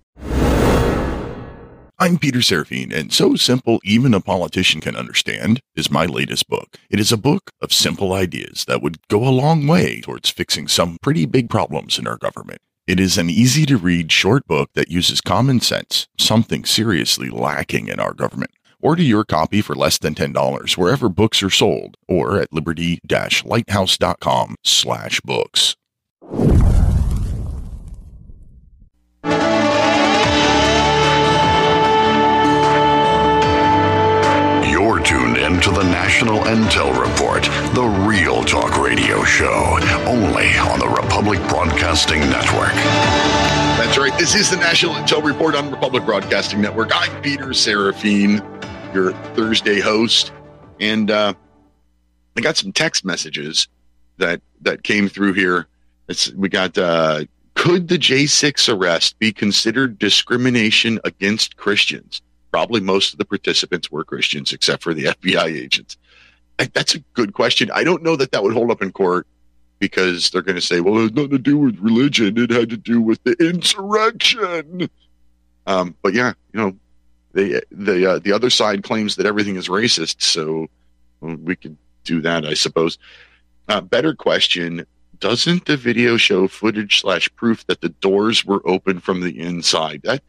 I'm 1.96 2.18
Peter 2.18 2.40
Serefine, 2.40 2.92
and 2.92 3.12
So 3.12 3.36
Simple 3.36 3.80
Even 3.84 4.14
a 4.14 4.20
Politician 4.20 4.80
Can 4.80 4.96
Understand 4.96 5.60
is 5.76 5.92
my 5.92 6.06
latest 6.06 6.48
book. 6.48 6.76
It 6.90 6.98
is 6.98 7.12
a 7.12 7.16
book 7.16 7.50
of 7.62 7.72
simple 7.72 8.12
ideas 8.12 8.64
that 8.64 8.82
would 8.82 9.06
go 9.06 9.26
a 9.26 9.30
long 9.30 9.68
way 9.68 10.00
towards 10.00 10.28
fixing 10.28 10.66
some 10.66 10.98
pretty 11.02 11.24
big 11.24 11.48
problems 11.48 11.96
in 11.96 12.08
our 12.08 12.16
government. 12.16 12.60
It 12.88 12.98
is 12.98 13.16
an 13.16 13.30
easy 13.30 13.64
to 13.66 13.76
read 13.76 14.10
short 14.10 14.46
book 14.46 14.70
that 14.74 14.90
uses 14.90 15.20
common 15.20 15.60
sense, 15.60 16.08
something 16.18 16.64
seriously 16.64 17.30
lacking 17.30 17.86
in 17.86 18.00
our 18.00 18.12
government. 18.12 18.50
Order 18.84 19.02
your 19.02 19.24
copy 19.24 19.62
for 19.62 19.74
less 19.74 19.96
than 19.96 20.14
$10 20.14 20.76
wherever 20.76 21.08
books 21.08 21.42
are 21.42 21.48
sold 21.48 21.96
or 22.06 22.38
at 22.38 22.52
liberty-lighthouse.com 22.52 24.56
slash 24.62 25.22
books. 25.22 25.74
You're 34.70 35.00
tuned 35.00 35.38
in 35.38 35.62
to 35.62 35.70
the 35.70 35.84
National 35.84 36.40
Intel 36.40 36.92
Report, 37.00 37.44
the 37.74 37.86
real 38.06 38.44
talk 38.44 38.76
radio 38.76 39.24
show, 39.24 39.78
only 40.06 40.58
on 40.58 40.78
the 40.78 40.88
Republic 40.88 41.38
Broadcasting 41.48 42.20
Network. 42.20 42.74
That's 43.78 43.96
right. 43.96 44.12
This 44.18 44.34
is 44.34 44.50
the 44.50 44.56
National 44.56 44.92
Intel 44.92 45.24
Report 45.24 45.54
on 45.54 45.70
Republic 45.70 46.04
Broadcasting 46.04 46.60
Network. 46.60 46.90
I'm 46.94 47.22
Peter 47.22 47.46
Serefine, 47.46 48.42
your 48.94 49.12
Thursday 49.34 49.80
host, 49.80 50.32
and 50.80 51.10
uh, 51.10 51.34
I 52.36 52.40
got 52.40 52.56
some 52.56 52.72
text 52.72 53.04
messages 53.04 53.68
that 54.18 54.40
that 54.62 54.82
came 54.82 55.08
through 55.08 55.34
here. 55.34 55.66
It's, 56.08 56.32
we 56.32 56.48
got 56.48 56.78
uh, 56.78 57.24
could 57.54 57.88
the 57.88 57.98
J6 57.98 58.72
arrest 58.72 59.18
be 59.18 59.32
considered 59.32 59.98
discrimination 59.98 61.00
against 61.04 61.56
Christians? 61.56 62.22
Probably 62.50 62.80
most 62.80 63.12
of 63.12 63.18
the 63.18 63.24
participants 63.24 63.90
were 63.90 64.04
Christians, 64.04 64.52
except 64.52 64.82
for 64.82 64.94
the 64.94 65.04
FBI 65.22 65.44
agents. 65.44 65.96
I, 66.58 66.66
that's 66.72 66.94
a 66.94 67.00
good 67.14 67.32
question. 67.32 67.70
I 67.72 67.84
don't 67.84 68.02
know 68.02 68.16
that 68.16 68.32
that 68.32 68.42
would 68.42 68.52
hold 68.52 68.70
up 68.70 68.82
in 68.82 68.92
court 68.92 69.26
because 69.78 70.30
they're 70.30 70.42
going 70.42 70.54
to 70.54 70.62
say, 70.62 70.80
well, 70.80 70.98
it 70.98 71.02
had 71.02 71.14
nothing 71.16 71.30
to 71.30 71.38
do 71.38 71.58
with 71.58 71.78
religion. 71.78 72.38
It 72.38 72.50
had 72.50 72.70
to 72.70 72.76
do 72.76 73.00
with 73.00 73.22
the 73.24 73.32
insurrection. 73.40 74.88
Um, 75.66 75.96
but 76.02 76.14
yeah, 76.14 76.32
you 76.52 76.60
know, 76.60 76.76
the 77.34 77.62
the 77.70 78.12
uh, 78.12 78.18
the 78.20 78.32
other 78.32 78.50
side 78.50 78.82
claims 78.82 79.16
that 79.16 79.26
everything 79.26 79.56
is 79.56 79.68
racist, 79.68 80.22
so 80.22 80.68
we 81.20 81.56
could 81.56 81.76
do 82.04 82.20
that, 82.22 82.46
I 82.46 82.54
suppose. 82.54 82.98
Uh, 83.68 83.80
better 83.80 84.14
question: 84.14 84.86
Doesn't 85.18 85.66
the 85.66 85.76
video 85.76 86.16
show 86.16 86.48
footage 86.48 87.00
slash 87.00 87.28
proof 87.34 87.66
that 87.66 87.80
the 87.80 87.88
doors 87.88 88.44
were 88.44 88.62
open 88.66 89.00
from 89.00 89.20
the 89.20 89.38
inside? 89.38 90.02
That 90.04 90.22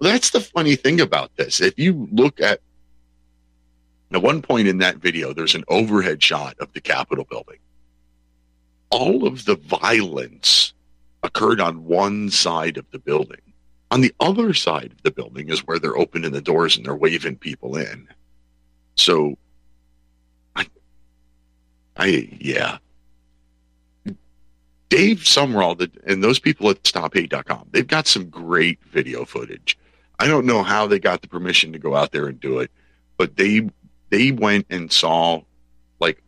that's 0.00 0.30
the 0.30 0.40
funny 0.40 0.76
thing 0.76 1.00
about 1.00 1.36
this. 1.36 1.60
If 1.60 1.78
you 1.78 2.08
look 2.10 2.40
at 2.40 2.60
at 4.12 4.22
one 4.22 4.40
point 4.40 4.68
in 4.68 4.78
that 4.78 4.96
video, 4.96 5.32
there's 5.32 5.54
an 5.54 5.64
overhead 5.68 6.22
shot 6.22 6.56
of 6.60 6.72
the 6.72 6.80
Capitol 6.80 7.26
building. 7.28 7.58
All 8.90 9.26
of 9.26 9.44
the 9.44 9.56
violence 9.56 10.72
occurred 11.22 11.60
on 11.60 11.84
one 11.84 12.30
side 12.30 12.76
of 12.76 12.86
the 12.92 13.00
building. 13.00 13.40
On 13.90 14.00
the 14.00 14.14
other 14.18 14.52
side 14.52 14.92
of 14.92 15.02
the 15.02 15.10
building 15.10 15.48
is 15.48 15.66
where 15.66 15.78
they're 15.78 15.96
opening 15.96 16.32
the 16.32 16.40
doors 16.40 16.76
and 16.76 16.84
they're 16.84 16.96
waving 16.96 17.36
people 17.36 17.76
in. 17.76 18.08
So, 18.96 19.38
I, 20.56 20.66
I 21.96 22.28
yeah. 22.40 22.78
Dave 24.88 25.18
Sumrall 25.18 25.88
and 26.06 26.22
those 26.22 26.38
people 26.38 26.70
at 26.70 26.82
StopHate.com, 26.82 27.68
they've 27.70 27.86
got 27.86 28.06
some 28.06 28.28
great 28.28 28.82
video 28.84 29.24
footage. 29.24 29.78
I 30.18 30.26
don't 30.26 30.46
know 30.46 30.62
how 30.62 30.86
they 30.86 30.98
got 30.98 31.22
the 31.22 31.28
permission 31.28 31.72
to 31.72 31.78
go 31.78 31.94
out 31.94 32.12
there 32.12 32.26
and 32.26 32.40
do 32.40 32.60
it, 32.60 32.70
but 33.16 33.36
they 33.36 33.68
they 34.10 34.32
went 34.32 34.66
and 34.70 34.90
saw 34.90 35.42
like 36.00 36.22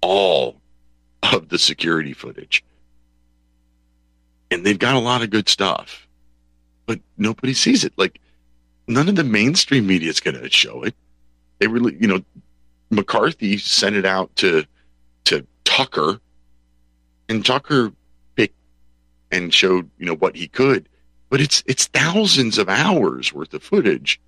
all 0.00 0.60
of 1.22 1.48
the 1.48 1.58
security 1.58 2.12
footage. 2.12 2.64
And 4.50 4.66
they've 4.66 4.78
got 4.78 4.94
a 4.94 4.98
lot 4.98 5.22
of 5.22 5.30
good 5.30 5.48
stuff. 5.48 6.06
But 6.86 7.00
nobody 7.16 7.54
sees 7.54 7.84
it. 7.84 7.92
Like 7.96 8.20
none 8.86 9.08
of 9.08 9.16
the 9.16 9.24
mainstream 9.24 9.86
media 9.86 10.10
is 10.10 10.20
going 10.20 10.40
to 10.40 10.50
show 10.50 10.82
it. 10.82 10.94
They 11.58 11.66
really, 11.68 11.96
you 12.00 12.08
know, 12.08 12.22
McCarthy 12.90 13.58
sent 13.58 13.96
it 13.96 14.04
out 14.04 14.34
to 14.36 14.64
to 15.24 15.46
Tucker 15.64 16.20
and 17.28 17.44
Tucker 17.44 17.92
picked 18.36 18.56
and 19.30 19.54
showed, 19.54 19.88
you 19.98 20.06
know, 20.06 20.16
what 20.16 20.36
he 20.36 20.48
could. 20.48 20.88
But 21.30 21.40
it's 21.40 21.62
it's 21.66 21.86
thousands 21.86 22.58
of 22.58 22.68
hours 22.68 23.32
worth 23.32 23.54
of 23.54 23.62
footage 23.62 24.20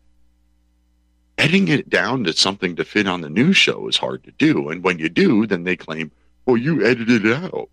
editing 1.39 1.69
it 1.69 1.91
down 1.91 2.25
to 2.25 2.33
something 2.33 2.77
to 2.77 2.85
fit 2.85 3.09
on 3.09 3.21
the 3.21 3.31
news 3.31 3.57
show 3.57 3.89
is 3.89 3.97
hard 3.97 4.23
to 4.25 4.31
do. 4.33 4.69
And 4.69 4.85
when 4.85 4.99
you 4.99 5.09
do, 5.09 5.47
then 5.47 5.65
they 5.65 5.77
claim, 5.77 6.11
well, 6.47 6.57
you 6.57 6.85
edited 6.85 7.25
it 7.25 7.33
out. 7.33 7.69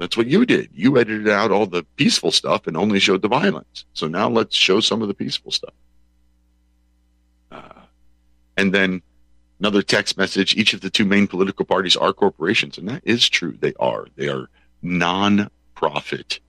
That's 0.00 0.16
what 0.16 0.28
you 0.28 0.46
did. 0.46 0.70
You 0.72 0.96
edited 0.96 1.28
out 1.28 1.50
all 1.50 1.66
the 1.66 1.84
peaceful 1.96 2.32
stuff 2.32 2.66
and 2.66 2.74
only 2.74 2.98
showed 2.98 3.20
the 3.20 3.28
violence. 3.28 3.84
So 3.92 4.08
now 4.08 4.30
let's 4.30 4.56
show 4.56 4.80
some 4.80 5.02
of 5.02 5.08
the 5.08 5.14
peaceful 5.14 5.52
stuff. 5.52 5.74
Uh, 7.52 7.82
and 8.56 8.72
then 8.72 9.02
another 9.58 9.82
text 9.82 10.16
message 10.16 10.56
each 10.56 10.72
of 10.72 10.80
the 10.80 10.88
two 10.88 11.04
main 11.04 11.26
political 11.26 11.66
parties 11.66 11.98
are 11.98 12.14
corporations. 12.14 12.78
And 12.78 12.88
that 12.88 13.02
is 13.04 13.28
true. 13.28 13.58
They 13.60 13.74
are. 13.78 14.06
They 14.16 14.30
are 14.30 14.48
non 14.80 15.50
profit 15.74 16.40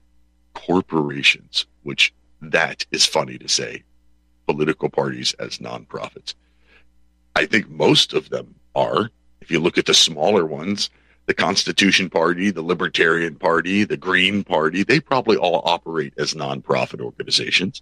corporations, 0.53 1.65
which 1.83 2.13
that 2.41 2.85
is 2.91 3.05
funny 3.05 3.37
to 3.37 3.49
say 3.49 3.83
political 4.47 4.89
parties 4.89 5.33
as 5.39 5.57
nonprofits. 5.57 6.35
I 7.35 7.47
think 7.47 7.69
most 7.69 8.13
of 8.13 8.29
them 8.29 8.55
are. 8.75 9.09
If 9.41 9.51
you 9.51 9.59
look 9.59 9.77
at 9.77 9.87
the 9.87 9.93
smaller 9.93 10.45
ones, 10.45 10.89
the 11.25 11.33
Constitution 11.33 12.09
Party, 12.09 12.51
the 12.51 12.61
Libertarian 12.61 13.35
Party, 13.35 13.83
the 13.83 13.97
Green 13.97 14.43
Party, 14.43 14.83
they 14.83 14.99
probably 14.99 15.37
all 15.37 15.61
operate 15.65 16.13
as 16.17 16.33
nonprofit 16.33 16.99
organizations. 16.99 17.81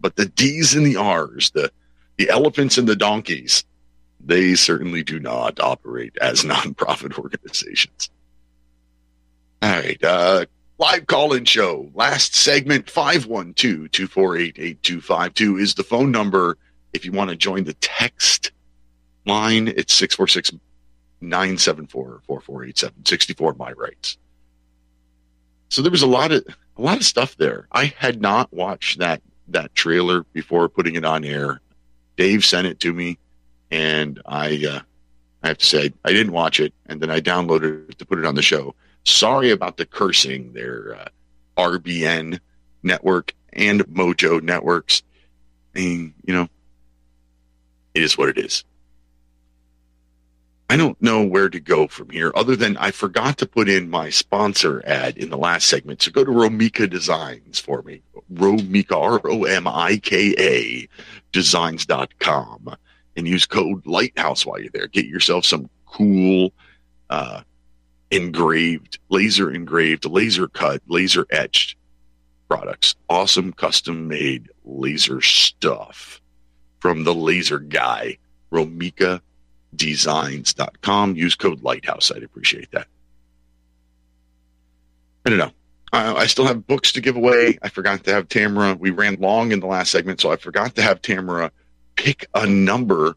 But 0.00 0.16
the 0.16 0.26
D's 0.26 0.74
and 0.74 0.84
the 0.84 0.96
R's, 0.96 1.50
the 1.50 1.70
the 2.16 2.30
elephants 2.30 2.78
and 2.78 2.88
the 2.88 2.96
donkeys, 2.96 3.64
they 4.20 4.54
certainly 4.54 5.02
do 5.02 5.18
not 5.18 5.58
operate 5.60 6.16
as 6.20 6.44
nonprofit 6.44 7.18
organizations. 7.18 8.10
All 9.62 9.70
right, 9.70 10.04
uh, 10.04 10.44
live 10.78 11.06
call-in 11.06 11.46
show. 11.46 11.90
Last 11.94 12.34
segment 12.34 12.86
512-248-8252 12.86 15.60
is 15.60 15.74
the 15.74 15.82
phone 15.82 16.10
number 16.10 16.56
if 16.92 17.04
you 17.04 17.12
want 17.12 17.30
to 17.30 17.36
join 17.36 17.64
the 17.64 17.74
text 17.74 18.50
line. 19.26 19.68
It's 19.68 19.94
646-974-4487 21.22 23.08
64 23.08 23.54
my 23.54 23.72
rights. 23.72 24.18
So 25.68 25.82
there 25.82 25.90
was 25.90 26.02
a 26.02 26.06
lot 26.06 26.32
of 26.32 26.44
a 26.76 26.82
lot 26.82 26.98
of 26.98 27.04
stuff 27.04 27.36
there. 27.36 27.68
I 27.72 27.86
had 27.98 28.20
not 28.20 28.52
watched 28.52 28.98
that 28.98 29.22
that 29.48 29.74
trailer 29.74 30.24
before 30.32 30.68
putting 30.68 30.94
it 30.96 31.04
on 31.04 31.24
air. 31.24 31.60
Dave 32.16 32.44
sent 32.44 32.66
it 32.66 32.80
to 32.80 32.92
me 32.92 33.18
and 33.70 34.20
I 34.26 34.64
uh, 34.68 34.80
I 35.42 35.48
have 35.48 35.58
to 35.58 35.66
say 35.66 35.92
I 36.04 36.12
didn't 36.12 36.32
watch 36.32 36.60
it 36.60 36.72
and 36.86 37.00
then 37.00 37.10
I 37.10 37.20
downloaded 37.20 37.90
it 37.90 37.98
to 37.98 38.06
put 38.06 38.18
it 38.18 38.24
on 38.24 38.34
the 38.34 38.42
show 38.42 38.74
Sorry 39.04 39.50
about 39.50 39.76
the 39.76 39.84
cursing 39.84 40.52
there, 40.54 40.96
uh, 40.98 41.08
RBN 41.58 42.40
network 42.82 43.34
and 43.52 43.82
Mojo 43.86 44.42
networks. 44.42 45.02
I 45.76 45.80
mean, 45.80 46.14
you 46.24 46.32
know, 46.32 46.48
it 47.92 48.02
is 48.02 48.16
what 48.16 48.30
it 48.30 48.38
is. 48.38 48.64
I 50.70 50.76
don't 50.76 51.00
know 51.02 51.22
where 51.22 51.50
to 51.50 51.60
go 51.60 51.86
from 51.86 52.08
here 52.10 52.32
other 52.34 52.56
than 52.56 52.76
I 52.78 52.90
forgot 52.90 53.38
to 53.38 53.46
put 53.46 53.68
in 53.68 53.90
my 53.90 54.08
sponsor 54.08 54.82
ad 54.86 55.18
in 55.18 55.28
the 55.28 55.36
last 55.36 55.68
segment. 55.68 56.02
So 56.02 56.10
go 56.10 56.24
to 56.24 56.30
Romika 56.30 56.88
Designs 56.88 57.58
for 57.58 57.82
me. 57.82 58.00
Romika, 58.32 58.96
R 58.96 59.20
O 59.24 59.44
M 59.44 59.68
I 59.68 59.98
K 59.98 60.34
A, 60.38 60.88
designs.com 61.32 62.76
and 63.16 63.28
use 63.28 63.46
code 63.46 63.86
Lighthouse 63.86 64.46
while 64.46 64.58
you're 64.58 64.70
there. 64.72 64.88
Get 64.88 65.06
yourself 65.06 65.44
some 65.44 65.68
cool, 65.86 66.52
uh, 67.10 67.42
engraved, 68.10 68.98
laser 69.10 69.50
engraved, 69.50 70.06
laser 70.06 70.48
cut, 70.48 70.82
laser 70.88 71.26
etched 71.30 71.76
products. 72.48 72.96
Awesome 73.08 73.52
custom 73.52 74.08
made 74.08 74.48
laser 74.64 75.20
stuff 75.20 76.20
from 76.80 77.04
the 77.04 77.14
laser 77.14 77.58
guy, 77.58 78.18
Romika 78.50 79.20
designs.com. 79.76 81.16
Use 81.16 81.34
code 81.34 81.62
Lighthouse. 81.62 82.12
I'd 82.14 82.22
appreciate 82.22 82.70
that. 82.72 82.86
I 85.24 85.30
don't 85.30 85.38
know. 85.38 85.52
I, 85.92 86.14
I 86.14 86.26
still 86.26 86.46
have 86.46 86.66
books 86.66 86.92
to 86.92 87.00
give 87.00 87.16
away. 87.16 87.58
I 87.62 87.68
forgot 87.68 88.04
to 88.04 88.12
have 88.12 88.28
Tamara. 88.28 88.74
We 88.74 88.90
ran 88.90 89.16
long 89.16 89.52
in 89.52 89.60
the 89.60 89.66
last 89.66 89.90
segment, 89.90 90.20
so 90.20 90.30
I 90.30 90.36
forgot 90.36 90.74
to 90.74 90.82
have 90.82 91.00
Tamara 91.00 91.50
pick 91.96 92.26
a 92.34 92.46
number. 92.46 93.16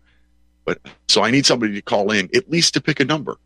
But 0.66 0.80
so 1.08 1.24
I 1.24 1.32
need 1.32 1.46
somebody 1.46 1.74
to 1.74 1.82
call 1.82 2.12
in, 2.12 2.30
at 2.36 2.50
least 2.50 2.74
to 2.76 2.82
pick 2.82 3.00
a 3.00 3.06
number. 3.06 3.38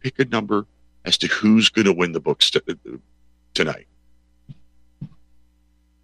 Pick 0.00 0.18
a 0.18 0.24
number 0.24 0.66
as 1.04 1.16
to 1.18 1.26
who's 1.28 1.68
going 1.68 1.84
to 1.86 1.92
win 1.92 2.12
the 2.12 2.20
books 2.20 2.50
to, 2.50 2.62
tonight. 3.54 3.86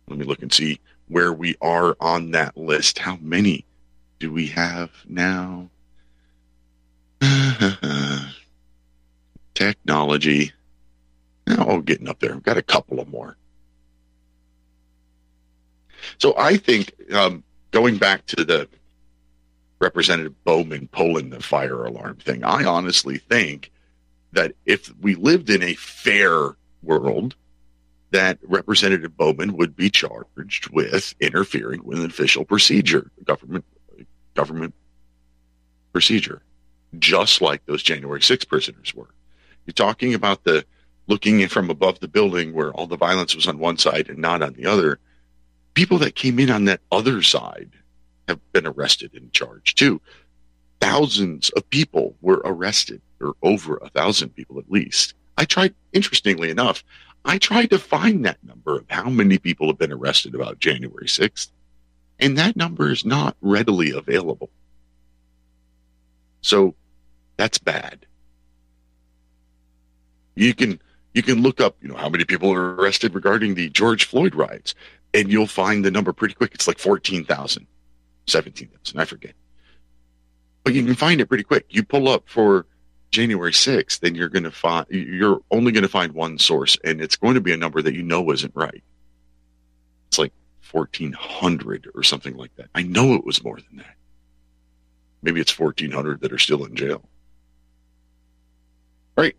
Let 0.08 0.18
me 0.18 0.24
look 0.24 0.42
and 0.42 0.52
see 0.52 0.80
where 1.08 1.32
we 1.32 1.56
are 1.60 1.96
on 2.00 2.30
that 2.32 2.56
list. 2.56 2.98
How 2.98 3.18
many 3.20 3.66
do 4.18 4.32
we 4.32 4.46
have 4.48 4.90
now? 5.06 5.68
Technology. 9.54 10.52
Oh, 11.48 11.80
getting 11.80 12.08
up 12.08 12.20
there. 12.20 12.34
I've 12.34 12.42
got 12.42 12.58
a 12.58 12.62
couple 12.62 13.00
of 13.00 13.08
more. 13.08 13.36
So 16.18 16.34
I 16.36 16.56
think 16.56 16.92
um, 17.12 17.42
going 17.70 17.96
back 17.96 18.26
to 18.26 18.44
the 18.44 18.68
Representative 19.80 20.34
Bowman 20.44 20.88
pulling 20.92 21.30
the 21.30 21.40
fire 21.40 21.84
alarm 21.84 22.16
thing, 22.16 22.44
I 22.44 22.64
honestly 22.64 23.18
think 23.18 23.70
that 24.32 24.52
if 24.66 24.92
we 25.00 25.14
lived 25.14 25.50
in 25.50 25.62
a 25.62 25.74
fair 25.74 26.56
world, 26.82 27.34
that 28.10 28.38
Representative 28.42 29.16
Bowman 29.16 29.56
would 29.56 29.76
be 29.76 29.90
charged 29.90 30.68
with 30.70 31.14
interfering 31.20 31.84
with 31.84 31.98
an 31.98 32.06
official 32.06 32.44
procedure, 32.44 33.10
government 33.24 33.64
government 34.34 34.74
procedure 35.92 36.42
just 36.98 37.40
like 37.40 37.64
those 37.66 37.82
January 37.82 38.22
6 38.22 38.44
prisoners 38.44 38.94
were. 38.94 39.10
You're 39.66 39.74
talking 39.74 40.14
about 40.14 40.44
the 40.44 40.64
looking 41.06 41.40
in 41.40 41.48
from 41.48 41.70
above 41.70 42.00
the 42.00 42.08
building 42.08 42.52
where 42.52 42.72
all 42.72 42.86
the 42.86 42.96
violence 42.96 43.34
was 43.34 43.46
on 43.46 43.58
one 43.58 43.78
side 43.78 44.08
and 44.08 44.18
not 44.18 44.42
on 44.42 44.54
the 44.54 44.66
other. 44.66 44.98
People 45.74 45.98
that 45.98 46.14
came 46.14 46.38
in 46.38 46.50
on 46.50 46.64
that 46.66 46.80
other 46.92 47.22
side 47.22 47.70
have 48.28 48.40
been 48.52 48.66
arrested 48.66 49.12
and 49.14 49.32
charged 49.32 49.78
too. 49.78 50.00
Thousands 50.80 51.50
of 51.50 51.68
people 51.70 52.14
were 52.20 52.42
arrested, 52.44 53.00
or 53.20 53.34
over 53.42 53.78
a 53.78 53.88
thousand 53.88 54.30
people 54.30 54.58
at 54.58 54.70
least. 54.70 55.14
I 55.36 55.44
tried, 55.44 55.74
interestingly 55.92 56.50
enough, 56.50 56.84
I 57.24 57.38
tried 57.38 57.70
to 57.70 57.78
find 57.78 58.24
that 58.24 58.42
number 58.44 58.76
of 58.76 58.84
how 58.88 59.08
many 59.08 59.38
people 59.38 59.66
have 59.66 59.78
been 59.78 59.92
arrested 59.92 60.34
about 60.34 60.60
January 60.60 61.06
6th, 61.06 61.48
and 62.20 62.38
that 62.38 62.56
number 62.56 62.90
is 62.90 63.04
not 63.04 63.36
readily 63.40 63.90
available. 63.90 64.50
So 66.48 66.74
that's 67.36 67.58
bad. 67.58 68.06
You 70.34 70.54
can 70.54 70.80
you 71.12 71.22
can 71.22 71.42
look 71.42 71.60
up, 71.60 71.76
you 71.82 71.88
know, 71.88 71.96
how 71.96 72.08
many 72.08 72.24
people 72.24 72.50
are 72.50 72.74
arrested 72.74 73.14
regarding 73.14 73.54
the 73.54 73.68
George 73.68 74.06
Floyd 74.06 74.34
riots, 74.34 74.74
and 75.12 75.30
you'll 75.30 75.46
find 75.46 75.84
the 75.84 75.90
number 75.90 76.14
pretty 76.14 76.32
quick. 76.32 76.54
It's 76.54 76.66
like 76.66 76.78
14,000, 76.78 77.66
17,000, 78.26 78.98
I 78.98 79.04
forget. 79.04 79.34
But 80.64 80.72
you 80.72 80.86
can 80.86 80.94
find 80.94 81.20
it 81.20 81.26
pretty 81.26 81.44
quick. 81.44 81.66
You 81.68 81.82
pull 81.82 82.08
up 82.08 82.26
for 82.26 82.64
January 83.10 83.52
6th, 83.52 84.00
then 84.00 84.14
you're 84.14 84.30
going 84.30 84.44
to 84.44 84.50
find 84.50 84.86
you're 84.88 85.40
only 85.50 85.70
going 85.70 85.82
to 85.82 85.88
find 85.88 86.14
one 86.14 86.38
source 86.38 86.78
and 86.82 87.02
it's 87.02 87.16
going 87.16 87.34
to 87.34 87.42
be 87.42 87.52
a 87.52 87.58
number 87.58 87.82
that 87.82 87.94
you 87.94 88.02
know 88.02 88.30
isn't 88.32 88.56
right. 88.56 88.82
It's 90.08 90.18
like 90.18 90.32
1400 90.72 91.90
or 91.94 92.02
something 92.02 92.38
like 92.38 92.56
that. 92.56 92.70
I 92.74 92.84
know 92.84 93.12
it 93.12 93.26
was 93.26 93.44
more 93.44 93.56
than 93.56 93.76
that. 93.78 93.97
Maybe 95.22 95.40
it's 95.40 95.58
1400 95.58 96.20
that 96.20 96.32
are 96.32 96.38
still 96.38 96.64
in 96.64 96.76
jail. 96.76 97.02
Right. 99.16 99.36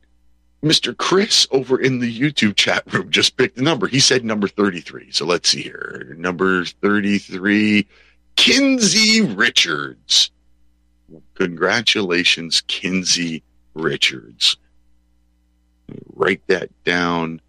Mr. 0.61 0.95
Chris 0.95 1.47
over 1.51 1.79
in 1.79 1.99
the 1.99 2.19
YouTube 2.19 2.55
chat 2.55 2.83
room 2.93 3.09
just 3.09 3.37
picked 3.37 3.55
the 3.55 3.61
number. 3.61 3.87
He 3.87 3.99
said 3.99 4.25
number 4.25 4.47
33. 4.47 5.11
So 5.11 5.25
let's 5.25 5.49
see 5.49 5.61
here. 5.61 6.15
Number 6.17 6.65
33, 6.65 7.87
Kinsey 8.35 9.21
Richards. 9.21 10.31
Congratulations, 11.35 12.61
Kinsey 12.67 13.41
Richards. 13.73 14.57
Write 16.13 16.45
that 16.47 16.69
down 16.83 17.41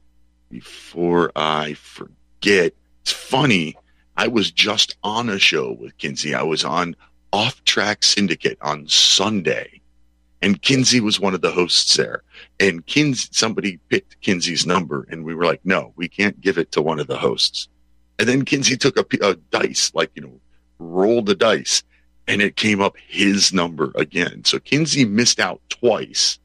before 0.49 1.33
I 1.35 1.75
forget. 1.75 2.75
It's 3.03 3.13
funny. 3.13 3.77
I 4.17 4.29
was 4.29 4.51
just 4.51 4.97
on 5.03 5.29
a 5.29 5.39
show 5.39 5.73
with 5.73 5.97
Kinsey. 5.99 6.35
I 6.35 6.43
was 6.43 6.65
on 6.65 6.95
Off 7.33 7.63
Track 7.65 8.03
Syndicate 8.03 8.59
on 8.61 8.89
Sunday, 8.89 9.81
and 10.43 10.61
Kinsey 10.63 11.01
was 11.01 11.21
one 11.21 11.35
of 11.35 11.43
the 11.43 11.51
hosts 11.51 11.97
there. 11.97 12.23
And 12.59 12.85
Kinsey, 12.87 13.29
somebody 13.33 13.79
picked 13.89 14.21
Kinsey's 14.21 14.67
number, 14.67 15.07
and 15.11 15.25
we 15.25 15.35
were 15.35 15.45
like, 15.45 15.61
"No, 15.65 15.93
we 15.97 16.09
can't 16.09 16.41
give 16.41 16.59
it 16.59 16.73
to 16.73 16.83
one 16.83 16.99
of 16.99 17.07
the 17.07 17.19
hosts." 17.19 17.69
And 18.19 18.29
then 18.29 18.45
Kinsey 18.45 18.77
took 18.77 18.97
a, 18.97 19.27
a 19.27 19.35
dice, 19.51 19.93
like 19.95 20.11
you 20.15 20.23
know, 20.23 20.41
rolled 20.79 21.27
the 21.27 21.35
dice, 21.35 21.83
and 22.27 22.43
it 22.43 22.57
came 22.57 22.81
up 22.81 22.97
his 23.09 23.53
number 23.53 23.93
again. 23.95 24.45
So 24.45 24.59
Kinsey 24.59 25.05
missed 25.05 25.41
out 25.41 25.61
twice. 25.69 26.39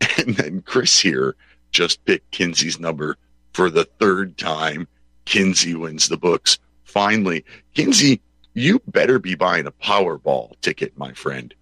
And 0.18 0.36
then 0.36 0.62
Chris 0.62 0.98
here 0.98 1.36
just 1.72 2.04
picked 2.04 2.30
Kinsey's 2.30 2.80
number 2.80 3.16
for 3.52 3.70
the 3.70 3.84
third 3.84 4.36
time. 4.36 4.86
Kinsey 5.24 5.74
wins 5.74 6.08
the 6.08 6.16
books. 6.16 6.58
Finally, 6.84 7.44
Kinsey, 7.74 8.20
you 8.54 8.80
better 8.86 9.18
be 9.18 9.34
buying 9.34 9.66
a 9.66 9.72
Powerball 9.72 10.60
ticket, 10.60 10.96
my 10.96 11.12
friend. 11.12 11.54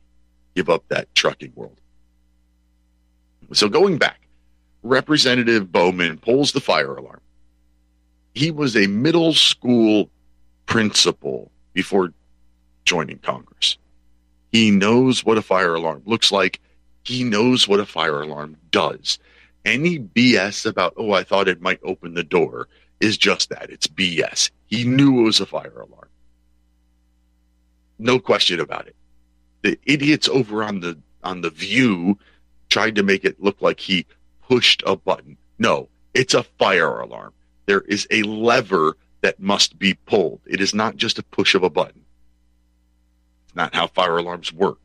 Give 0.54 0.68
up 0.68 0.84
that 0.88 1.14
trucking 1.14 1.52
world. 1.54 1.80
So 3.52 3.68
going 3.68 3.98
back, 3.98 4.20
Representative 4.82 5.70
Bowman 5.70 6.18
pulls 6.18 6.52
the 6.52 6.60
fire 6.60 6.94
alarm. 6.94 7.20
He 8.34 8.50
was 8.50 8.76
a 8.76 8.86
middle 8.86 9.32
school 9.32 10.10
principal 10.66 11.50
before 11.72 12.12
joining 12.84 13.18
Congress. 13.18 13.78
He 14.52 14.70
knows 14.70 15.24
what 15.24 15.38
a 15.38 15.42
fire 15.42 15.74
alarm 15.74 16.02
looks 16.06 16.32
like. 16.32 16.60
He 17.04 17.24
knows 17.24 17.66
what 17.66 17.80
a 17.80 17.86
fire 17.86 18.22
alarm 18.22 18.56
does. 18.70 19.18
Any 19.64 19.98
BS 19.98 20.66
about, 20.66 20.94
oh, 20.96 21.12
I 21.12 21.22
thought 21.22 21.48
it 21.48 21.60
might 21.60 21.80
open 21.82 22.14
the 22.14 22.24
door 22.24 22.68
is 23.00 23.18
just 23.18 23.50
that. 23.50 23.70
It's 23.70 23.86
BS. 23.86 24.50
He 24.66 24.84
knew 24.84 25.20
it 25.20 25.24
was 25.24 25.40
a 25.40 25.46
fire 25.46 25.74
alarm. 25.74 26.07
No 27.98 28.18
question 28.18 28.60
about 28.60 28.86
it. 28.86 28.96
The 29.62 29.78
idiots 29.84 30.28
over 30.28 30.62
on 30.62 30.80
the 30.80 30.98
on 31.24 31.40
the 31.40 31.50
view 31.50 32.18
tried 32.68 32.94
to 32.94 33.02
make 33.02 33.24
it 33.24 33.42
look 33.42 33.60
like 33.60 33.80
he 33.80 34.06
pushed 34.46 34.82
a 34.86 34.96
button. 34.96 35.36
No, 35.58 35.88
it's 36.14 36.34
a 36.34 36.42
fire 36.42 37.00
alarm. 37.00 37.32
There 37.66 37.80
is 37.82 38.06
a 38.10 38.22
lever 38.22 38.96
that 39.20 39.40
must 39.40 39.78
be 39.78 39.94
pulled. 39.94 40.40
It 40.46 40.60
is 40.60 40.74
not 40.74 40.96
just 40.96 41.18
a 41.18 41.22
push 41.24 41.54
of 41.54 41.62
a 41.62 41.70
button. 41.70 42.04
It's 43.46 43.56
not 43.56 43.74
how 43.74 43.88
fire 43.88 44.16
alarms 44.16 44.52
work. 44.52 44.78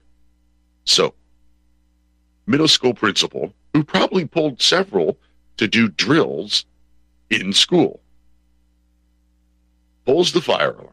So, 0.85 1.14
middle 2.48 2.68
school 2.68 2.94
principal 2.94 3.53
who 3.73 3.84
probably 3.84 4.26
pulled 4.26 4.61
several 4.61 5.18
to 5.57 5.68
do 5.68 5.88
drills 5.88 6.65
in 7.30 7.53
school 7.53 8.02
pulls 10.06 10.34
the 10.34 10.41
fire 10.41 10.72
alarm. 10.72 10.93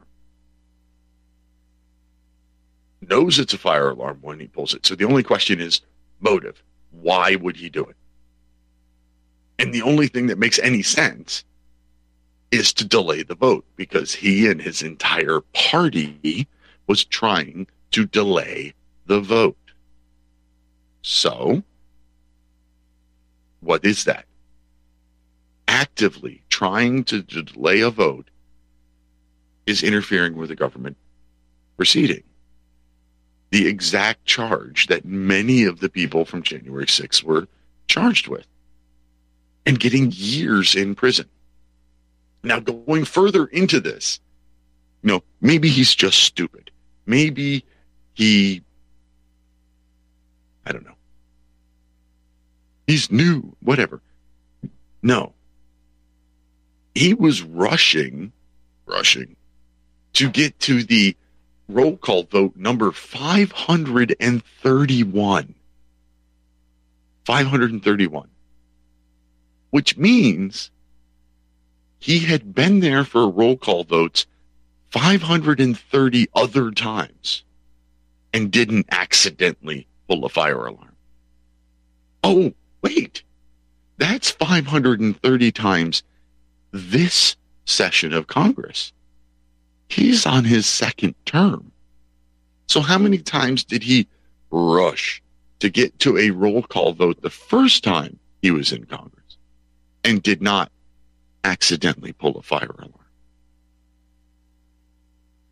Knows 3.10 3.38
it's 3.38 3.52
a 3.52 3.58
fire 3.58 3.90
alarm 3.90 4.18
when 4.22 4.40
he 4.40 4.46
pulls 4.46 4.72
it. 4.72 4.86
So 4.86 4.94
the 4.94 5.04
only 5.04 5.22
question 5.22 5.60
is 5.60 5.80
motive. 6.20 6.62
Why 6.92 7.34
would 7.36 7.56
he 7.56 7.68
do 7.68 7.84
it? 7.84 7.96
And 9.58 9.74
the 9.74 9.82
only 9.82 10.08
thing 10.08 10.28
that 10.28 10.38
makes 10.38 10.58
any 10.60 10.82
sense 10.82 11.44
is 12.50 12.72
to 12.74 12.84
delay 12.84 13.22
the 13.22 13.34
vote 13.34 13.64
because 13.76 14.14
he 14.14 14.48
and 14.48 14.62
his 14.62 14.80
entire 14.80 15.40
party 15.52 16.48
was 16.86 17.04
trying 17.04 17.66
to 17.90 18.06
delay 18.06 18.72
the 19.06 19.20
vote. 19.20 19.56
So, 21.02 21.62
what 23.60 23.84
is 23.84 24.04
that? 24.04 24.24
actively 25.70 26.42
trying 26.50 27.04
to, 27.04 27.22
delay 27.22 27.80
a 27.80 27.90
vote 27.90 28.28
is 29.66 29.82
interfering 29.82 30.34
with 30.36 30.50
a 30.50 30.56
government 30.56 30.96
proceeding. 31.76 32.22
The 33.50 33.66
exact 33.66 34.24
charge 34.26 34.86
that 34.86 35.04
many 35.04 35.64
of 35.64 35.80
the 35.80 35.88
people 35.88 36.24
from 36.24 36.42
January 36.42 36.86
6th 36.86 37.22
were 37.22 37.48
charged 37.88 38.28
with 38.28 38.46
and 39.66 39.78
getting 39.78 40.12
years 40.14 40.74
in 40.74 40.94
prison. 40.94 41.28
Now, 42.42 42.60
going 42.60 43.04
further 43.04 43.46
into 43.46 43.80
this, 43.80 44.20
you 45.02 45.08
know, 45.08 45.22
maybe 45.40 45.68
he's 45.68 45.94
just 45.94 46.22
stupid. 46.22 46.70
Maybe 47.06 47.64
he, 48.14 48.62
I 50.64 50.72
don't 50.72 50.84
know. 50.84 50.94
He's 52.86 53.10
new, 53.10 53.56
whatever. 53.60 54.00
No. 55.02 55.32
He 56.94 57.14
was 57.14 57.42
rushing, 57.42 58.32
rushing 58.86 59.36
to 60.14 60.28
get 60.28 60.58
to 60.60 60.82
the 60.82 61.16
roll 61.72 61.96
call 61.96 62.24
vote 62.24 62.54
number 62.56 62.92
531. 62.92 65.54
531. 67.24 68.28
Which 69.70 69.96
means 69.96 70.70
he 71.98 72.18
had 72.20 72.54
been 72.54 72.78
there 72.80 73.04
for 73.04 73.30
roll 73.30 73.56
call 73.56 73.84
votes 73.84 74.26
530 74.90 76.28
other 76.34 76.70
times 76.70 77.44
and 78.32 78.50
didn't 78.50 78.86
accidentally 78.90 79.86
pull 80.08 80.24
a 80.24 80.28
fire 80.28 80.66
alarm. 80.66 80.96
Oh, 82.24 82.52
wait. 82.82 83.22
That's 83.98 84.30
530 84.30 85.52
times 85.52 86.02
this 86.72 87.36
session 87.64 88.12
of 88.12 88.26
Congress. 88.26 88.92
He's 89.90 90.24
on 90.24 90.44
his 90.44 90.66
second 90.66 91.14
term. 91.26 91.72
So, 92.68 92.80
how 92.80 92.96
many 92.96 93.18
times 93.18 93.64
did 93.64 93.82
he 93.82 94.06
rush 94.52 95.20
to 95.58 95.68
get 95.68 95.98
to 95.98 96.16
a 96.16 96.30
roll 96.30 96.62
call 96.62 96.92
vote 96.92 97.20
the 97.20 97.30
first 97.30 97.82
time 97.82 98.18
he 98.40 98.52
was 98.52 98.72
in 98.72 98.84
Congress 98.86 99.36
and 100.04 100.22
did 100.22 100.40
not 100.40 100.70
accidentally 101.42 102.12
pull 102.12 102.38
a 102.38 102.42
fire 102.42 102.70
alarm? 102.78 102.94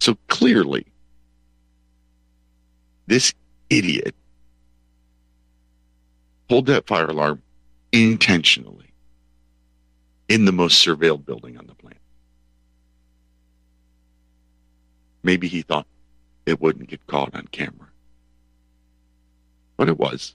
So, 0.01 0.17
clearly, 0.29 0.87
this 3.09 3.35
idiot 3.69 4.15
pulled 6.49 6.67
that 6.67 6.87
fire 6.87 7.07
alarm 7.07 7.43
intentionally 7.91 8.93
in 10.29 10.45
the 10.45 10.53
most 10.53 10.87
surveilled 10.87 11.25
building 11.25 11.59
on 11.59 11.67
the 11.67 11.75
planet. 11.75 11.98
Maybe 15.29 15.47
he 15.47 15.61
thought 15.61 15.87
it 16.47 16.59
wouldn't 16.59 16.89
get 16.89 17.07
caught 17.07 17.35
on 17.35 17.47
camera. 17.49 17.91
But 19.77 19.91
it 19.91 19.99
was. 19.99 20.35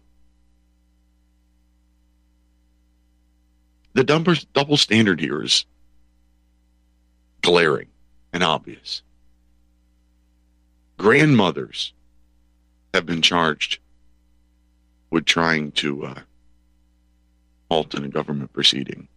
The 3.94 4.04
double, 4.04 4.78
standard 4.78 5.20
here 5.20 5.42
is 5.42 5.66
glaring 7.42 7.88
and 8.34 8.44
obvious. 8.44 9.02
Grandmothers 11.00 11.94
have 12.94 13.08
been 13.08 13.24
charged 13.24 13.80
with 15.10 15.26
trying 15.26 15.72
to 15.72 16.06
uh, 16.06 16.20
halt 17.72 17.96
in 17.96 18.04
a 18.04 18.10
government 18.10 18.54
proceeding, 18.54 19.08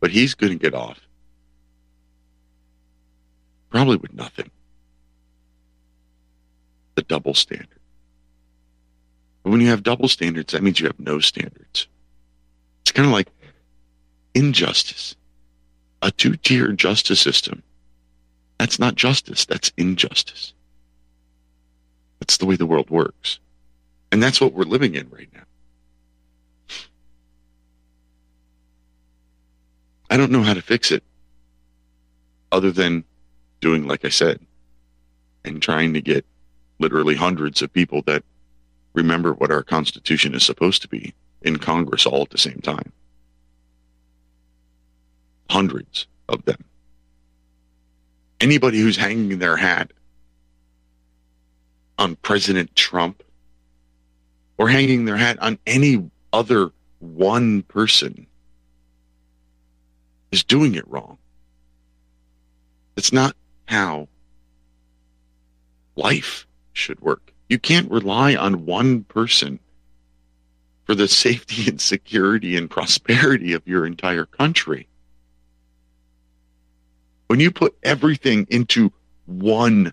but 0.00 0.10
he's 0.10 0.34
going 0.34 0.58
to 0.58 0.58
get 0.58 0.74
off. 0.74 0.98
Probably 3.70 3.94
with 3.94 4.12
nothing. 4.12 4.50
The 7.00 7.04
double 7.04 7.32
standard. 7.32 7.80
But 9.42 9.48
when 9.48 9.62
you 9.62 9.68
have 9.68 9.82
double 9.82 10.06
standards, 10.06 10.52
that 10.52 10.62
means 10.62 10.80
you 10.80 10.86
have 10.86 11.00
no 11.00 11.18
standards. 11.18 11.88
It's 12.82 12.92
kind 12.92 13.06
of 13.06 13.12
like 13.12 13.28
injustice. 14.34 15.16
A 16.02 16.10
two 16.10 16.36
tier 16.36 16.72
justice 16.72 17.18
system. 17.18 17.62
That's 18.58 18.78
not 18.78 18.96
justice, 18.96 19.46
that's 19.46 19.72
injustice. 19.78 20.52
That's 22.18 22.36
the 22.36 22.44
way 22.44 22.56
the 22.56 22.66
world 22.66 22.90
works. 22.90 23.38
And 24.12 24.22
that's 24.22 24.38
what 24.38 24.52
we're 24.52 24.64
living 24.64 24.94
in 24.94 25.08
right 25.08 25.30
now. 25.32 25.44
I 30.10 30.18
don't 30.18 30.30
know 30.30 30.42
how 30.42 30.52
to 30.52 30.60
fix 30.60 30.90
it 30.90 31.02
other 32.52 32.70
than 32.70 33.04
doing 33.62 33.86
like 33.86 34.04
I 34.04 34.10
said 34.10 34.38
and 35.46 35.62
trying 35.62 35.94
to 35.94 36.02
get 36.02 36.26
literally 36.80 37.14
hundreds 37.14 37.62
of 37.62 37.72
people 37.72 38.02
that 38.06 38.24
remember 38.94 39.32
what 39.34 39.52
our 39.52 39.62
Constitution 39.62 40.34
is 40.34 40.44
supposed 40.44 40.82
to 40.82 40.88
be 40.88 41.14
in 41.42 41.58
Congress 41.58 42.06
all 42.06 42.22
at 42.22 42.30
the 42.30 42.38
same 42.38 42.60
time. 42.60 42.92
Hundreds 45.48 46.06
of 46.28 46.44
them. 46.44 46.64
Anybody 48.40 48.80
who's 48.80 48.96
hanging 48.96 49.38
their 49.38 49.56
hat 49.56 49.92
on 51.98 52.16
President 52.16 52.74
Trump 52.74 53.22
or 54.56 54.68
hanging 54.68 55.04
their 55.04 55.16
hat 55.16 55.38
on 55.40 55.58
any 55.66 56.10
other 56.32 56.70
one 57.00 57.62
person 57.62 58.26
is 60.32 60.44
doing 60.44 60.74
it 60.74 60.88
wrong. 60.88 61.18
It's 62.96 63.12
not 63.12 63.36
how 63.66 64.08
life 65.96 66.46
should 66.72 67.00
work. 67.00 67.32
You 67.48 67.58
can't 67.58 67.90
rely 67.90 68.34
on 68.36 68.66
one 68.66 69.04
person 69.04 69.58
for 70.84 70.94
the 70.94 71.08
safety 71.08 71.68
and 71.68 71.80
security 71.80 72.56
and 72.56 72.70
prosperity 72.70 73.52
of 73.52 73.66
your 73.66 73.86
entire 73.86 74.26
country. 74.26 74.88
When 77.26 77.40
you 77.40 77.50
put 77.50 77.76
everything 77.82 78.46
into 78.50 78.92
one 79.26 79.92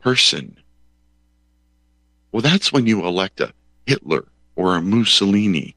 person, 0.00 0.56
well, 2.32 2.42
that's 2.42 2.72
when 2.72 2.86
you 2.86 3.06
elect 3.06 3.40
a 3.40 3.52
Hitler 3.86 4.26
or 4.56 4.76
a 4.76 4.82
Mussolini. 4.82 5.74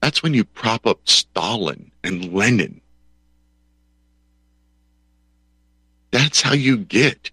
That's 0.00 0.22
when 0.22 0.34
you 0.34 0.44
prop 0.44 0.86
up 0.86 1.00
Stalin 1.08 1.90
and 2.02 2.32
Lenin. 2.32 2.80
That's 6.10 6.42
how 6.42 6.52
you 6.54 6.76
get 6.76 7.30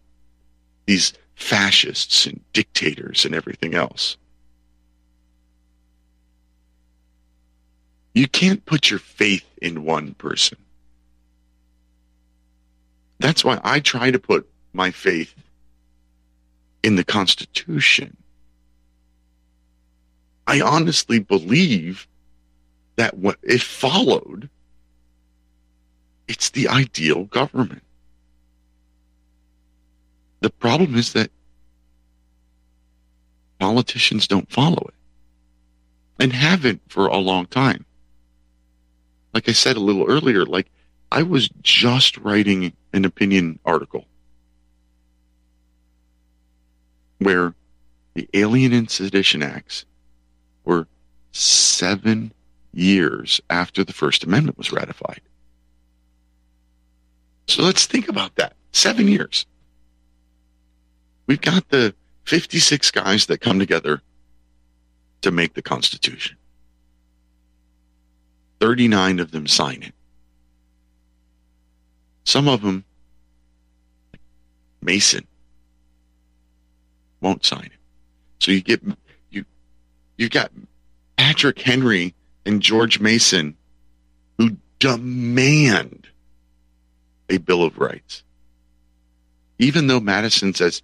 these 0.86 1.14
fascists 1.40 2.26
and 2.26 2.42
dictators 2.54 3.26
and 3.26 3.34
everything 3.34 3.74
else. 3.74 4.18
You 8.14 8.28
can't 8.28 8.66
put 8.66 8.90
your 8.90 9.00
faith 9.00 9.46
in 9.62 9.86
one 9.86 10.14
person. 10.16 10.58
That's 13.20 13.44
why 13.44 13.60
I 13.64 13.80
try 13.80 14.12
to 14.12 14.20
put 14.20 14.48
my 14.74 14.92
faith 14.92 15.34
in 16.84 16.96
the 16.96 17.04
Constitution. 17.04 18.16
I 20.46 20.62
honestly 20.62 21.20
believe 21.20 22.08
that 22.98 23.18
what 23.18 23.38
if 23.44 23.64
followed, 23.64 24.50
it's 26.28 26.50
the 26.50 26.68
ideal 26.68 27.26
government. 27.26 27.84
The 30.42 30.50
problem 30.50 30.96
is 30.96 31.14
that 31.14 31.32
politicians 33.60 34.28
don't 34.28 34.50
follow 34.52 34.88
it 34.88 34.94
and 36.20 36.34
haven't 36.34 36.82
for 36.88 37.08
a 37.08 37.18
long 37.18 37.46
time. 37.46 37.86
Like 39.34 39.50
I 39.50 39.52
said 39.52 39.76
a 39.76 39.82
little 39.82 40.06
earlier, 40.08 40.46
like 40.46 40.72
I 41.12 41.24
was 41.24 41.50
just 41.62 42.18
writing 42.18 42.74
an 42.94 43.06
opinion 43.06 43.60
article 43.66 44.06
where 47.20 47.54
the 48.14 48.28
Alien 48.34 48.74
and 48.74 48.90
Sedition 48.90 49.44
Acts 49.44 49.86
were 50.64 50.88
seven 51.32 52.34
years 52.74 53.42
after 53.50 53.84
the 53.84 53.94
First 53.94 54.24
Amendment 54.24 54.58
was 54.58 54.72
ratified. 54.72 55.22
So 57.48 57.64
let's 57.64 57.86
think 57.86 58.08
about 58.08 58.36
that. 58.36 58.54
Seven 58.72 59.08
years. 59.08 59.46
We've 61.30 61.40
got 61.40 61.70
the 61.70 61.94
56 62.24 62.90
guys 62.90 63.28
that 63.28 63.40
come 63.40 63.60
together 63.60 64.02
to 65.22 65.30
make 65.30 65.54
the 65.54 65.62
Constitution. 65.62 66.38
39 68.60 69.20
of 69.20 69.30
them 69.30 69.46
sign 69.46 69.84
it. 69.84 69.94
Some 72.24 72.48
of 72.48 72.64
them, 72.64 72.84
Mason, 74.82 75.28
won't 77.22 77.46
sign 77.46 77.66
it. 77.66 77.80
So 78.40 78.52
you 78.52 78.62
get 78.62 78.82
you 79.30 79.46
you've 80.18 80.32
got 80.32 80.52
Patrick 81.16 81.60
Henry 81.60 82.16
and 82.48 82.60
George 82.60 83.00
Mason 83.00 83.56
who 84.40 84.58
demand 84.80 86.08
a 87.30 87.38
Bill 87.38 87.62
of 87.62 87.78
Rights. 87.78 88.24
Even 89.60 89.86
though 89.86 90.00
Madison 90.00 90.56
says 90.56 90.82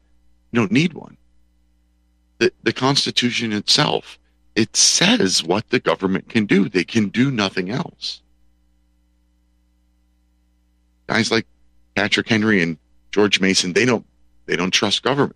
you 0.56 0.62
don't 0.62 0.72
need 0.72 0.94
one. 0.94 1.18
The, 2.38 2.50
the 2.64 2.72
Constitution 2.72 3.52
itself, 3.52 4.18
it 4.56 4.74
says 4.74 5.44
what 5.44 5.70
the 5.70 5.82
government 5.82 6.30
can 6.30 6.46
do. 6.46 6.70
They 6.70 6.86
can 6.86 7.10
do 7.10 7.30
nothing 7.30 7.70
else. 7.70 8.22
Guys 11.08 11.30
like 11.30 11.46
Patrick 11.94 12.30
Henry 12.30 12.64
and 12.64 12.78
George 13.12 13.42
Mason, 13.42 13.74
they 13.74 13.86
don't 13.86 14.06
they 14.46 14.56
don't 14.56 14.72
trust 14.72 15.04
government. 15.04 15.36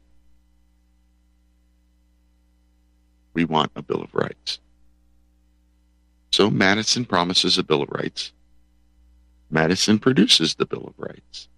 We 3.33 3.43
want 3.43 3.71
a 3.75 3.81
Bill 3.81 4.01
of 4.01 4.13
Rights. 4.15 4.59
So 6.31 6.49
Madison 6.49 7.03
promises 7.03 7.57
a 7.57 7.63
Bill 7.63 7.81
of 7.81 7.89
Rights. 7.89 8.31
Madison 9.51 9.99
produces 9.99 10.55
the 10.55 10.65
Bill 10.65 10.87
of 10.87 10.93
Rights. 10.97 11.49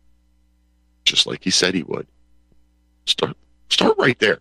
Just 1.05 1.27
like 1.27 1.43
he 1.43 1.51
said 1.51 1.75
he 1.75 1.83
would. 1.83 2.07
Start 3.05 3.35
start 3.71 3.95
right 3.97 4.19
there. 4.19 4.39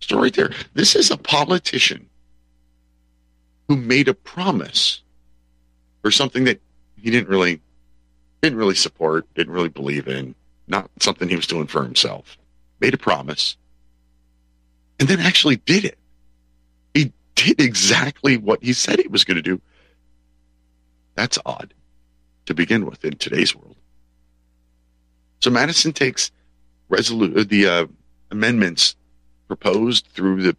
Start 0.00 0.22
right 0.22 0.34
there. 0.34 0.52
This 0.74 0.94
is 0.94 1.10
a 1.10 1.16
politician 1.16 2.08
who 3.68 3.76
made 3.76 4.08
a 4.08 4.14
promise 4.14 5.02
for 6.02 6.10
something 6.10 6.44
that 6.44 6.60
he 7.00 7.10
didn't 7.10 7.28
really 7.28 7.60
didn't 8.42 8.58
really 8.58 8.74
support, 8.74 9.26
didn't 9.34 9.54
really 9.54 9.70
believe 9.70 10.06
in, 10.06 10.34
not 10.68 10.90
something 11.00 11.28
he 11.28 11.36
was 11.36 11.46
doing 11.46 11.66
for 11.66 11.82
himself. 11.82 12.36
Made 12.80 12.92
a 12.92 12.98
promise 12.98 13.56
and 14.98 15.08
then 15.08 15.20
actually 15.20 15.56
did 15.56 15.84
it. 15.84 15.98
He 16.94 17.12
did 17.34 17.60
exactly 17.60 18.36
what 18.36 18.62
he 18.62 18.72
said 18.72 18.98
he 18.98 19.08
was 19.08 19.24
going 19.24 19.36
to 19.36 19.42
do. 19.42 19.60
That's 21.14 21.38
odd 21.44 21.74
to 22.46 22.54
begin 22.54 22.86
with 22.86 23.04
in 23.04 23.16
today's 23.16 23.54
world. 23.54 23.76
So 25.40 25.50
Madison 25.50 25.92
takes 25.92 26.30
resolu- 26.90 27.48
the 27.48 27.66
uh, 27.66 27.86
amendments 28.30 28.96
proposed 29.46 30.06
through 30.08 30.42
the 30.42 30.56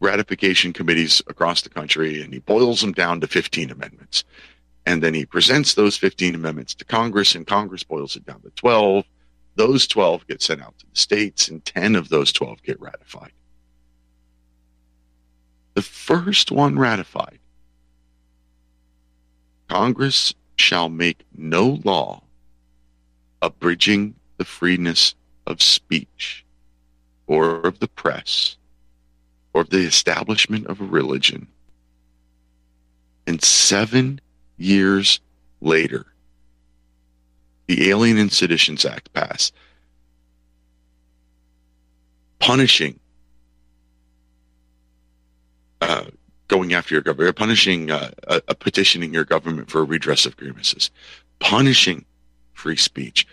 ratification 0.00 0.72
committees 0.72 1.20
across 1.26 1.62
the 1.62 1.68
country 1.68 2.22
and 2.22 2.32
he 2.32 2.38
boils 2.38 2.80
them 2.80 2.92
down 2.92 3.20
to 3.20 3.26
15 3.26 3.70
amendments. 3.70 4.24
And 4.86 5.02
then 5.02 5.12
he 5.12 5.26
presents 5.26 5.74
those 5.74 5.96
15 5.96 6.34
amendments 6.34 6.74
to 6.76 6.84
Congress, 6.84 7.34
and 7.34 7.46
Congress 7.46 7.84
boils 7.84 8.16
it 8.16 8.24
down 8.24 8.40
to 8.40 8.50
12. 8.50 9.04
Those 9.54 9.86
12 9.86 10.26
get 10.26 10.40
sent 10.40 10.62
out 10.62 10.78
to 10.78 10.86
the 10.86 10.98
states, 10.98 11.48
and 11.48 11.62
10 11.62 11.94
of 11.94 12.08
those 12.08 12.32
12 12.32 12.62
get 12.62 12.80
ratified. 12.80 13.32
The 15.74 15.82
first 15.82 16.50
one 16.50 16.78
ratified 16.78 17.38
Congress 19.68 20.32
shall 20.56 20.88
make 20.88 21.22
no 21.36 21.80
law 21.84 22.22
abridging 23.42 24.14
the 24.38 24.44
freeness 24.44 25.14
of 25.46 25.60
speech 25.60 26.46
or 27.28 27.60
of 27.60 27.78
the 27.78 27.86
press 27.86 28.56
or 29.52 29.60
of 29.60 29.70
the 29.70 29.86
establishment 29.86 30.66
of 30.66 30.80
a 30.80 30.84
religion. 30.84 31.46
And 33.26 33.42
seven 33.42 34.20
years 34.56 35.20
later, 35.60 36.06
the 37.66 37.90
Alien 37.90 38.16
and 38.16 38.32
Seditions 38.32 38.86
Act 38.86 39.12
passed, 39.12 39.54
punishing 42.38 42.98
uh, 45.82 46.04
going 46.48 46.72
after 46.72 46.94
your 46.94 47.02
government, 47.02 47.36
punishing 47.36 47.90
uh, 47.90 48.10
uh, 48.26 48.40
petitioning 48.58 49.12
your 49.12 49.24
government 49.24 49.70
for 49.70 49.80
a 49.80 49.84
redress 49.84 50.24
of 50.24 50.36
grievances, 50.36 50.90
punishing 51.40 52.06
free 52.54 52.76
speech, 52.76 53.26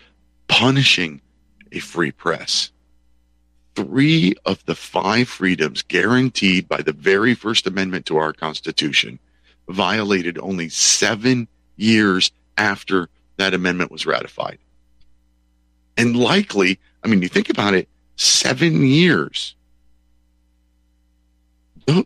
punishing 0.48 1.22
a 1.72 1.78
free 1.78 2.12
press. 2.12 2.70
Three 3.76 4.34
of 4.46 4.64
the 4.64 4.74
five 4.74 5.28
freedoms 5.28 5.82
guaranteed 5.82 6.66
by 6.66 6.80
the 6.80 6.94
very 6.94 7.34
First 7.34 7.66
Amendment 7.66 8.06
to 8.06 8.16
our 8.16 8.32
Constitution 8.32 9.18
violated 9.68 10.38
only 10.38 10.70
seven 10.70 11.46
years 11.76 12.32
after 12.56 13.10
that 13.36 13.52
amendment 13.52 13.92
was 13.92 14.06
ratified. 14.06 14.58
And 15.98 16.16
likely, 16.16 16.80
I 17.04 17.08
mean, 17.08 17.20
you 17.20 17.28
think 17.28 17.50
about 17.50 17.74
it, 17.74 17.86
seven 18.16 18.86
years. 18.86 19.54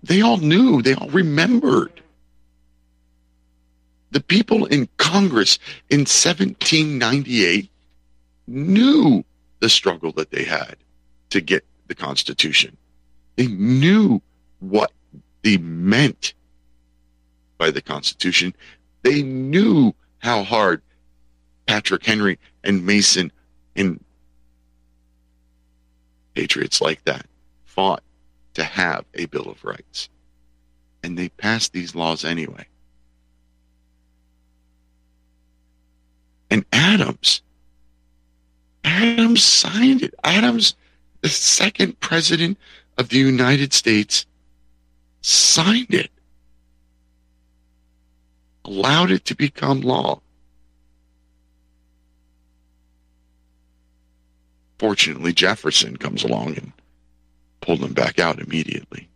They 0.03 0.23
all 0.23 0.39
knew, 0.39 0.83
they 0.83 0.95
all 0.95 1.09
remembered. 1.11 2.03
The 4.11 4.21
people 4.21 4.67
in 4.67 4.89
Congress 4.97 5.61
in 5.89 6.01
1798 6.01 7.71
knew 8.49 9.25
the 9.61 9.69
struggle 9.69 10.11
that 10.13 10.33
they 10.33 10.43
had 10.43 10.77
to 11.31 11.41
get 11.41 11.65
the 11.87 11.95
Constitution. 11.95 12.77
They 13.37 13.47
knew 13.47 14.21
what 14.59 14.93
they 15.43 15.57
meant 15.57 16.35
by 17.59 17.71
the 17.71 17.83
Constitution. 17.83 18.55
They 19.03 19.23
knew 19.23 19.95
how 20.19 20.43
hard 20.43 20.83
Patrick 21.67 22.05
Henry 22.05 22.39
and 22.65 22.85
Mason 22.85 23.33
and 23.77 24.03
patriots 26.35 26.81
like 26.81 27.05
that 27.05 27.27
fought 27.65 28.03
to 28.55 28.65
have 28.65 29.05
a 29.15 29.27
Bill 29.27 29.49
of 29.49 29.65
Rights. 29.65 30.09
And 31.03 31.17
they 31.17 31.29
passed 31.31 31.73
these 31.73 31.95
laws 31.95 32.25
anyway. 32.25 32.67
And 36.51 36.65
Adams, 36.73 37.43
Adams 38.85 39.45
signed 39.45 40.03
it. 40.03 40.15
Adams, 40.25 40.75
the 41.21 41.29
second 41.29 42.01
president 42.01 42.59
of 42.99 43.09
the 43.09 43.19
United 43.19 43.73
States, 43.73 44.27
signed 45.23 45.93
it, 45.93 46.11
allowed 48.65 49.11
it 49.11 49.25
to 49.27 49.35
become 49.35 49.81
law. 49.81 50.21
Fortunately, 54.79 55.33
Jefferson 55.33 55.97
comes 55.97 56.25
along 56.25 56.57
and 56.57 56.73
pulled 57.61 57.81
them 57.81 57.93
back 57.93 58.19
out 58.19 58.41
immediately. 58.41 59.09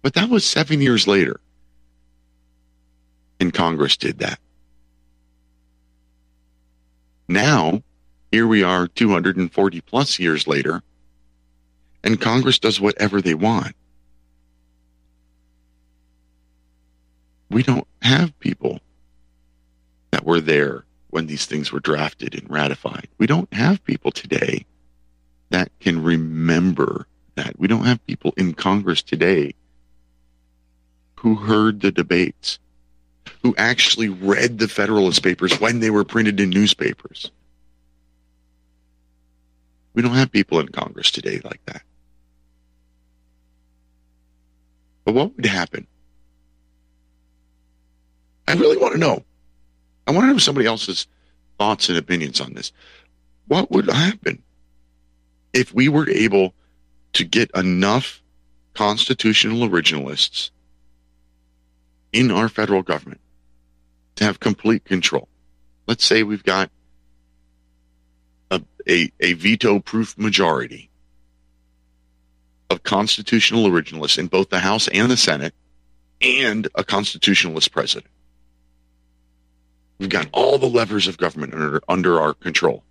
But 0.00 0.14
that 0.14 0.30
was 0.30 0.46
seven 0.46 0.80
years 0.80 1.06
later. 1.06 1.40
And 3.38 3.52
Congress 3.52 3.96
did 3.96 4.20
that. 4.20 4.38
Now, 7.28 7.82
here 8.30 8.46
we 8.46 8.62
are 8.62 8.86
240 8.88 9.80
plus 9.80 10.18
years 10.18 10.46
later, 10.46 10.82
and 12.04 12.20
Congress 12.20 12.58
does 12.58 12.80
whatever 12.80 13.20
they 13.20 13.34
want. 13.34 13.74
We 17.50 17.62
don't 17.62 17.86
have 18.02 18.38
people 18.38 18.80
that 20.10 20.24
were 20.24 20.40
there 20.40 20.84
when 21.10 21.26
these 21.26 21.46
things 21.46 21.72
were 21.72 21.80
drafted 21.80 22.34
and 22.34 22.50
ratified. 22.50 23.08
We 23.18 23.26
don't 23.26 23.52
have 23.52 23.84
people 23.84 24.10
today 24.10 24.66
that 25.50 25.70
can 25.80 26.02
remember 26.02 27.06
that. 27.36 27.58
We 27.58 27.68
don't 27.68 27.86
have 27.86 28.04
people 28.06 28.34
in 28.36 28.54
Congress 28.54 29.02
today 29.02 29.54
who 31.20 31.36
heard 31.36 31.80
the 31.80 31.92
debates, 31.92 32.58
who 33.42 33.54
actually 33.56 34.08
read 34.08 34.58
the 34.58 34.68
Federalist 34.68 35.22
Papers 35.22 35.60
when 35.60 35.80
they 35.80 35.90
were 35.90 36.04
printed 36.04 36.40
in 36.40 36.50
newspapers. 36.50 37.30
We 39.94 40.02
don't 40.02 40.14
have 40.14 40.30
people 40.30 40.60
in 40.60 40.68
Congress 40.68 41.10
today 41.10 41.40
like 41.44 41.64
that. 41.66 41.82
But 45.04 45.14
what 45.14 45.34
would 45.36 45.46
happen? 45.46 45.86
I 48.48 48.54
really 48.54 48.76
want 48.76 48.92
to 48.92 48.98
know. 48.98 49.24
I 50.06 50.12
want 50.12 50.24
to 50.24 50.32
know 50.32 50.38
somebody 50.38 50.66
else's 50.66 51.06
thoughts 51.58 51.88
and 51.88 51.98
opinions 51.98 52.40
on 52.40 52.54
this. 52.54 52.72
What 53.48 53.70
would 53.70 53.88
happen 53.88 54.42
if 55.52 55.72
we 55.72 55.88
were 55.88 56.08
able 56.10 56.52
to 57.14 57.24
get 57.24 57.50
enough 57.52 58.20
constitutional 58.74 59.68
originalists 59.68 60.50
in 62.16 62.30
our 62.30 62.48
federal 62.48 62.82
government 62.82 63.20
to 64.16 64.24
have 64.24 64.40
complete 64.40 64.84
control? 64.84 65.28
Let's 65.86 66.04
say 66.04 66.22
we've 66.22 66.42
got 66.42 66.70
a, 68.50 68.62
a, 68.88 69.12
a 69.20 69.34
veto 69.34 69.80
proof 69.80 70.16
majority 70.16 70.88
of 72.70 72.82
constitutional 72.82 73.66
originalists 73.66 74.18
in 74.18 74.26
both 74.28 74.48
the 74.48 74.60
House 74.60 74.88
and 74.88 75.10
the 75.10 75.16
Senate 75.16 75.54
and 76.22 76.66
a 76.74 76.82
constitutionalist 76.82 77.70
president. 77.70 78.10
We've 79.98 80.08
got 80.08 80.28
all 80.32 80.58
the 80.58 80.66
levers 80.66 81.08
of 81.08 81.18
government 81.18 81.54
under, 81.54 81.80
under 81.88 82.20
our 82.20 82.34
control. 82.34 82.82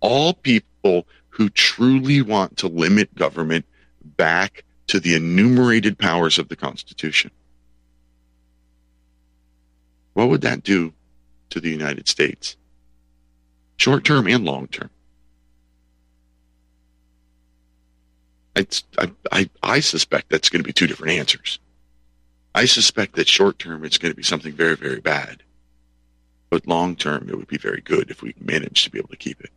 All 0.00 0.34
people 0.34 1.06
who 1.30 1.48
truly 1.48 2.22
want 2.22 2.58
to 2.58 2.68
limit 2.68 3.14
government 3.14 3.64
back 4.04 4.64
to 4.88 5.00
the 5.00 5.14
enumerated 5.14 5.98
powers 5.98 6.38
of 6.38 6.48
the 6.48 6.56
Constitution, 6.56 7.30
what 10.16 10.30
would 10.30 10.40
that 10.40 10.62
do 10.62 10.94
to 11.50 11.60
the 11.60 11.68
United 11.68 12.08
States? 12.08 12.56
Short 13.76 14.02
term 14.02 14.26
and 14.26 14.46
long 14.46 14.66
term. 14.66 14.88
I, 18.56 18.66
I, 19.30 19.50
I 19.62 19.80
suspect 19.80 20.30
that's 20.30 20.48
going 20.48 20.62
to 20.62 20.66
be 20.66 20.72
two 20.72 20.86
different 20.86 21.12
answers. 21.12 21.58
I 22.54 22.64
suspect 22.64 23.16
that 23.16 23.28
short 23.28 23.58
term 23.58 23.84
it's 23.84 23.98
going 23.98 24.10
to 24.10 24.16
be 24.16 24.22
something 24.22 24.54
very, 24.54 24.74
very 24.74 25.00
bad. 25.00 25.42
But 26.48 26.66
long 26.66 26.96
term, 26.96 27.28
it 27.28 27.36
would 27.36 27.48
be 27.48 27.58
very 27.58 27.82
good 27.82 28.10
if 28.10 28.22
we 28.22 28.34
manage 28.40 28.84
to 28.84 28.90
be 28.90 28.98
able 28.98 29.10
to 29.10 29.16
keep 29.16 29.38
it. 29.42 29.50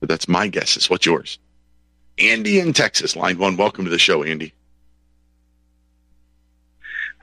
But 0.00 0.08
that's 0.08 0.28
my 0.28 0.48
guess. 0.48 0.78
Is 0.78 0.88
what's 0.88 1.04
yours? 1.04 1.38
Andy 2.16 2.58
in 2.58 2.72
Texas, 2.72 3.16
line 3.16 3.36
one. 3.36 3.58
Welcome 3.58 3.84
to 3.84 3.90
the 3.90 3.98
show, 3.98 4.22
Andy. 4.22 4.54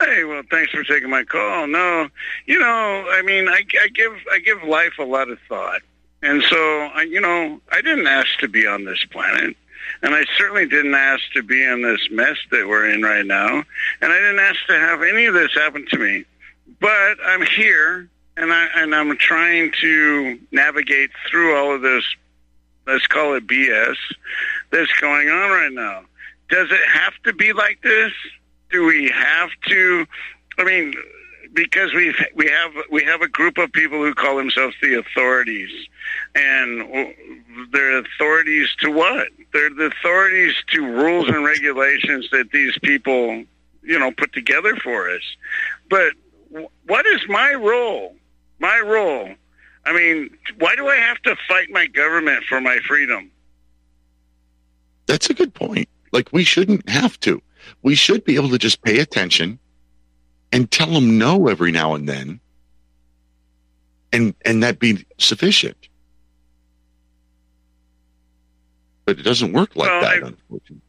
Hey, 0.00 0.22
well, 0.24 0.42
thanks 0.48 0.70
for 0.70 0.84
taking 0.84 1.10
my 1.10 1.24
call. 1.24 1.66
No, 1.66 2.08
you 2.46 2.58
know, 2.58 3.08
I 3.10 3.22
mean, 3.22 3.48
I, 3.48 3.64
I 3.82 3.88
give 3.88 4.12
I 4.32 4.38
give 4.38 4.62
life 4.62 4.98
a 4.98 5.04
lot 5.04 5.28
of 5.28 5.38
thought, 5.48 5.80
and 6.22 6.42
so 6.42 6.56
I, 6.56 7.02
you 7.02 7.20
know, 7.20 7.60
I 7.72 7.80
didn't 7.80 8.06
ask 8.06 8.38
to 8.38 8.48
be 8.48 8.64
on 8.66 8.84
this 8.84 9.04
planet, 9.10 9.56
and 10.02 10.14
I 10.14 10.24
certainly 10.36 10.66
didn't 10.66 10.94
ask 10.94 11.22
to 11.34 11.42
be 11.42 11.64
in 11.64 11.82
this 11.82 12.08
mess 12.12 12.36
that 12.52 12.68
we're 12.68 12.88
in 12.90 13.02
right 13.02 13.26
now, 13.26 13.64
and 14.00 14.12
I 14.12 14.16
didn't 14.18 14.38
ask 14.38 14.64
to 14.68 14.78
have 14.78 15.02
any 15.02 15.26
of 15.26 15.34
this 15.34 15.52
happen 15.54 15.84
to 15.90 15.98
me. 15.98 16.24
But 16.80 17.16
I'm 17.26 17.44
here, 17.44 18.08
and 18.36 18.52
I 18.52 18.68
and 18.76 18.94
I'm 18.94 19.16
trying 19.18 19.72
to 19.80 20.38
navigate 20.52 21.10
through 21.28 21.56
all 21.56 21.74
of 21.74 21.82
this. 21.82 22.04
Let's 22.86 23.06
call 23.08 23.34
it 23.34 23.48
BS 23.48 23.96
that's 24.70 24.92
going 25.00 25.28
on 25.28 25.50
right 25.50 25.72
now. 25.72 26.02
Does 26.48 26.70
it 26.70 26.88
have 26.88 27.12
to 27.24 27.32
be 27.32 27.52
like 27.52 27.82
this? 27.82 28.12
Do 28.70 28.84
we 28.84 29.10
have 29.10 29.50
to? 29.68 30.06
I 30.58 30.64
mean, 30.64 30.94
because 31.54 31.94
we 31.94 32.14
we 32.34 32.48
have 32.48 32.72
we 32.90 33.02
have 33.04 33.22
a 33.22 33.28
group 33.28 33.58
of 33.58 33.72
people 33.72 33.98
who 33.98 34.14
call 34.14 34.36
themselves 34.36 34.74
the 34.82 34.98
authorities, 34.98 35.70
and 36.34 37.14
they're 37.72 37.98
authorities 37.98 38.68
to 38.80 38.90
what? 38.90 39.28
They're 39.52 39.70
the 39.70 39.86
authorities 39.86 40.54
to 40.72 40.84
rules 40.84 41.28
and 41.28 41.44
regulations 41.44 42.28
that 42.32 42.50
these 42.52 42.78
people, 42.82 43.44
you 43.82 43.98
know, 43.98 44.12
put 44.12 44.32
together 44.32 44.76
for 44.76 45.10
us. 45.10 45.22
But 45.88 46.12
what 46.86 47.06
is 47.06 47.20
my 47.28 47.54
role? 47.54 48.14
My 48.58 48.80
role. 48.84 49.30
I 49.84 49.92
mean, 49.92 50.30
why 50.58 50.76
do 50.76 50.88
I 50.88 50.96
have 50.96 51.20
to 51.22 51.36
fight 51.48 51.70
my 51.70 51.86
government 51.86 52.44
for 52.44 52.60
my 52.60 52.78
freedom? 52.80 53.30
That's 55.06 55.30
a 55.30 55.34
good 55.34 55.54
point. 55.54 55.88
Like 56.12 56.30
we 56.32 56.44
shouldn't 56.44 56.88
have 56.88 57.18
to. 57.20 57.40
We 57.82 57.94
should 57.94 58.24
be 58.24 58.36
able 58.36 58.50
to 58.50 58.58
just 58.58 58.82
pay 58.82 58.98
attention 59.00 59.58
and 60.52 60.70
tell 60.70 60.88
them 60.90 61.18
no 61.18 61.48
every 61.48 61.70
now 61.72 61.94
and 61.94 62.08
then, 62.08 62.40
and 64.12 64.34
and 64.44 64.62
that 64.62 64.78
be 64.78 65.06
sufficient. 65.18 65.76
But 69.04 69.18
it 69.18 69.22
doesn't 69.22 69.52
work 69.52 69.74
like 69.76 69.88
Well, 69.88 70.00
that, 70.02 70.22
I- 70.24 70.26
unfortunately. 70.26 70.87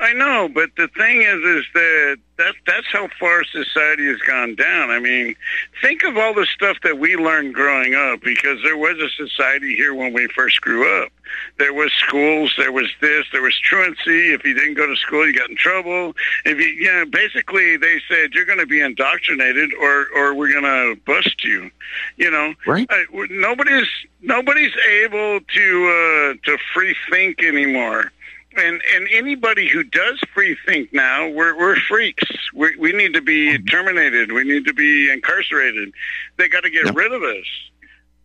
I 0.00 0.12
know, 0.12 0.48
but 0.48 0.70
the 0.76 0.86
thing 0.88 1.22
is, 1.22 1.40
is 1.42 1.64
that 1.74 2.18
that 2.36 2.54
that's 2.66 2.86
how 2.92 3.08
far 3.18 3.42
society 3.42 4.06
has 4.06 4.20
gone 4.20 4.54
down. 4.54 4.90
I 4.90 5.00
mean, 5.00 5.34
think 5.82 6.04
of 6.04 6.16
all 6.16 6.32
the 6.32 6.46
stuff 6.46 6.76
that 6.84 7.00
we 7.00 7.16
learned 7.16 7.54
growing 7.54 7.96
up, 7.96 8.20
because 8.20 8.62
there 8.62 8.76
was 8.76 8.96
a 8.98 9.10
society 9.10 9.74
here 9.74 9.92
when 9.92 10.12
we 10.12 10.28
first 10.28 10.60
grew 10.60 11.02
up. 11.02 11.10
There 11.58 11.74
was 11.74 11.92
schools, 11.92 12.54
there 12.56 12.70
was 12.70 12.88
this, 13.00 13.26
there 13.32 13.42
was 13.42 13.58
truancy. 13.58 14.32
If 14.32 14.44
you 14.44 14.54
didn't 14.54 14.74
go 14.74 14.86
to 14.86 14.94
school, 14.94 15.26
you 15.26 15.34
got 15.34 15.50
in 15.50 15.56
trouble. 15.56 16.14
If 16.44 16.58
you, 16.58 16.66
you 16.66 16.92
know, 16.92 17.04
basically 17.06 17.76
they 17.76 18.00
said 18.08 18.34
you're 18.34 18.46
going 18.46 18.60
to 18.60 18.66
be 18.66 18.80
indoctrinated, 18.80 19.74
or 19.74 20.06
or 20.14 20.32
we're 20.32 20.52
going 20.52 20.62
to 20.62 21.00
bust 21.06 21.44
you. 21.44 21.72
You 22.16 22.30
know, 22.30 22.54
right? 22.68 22.86
I, 22.88 23.04
nobody's 23.30 23.88
nobody's 24.22 24.76
able 25.02 25.40
to 25.40 26.36
uh, 26.38 26.46
to 26.46 26.58
free 26.72 26.94
think 27.10 27.42
anymore 27.42 28.12
and 28.58 28.82
and 28.94 29.08
anybody 29.12 29.68
who 29.68 29.82
does 29.84 30.20
free 30.34 30.56
think 30.66 30.92
now, 30.92 31.28
we're 31.28 31.56
we're 31.56 31.76
freaks. 31.76 32.26
We 32.54 32.76
we 32.76 32.92
need 32.92 33.14
to 33.14 33.20
be 33.20 33.58
terminated. 33.62 34.32
We 34.32 34.44
need 34.44 34.64
to 34.66 34.74
be 34.74 35.10
incarcerated. 35.10 35.92
They 36.36 36.48
got 36.48 36.62
to 36.62 36.70
get 36.70 36.94
rid 36.94 37.12
of 37.12 37.22
us. 37.22 37.46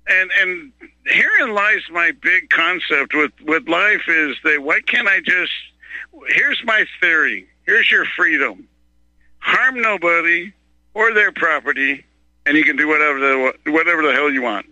And 0.08 0.32
and 0.40 0.72
herein 1.06 1.54
lies 1.54 1.82
my 1.92 2.12
big 2.12 2.50
concept 2.50 3.14
with 3.14 3.32
with 3.46 3.68
life 3.68 4.04
is 4.08 4.36
that 4.44 4.62
why 4.62 4.82
can't 4.82 5.08
I 5.08 5.22
just? 5.22 5.52
Here's 6.28 6.62
my 6.66 6.86
theory. 7.00 7.48
Here's 7.66 7.90
your 7.90 8.06
freedom. 8.06 8.68
Harm 9.40 9.82
nobody 9.82 10.54
or 10.94 11.14
their 11.14 11.32
property, 11.32 12.06
and 12.46 12.58
you 12.58 12.64
can 12.64 12.76
do 12.76 12.88
whatever 12.88 13.20
the 13.20 13.72
whatever 13.72 14.02
the 14.04 14.14
hell 14.14 14.32
you 14.32 14.42
want. 14.42 14.66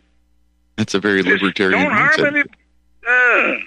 That's 0.76 0.94
a 0.94 1.00
very 1.00 1.24
libertarian 1.24 1.82
Don't 1.82 1.92
harm 1.92 2.12
mindset. 2.12 2.28
any. 2.28 2.44
Uh, 3.08 3.66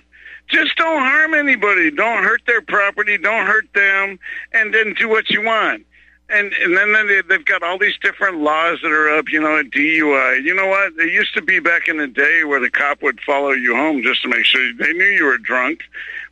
just 0.48 0.76
don't 0.76 1.00
harm 1.00 1.34
anybody. 1.34 1.90
Don't 1.90 2.22
hurt 2.22 2.42
their 2.46 2.62
property. 2.62 3.18
Don't 3.18 3.46
hurt 3.46 3.66
them, 3.74 4.18
and 4.52 4.74
then 4.74 4.94
do 4.94 5.08
what 5.08 5.30
you 5.30 5.42
want. 5.42 5.84
And 6.30 6.52
and 6.54 6.76
then 6.76 6.92
they, 7.06 7.22
they've 7.22 7.44
got 7.44 7.62
all 7.62 7.78
these 7.78 7.98
different 7.98 8.38
laws 8.38 8.78
that 8.82 8.90
are 8.90 9.16
up. 9.16 9.30
You 9.30 9.40
know, 9.40 9.58
a 9.58 9.64
DUI. 9.64 10.42
You 10.42 10.54
know 10.54 10.66
what? 10.66 10.92
It 10.98 11.12
used 11.12 11.34
to 11.34 11.42
be 11.42 11.60
back 11.60 11.88
in 11.88 11.98
the 11.98 12.06
day 12.06 12.44
where 12.44 12.60
the 12.60 12.70
cop 12.70 13.02
would 13.02 13.20
follow 13.20 13.50
you 13.50 13.74
home 13.74 14.02
just 14.02 14.22
to 14.22 14.28
make 14.28 14.44
sure 14.44 14.72
they 14.74 14.92
knew 14.92 15.04
you 15.04 15.24
were 15.24 15.38
drunk, 15.38 15.80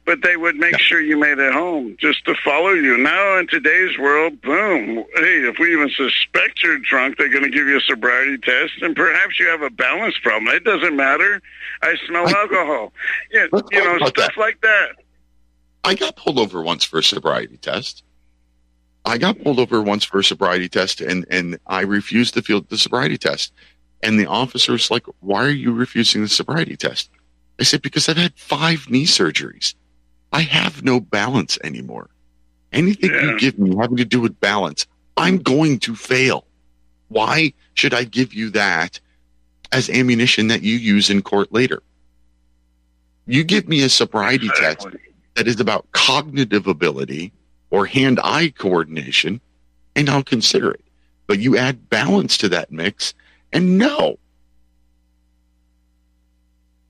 but 0.04 0.22
they 0.22 0.36
would 0.36 0.56
make 0.56 0.78
sure 0.78 1.00
you 1.00 1.16
made 1.16 1.38
it 1.38 1.52
home 1.52 1.96
just 1.98 2.24
to 2.24 2.34
follow 2.44 2.70
you. 2.70 2.96
Now 2.98 3.38
in 3.38 3.46
today's 3.46 3.98
world, 3.98 4.40
boom. 4.40 5.04
Hey, 5.14 5.48
if 5.48 5.58
we 5.58 5.72
even 5.72 5.90
suspect 5.90 6.62
you're 6.62 6.78
drunk, 6.78 7.18
they're 7.18 7.28
going 7.28 7.44
to 7.44 7.50
give 7.50 7.66
you 7.66 7.76
a 7.76 7.80
sobriety 7.80 8.38
test, 8.38 8.74
and 8.82 8.96
perhaps 8.96 9.38
you 9.38 9.48
have 9.48 9.62
a 9.62 9.70
balance 9.70 10.18
problem. 10.22 10.54
It 10.54 10.64
doesn't 10.64 10.96
matter. 10.96 11.40
I 11.82 11.96
smell 12.06 12.28
alcohol. 12.28 12.92
Yeah, 13.30 13.46
you 13.70 13.84
know, 13.84 14.06
stuff 14.06 14.36
like 14.36 14.60
that. 14.62 14.88
I 15.84 15.94
got 15.94 16.16
pulled 16.16 16.38
over 16.38 16.62
once 16.62 16.84
for 16.84 16.98
a 16.98 17.02
sobriety 17.02 17.56
test. 17.56 18.04
I 19.04 19.18
got 19.18 19.42
pulled 19.42 19.58
over 19.58 19.82
once 19.82 20.04
for 20.04 20.20
a 20.20 20.24
sobriety 20.24 20.68
test 20.68 21.00
and, 21.00 21.26
and 21.28 21.58
I 21.66 21.80
refused 21.80 22.34
to 22.34 22.42
field 22.42 22.68
the 22.68 22.78
sobriety 22.78 23.18
test. 23.18 23.52
And 24.00 24.18
the 24.18 24.26
officer's 24.26 24.90
like, 24.90 25.06
why 25.20 25.44
are 25.44 25.50
you 25.50 25.72
refusing 25.72 26.22
the 26.22 26.28
sobriety 26.28 26.76
test? 26.76 27.10
I 27.58 27.64
said, 27.64 27.82
because 27.82 28.08
I've 28.08 28.16
had 28.16 28.34
five 28.36 28.88
knee 28.88 29.06
surgeries. 29.06 29.74
I 30.32 30.42
have 30.42 30.82
no 30.82 31.00
balance 31.00 31.58
anymore. 31.62 32.08
Anything 32.72 33.10
you 33.10 33.38
give 33.38 33.58
me 33.58 33.76
having 33.76 33.98
to 33.98 34.04
do 34.04 34.20
with 34.20 34.40
balance, 34.40 34.86
I'm 35.16 35.38
mm. 35.38 35.42
going 35.42 35.78
to 35.80 35.94
fail. 35.94 36.46
Why 37.08 37.52
should 37.74 37.92
I 37.92 38.04
give 38.04 38.32
you 38.32 38.50
that 38.50 38.98
as 39.70 39.90
ammunition 39.90 40.48
that 40.48 40.62
you 40.62 40.76
use 40.76 41.10
in 41.10 41.22
court 41.22 41.52
later? 41.52 41.82
You 43.26 43.44
give 43.44 43.68
me 43.68 43.82
a 43.82 43.88
sobriety 43.88 44.48
test 44.56 44.86
that 45.34 45.46
is 45.46 45.60
about 45.60 45.90
cognitive 45.92 46.66
ability 46.66 47.32
or 47.70 47.86
hand 47.86 48.18
eye 48.24 48.52
coordination, 48.56 49.40
and 49.94 50.08
I'll 50.08 50.24
consider 50.24 50.72
it. 50.72 50.84
But 51.26 51.38
you 51.38 51.56
add 51.56 51.88
balance 51.88 52.36
to 52.38 52.48
that 52.50 52.72
mix, 52.72 53.14
and 53.52 53.78
no, 53.78 54.18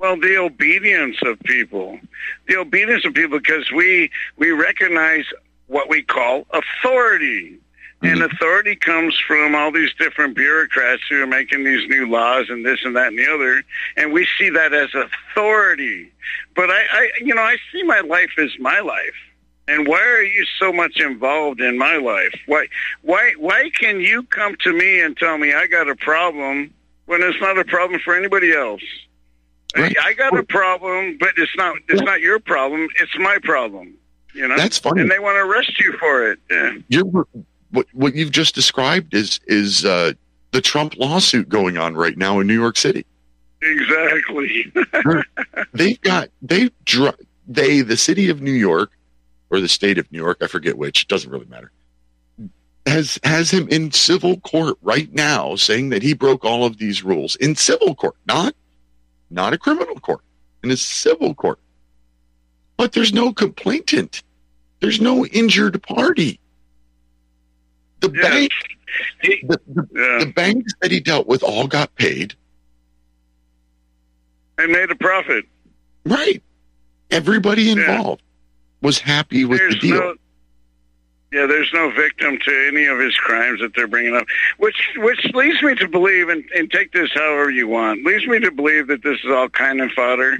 Well, 0.02 0.18
the 0.18 0.36
obedience 0.36 1.18
of 1.24 1.38
people, 1.44 2.00
the 2.48 2.56
obedience 2.56 3.04
of 3.04 3.14
people, 3.14 3.38
because 3.38 3.70
we 3.70 4.10
we 4.36 4.50
recognize 4.50 5.24
what 5.68 5.88
we 5.88 6.02
call 6.02 6.44
authority, 6.50 7.60
and 8.02 8.18
mm-hmm. 8.18 8.34
authority 8.34 8.74
comes 8.74 9.16
from 9.16 9.54
all 9.54 9.70
these 9.70 9.94
different 10.00 10.34
bureaucrats 10.34 11.02
who 11.08 11.22
are 11.22 11.26
making 11.28 11.62
these 11.62 11.88
new 11.88 12.08
laws 12.08 12.46
and 12.48 12.66
this 12.66 12.80
and 12.84 12.96
that 12.96 13.08
and 13.08 13.18
the 13.20 13.32
other, 13.32 13.62
and 13.96 14.12
we 14.12 14.26
see 14.36 14.50
that 14.50 14.74
as 14.74 14.88
authority. 14.92 16.10
But 16.56 16.68
I, 16.70 16.82
I 16.90 17.10
you 17.20 17.32
know, 17.32 17.42
I 17.42 17.58
see 17.70 17.84
my 17.84 18.00
life 18.00 18.32
as 18.38 18.50
my 18.58 18.80
life. 18.80 19.14
And 19.68 19.86
why 19.86 20.00
are 20.00 20.24
you 20.24 20.44
so 20.58 20.72
much 20.72 20.98
involved 20.98 21.60
in 21.60 21.78
my 21.78 21.96
life? 21.98 22.34
Why, 22.46 22.66
why, 23.02 23.34
why 23.38 23.70
can 23.78 24.00
you 24.00 24.24
come 24.24 24.56
to 24.64 24.72
me 24.72 25.00
and 25.00 25.16
tell 25.16 25.38
me 25.38 25.54
I 25.54 25.68
got 25.68 25.88
a 25.88 25.94
problem 25.94 26.74
when 27.06 27.22
it's 27.22 27.40
not 27.40 27.56
a 27.56 27.64
problem 27.64 28.00
for 28.04 28.16
anybody 28.16 28.52
else? 28.52 28.82
I, 29.74 29.94
I 30.02 30.12
got 30.14 30.36
a 30.36 30.42
problem, 30.42 31.16
but 31.18 31.30
it's 31.36 31.56
not 31.56 31.76
it's 31.88 32.02
not 32.02 32.20
your 32.20 32.38
problem. 32.38 32.88
It's 33.00 33.16
my 33.18 33.38
problem. 33.42 33.94
You 34.34 34.48
know. 34.48 34.56
That's 34.56 34.78
funny. 34.78 35.02
And 35.02 35.10
they 35.10 35.18
want 35.18 35.36
to 35.36 35.40
arrest 35.40 35.78
you 35.80 35.92
for 35.98 36.30
it. 36.30 36.38
Yeah. 36.50 36.72
you're 36.88 37.26
what 37.70 37.86
what 37.92 38.14
you've 38.14 38.32
just 38.32 38.54
described 38.54 39.14
is 39.14 39.40
is 39.46 39.84
uh, 39.84 40.12
the 40.52 40.60
Trump 40.60 40.96
lawsuit 40.96 41.48
going 41.48 41.78
on 41.78 41.94
right 41.94 42.16
now 42.16 42.38
in 42.40 42.46
New 42.46 42.58
York 42.58 42.76
City. 42.76 43.04
Exactly. 43.62 44.72
They've 45.72 46.00
got 46.00 46.28
they 46.42 46.70
dr- 46.84 47.20
they 47.46 47.80
the 47.80 47.96
city 47.96 48.28
of 48.28 48.40
New 48.40 48.52
York 48.52 48.92
or 49.50 49.60
the 49.60 49.68
state 49.68 49.98
of 49.98 50.10
New 50.10 50.18
York, 50.18 50.38
I 50.40 50.46
forget 50.46 50.78
which, 50.78 51.02
it 51.02 51.08
doesn't 51.08 51.30
really 51.30 51.46
matter. 51.46 51.70
Has 52.86 53.20
has 53.22 53.50
him 53.50 53.68
in 53.68 53.92
civil 53.92 54.40
court 54.40 54.76
right 54.82 55.12
now 55.12 55.54
saying 55.54 55.90
that 55.90 56.02
he 56.02 56.14
broke 56.14 56.44
all 56.44 56.64
of 56.64 56.78
these 56.78 57.04
rules 57.04 57.36
in 57.36 57.54
civil 57.54 57.94
court, 57.94 58.16
not 58.26 58.54
not 59.32 59.52
a 59.52 59.58
criminal 59.58 59.98
court, 59.98 60.20
in 60.62 60.70
a 60.70 60.76
civil 60.76 61.34
court. 61.34 61.58
but 62.76 62.92
there's 62.92 63.12
no 63.12 63.32
complainant. 63.32 64.22
There's 64.80 65.00
no 65.00 65.24
injured 65.26 65.80
party. 65.82 66.40
The 68.00 68.08
bank, 68.08 68.50
the, 69.22 69.60
the, 69.68 69.82
the 70.24 70.32
banks 70.34 70.72
that 70.80 70.90
he 70.90 70.98
dealt 71.00 71.26
with 71.28 71.42
all 71.44 71.68
got 71.68 71.94
paid. 71.94 72.34
And 74.58 74.72
made 74.72 74.90
a 74.90 74.96
profit. 74.96 75.44
Right. 76.04 76.42
Everybody 77.10 77.70
involved 77.70 78.22
was 78.80 78.98
happy 78.98 79.44
with 79.44 79.58
There's 79.60 79.74
the 79.74 79.80
deal. 79.80 79.98
no- 80.00 80.14
yeah, 81.32 81.46
there's 81.46 81.70
no 81.72 81.90
victim 81.90 82.38
to 82.44 82.68
any 82.68 82.84
of 82.84 82.98
his 82.98 83.16
crimes 83.16 83.60
that 83.60 83.74
they're 83.74 83.88
bringing 83.88 84.14
up, 84.14 84.26
which 84.58 84.90
which 84.96 85.24
leads 85.32 85.62
me 85.62 85.74
to 85.76 85.88
believe, 85.88 86.28
and, 86.28 86.44
and 86.54 86.70
take 86.70 86.92
this 86.92 87.10
however 87.14 87.50
you 87.50 87.66
want, 87.66 88.04
leads 88.04 88.26
me 88.26 88.38
to 88.40 88.50
believe 88.50 88.88
that 88.88 89.02
this 89.02 89.18
is 89.24 89.30
all 89.30 89.48
kind 89.48 89.80
of 89.80 89.90
fodder. 89.92 90.38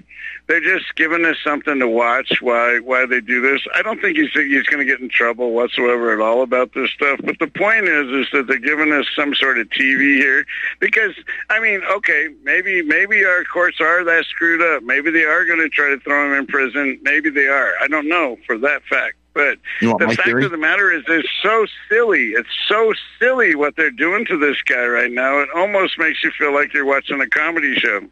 They're 0.49 0.61
just 0.61 0.95
giving 0.97 1.25
us 1.25 1.37
something 1.43 1.79
to 1.79 1.89
watch 1.89 2.43
why 2.43 2.79
why 2.81 3.07
they 3.07 3.23
do 3.23 3.41
this. 3.41 3.63
I 3.75 3.81
don't 3.81 4.03
think 4.03 4.19
he's 4.19 4.33
he's 4.33 4.67
going 4.67 4.81
to 4.81 4.85
get 4.85 5.01
in 5.01 5.09
trouble 5.09 5.53
whatsoever 5.53 6.13
at 6.13 6.21
all 6.21 6.43
about 6.43 6.75
this 6.75 6.91
stuff. 6.91 7.21
But 7.25 7.39
the 7.39 7.47
point 7.47 7.89
is, 7.89 8.09
is 8.09 8.27
that 8.33 8.47
they're 8.47 8.59
giving 8.59 8.93
us 8.93 9.07
some 9.17 9.35
sort 9.35 9.59
of 9.59 9.71
TV 9.71 10.19
here 10.19 10.45
because 10.79 11.15
I 11.49 11.59
mean, 11.59 11.81
okay, 11.91 12.29
maybe 12.43 12.83
maybe 12.83 13.25
our 13.25 13.45
courts 13.45 13.81
are 13.81 14.05
that 14.05 14.27
screwed 14.27 14.61
up. 14.61 14.83
Maybe 14.83 15.11
they 15.11 15.25
are 15.25 15.47
going 15.47 15.61
to 15.61 15.71
try 15.71 15.89
to 15.89 16.01
throw 16.01 16.27
him 16.27 16.39
in 16.39 16.47
prison. 16.47 17.01
Maybe 17.01 17.31
they 17.31 17.47
are. 17.47 17.73
I 17.81 17.89
don't 17.89 18.09
know 18.09 18.37
for 18.47 18.59
that 18.59 18.83
fact. 18.85 19.17
But 19.35 19.59
the 19.81 19.97
fact 19.99 20.25
theory? 20.25 20.45
of 20.45 20.51
the 20.51 20.59
matter 20.59 20.93
is, 20.93 21.05
it's 21.09 21.29
so 21.43 21.67
silly. 21.89 22.31
It's 22.31 22.49
so 22.69 22.93
silly 23.19 23.55
what 23.55 23.77
they're 23.77 23.91
doing 23.91 24.27
to 24.27 24.39
this 24.39 24.61
guy 24.63 24.85
right 24.85 25.11
now. 25.11 25.39
It 25.41 25.49
almost 25.55 25.99
makes 25.99 26.23
you 26.23 26.31
feel 26.33 26.53
like 26.53 26.75
you're 26.75 26.85
watching 26.85 27.21
a 27.21 27.29
comedy 27.29 27.75
show. 27.75 28.03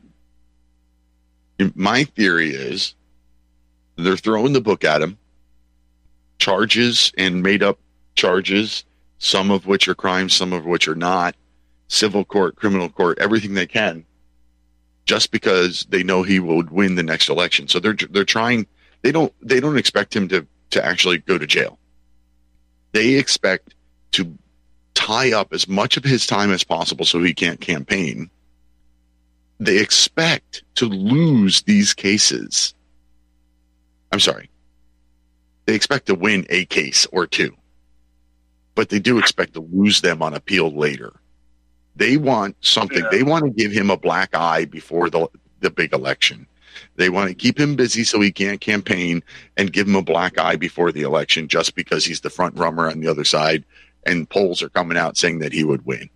My 1.74 2.04
theory 2.04 2.50
is 2.50 2.94
they're 3.96 4.16
throwing 4.16 4.54
the 4.54 4.62
book 4.62 4.82
at 4.82 5.02
him, 5.02 5.18
charges 6.38 7.12
and 7.18 7.42
made 7.42 7.62
up 7.62 7.78
charges, 8.14 8.84
some 9.18 9.50
of 9.50 9.66
which 9.66 9.88
are 9.88 9.94
crimes, 9.94 10.32
some 10.34 10.54
of 10.54 10.64
which 10.64 10.88
are 10.88 10.94
not, 10.94 11.36
civil 11.88 12.24
court, 12.24 12.56
criminal 12.56 12.88
court, 12.88 13.18
everything 13.18 13.52
they 13.52 13.66
can, 13.66 14.06
just 15.04 15.30
because 15.30 15.84
they 15.90 16.02
know 16.02 16.22
he 16.22 16.40
would 16.40 16.70
win 16.70 16.94
the 16.94 17.02
next 17.02 17.28
election. 17.28 17.68
So 17.68 17.78
they're 17.78 17.96
they're 18.10 18.24
trying. 18.24 18.66
They 19.02 19.12
don't 19.12 19.32
they 19.42 19.60
don't 19.60 19.76
expect 19.76 20.16
him 20.16 20.28
to 20.28 20.46
to 20.70 20.84
actually 20.84 21.18
go 21.18 21.38
to 21.38 21.46
jail. 21.46 21.78
They 22.92 23.14
expect 23.14 23.74
to 24.12 24.36
tie 24.94 25.32
up 25.32 25.52
as 25.52 25.68
much 25.68 25.96
of 25.96 26.04
his 26.04 26.26
time 26.26 26.52
as 26.52 26.64
possible 26.64 27.04
so 27.04 27.22
he 27.22 27.34
can't 27.34 27.60
campaign 27.60 28.30
they 29.60 29.78
expect 29.78 30.64
to 30.76 30.86
lose 30.86 31.62
these 31.62 31.92
cases. 31.92 32.74
I'm 34.10 34.18
sorry. 34.18 34.50
They 35.66 35.74
expect 35.74 36.06
to 36.06 36.14
win 36.14 36.46
a 36.48 36.64
case 36.64 37.06
or 37.12 37.26
two, 37.26 37.54
but 38.74 38.88
they 38.88 38.98
do 38.98 39.18
expect 39.18 39.52
to 39.54 39.60
lose 39.60 40.00
them 40.00 40.22
on 40.22 40.34
appeal 40.34 40.74
later. 40.74 41.12
They 41.94 42.16
want 42.16 42.56
something. 42.62 43.04
They 43.10 43.22
want 43.22 43.44
to 43.44 43.50
give 43.50 43.70
him 43.70 43.90
a 43.90 43.96
black 43.96 44.34
eye 44.34 44.64
before 44.64 45.10
the 45.10 45.28
the 45.60 45.70
big 45.70 45.92
election. 45.92 46.46
They 46.96 47.08
want 47.08 47.28
to 47.28 47.34
keep 47.34 47.58
him 47.58 47.76
busy 47.76 48.04
so 48.04 48.20
he 48.20 48.32
can't 48.32 48.60
campaign 48.60 49.22
and 49.56 49.72
give 49.72 49.86
him 49.86 49.96
a 49.96 50.02
black 50.02 50.38
eye 50.38 50.56
before 50.56 50.92
the 50.92 51.02
election 51.02 51.48
just 51.48 51.74
because 51.74 52.04
he's 52.04 52.20
the 52.20 52.30
front 52.30 52.56
runner 52.58 52.90
on 52.90 53.00
the 53.00 53.08
other 53.08 53.24
side 53.24 53.64
and 54.06 54.28
polls 54.28 54.62
are 54.62 54.68
coming 54.70 54.96
out 54.96 55.16
saying 55.16 55.40
that 55.40 55.52
he 55.52 55.64
would 55.64 55.84
win. 55.86 56.08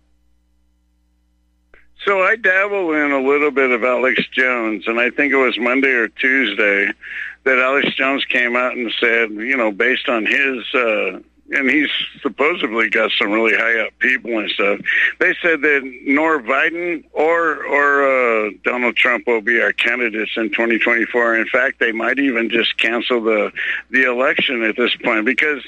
So 2.05 2.21
I 2.21 2.35
dabble 2.35 2.93
in 2.93 3.11
a 3.11 3.21
little 3.21 3.49
bit 3.49 3.71
of 3.71 3.83
Alex 3.83 4.21
Jones, 4.31 4.83
and 4.87 4.99
I 4.99 5.09
think 5.09 5.33
it 5.33 5.37
was 5.37 5.57
Monday 5.57 5.91
or 5.91 6.07
Tuesday 6.07 6.91
that 7.45 7.57
Alex 7.57 7.95
Jones 7.95 8.23
came 8.25 8.55
out 8.55 8.73
and 8.73 8.91
said, 8.99 9.31
you 9.31 9.57
know, 9.57 9.71
based 9.71 10.07
on 10.07 10.25
his, 10.25 10.63
uh, 10.75 11.19
and 11.51 11.69
he's 11.69 11.89
supposedly 12.21 12.89
got 12.89 13.11
some 13.11 13.31
really 13.31 13.55
high 13.55 13.79
up 13.85 13.97
people 13.99 14.39
and 14.39 14.49
stuff. 14.49 14.79
They 15.19 15.35
said 15.41 15.61
that 15.61 15.81
nor 16.05 16.41
Biden 16.41 17.03
or 17.13 17.63
or 17.65 18.47
uh, 18.47 18.51
Donald 18.63 18.95
Trump 18.95 19.27
will 19.27 19.41
be 19.41 19.61
our 19.61 19.71
candidates 19.71 20.31
in 20.35 20.49
2024. 20.49 21.35
In 21.35 21.47
fact, 21.47 21.79
they 21.79 21.91
might 21.91 22.17
even 22.17 22.49
just 22.49 22.77
cancel 22.77 23.21
the 23.21 23.51
the 23.91 24.03
election 24.03 24.63
at 24.63 24.75
this 24.75 24.95
point 24.95 25.25
because 25.25 25.63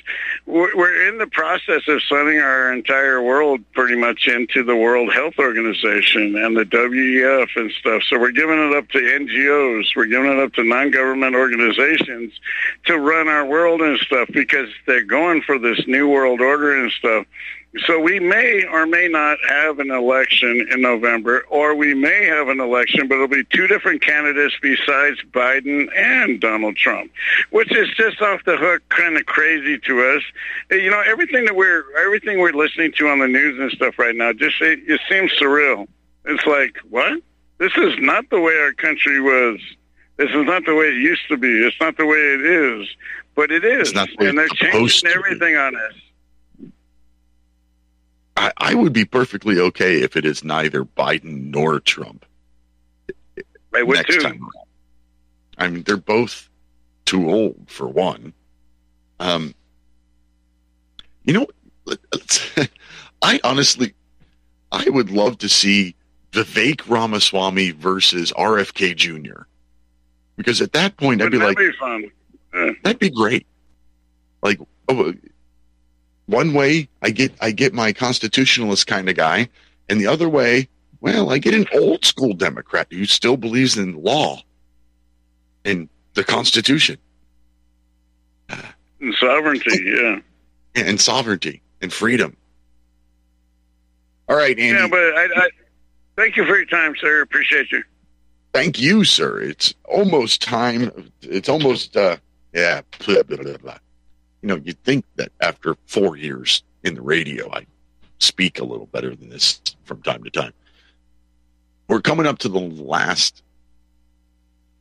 we're, 0.48 0.76
we're 0.76 1.08
in 1.10 1.20
the 1.20 1.28
process 1.28 1.88
of 1.88 2.02
signing 2.04 2.40
our 2.40 2.74
entire 2.74 3.22
world 3.22 3.62
pretty 3.74 3.95
much 3.95 4.28
into 4.28 4.64
the 4.64 4.76
World 4.76 5.14
Health 5.14 5.36
Organization 5.38 6.36
and 6.38 6.58
the 6.58 6.66
WEF 6.66 7.49
and 7.56 7.72
stuff. 7.72 8.02
So 8.10 8.20
we're 8.20 8.32
giving 8.32 8.58
it 8.58 8.76
up 8.76 8.90
to 8.90 8.99
NGOs, 8.99 9.95
we're 9.95 10.08
giving 10.08 10.32
it 10.32 10.40
up 10.40 10.54
to 10.54 10.64
non-government 10.64 11.36
organizations 11.36 12.34
to 12.86 12.98
run 12.98 13.28
our 13.28 13.45
world 13.45 13.82
and 13.82 13.99
stuff 13.99 14.28
because 14.34 14.70
they're 14.88 15.04
going 15.04 15.41
for 15.41 15.60
this 15.68 15.88
new 15.88 16.07
world 16.07 16.41
order 16.41 16.81
and 16.81 16.91
stuff. 16.91 17.26
So 17.85 17.99
we 17.99 18.19
may 18.19 18.64
or 18.72 18.88
may 18.88 19.07
not 19.07 19.38
have 19.49 19.80
an 19.80 19.91
election 19.91 20.68
in 20.72 20.81
November, 20.81 21.45
or 21.49 21.76
we 21.76 21.94
may 21.94 22.26
have 22.26 22.48
an 22.48 22.60
election, 22.60 23.07
but 23.07 23.15
it'll 23.15 23.27
be 23.27 23.44
two 23.44 23.68
different 23.68 24.02
candidates 24.02 24.56
besides 24.61 25.19
Biden 25.31 25.88
and 25.95 26.39
Donald 26.39 26.77
Trump, 26.77 27.11
which 27.52 27.76
is 27.76 27.89
just 27.95 28.22
off 28.22 28.44
the 28.45 28.57
hook, 28.57 28.81
kind 28.89 29.18
of 29.18 29.26
crazy 29.26 29.77
to 29.80 30.15
us. 30.15 30.23
You 30.72 30.89
know, 30.89 31.02
everything 31.02 31.45
that 31.45 31.56
we're 31.56 31.84
everything 31.98 32.39
we're 32.39 32.53
listening 32.53 32.94
to 32.98 33.10
on 33.10 33.19
the 33.19 33.27
news 33.27 33.60
and 33.60 33.72
stuff 33.72 33.99
right 33.99 34.15
now, 34.15 34.34
just 34.34 34.60
it, 34.61 34.80
it 34.88 35.02
seems 35.10 35.31
surreal. 35.34 35.88
It's 36.26 36.45
like 36.45 36.77
what? 36.89 37.22
This 37.60 37.73
is 37.77 37.94
not 37.99 38.30
the 38.30 38.39
way 38.39 38.57
our 38.60 38.73
country 38.73 39.19
was. 39.19 39.60
This 40.18 40.30
is 40.30 40.45
not 40.45 40.65
the 40.65 40.73
way 40.73 40.88
it 40.88 40.95
used 40.95 41.27
to 41.27 41.38
be. 41.38 41.65
It's 41.65 41.80
not 41.80 41.98
the 41.98 42.06
way 42.06 42.18
it 42.18 42.41
is, 42.41 42.88
but 43.38 43.51
it 43.51 43.64
is, 43.64 43.93
and 43.93 44.35
they're 44.38 44.47
changing 44.49 45.11
everything 45.11 45.55
on 45.55 45.76
us. 45.76 46.72
I, 48.35 48.51
I 48.57 48.73
would 48.73 48.93
be 48.93 49.05
perfectly 49.05 49.59
okay 49.59 50.01
if 50.01 50.18
it 50.18 50.26
is 50.26 50.43
neither 50.43 50.84
Biden 50.84 51.51
nor 51.51 51.80
Trump. 51.80 52.26
I 53.76 53.84
would 53.84 53.97
next 53.97 54.15
too. 54.15 54.22
time 54.22 54.41
around. 54.41 54.68
I 55.59 55.68
mean, 55.68 55.84
they're 55.84 55.97
both 55.97 56.49
too 57.05 57.30
old 57.30 57.64
for 57.68 57.88
one. 57.88 58.34
Um, 59.19 59.53
you 61.23 61.34
know, 61.34 61.47
I 63.22 63.39
honestly, 63.43 63.93
I 64.72 64.89
would 64.89 65.11
love 65.11 65.38
to 65.39 65.49
see 65.49 65.95
Vivek 66.31 66.89
Ramaswamy 66.89 67.72
versus 67.72 68.34
RFK 68.34 68.95
Jr. 68.95 69.43
Because 70.38 70.59
at 70.59 70.73
that 70.73 70.97
point, 70.97 71.22
I'd 71.22 71.31
be 71.31 71.38
Wouldn't 71.38 71.59
like, 71.59 72.01
be. 72.01 72.11
That'd 72.84 72.99
be 72.99 73.09
great. 73.09 73.45
Like 74.41 74.59
oh, 74.89 75.13
one 76.27 76.53
way, 76.53 76.89
I 77.01 77.09
get 77.09 77.34
I 77.41 77.51
get 77.51 77.73
my 77.73 77.93
constitutionalist 77.93 78.88
kind 78.88 79.09
of 79.09 79.15
guy, 79.15 79.49
and 79.89 79.99
the 79.99 80.07
other 80.07 80.29
way, 80.29 80.67
well, 81.01 81.31
I 81.31 81.38
get 81.38 81.53
an 81.53 81.67
old 81.73 82.05
school 82.05 82.34
Democrat 82.34 82.88
who 82.91 83.05
still 83.05 83.38
believes 83.38 83.77
in 83.77 84.01
law 84.01 84.41
and 85.65 85.89
the 86.13 86.23
Constitution 86.23 86.97
And 88.49 89.13
sovereignty, 89.19 89.84
yeah. 89.85 90.19
and 90.75 90.99
sovereignty 90.99 91.61
and 91.81 91.93
freedom. 91.93 92.35
All 94.27 94.35
right, 94.35 94.57
Andy. 94.57 94.79
Yeah, 94.79 94.88
but 94.88 94.99
I, 94.99 95.25
I 95.25 95.49
thank 96.15 96.35
you 96.35 96.45
for 96.45 96.57
your 96.57 96.65
time, 96.65 96.95
sir. 96.99 97.21
Appreciate 97.21 97.71
you. 97.71 97.84
Thank 98.53 98.79
you, 98.79 99.03
sir. 99.03 99.39
It's 99.39 99.73
almost 99.85 100.41
time. 100.41 101.11
It's 101.21 101.47
almost, 101.47 101.95
uh, 101.95 102.17
yeah, 102.57 102.81
blah, 103.05 103.21
blah, 103.21 103.38
blah, 103.38 103.57
blah. 103.57 103.77
You 104.41 104.49
know, 104.49 104.55
you'd 104.55 104.84
think 104.84 105.05
that 105.15 105.31
after 105.41 105.75
four 105.85 106.17
years 106.17 106.63
in 106.84 106.95
the 106.95 107.01
radio, 107.01 107.53
I 107.53 107.67
speak 108.17 108.59
a 108.59 108.63
little 108.63 108.88
better 108.88 109.15
than 109.15 109.29
this 109.29 109.61
from 109.84 110.01
time 110.01 110.23
to 110.23 110.31
time. 110.31 110.53
We're 111.88 112.01
coming 112.01 112.25
up 112.25 112.39
to 112.39 112.49
the 112.49 112.59
last 112.59 113.43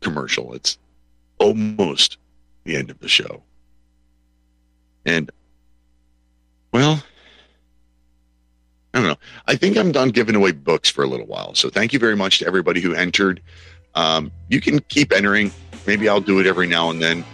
commercial. 0.01 0.55
It's 0.55 0.79
almost 1.39 2.17
the 2.65 2.77
end 2.77 2.91
of 2.91 2.99
the 3.01 3.09
show. 3.09 3.43
And, 5.05 5.31
well, 6.73 7.03
I 8.95 8.99
don't 9.01 9.09
know. 9.09 9.19
I 9.47 9.57
think 9.57 9.77
I'm 9.77 9.93
done 9.93 10.09
giving 10.09 10.35
away 10.35 10.53
books 10.53 10.89
for 10.89 11.05
a 11.05 11.07
little 11.07 11.27
while. 11.27 11.55
So 11.55 11.69
thank 11.69 11.93
you 11.93 11.99
very 11.99 12.17
much 12.17 12.39
to 12.39 12.47
everybody 12.47 12.81
who 12.81 12.95
entered. 12.95 13.43
Um, 13.95 14.33
you 14.49 14.63
can 14.63 14.79
keep 14.81 15.13
entering. 15.13 15.53
Maybe 15.87 16.09
I'll 16.09 16.23
do 16.23 16.41
it 16.41 16.47
every 16.47 16.67
now 16.67 16.91
and 16.91 17.01
then, 17.01 17.25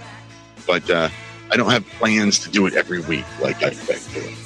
but 0.66 0.88
uh, 0.90 1.08
I 1.50 1.56
don't 1.56 1.70
have 1.70 1.86
plans 1.98 2.38
to 2.40 2.50
do 2.50 2.66
it 2.66 2.74
every 2.74 3.00
week 3.00 3.26
like 3.40 3.62
I've 3.62 3.86
been 3.86 4.22
doing. 4.22 4.36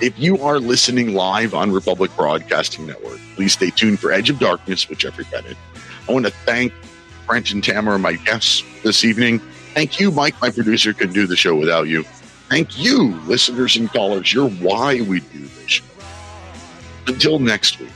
If 0.00 0.18
you 0.18 0.42
are 0.42 0.58
listening 0.58 1.14
live 1.14 1.52
on 1.52 1.72
Republic 1.72 2.10
Broadcasting 2.16 2.86
Network, 2.86 3.18
please 3.34 3.52
stay 3.52 3.70
tuned 3.70 4.00
for 4.00 4.12
Edge 4.12 4.30
of 4.30 4.38
Darkness 4.38 4.88
with 4.88 4.98
Jeffrey 4.98 5.26
Bennett. 5.30 5.56
I 6.08 6.12
want 6.12 6.24
to 6.24 6.32
thank 6.32 6.72
Brent 7.26 7.52
and 7.52 7.62
Tamara, 7.62 7.98
my 7.98 8.14
guests 8.14 8.64
this 8.82 9.04
evening. 9.04 9.40
Thank 9.74 10.00
you, 10.00 10.10
Mike, 10.10 10.34
my 10.40 10.50
producer, 10.50 10.92
couldn't 10.92 11.14
do 11.14 11.26
the 11.26 11.36
show 11.36 11.54
without 11.54 11.86
you. 11.86 12.04
Thank 12.48 12.78
you, 12.78 13.14
listeners 13.26 13.76
and 13.76 13.90
callers. 13.92 14.32
You're 14.32 14.48
why 14.48 15.02
we 15.02 15.20
do 15.20 15.40
this 15.40 15.70
show. 15.70 15.84
Until 17.06 17.38
next 17.38 17.78
week, 17.78 17.90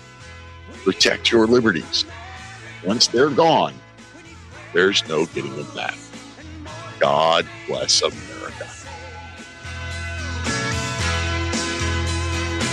protect 0.84 1.32
your 1.32 1.46
liberties. 1.46 2.04
Once 2.84 3.06
they're 3.06 3.30
gone, 3.30 3.74
there's 4.72 5.06
no 5.08 5.26
getting 5.26 5.56
them 5.56 5.66
back. 5.74 5.96
God 7.04 7.44
bless 7.66 8.00
America. 8.00 8.64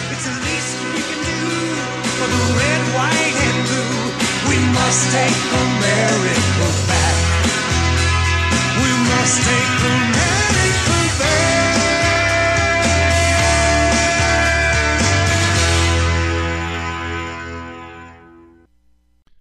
It's 0.07 0.23
the 0.23 0.31
least 0.47 0.71
we 0.87 1.03
can 1.03 1.19
do 1.27 1.43
for 2.15 2.27
the 2.31 2.43
red, 2.55 2.81
white, 2.95 3.35
and 3.43 3.59
blue. 3.67 3.91
We 4.47 4.55
must 4.71 5.11
take 5.11 5.35
America 5.51 6.67
back. 6.87 7.15
We 8.79 8.91
must 9.11 9.35
take 9.43 9.83
America 9.99 10.95
back. 11.19 11.75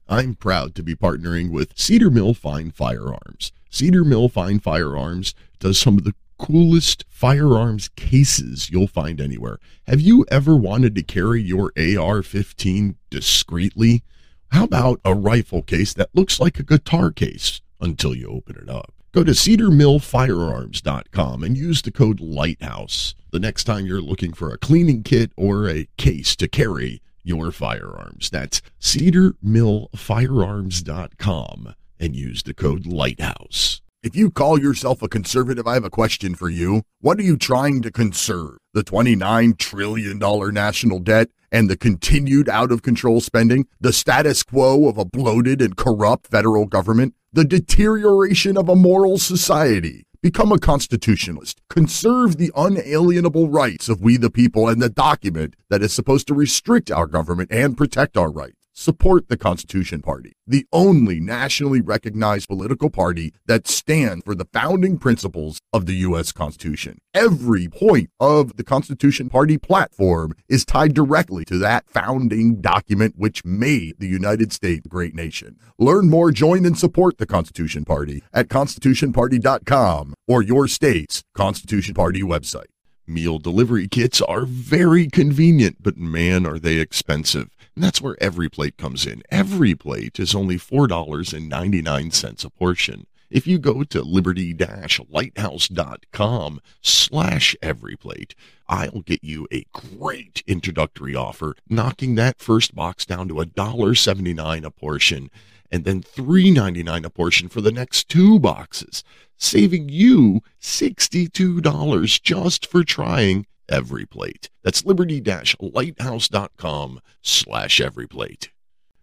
I'm 0.08 0.34
proud 0.34 0.74
to 0.74 0.82
be 0.82 0.96
partnering 0.96 1.52
with 1.52 1.78
Cedar 1.78 2.10
Mill 2.10 2.34
Fine 2.34 2.72
Firearms. 2.72 3.52
Cedar 3.70 4.04
Mill 4.04 4.28
Fine 4.28 4.58
Firearms 4.58 5.34
does 5.60 5.78
some 5.78 5.96
of 5.96 6.04
the 6.04 6.14
coolest 6.38 7.06
firearms 7.08 7.88
cases 7.88 8.68
you'll 8.70 8.88
find 8.88 9.20
anywhere. 9.20 9.58
Have 9.86 10.00
you 10.00 10.26
ever 10.30 10.56
wanted 10.56 10.94
to 10.96 11.02
carry 11.02 11.40
your 11.40 11.72
AR 11.78 12.22
15 12.22 12.96
discreetly? 13.10 14.02
How 14.50 14.64
about 14.64 15.00
a 15.04 15.14
rifle 15.14 15.62
case 15.62 15.94
that 15.94 16.10
looks 16.14 16.40
like 16.40 16.58
a 16.58 16.64
guitar 16.64 17.12
case 17.12 17.60
until 17.80 18.14
you 18.14 18.28
open 18.28 18.56
it 18.56 18.68
up? 18.68 18.92
Go 19.12 19.22
to 19.22 19.32
cedarmillfirearms.com 19.32 21.44
and 21.44 21.56
use 21.56 21.82
the 21.82 21.92
code 21.92 22.20
LIGHTHOUSE 22.20 23.14
the 23.30 23.38
next 23.38 23.62
time 23.64 23.86
you're 23.86 24.00
looking 24.00 24.32
for 24.32 24.52
a 24.52 24.58
cleaning 24.58 25.04
kit 25.04 25.30
or 25.36 25.68
a 25.68 25.86
case 25.96 26.34
to 26.36 26.48
carry 26.48 27.02
your 27.22 27.52
firearms. 27.52 28.30
That's 28.30 28.62
cedarmillfirearms.com 28.80 31.74
and 32.00 32.16
use 32.16 32.42
the 32.42 32.54
code 32.54 32.86
LIGHTHOUSE. 32.86 33.82
If 34.02 34.16
you 34.16 34.30
call 34.30 34.58
yourself 34.58 35.02
a 35.02 35.08
conservative, 35.08 35.66
I 35.66 35.74
have 35.74 35.84
a 35.84 35.90
question 35.90 36.34
for 36.34 36.48
you. 36.48 36.84
What 37.02 37.18
are 37.18 37.22
you 37.22 37.36
trying 37.36 37.82
to 37.82 37.92
conserve? 37.92 38.56
The 38.72 38.82
$29 38.82 39.58
trillion 39.58 40.18
national 40.18 41.00
debt 41.00 41.28
and 41.52 41.68
the 41.68 41.76
continued 41.76 42.48
out 42.48 42.72
of 42.72 42.80
control 42.80 43.20
spending? 43.20 43.66
The 43.78 43.92
status 43.92 44.42
quo 44.42 44.88
of 44.88 44.96
a 44.96 45.04
bloated 45.04 45.60
and 45.60 45.76
corrupt 45.76 46.28
federal 46.28 46.64
government? 46.64 47.14
The 47.34 47.44
deterioration 47.44 48.56
of 48.56 48.70
a 48.70 48.74
moral 48.74 49.18
society? 49.18 50.06
Become 50.22 50.52
a 50.52 50.58
constitutionalist. 50.58 51.60
Conserve 51.68 52.38
the 52.38 52.52
unalienable 52.56 53.50
rights 53.50 53.90
of 53.90 54.00
we 54.00 54.16
the 54.16 54.30
people 54.30 54.68
and 54.68 54.80
the 54.80 54.88
document 54.88 55.56
that 55.68 55.82
is 55.82 55.92
supposed 55.92 56.26
to 56.28 56.34
restrict 56.34 56.90
our 56.90 57.06
government 57.06 57.50
and 57.52 57.76
protect 57.76 58.16
our 58.16 58.30
rights. 58.30 58.59
Support 58.80 59.28
the 59.28 59.36
Constitution 59.36 60.00
Party, 60.00 60.32
the 60.46 60.66
only 60.72 61.20
nationally 61.20 61.82
recognized 61.82 62.48
political 62.48 62.88
party 62.88 63.34
that 63.44 63.68
stands 63.68 64.24
for 64.24 64.34
the 64.34 64.46
founding 64.54 64.96
principles 64.96 65.60
of 65.70 65.84
the 65.84 65.96
U.S. 65.96 66.32
Constitution. 66.32 66.96
Every 67.12 67.68
point 67.68 68.08
of 68.18 68.56
the 68.56 68.64
Constitution 68.64 69.28
Party 69.28 69.58
platform 69.58 70.32
is 70.48 70.64
tied 70.64 70.94
directly 70.94 71.44
to 71.44 71.58
that 71.58 71.90
founding 71.90 72.62
document 72.62 73.16
which 73.18 73.44
made 73.44 73.96
the 73.98 74.08
United 74.08 74.50
States 74.50 74.86
a 74.86 74.88
great 74.88 75.14
nation. 75.14 75.58
Learn 75.78 76.08
more, 76.08 76.30
join, 76.30 76.64
and 76.64 76.78
support 76.78 77.18
the 77.18 77.26
Constitution 77.26 77.84
Party 77.84 78.22
at 78.32 78.48
constitutionparty.com 78.48 80.14
or 80.26 80.40
your 80.40 80.66
state's 80.66 81.22
Constitution 81.34 81.92
Party 81.92 82.22
website. 82.22 82.72
Meal 83.06 83.38
delivery 83.38 83.88
kits 83.88 84.22
are 84.22 84.46
very 84.46 85.06
convenient, 85.08 85.82
but 85.82 85.98
man, 85.98 86.46
are 86.46 86.58
they 86.58 86.76
expensive. 86.76 87.50
And 87.80 87.86
that's 87.86 88.02
where 88.02 88.16
EveryPlate 88.16 88.76
comes 88.76 89.06
in. 89.06 89.22
EveryPlate 89.32 90.20
is 90.20 90.34
only 90.34 90.58
$4.99 90.58 92.44
a 92.44 92.50
portion. 92.50 93.06
If 93.30 93.46
you 93.46 93.58
go 93.58 93.84
to 93.84 94.02
liberty-lighthouse.com 94.02 96.60
slash 96.82 97.56
everyplate, 97.62 98.34
I'll 98.68 99.00
get 99.00 99.24
you 99.24 99.48
a 99.50 99.64
great 99.72 100.42
introductory 100.46 101.14
offer, 101.14 101.54
knocking 101.70 102.16
that 102.16 102.38
first 102.38 102.74
box 102.74 103.06
down 103.06 103.28
to 103.28 103.34
$1.79 103.36 104.64
a 104.66 104.70
portion 104.70 105.30
and 105.70 105.86
then 105.86 106.02
$3.99 106.02 107.06
a 107.06 107.08
portion 107.08 107.48
for 107.48 107.62
the 107.62 107.72
next 107.72 108.10
two 108.10 108.38
boxes, 108.38 109.02
saving 109.38 109.88
you 109.88 110.42
$62 110.60 112.20
just 112.20 112.66
for 112.66 112.84
trying 112.84 113.46
EveryPlate. 113.70 114.50
That's 114.62 114.84
liberty-lighthouse.com 114.84 117.00
slash 117.22 117.80
every 117.80 118.06
plate. 118.06 118.50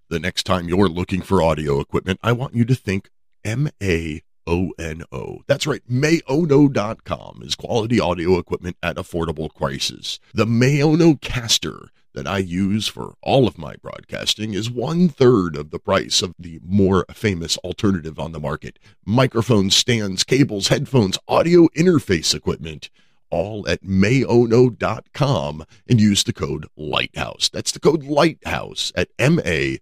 The 0.10 0.20
next 0.20 0.44
time 0.44 0.70
you're 0.70 0.88
looking 0.88 1.22
for 1.22 1.42
audio 1.42 1.80
equipment, 1.80 2.20
I 2.24 2.32
want 2.32 2.56
you 2.56 2.64
to 2.66 2.76
think 2.76 3.10
M-A-O-N-O. 3.44 5.40
That's 5.48 5.68
right, 5.68 5.82
maono.com 5.90 7.42
is 7.44 7.56
quality 7.56 8.00
audio 8.00 8.38
equipment 8.38 8.78
at 8.82 8.96
affordable 8.96 9.54
prices. 9.54 10.20
The 10.34 10.46
Maono 10.46 11.20
caster 11.20 11.90
that 12.14 12.26
I 12.26 12.40
use 12.40 12.88
for 12.88 13.14
all 13.22 13.48
of 13.48 13.58
my 13.58 13.76
broadcasting 13.76 14.54
is 14.54 14.72
one 14.72 15.08
third 15.08 15.56
of 15.56 15.70
the 15.70 15.80
price 15.80 16.22
of 16.22 16.34
the 16.40 16.60
more 16.64 17.06
famous 17.14 17.58
alternative 17.58 18.18
on 18.18 18.32
the 18.32 18.40
market. 18.40 18.80
Microphone 19.06 19.70
stands, 19.70 20.24
cables, 20.24 20.70
headphones, 20.70 21.20
audio 21.28 21.68
interface 21.78 22.34
equipment 22.34 22.90
all 23.30 23.68
at 23.68 23.84
maono.com 23.84 25.66
and 25.88 26.02
use 26.02 26.24
the 26.24 26.34
code 26.34 26.68
lighthouse. 26.76 27.50
That's 27.50 27.72
the 27.72 27.80
code 27.80 28.04
lighthouse 28.04 28.92
at 28.96 29.10
m-a-o-n-o 29.20 29.80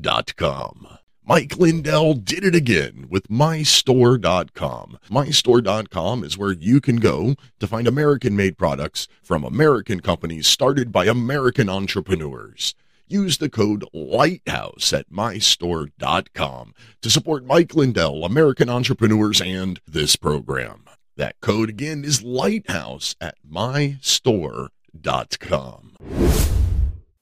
dot 0.00 0.36
com. 0.36 0.98
Mike 1.24 1.56
lindell 1.56 2.14
did 2.14 2.44
it 2.44 2.54
again 2.54 3.06
with 3.08 3.28
mystore.com 3.28 4.98
mystore.com 5.08 6.24
is 6.24 6.36
where 6.36 6.50
you 6.50 6.80
can 6.80 6.96
go 6.96 7.36
to 7.60 7.66
find 7.68 7.86
american 7.86 8.34
made 8.34 8.58
products 8.58 9.06
from 9.22 9.44
american 9.44 10.00
companies 10.00 10.48
started 10.48 10.90
by 10.90 11.06
american 11.06 11.68
entrepreneurs. 11.68 12.74
Use 13.06 13.38
the 13.38 13.48
code 13.48 13.84
lighthouse 13.92 14.92
at 14.92 15.10
mystore.com 15.10 16.74
to 17.02 17.10
support 17.10 17.44
mike 17.44 17.76
lindell 17.76 18.24
american 18.24 18.68
entrepreneurs 18.68 19.40
and 19.40 19.80
this 19.86 20.16
program 20.16 20.84
that 21.22 21.40
code 21.40 21.68
again 21.68 22.04
is 22.04 22.24
Lighthouse 22.24 23.14
at 23.20 23.36
mystore.com. 23.48 24.70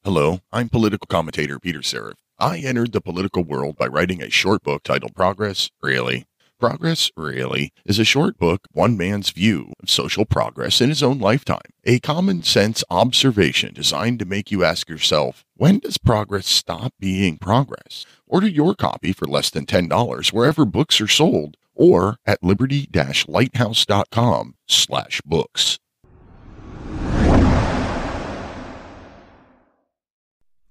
Hello, 0.02 0.39
I'm 0.51 0.70
political 0.70 1.06
commentator 1.06 1.59
Peter 1.59 1.81
Serefine. 1.81 2.14
I 2.39 2.60
entered 2.60 2.93
the 2.93 3.02
political 3.02 3.44
world 3.44 3.77
by 3.77 3.89
writing 3.89 4.22
a 4.22 4.31
short 4.31 4.62
book 4.62 4.85
titled 4.85 5.14
Progress, 5.14 5.68
Really? 5.82 6.24
Progress, 6.59 7.10
Really 7.14 7.74
is 7.85 7.98
a 7.98 8.05
short 8.05 8.39
book, 8.39 8.62
one 8.72 8.97
man's 8.97 9.28
view 9.28 9.74
of 9.82 9.90
social 9.90 10.24
progress 10.24 10.81
in 10.81 10.89
his 10.89 11.02
own 11.02 11.18
lifetime. 11.18 11.60
A 11.85 12.01
common 12.01 12.43
sense 12.43 12.82
observation 12.89 13.74
designed 13.74 14.18
to 14.20 14.24
make 14.24 14.51
you 14.51 14.64
ask 14.64 14.89
yourself, 14.89 15.44
when 15.56 15.78
does 15.78 15.98
progress 15.98 16.47
stop 16.47 16.94
being 16.98 17.36
progress? 17.36 18.06
Order 18.27 18.48
your 18.48 18.74
copy 18.74 19.12
for 19.12 19.27
less 19.27 19.51
than 19.51 19.66
$10 19.66 20.32
wherever 20.32 20.64
books 20.64 21.02
are 21.02 21.06
sold 21.06 21.59
or 21.81 22.19
at 22.27 22.43
liberty-lighthouse.com 22.43 24.55
slash 24.69 25.20
books. 25.23 25.78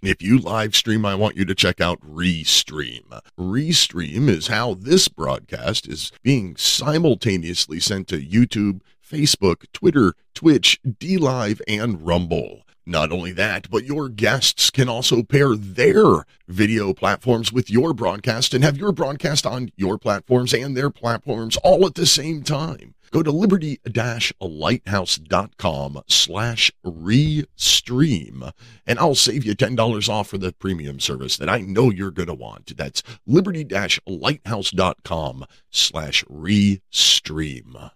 If 0.02 0.22
you 0.22 0.40
live 0.40 0.78
stream, 0.78 1.06
I 1.06 1.16
want 1.16 1.36
you 1.36 1.44
to 1.44 1.54
check 1.54 1.82
out 1.82 2.00
Restream. 2.00 3.20
Restream 3.38 4.30
is 4.30 4.48
how 4.48 4.76
this 4.76 5.10
broadcast 5.10 5.90
is 5.90 6.14
being 6.24 6.56
simultaneously 6.56 7.82
sent 7.82 8.08
to 8.08 8.22
YouTube, 8.22 8.80
Facebook, 9.06 9.66
Twitter, 9.74 10.14
Twitch, 10.34 10.80
DLive, 10.88 11.60
and 11.68 12.06
Rumble. 12.06 12.62
Not 12.90 13.12
only 13.12 13.32
that, 13.34 13.70
but 13.70 13.86
your 13.86 14.10
guests 14.10 14.72
can 14.72 14.90
also 14.90 15.22
pair 15.22 15.56
their 15.56 16.26
video 16.48 16.92
platforms 16.92 17.54
with 17.54 17.70
your 17.70 17.94
broadcast 17.94 18.52
and 18.52 18.64
have 18.64 18.78
your 18.78 18.92
broadcast 18.92 19.46
on 19.46 19.70
your 19.78 20.00
platforms 20.00 20.56
and 20.56 20.76
their 20.76 20.90
platforms 20.90 21.56
all 21.58 21.86
at 21.86 21.94
the 21.94 22.08
same 22.08 22.42
time. 22.42 22.96
Go 23.12 23.22
to 23.22 23.30
liberty-lighthouse.com 23.30 26.02
slash 26.08 26.72
restream 26.84 28.52
and 28.88 28.98
I'll 28.98 29.14
save 29.14 29.46
you 29.46 29.56
$10 29.56 30.10
off 30.10 30.30
for 30.30 30.40
the 30.40 30.54
premium 30.54 31.00
service 31.00 31.38
that 31.38 31.48
I 31.48 31.60
know 31.60 31.92
you're 31.92 32.10
going 32.10 32.26
to 32.26 32.34
want. 32.34 32.76
That's 32.76 33.04
liberty-lighthouse.com 33.28 35.46
slash 35.70 36.24
restream. 36.24 37.92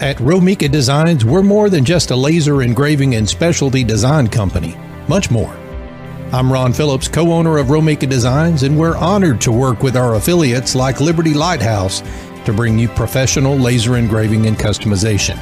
At 0.00 0.16
Romika 0.16 0.68
Designs, 0.68 1.24
we're 1.24 1.44
more 1.44 1.70
than 1.70 1.84
just 1.84 2.10
a 2.10 2.16
laser 2.16 2.62
engraving 2.62 3.14
and 3.14 3.28
specialty 3.28 3.84
design 3.84 4.26
company, 4.26 4.76
much 5.06 5.30
more. 5.30 5.56
I'm 6.32 6.52
Ron 6.52 6.72
Phillips, 6.72 7.06
co 7.06 7.32
owner 7.32 7.58
of 7.58 7.68
Romika 7.68 8.08
Designs, 8.08 8.64
and 8.64 8.76
we're 8.76 8.96
honored 8.96 9.40
to 9.42 9.52
work 9.52 9.84
with 9.84 9.96
our 9.96 10.16
affiliates 10.16 10.74
like 10.74 11.00
Liberty 11.00 11.32
Lighthouse 11.32 12.02
to 12.44 12.52
bring 12.52 12.76
you 12.76 12.88
professional 12.88 13.56
laser 13.56 13.96
engraving 13.96 14.46
and 14.46 14.56
customization. 14.56 15.38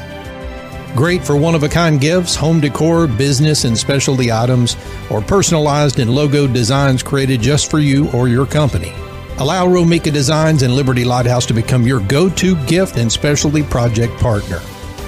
Great 0.94 1.24
for 1.24 1.34
one 1.34 1.54
of 1.54 1.62
a 1.62 1.68
kind 1.68 1.98
gifts, 1.98 2.36
home 2.36 2.60
decor, 2.60 3.06
business 3.06 3.64
and 3.64 3.76
specialty 3.76 4.30
items, 4.30 4.76
or 5.10 5.22
personalized 5.22 5.98
and 5.98 6.10
logo 6.14 6.46
designs 6.46 7.02
created 7.02 7.40
just 7.40 7.70
for 7.70 7.78
you 7.78 8.10
or 8.10 8.28
your 8.28 8.44
company. 8.44 8.92
Allow 9.38 9.66
Romika 9.66 10.12
Designs 10.12 10.62
and 10.62 10.76
Liberty 10.76 11.04
Lighthouse 11.04 11.46
to 11.46 11.54
become 11.54 11.86
your 11.86 12.00
go 12.00 12.28
to 12.28 12.54
gift 12.66 12.96
and 12.96 13.10
specialty 13.10 13.62
project 13.62 14.12
partner. 14.20 14.58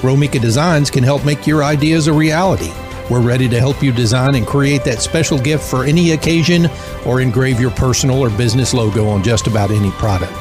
Romika 0.00 0.40
Designs 0.40 0.90
can 0.90 1.04
help 1.04 1.24
make 1.26 1.46
your 1.46 1.62
ideas 1.62 2.06
a 2.06 2.12
reality. 2.12 2.72
We're 3.10 3.20
ready 3.20 3.50
to 3.50 3.60
help 3.60 3.82
you 3.82 3.92
design 3.92 4.34
and 4.34 4.46
create 4.46 4.82
that 4.84 5.02
special 5.02 5.38
gift 5.38 5.62
for 5.62 5.84
any 5.84 6.12
occasion 6.12 6.68
or 7.04 7.20
engrave 7.20 7.60
your 7.60 7.70
personal 7.72 8.18
or 8.18 8.30
business 8.30 8.72
logo 8.72 9.08
on 9.08 9.22
just 9.22 9.46
about 9.46 9.70
any 9.70 9.90
product. 9.92 10.32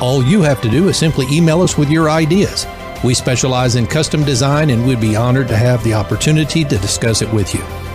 All 0.00 0.24
you 0.24 0.40
have 0.40 0.62
to 0.62 0.70
do 0.70 0.88
is 0.88 0.96
simply 0.96 1.26
email 1.30 1.60
us 1.60 1.76
with 1.76 1.90
your 1.90 2.08
ideas. 2.08 2.66
We 3.04 3.12
specialize 3.12 3.76
in 3.76 3.86
custom 3.86 4.24
design 4.24 4.70
and 4.70 4.86
we'd 4.86 5.00
be 5.00 5.14
honored 5.14 5.48
to 5.48 5.56
have 5.56 5.84
the 5.84 5.92
opportunity 5.92 6.64
to 6.64 6.78
discuss 6.78 7.20
it 7.20 7.32
with 7.32 7.54
you. 7.54 7.85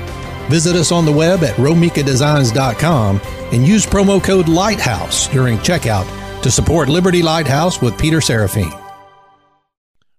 Visit 0.52 0.76
us 0.76 0.92
on 0.92 1.06
the 1.06 1.12
web 1.14 1.46
at 1.46 1.56
romikadesigns.com 1.56 3.22
and 3.54 3.66
use 3.66 3.86
promo 3.86 4.22
code 4.22 4.50
LIGHTHOUSE 4.50 5.30
during 5.30 5.58
checkout 5.60 6.06
to 6.42 6.52
support 6.52 6.90
Liberty 6.90 7.22
Lighthouse 7.22 7.82
with 7.82 7.98
Peter 7.98 8.18
Serefine. 8.18 8.78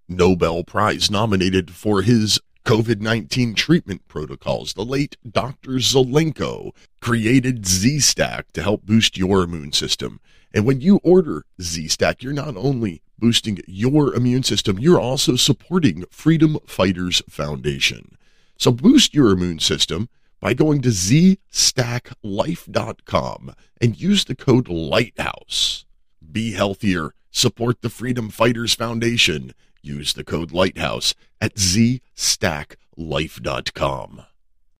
Nobel 0.09 0.63
Prize 0.63 1.11
nominated 1.11 1.69
for 1.69 2.01
his 2.01 2.39
COVID 2.65 2.99
19 2.99 3.53
treatment 3.53 4.07
protocols. 4.07 4.73
The 4.73 4.83
late 4.83 5.17
Dr. 5.29 5.73
Zelenko 5.73 6.71
created 6.99 7.67
Z 7.67 7.99
Stack 7.99 8.51
to 8.53 8.63
help 8.63 8.87
boost 8.87 9.19
your 9.19 9.43
immune 9.43 9.71
system. 9.71 10.19
And 10.51 10.65
when 10.65 10.81
you 10.81 10.99
order 11.03 11.45
Z 11.61 11.89
Stack, 11.89 12.23
you're 12.23 12.33
not 12.33 12.57
only 12.57 13.03
boosting 13.19 13.59
your 13.67 14.15
immune 14.15 14.41
system, 14.41 14.79
you're 14.79 14.99
also 14.99 15.35
supporting 15.35 16.05
Freedom 16.09 16.57
Fighters 16.65 17.21
Foundation. 17.29 18.17
So 18.57 18.71
boost 18.71 19.13
your 19.13 19.29
immune 19.29 19.59
system 19.59 20.09
by 20.43 20.53
going 20.53 20.81
to 20.81 20.89
zstacklife.com 20.89 23.55
and 23.79 24.01
use 24.01 24.25
the 24.25 24.35
code 24.35 24.67
LIGHTHOUSE. 24.67 25.85
Be 26.33 26.51
healthier. 26.51 27.13
Support 27.31 27.81
the 27.81 27.89
Freedom 27.89 28.29
Fighters 28.29 28.75
Foundation. 28.75 29.53
Use 29.81 30.13
the 30.13 30.25
code 30.25 30.51
LIGHTHOUSE 30.51 31.13
at 31.39 31.55
zstacklife.com. 31.55 34.25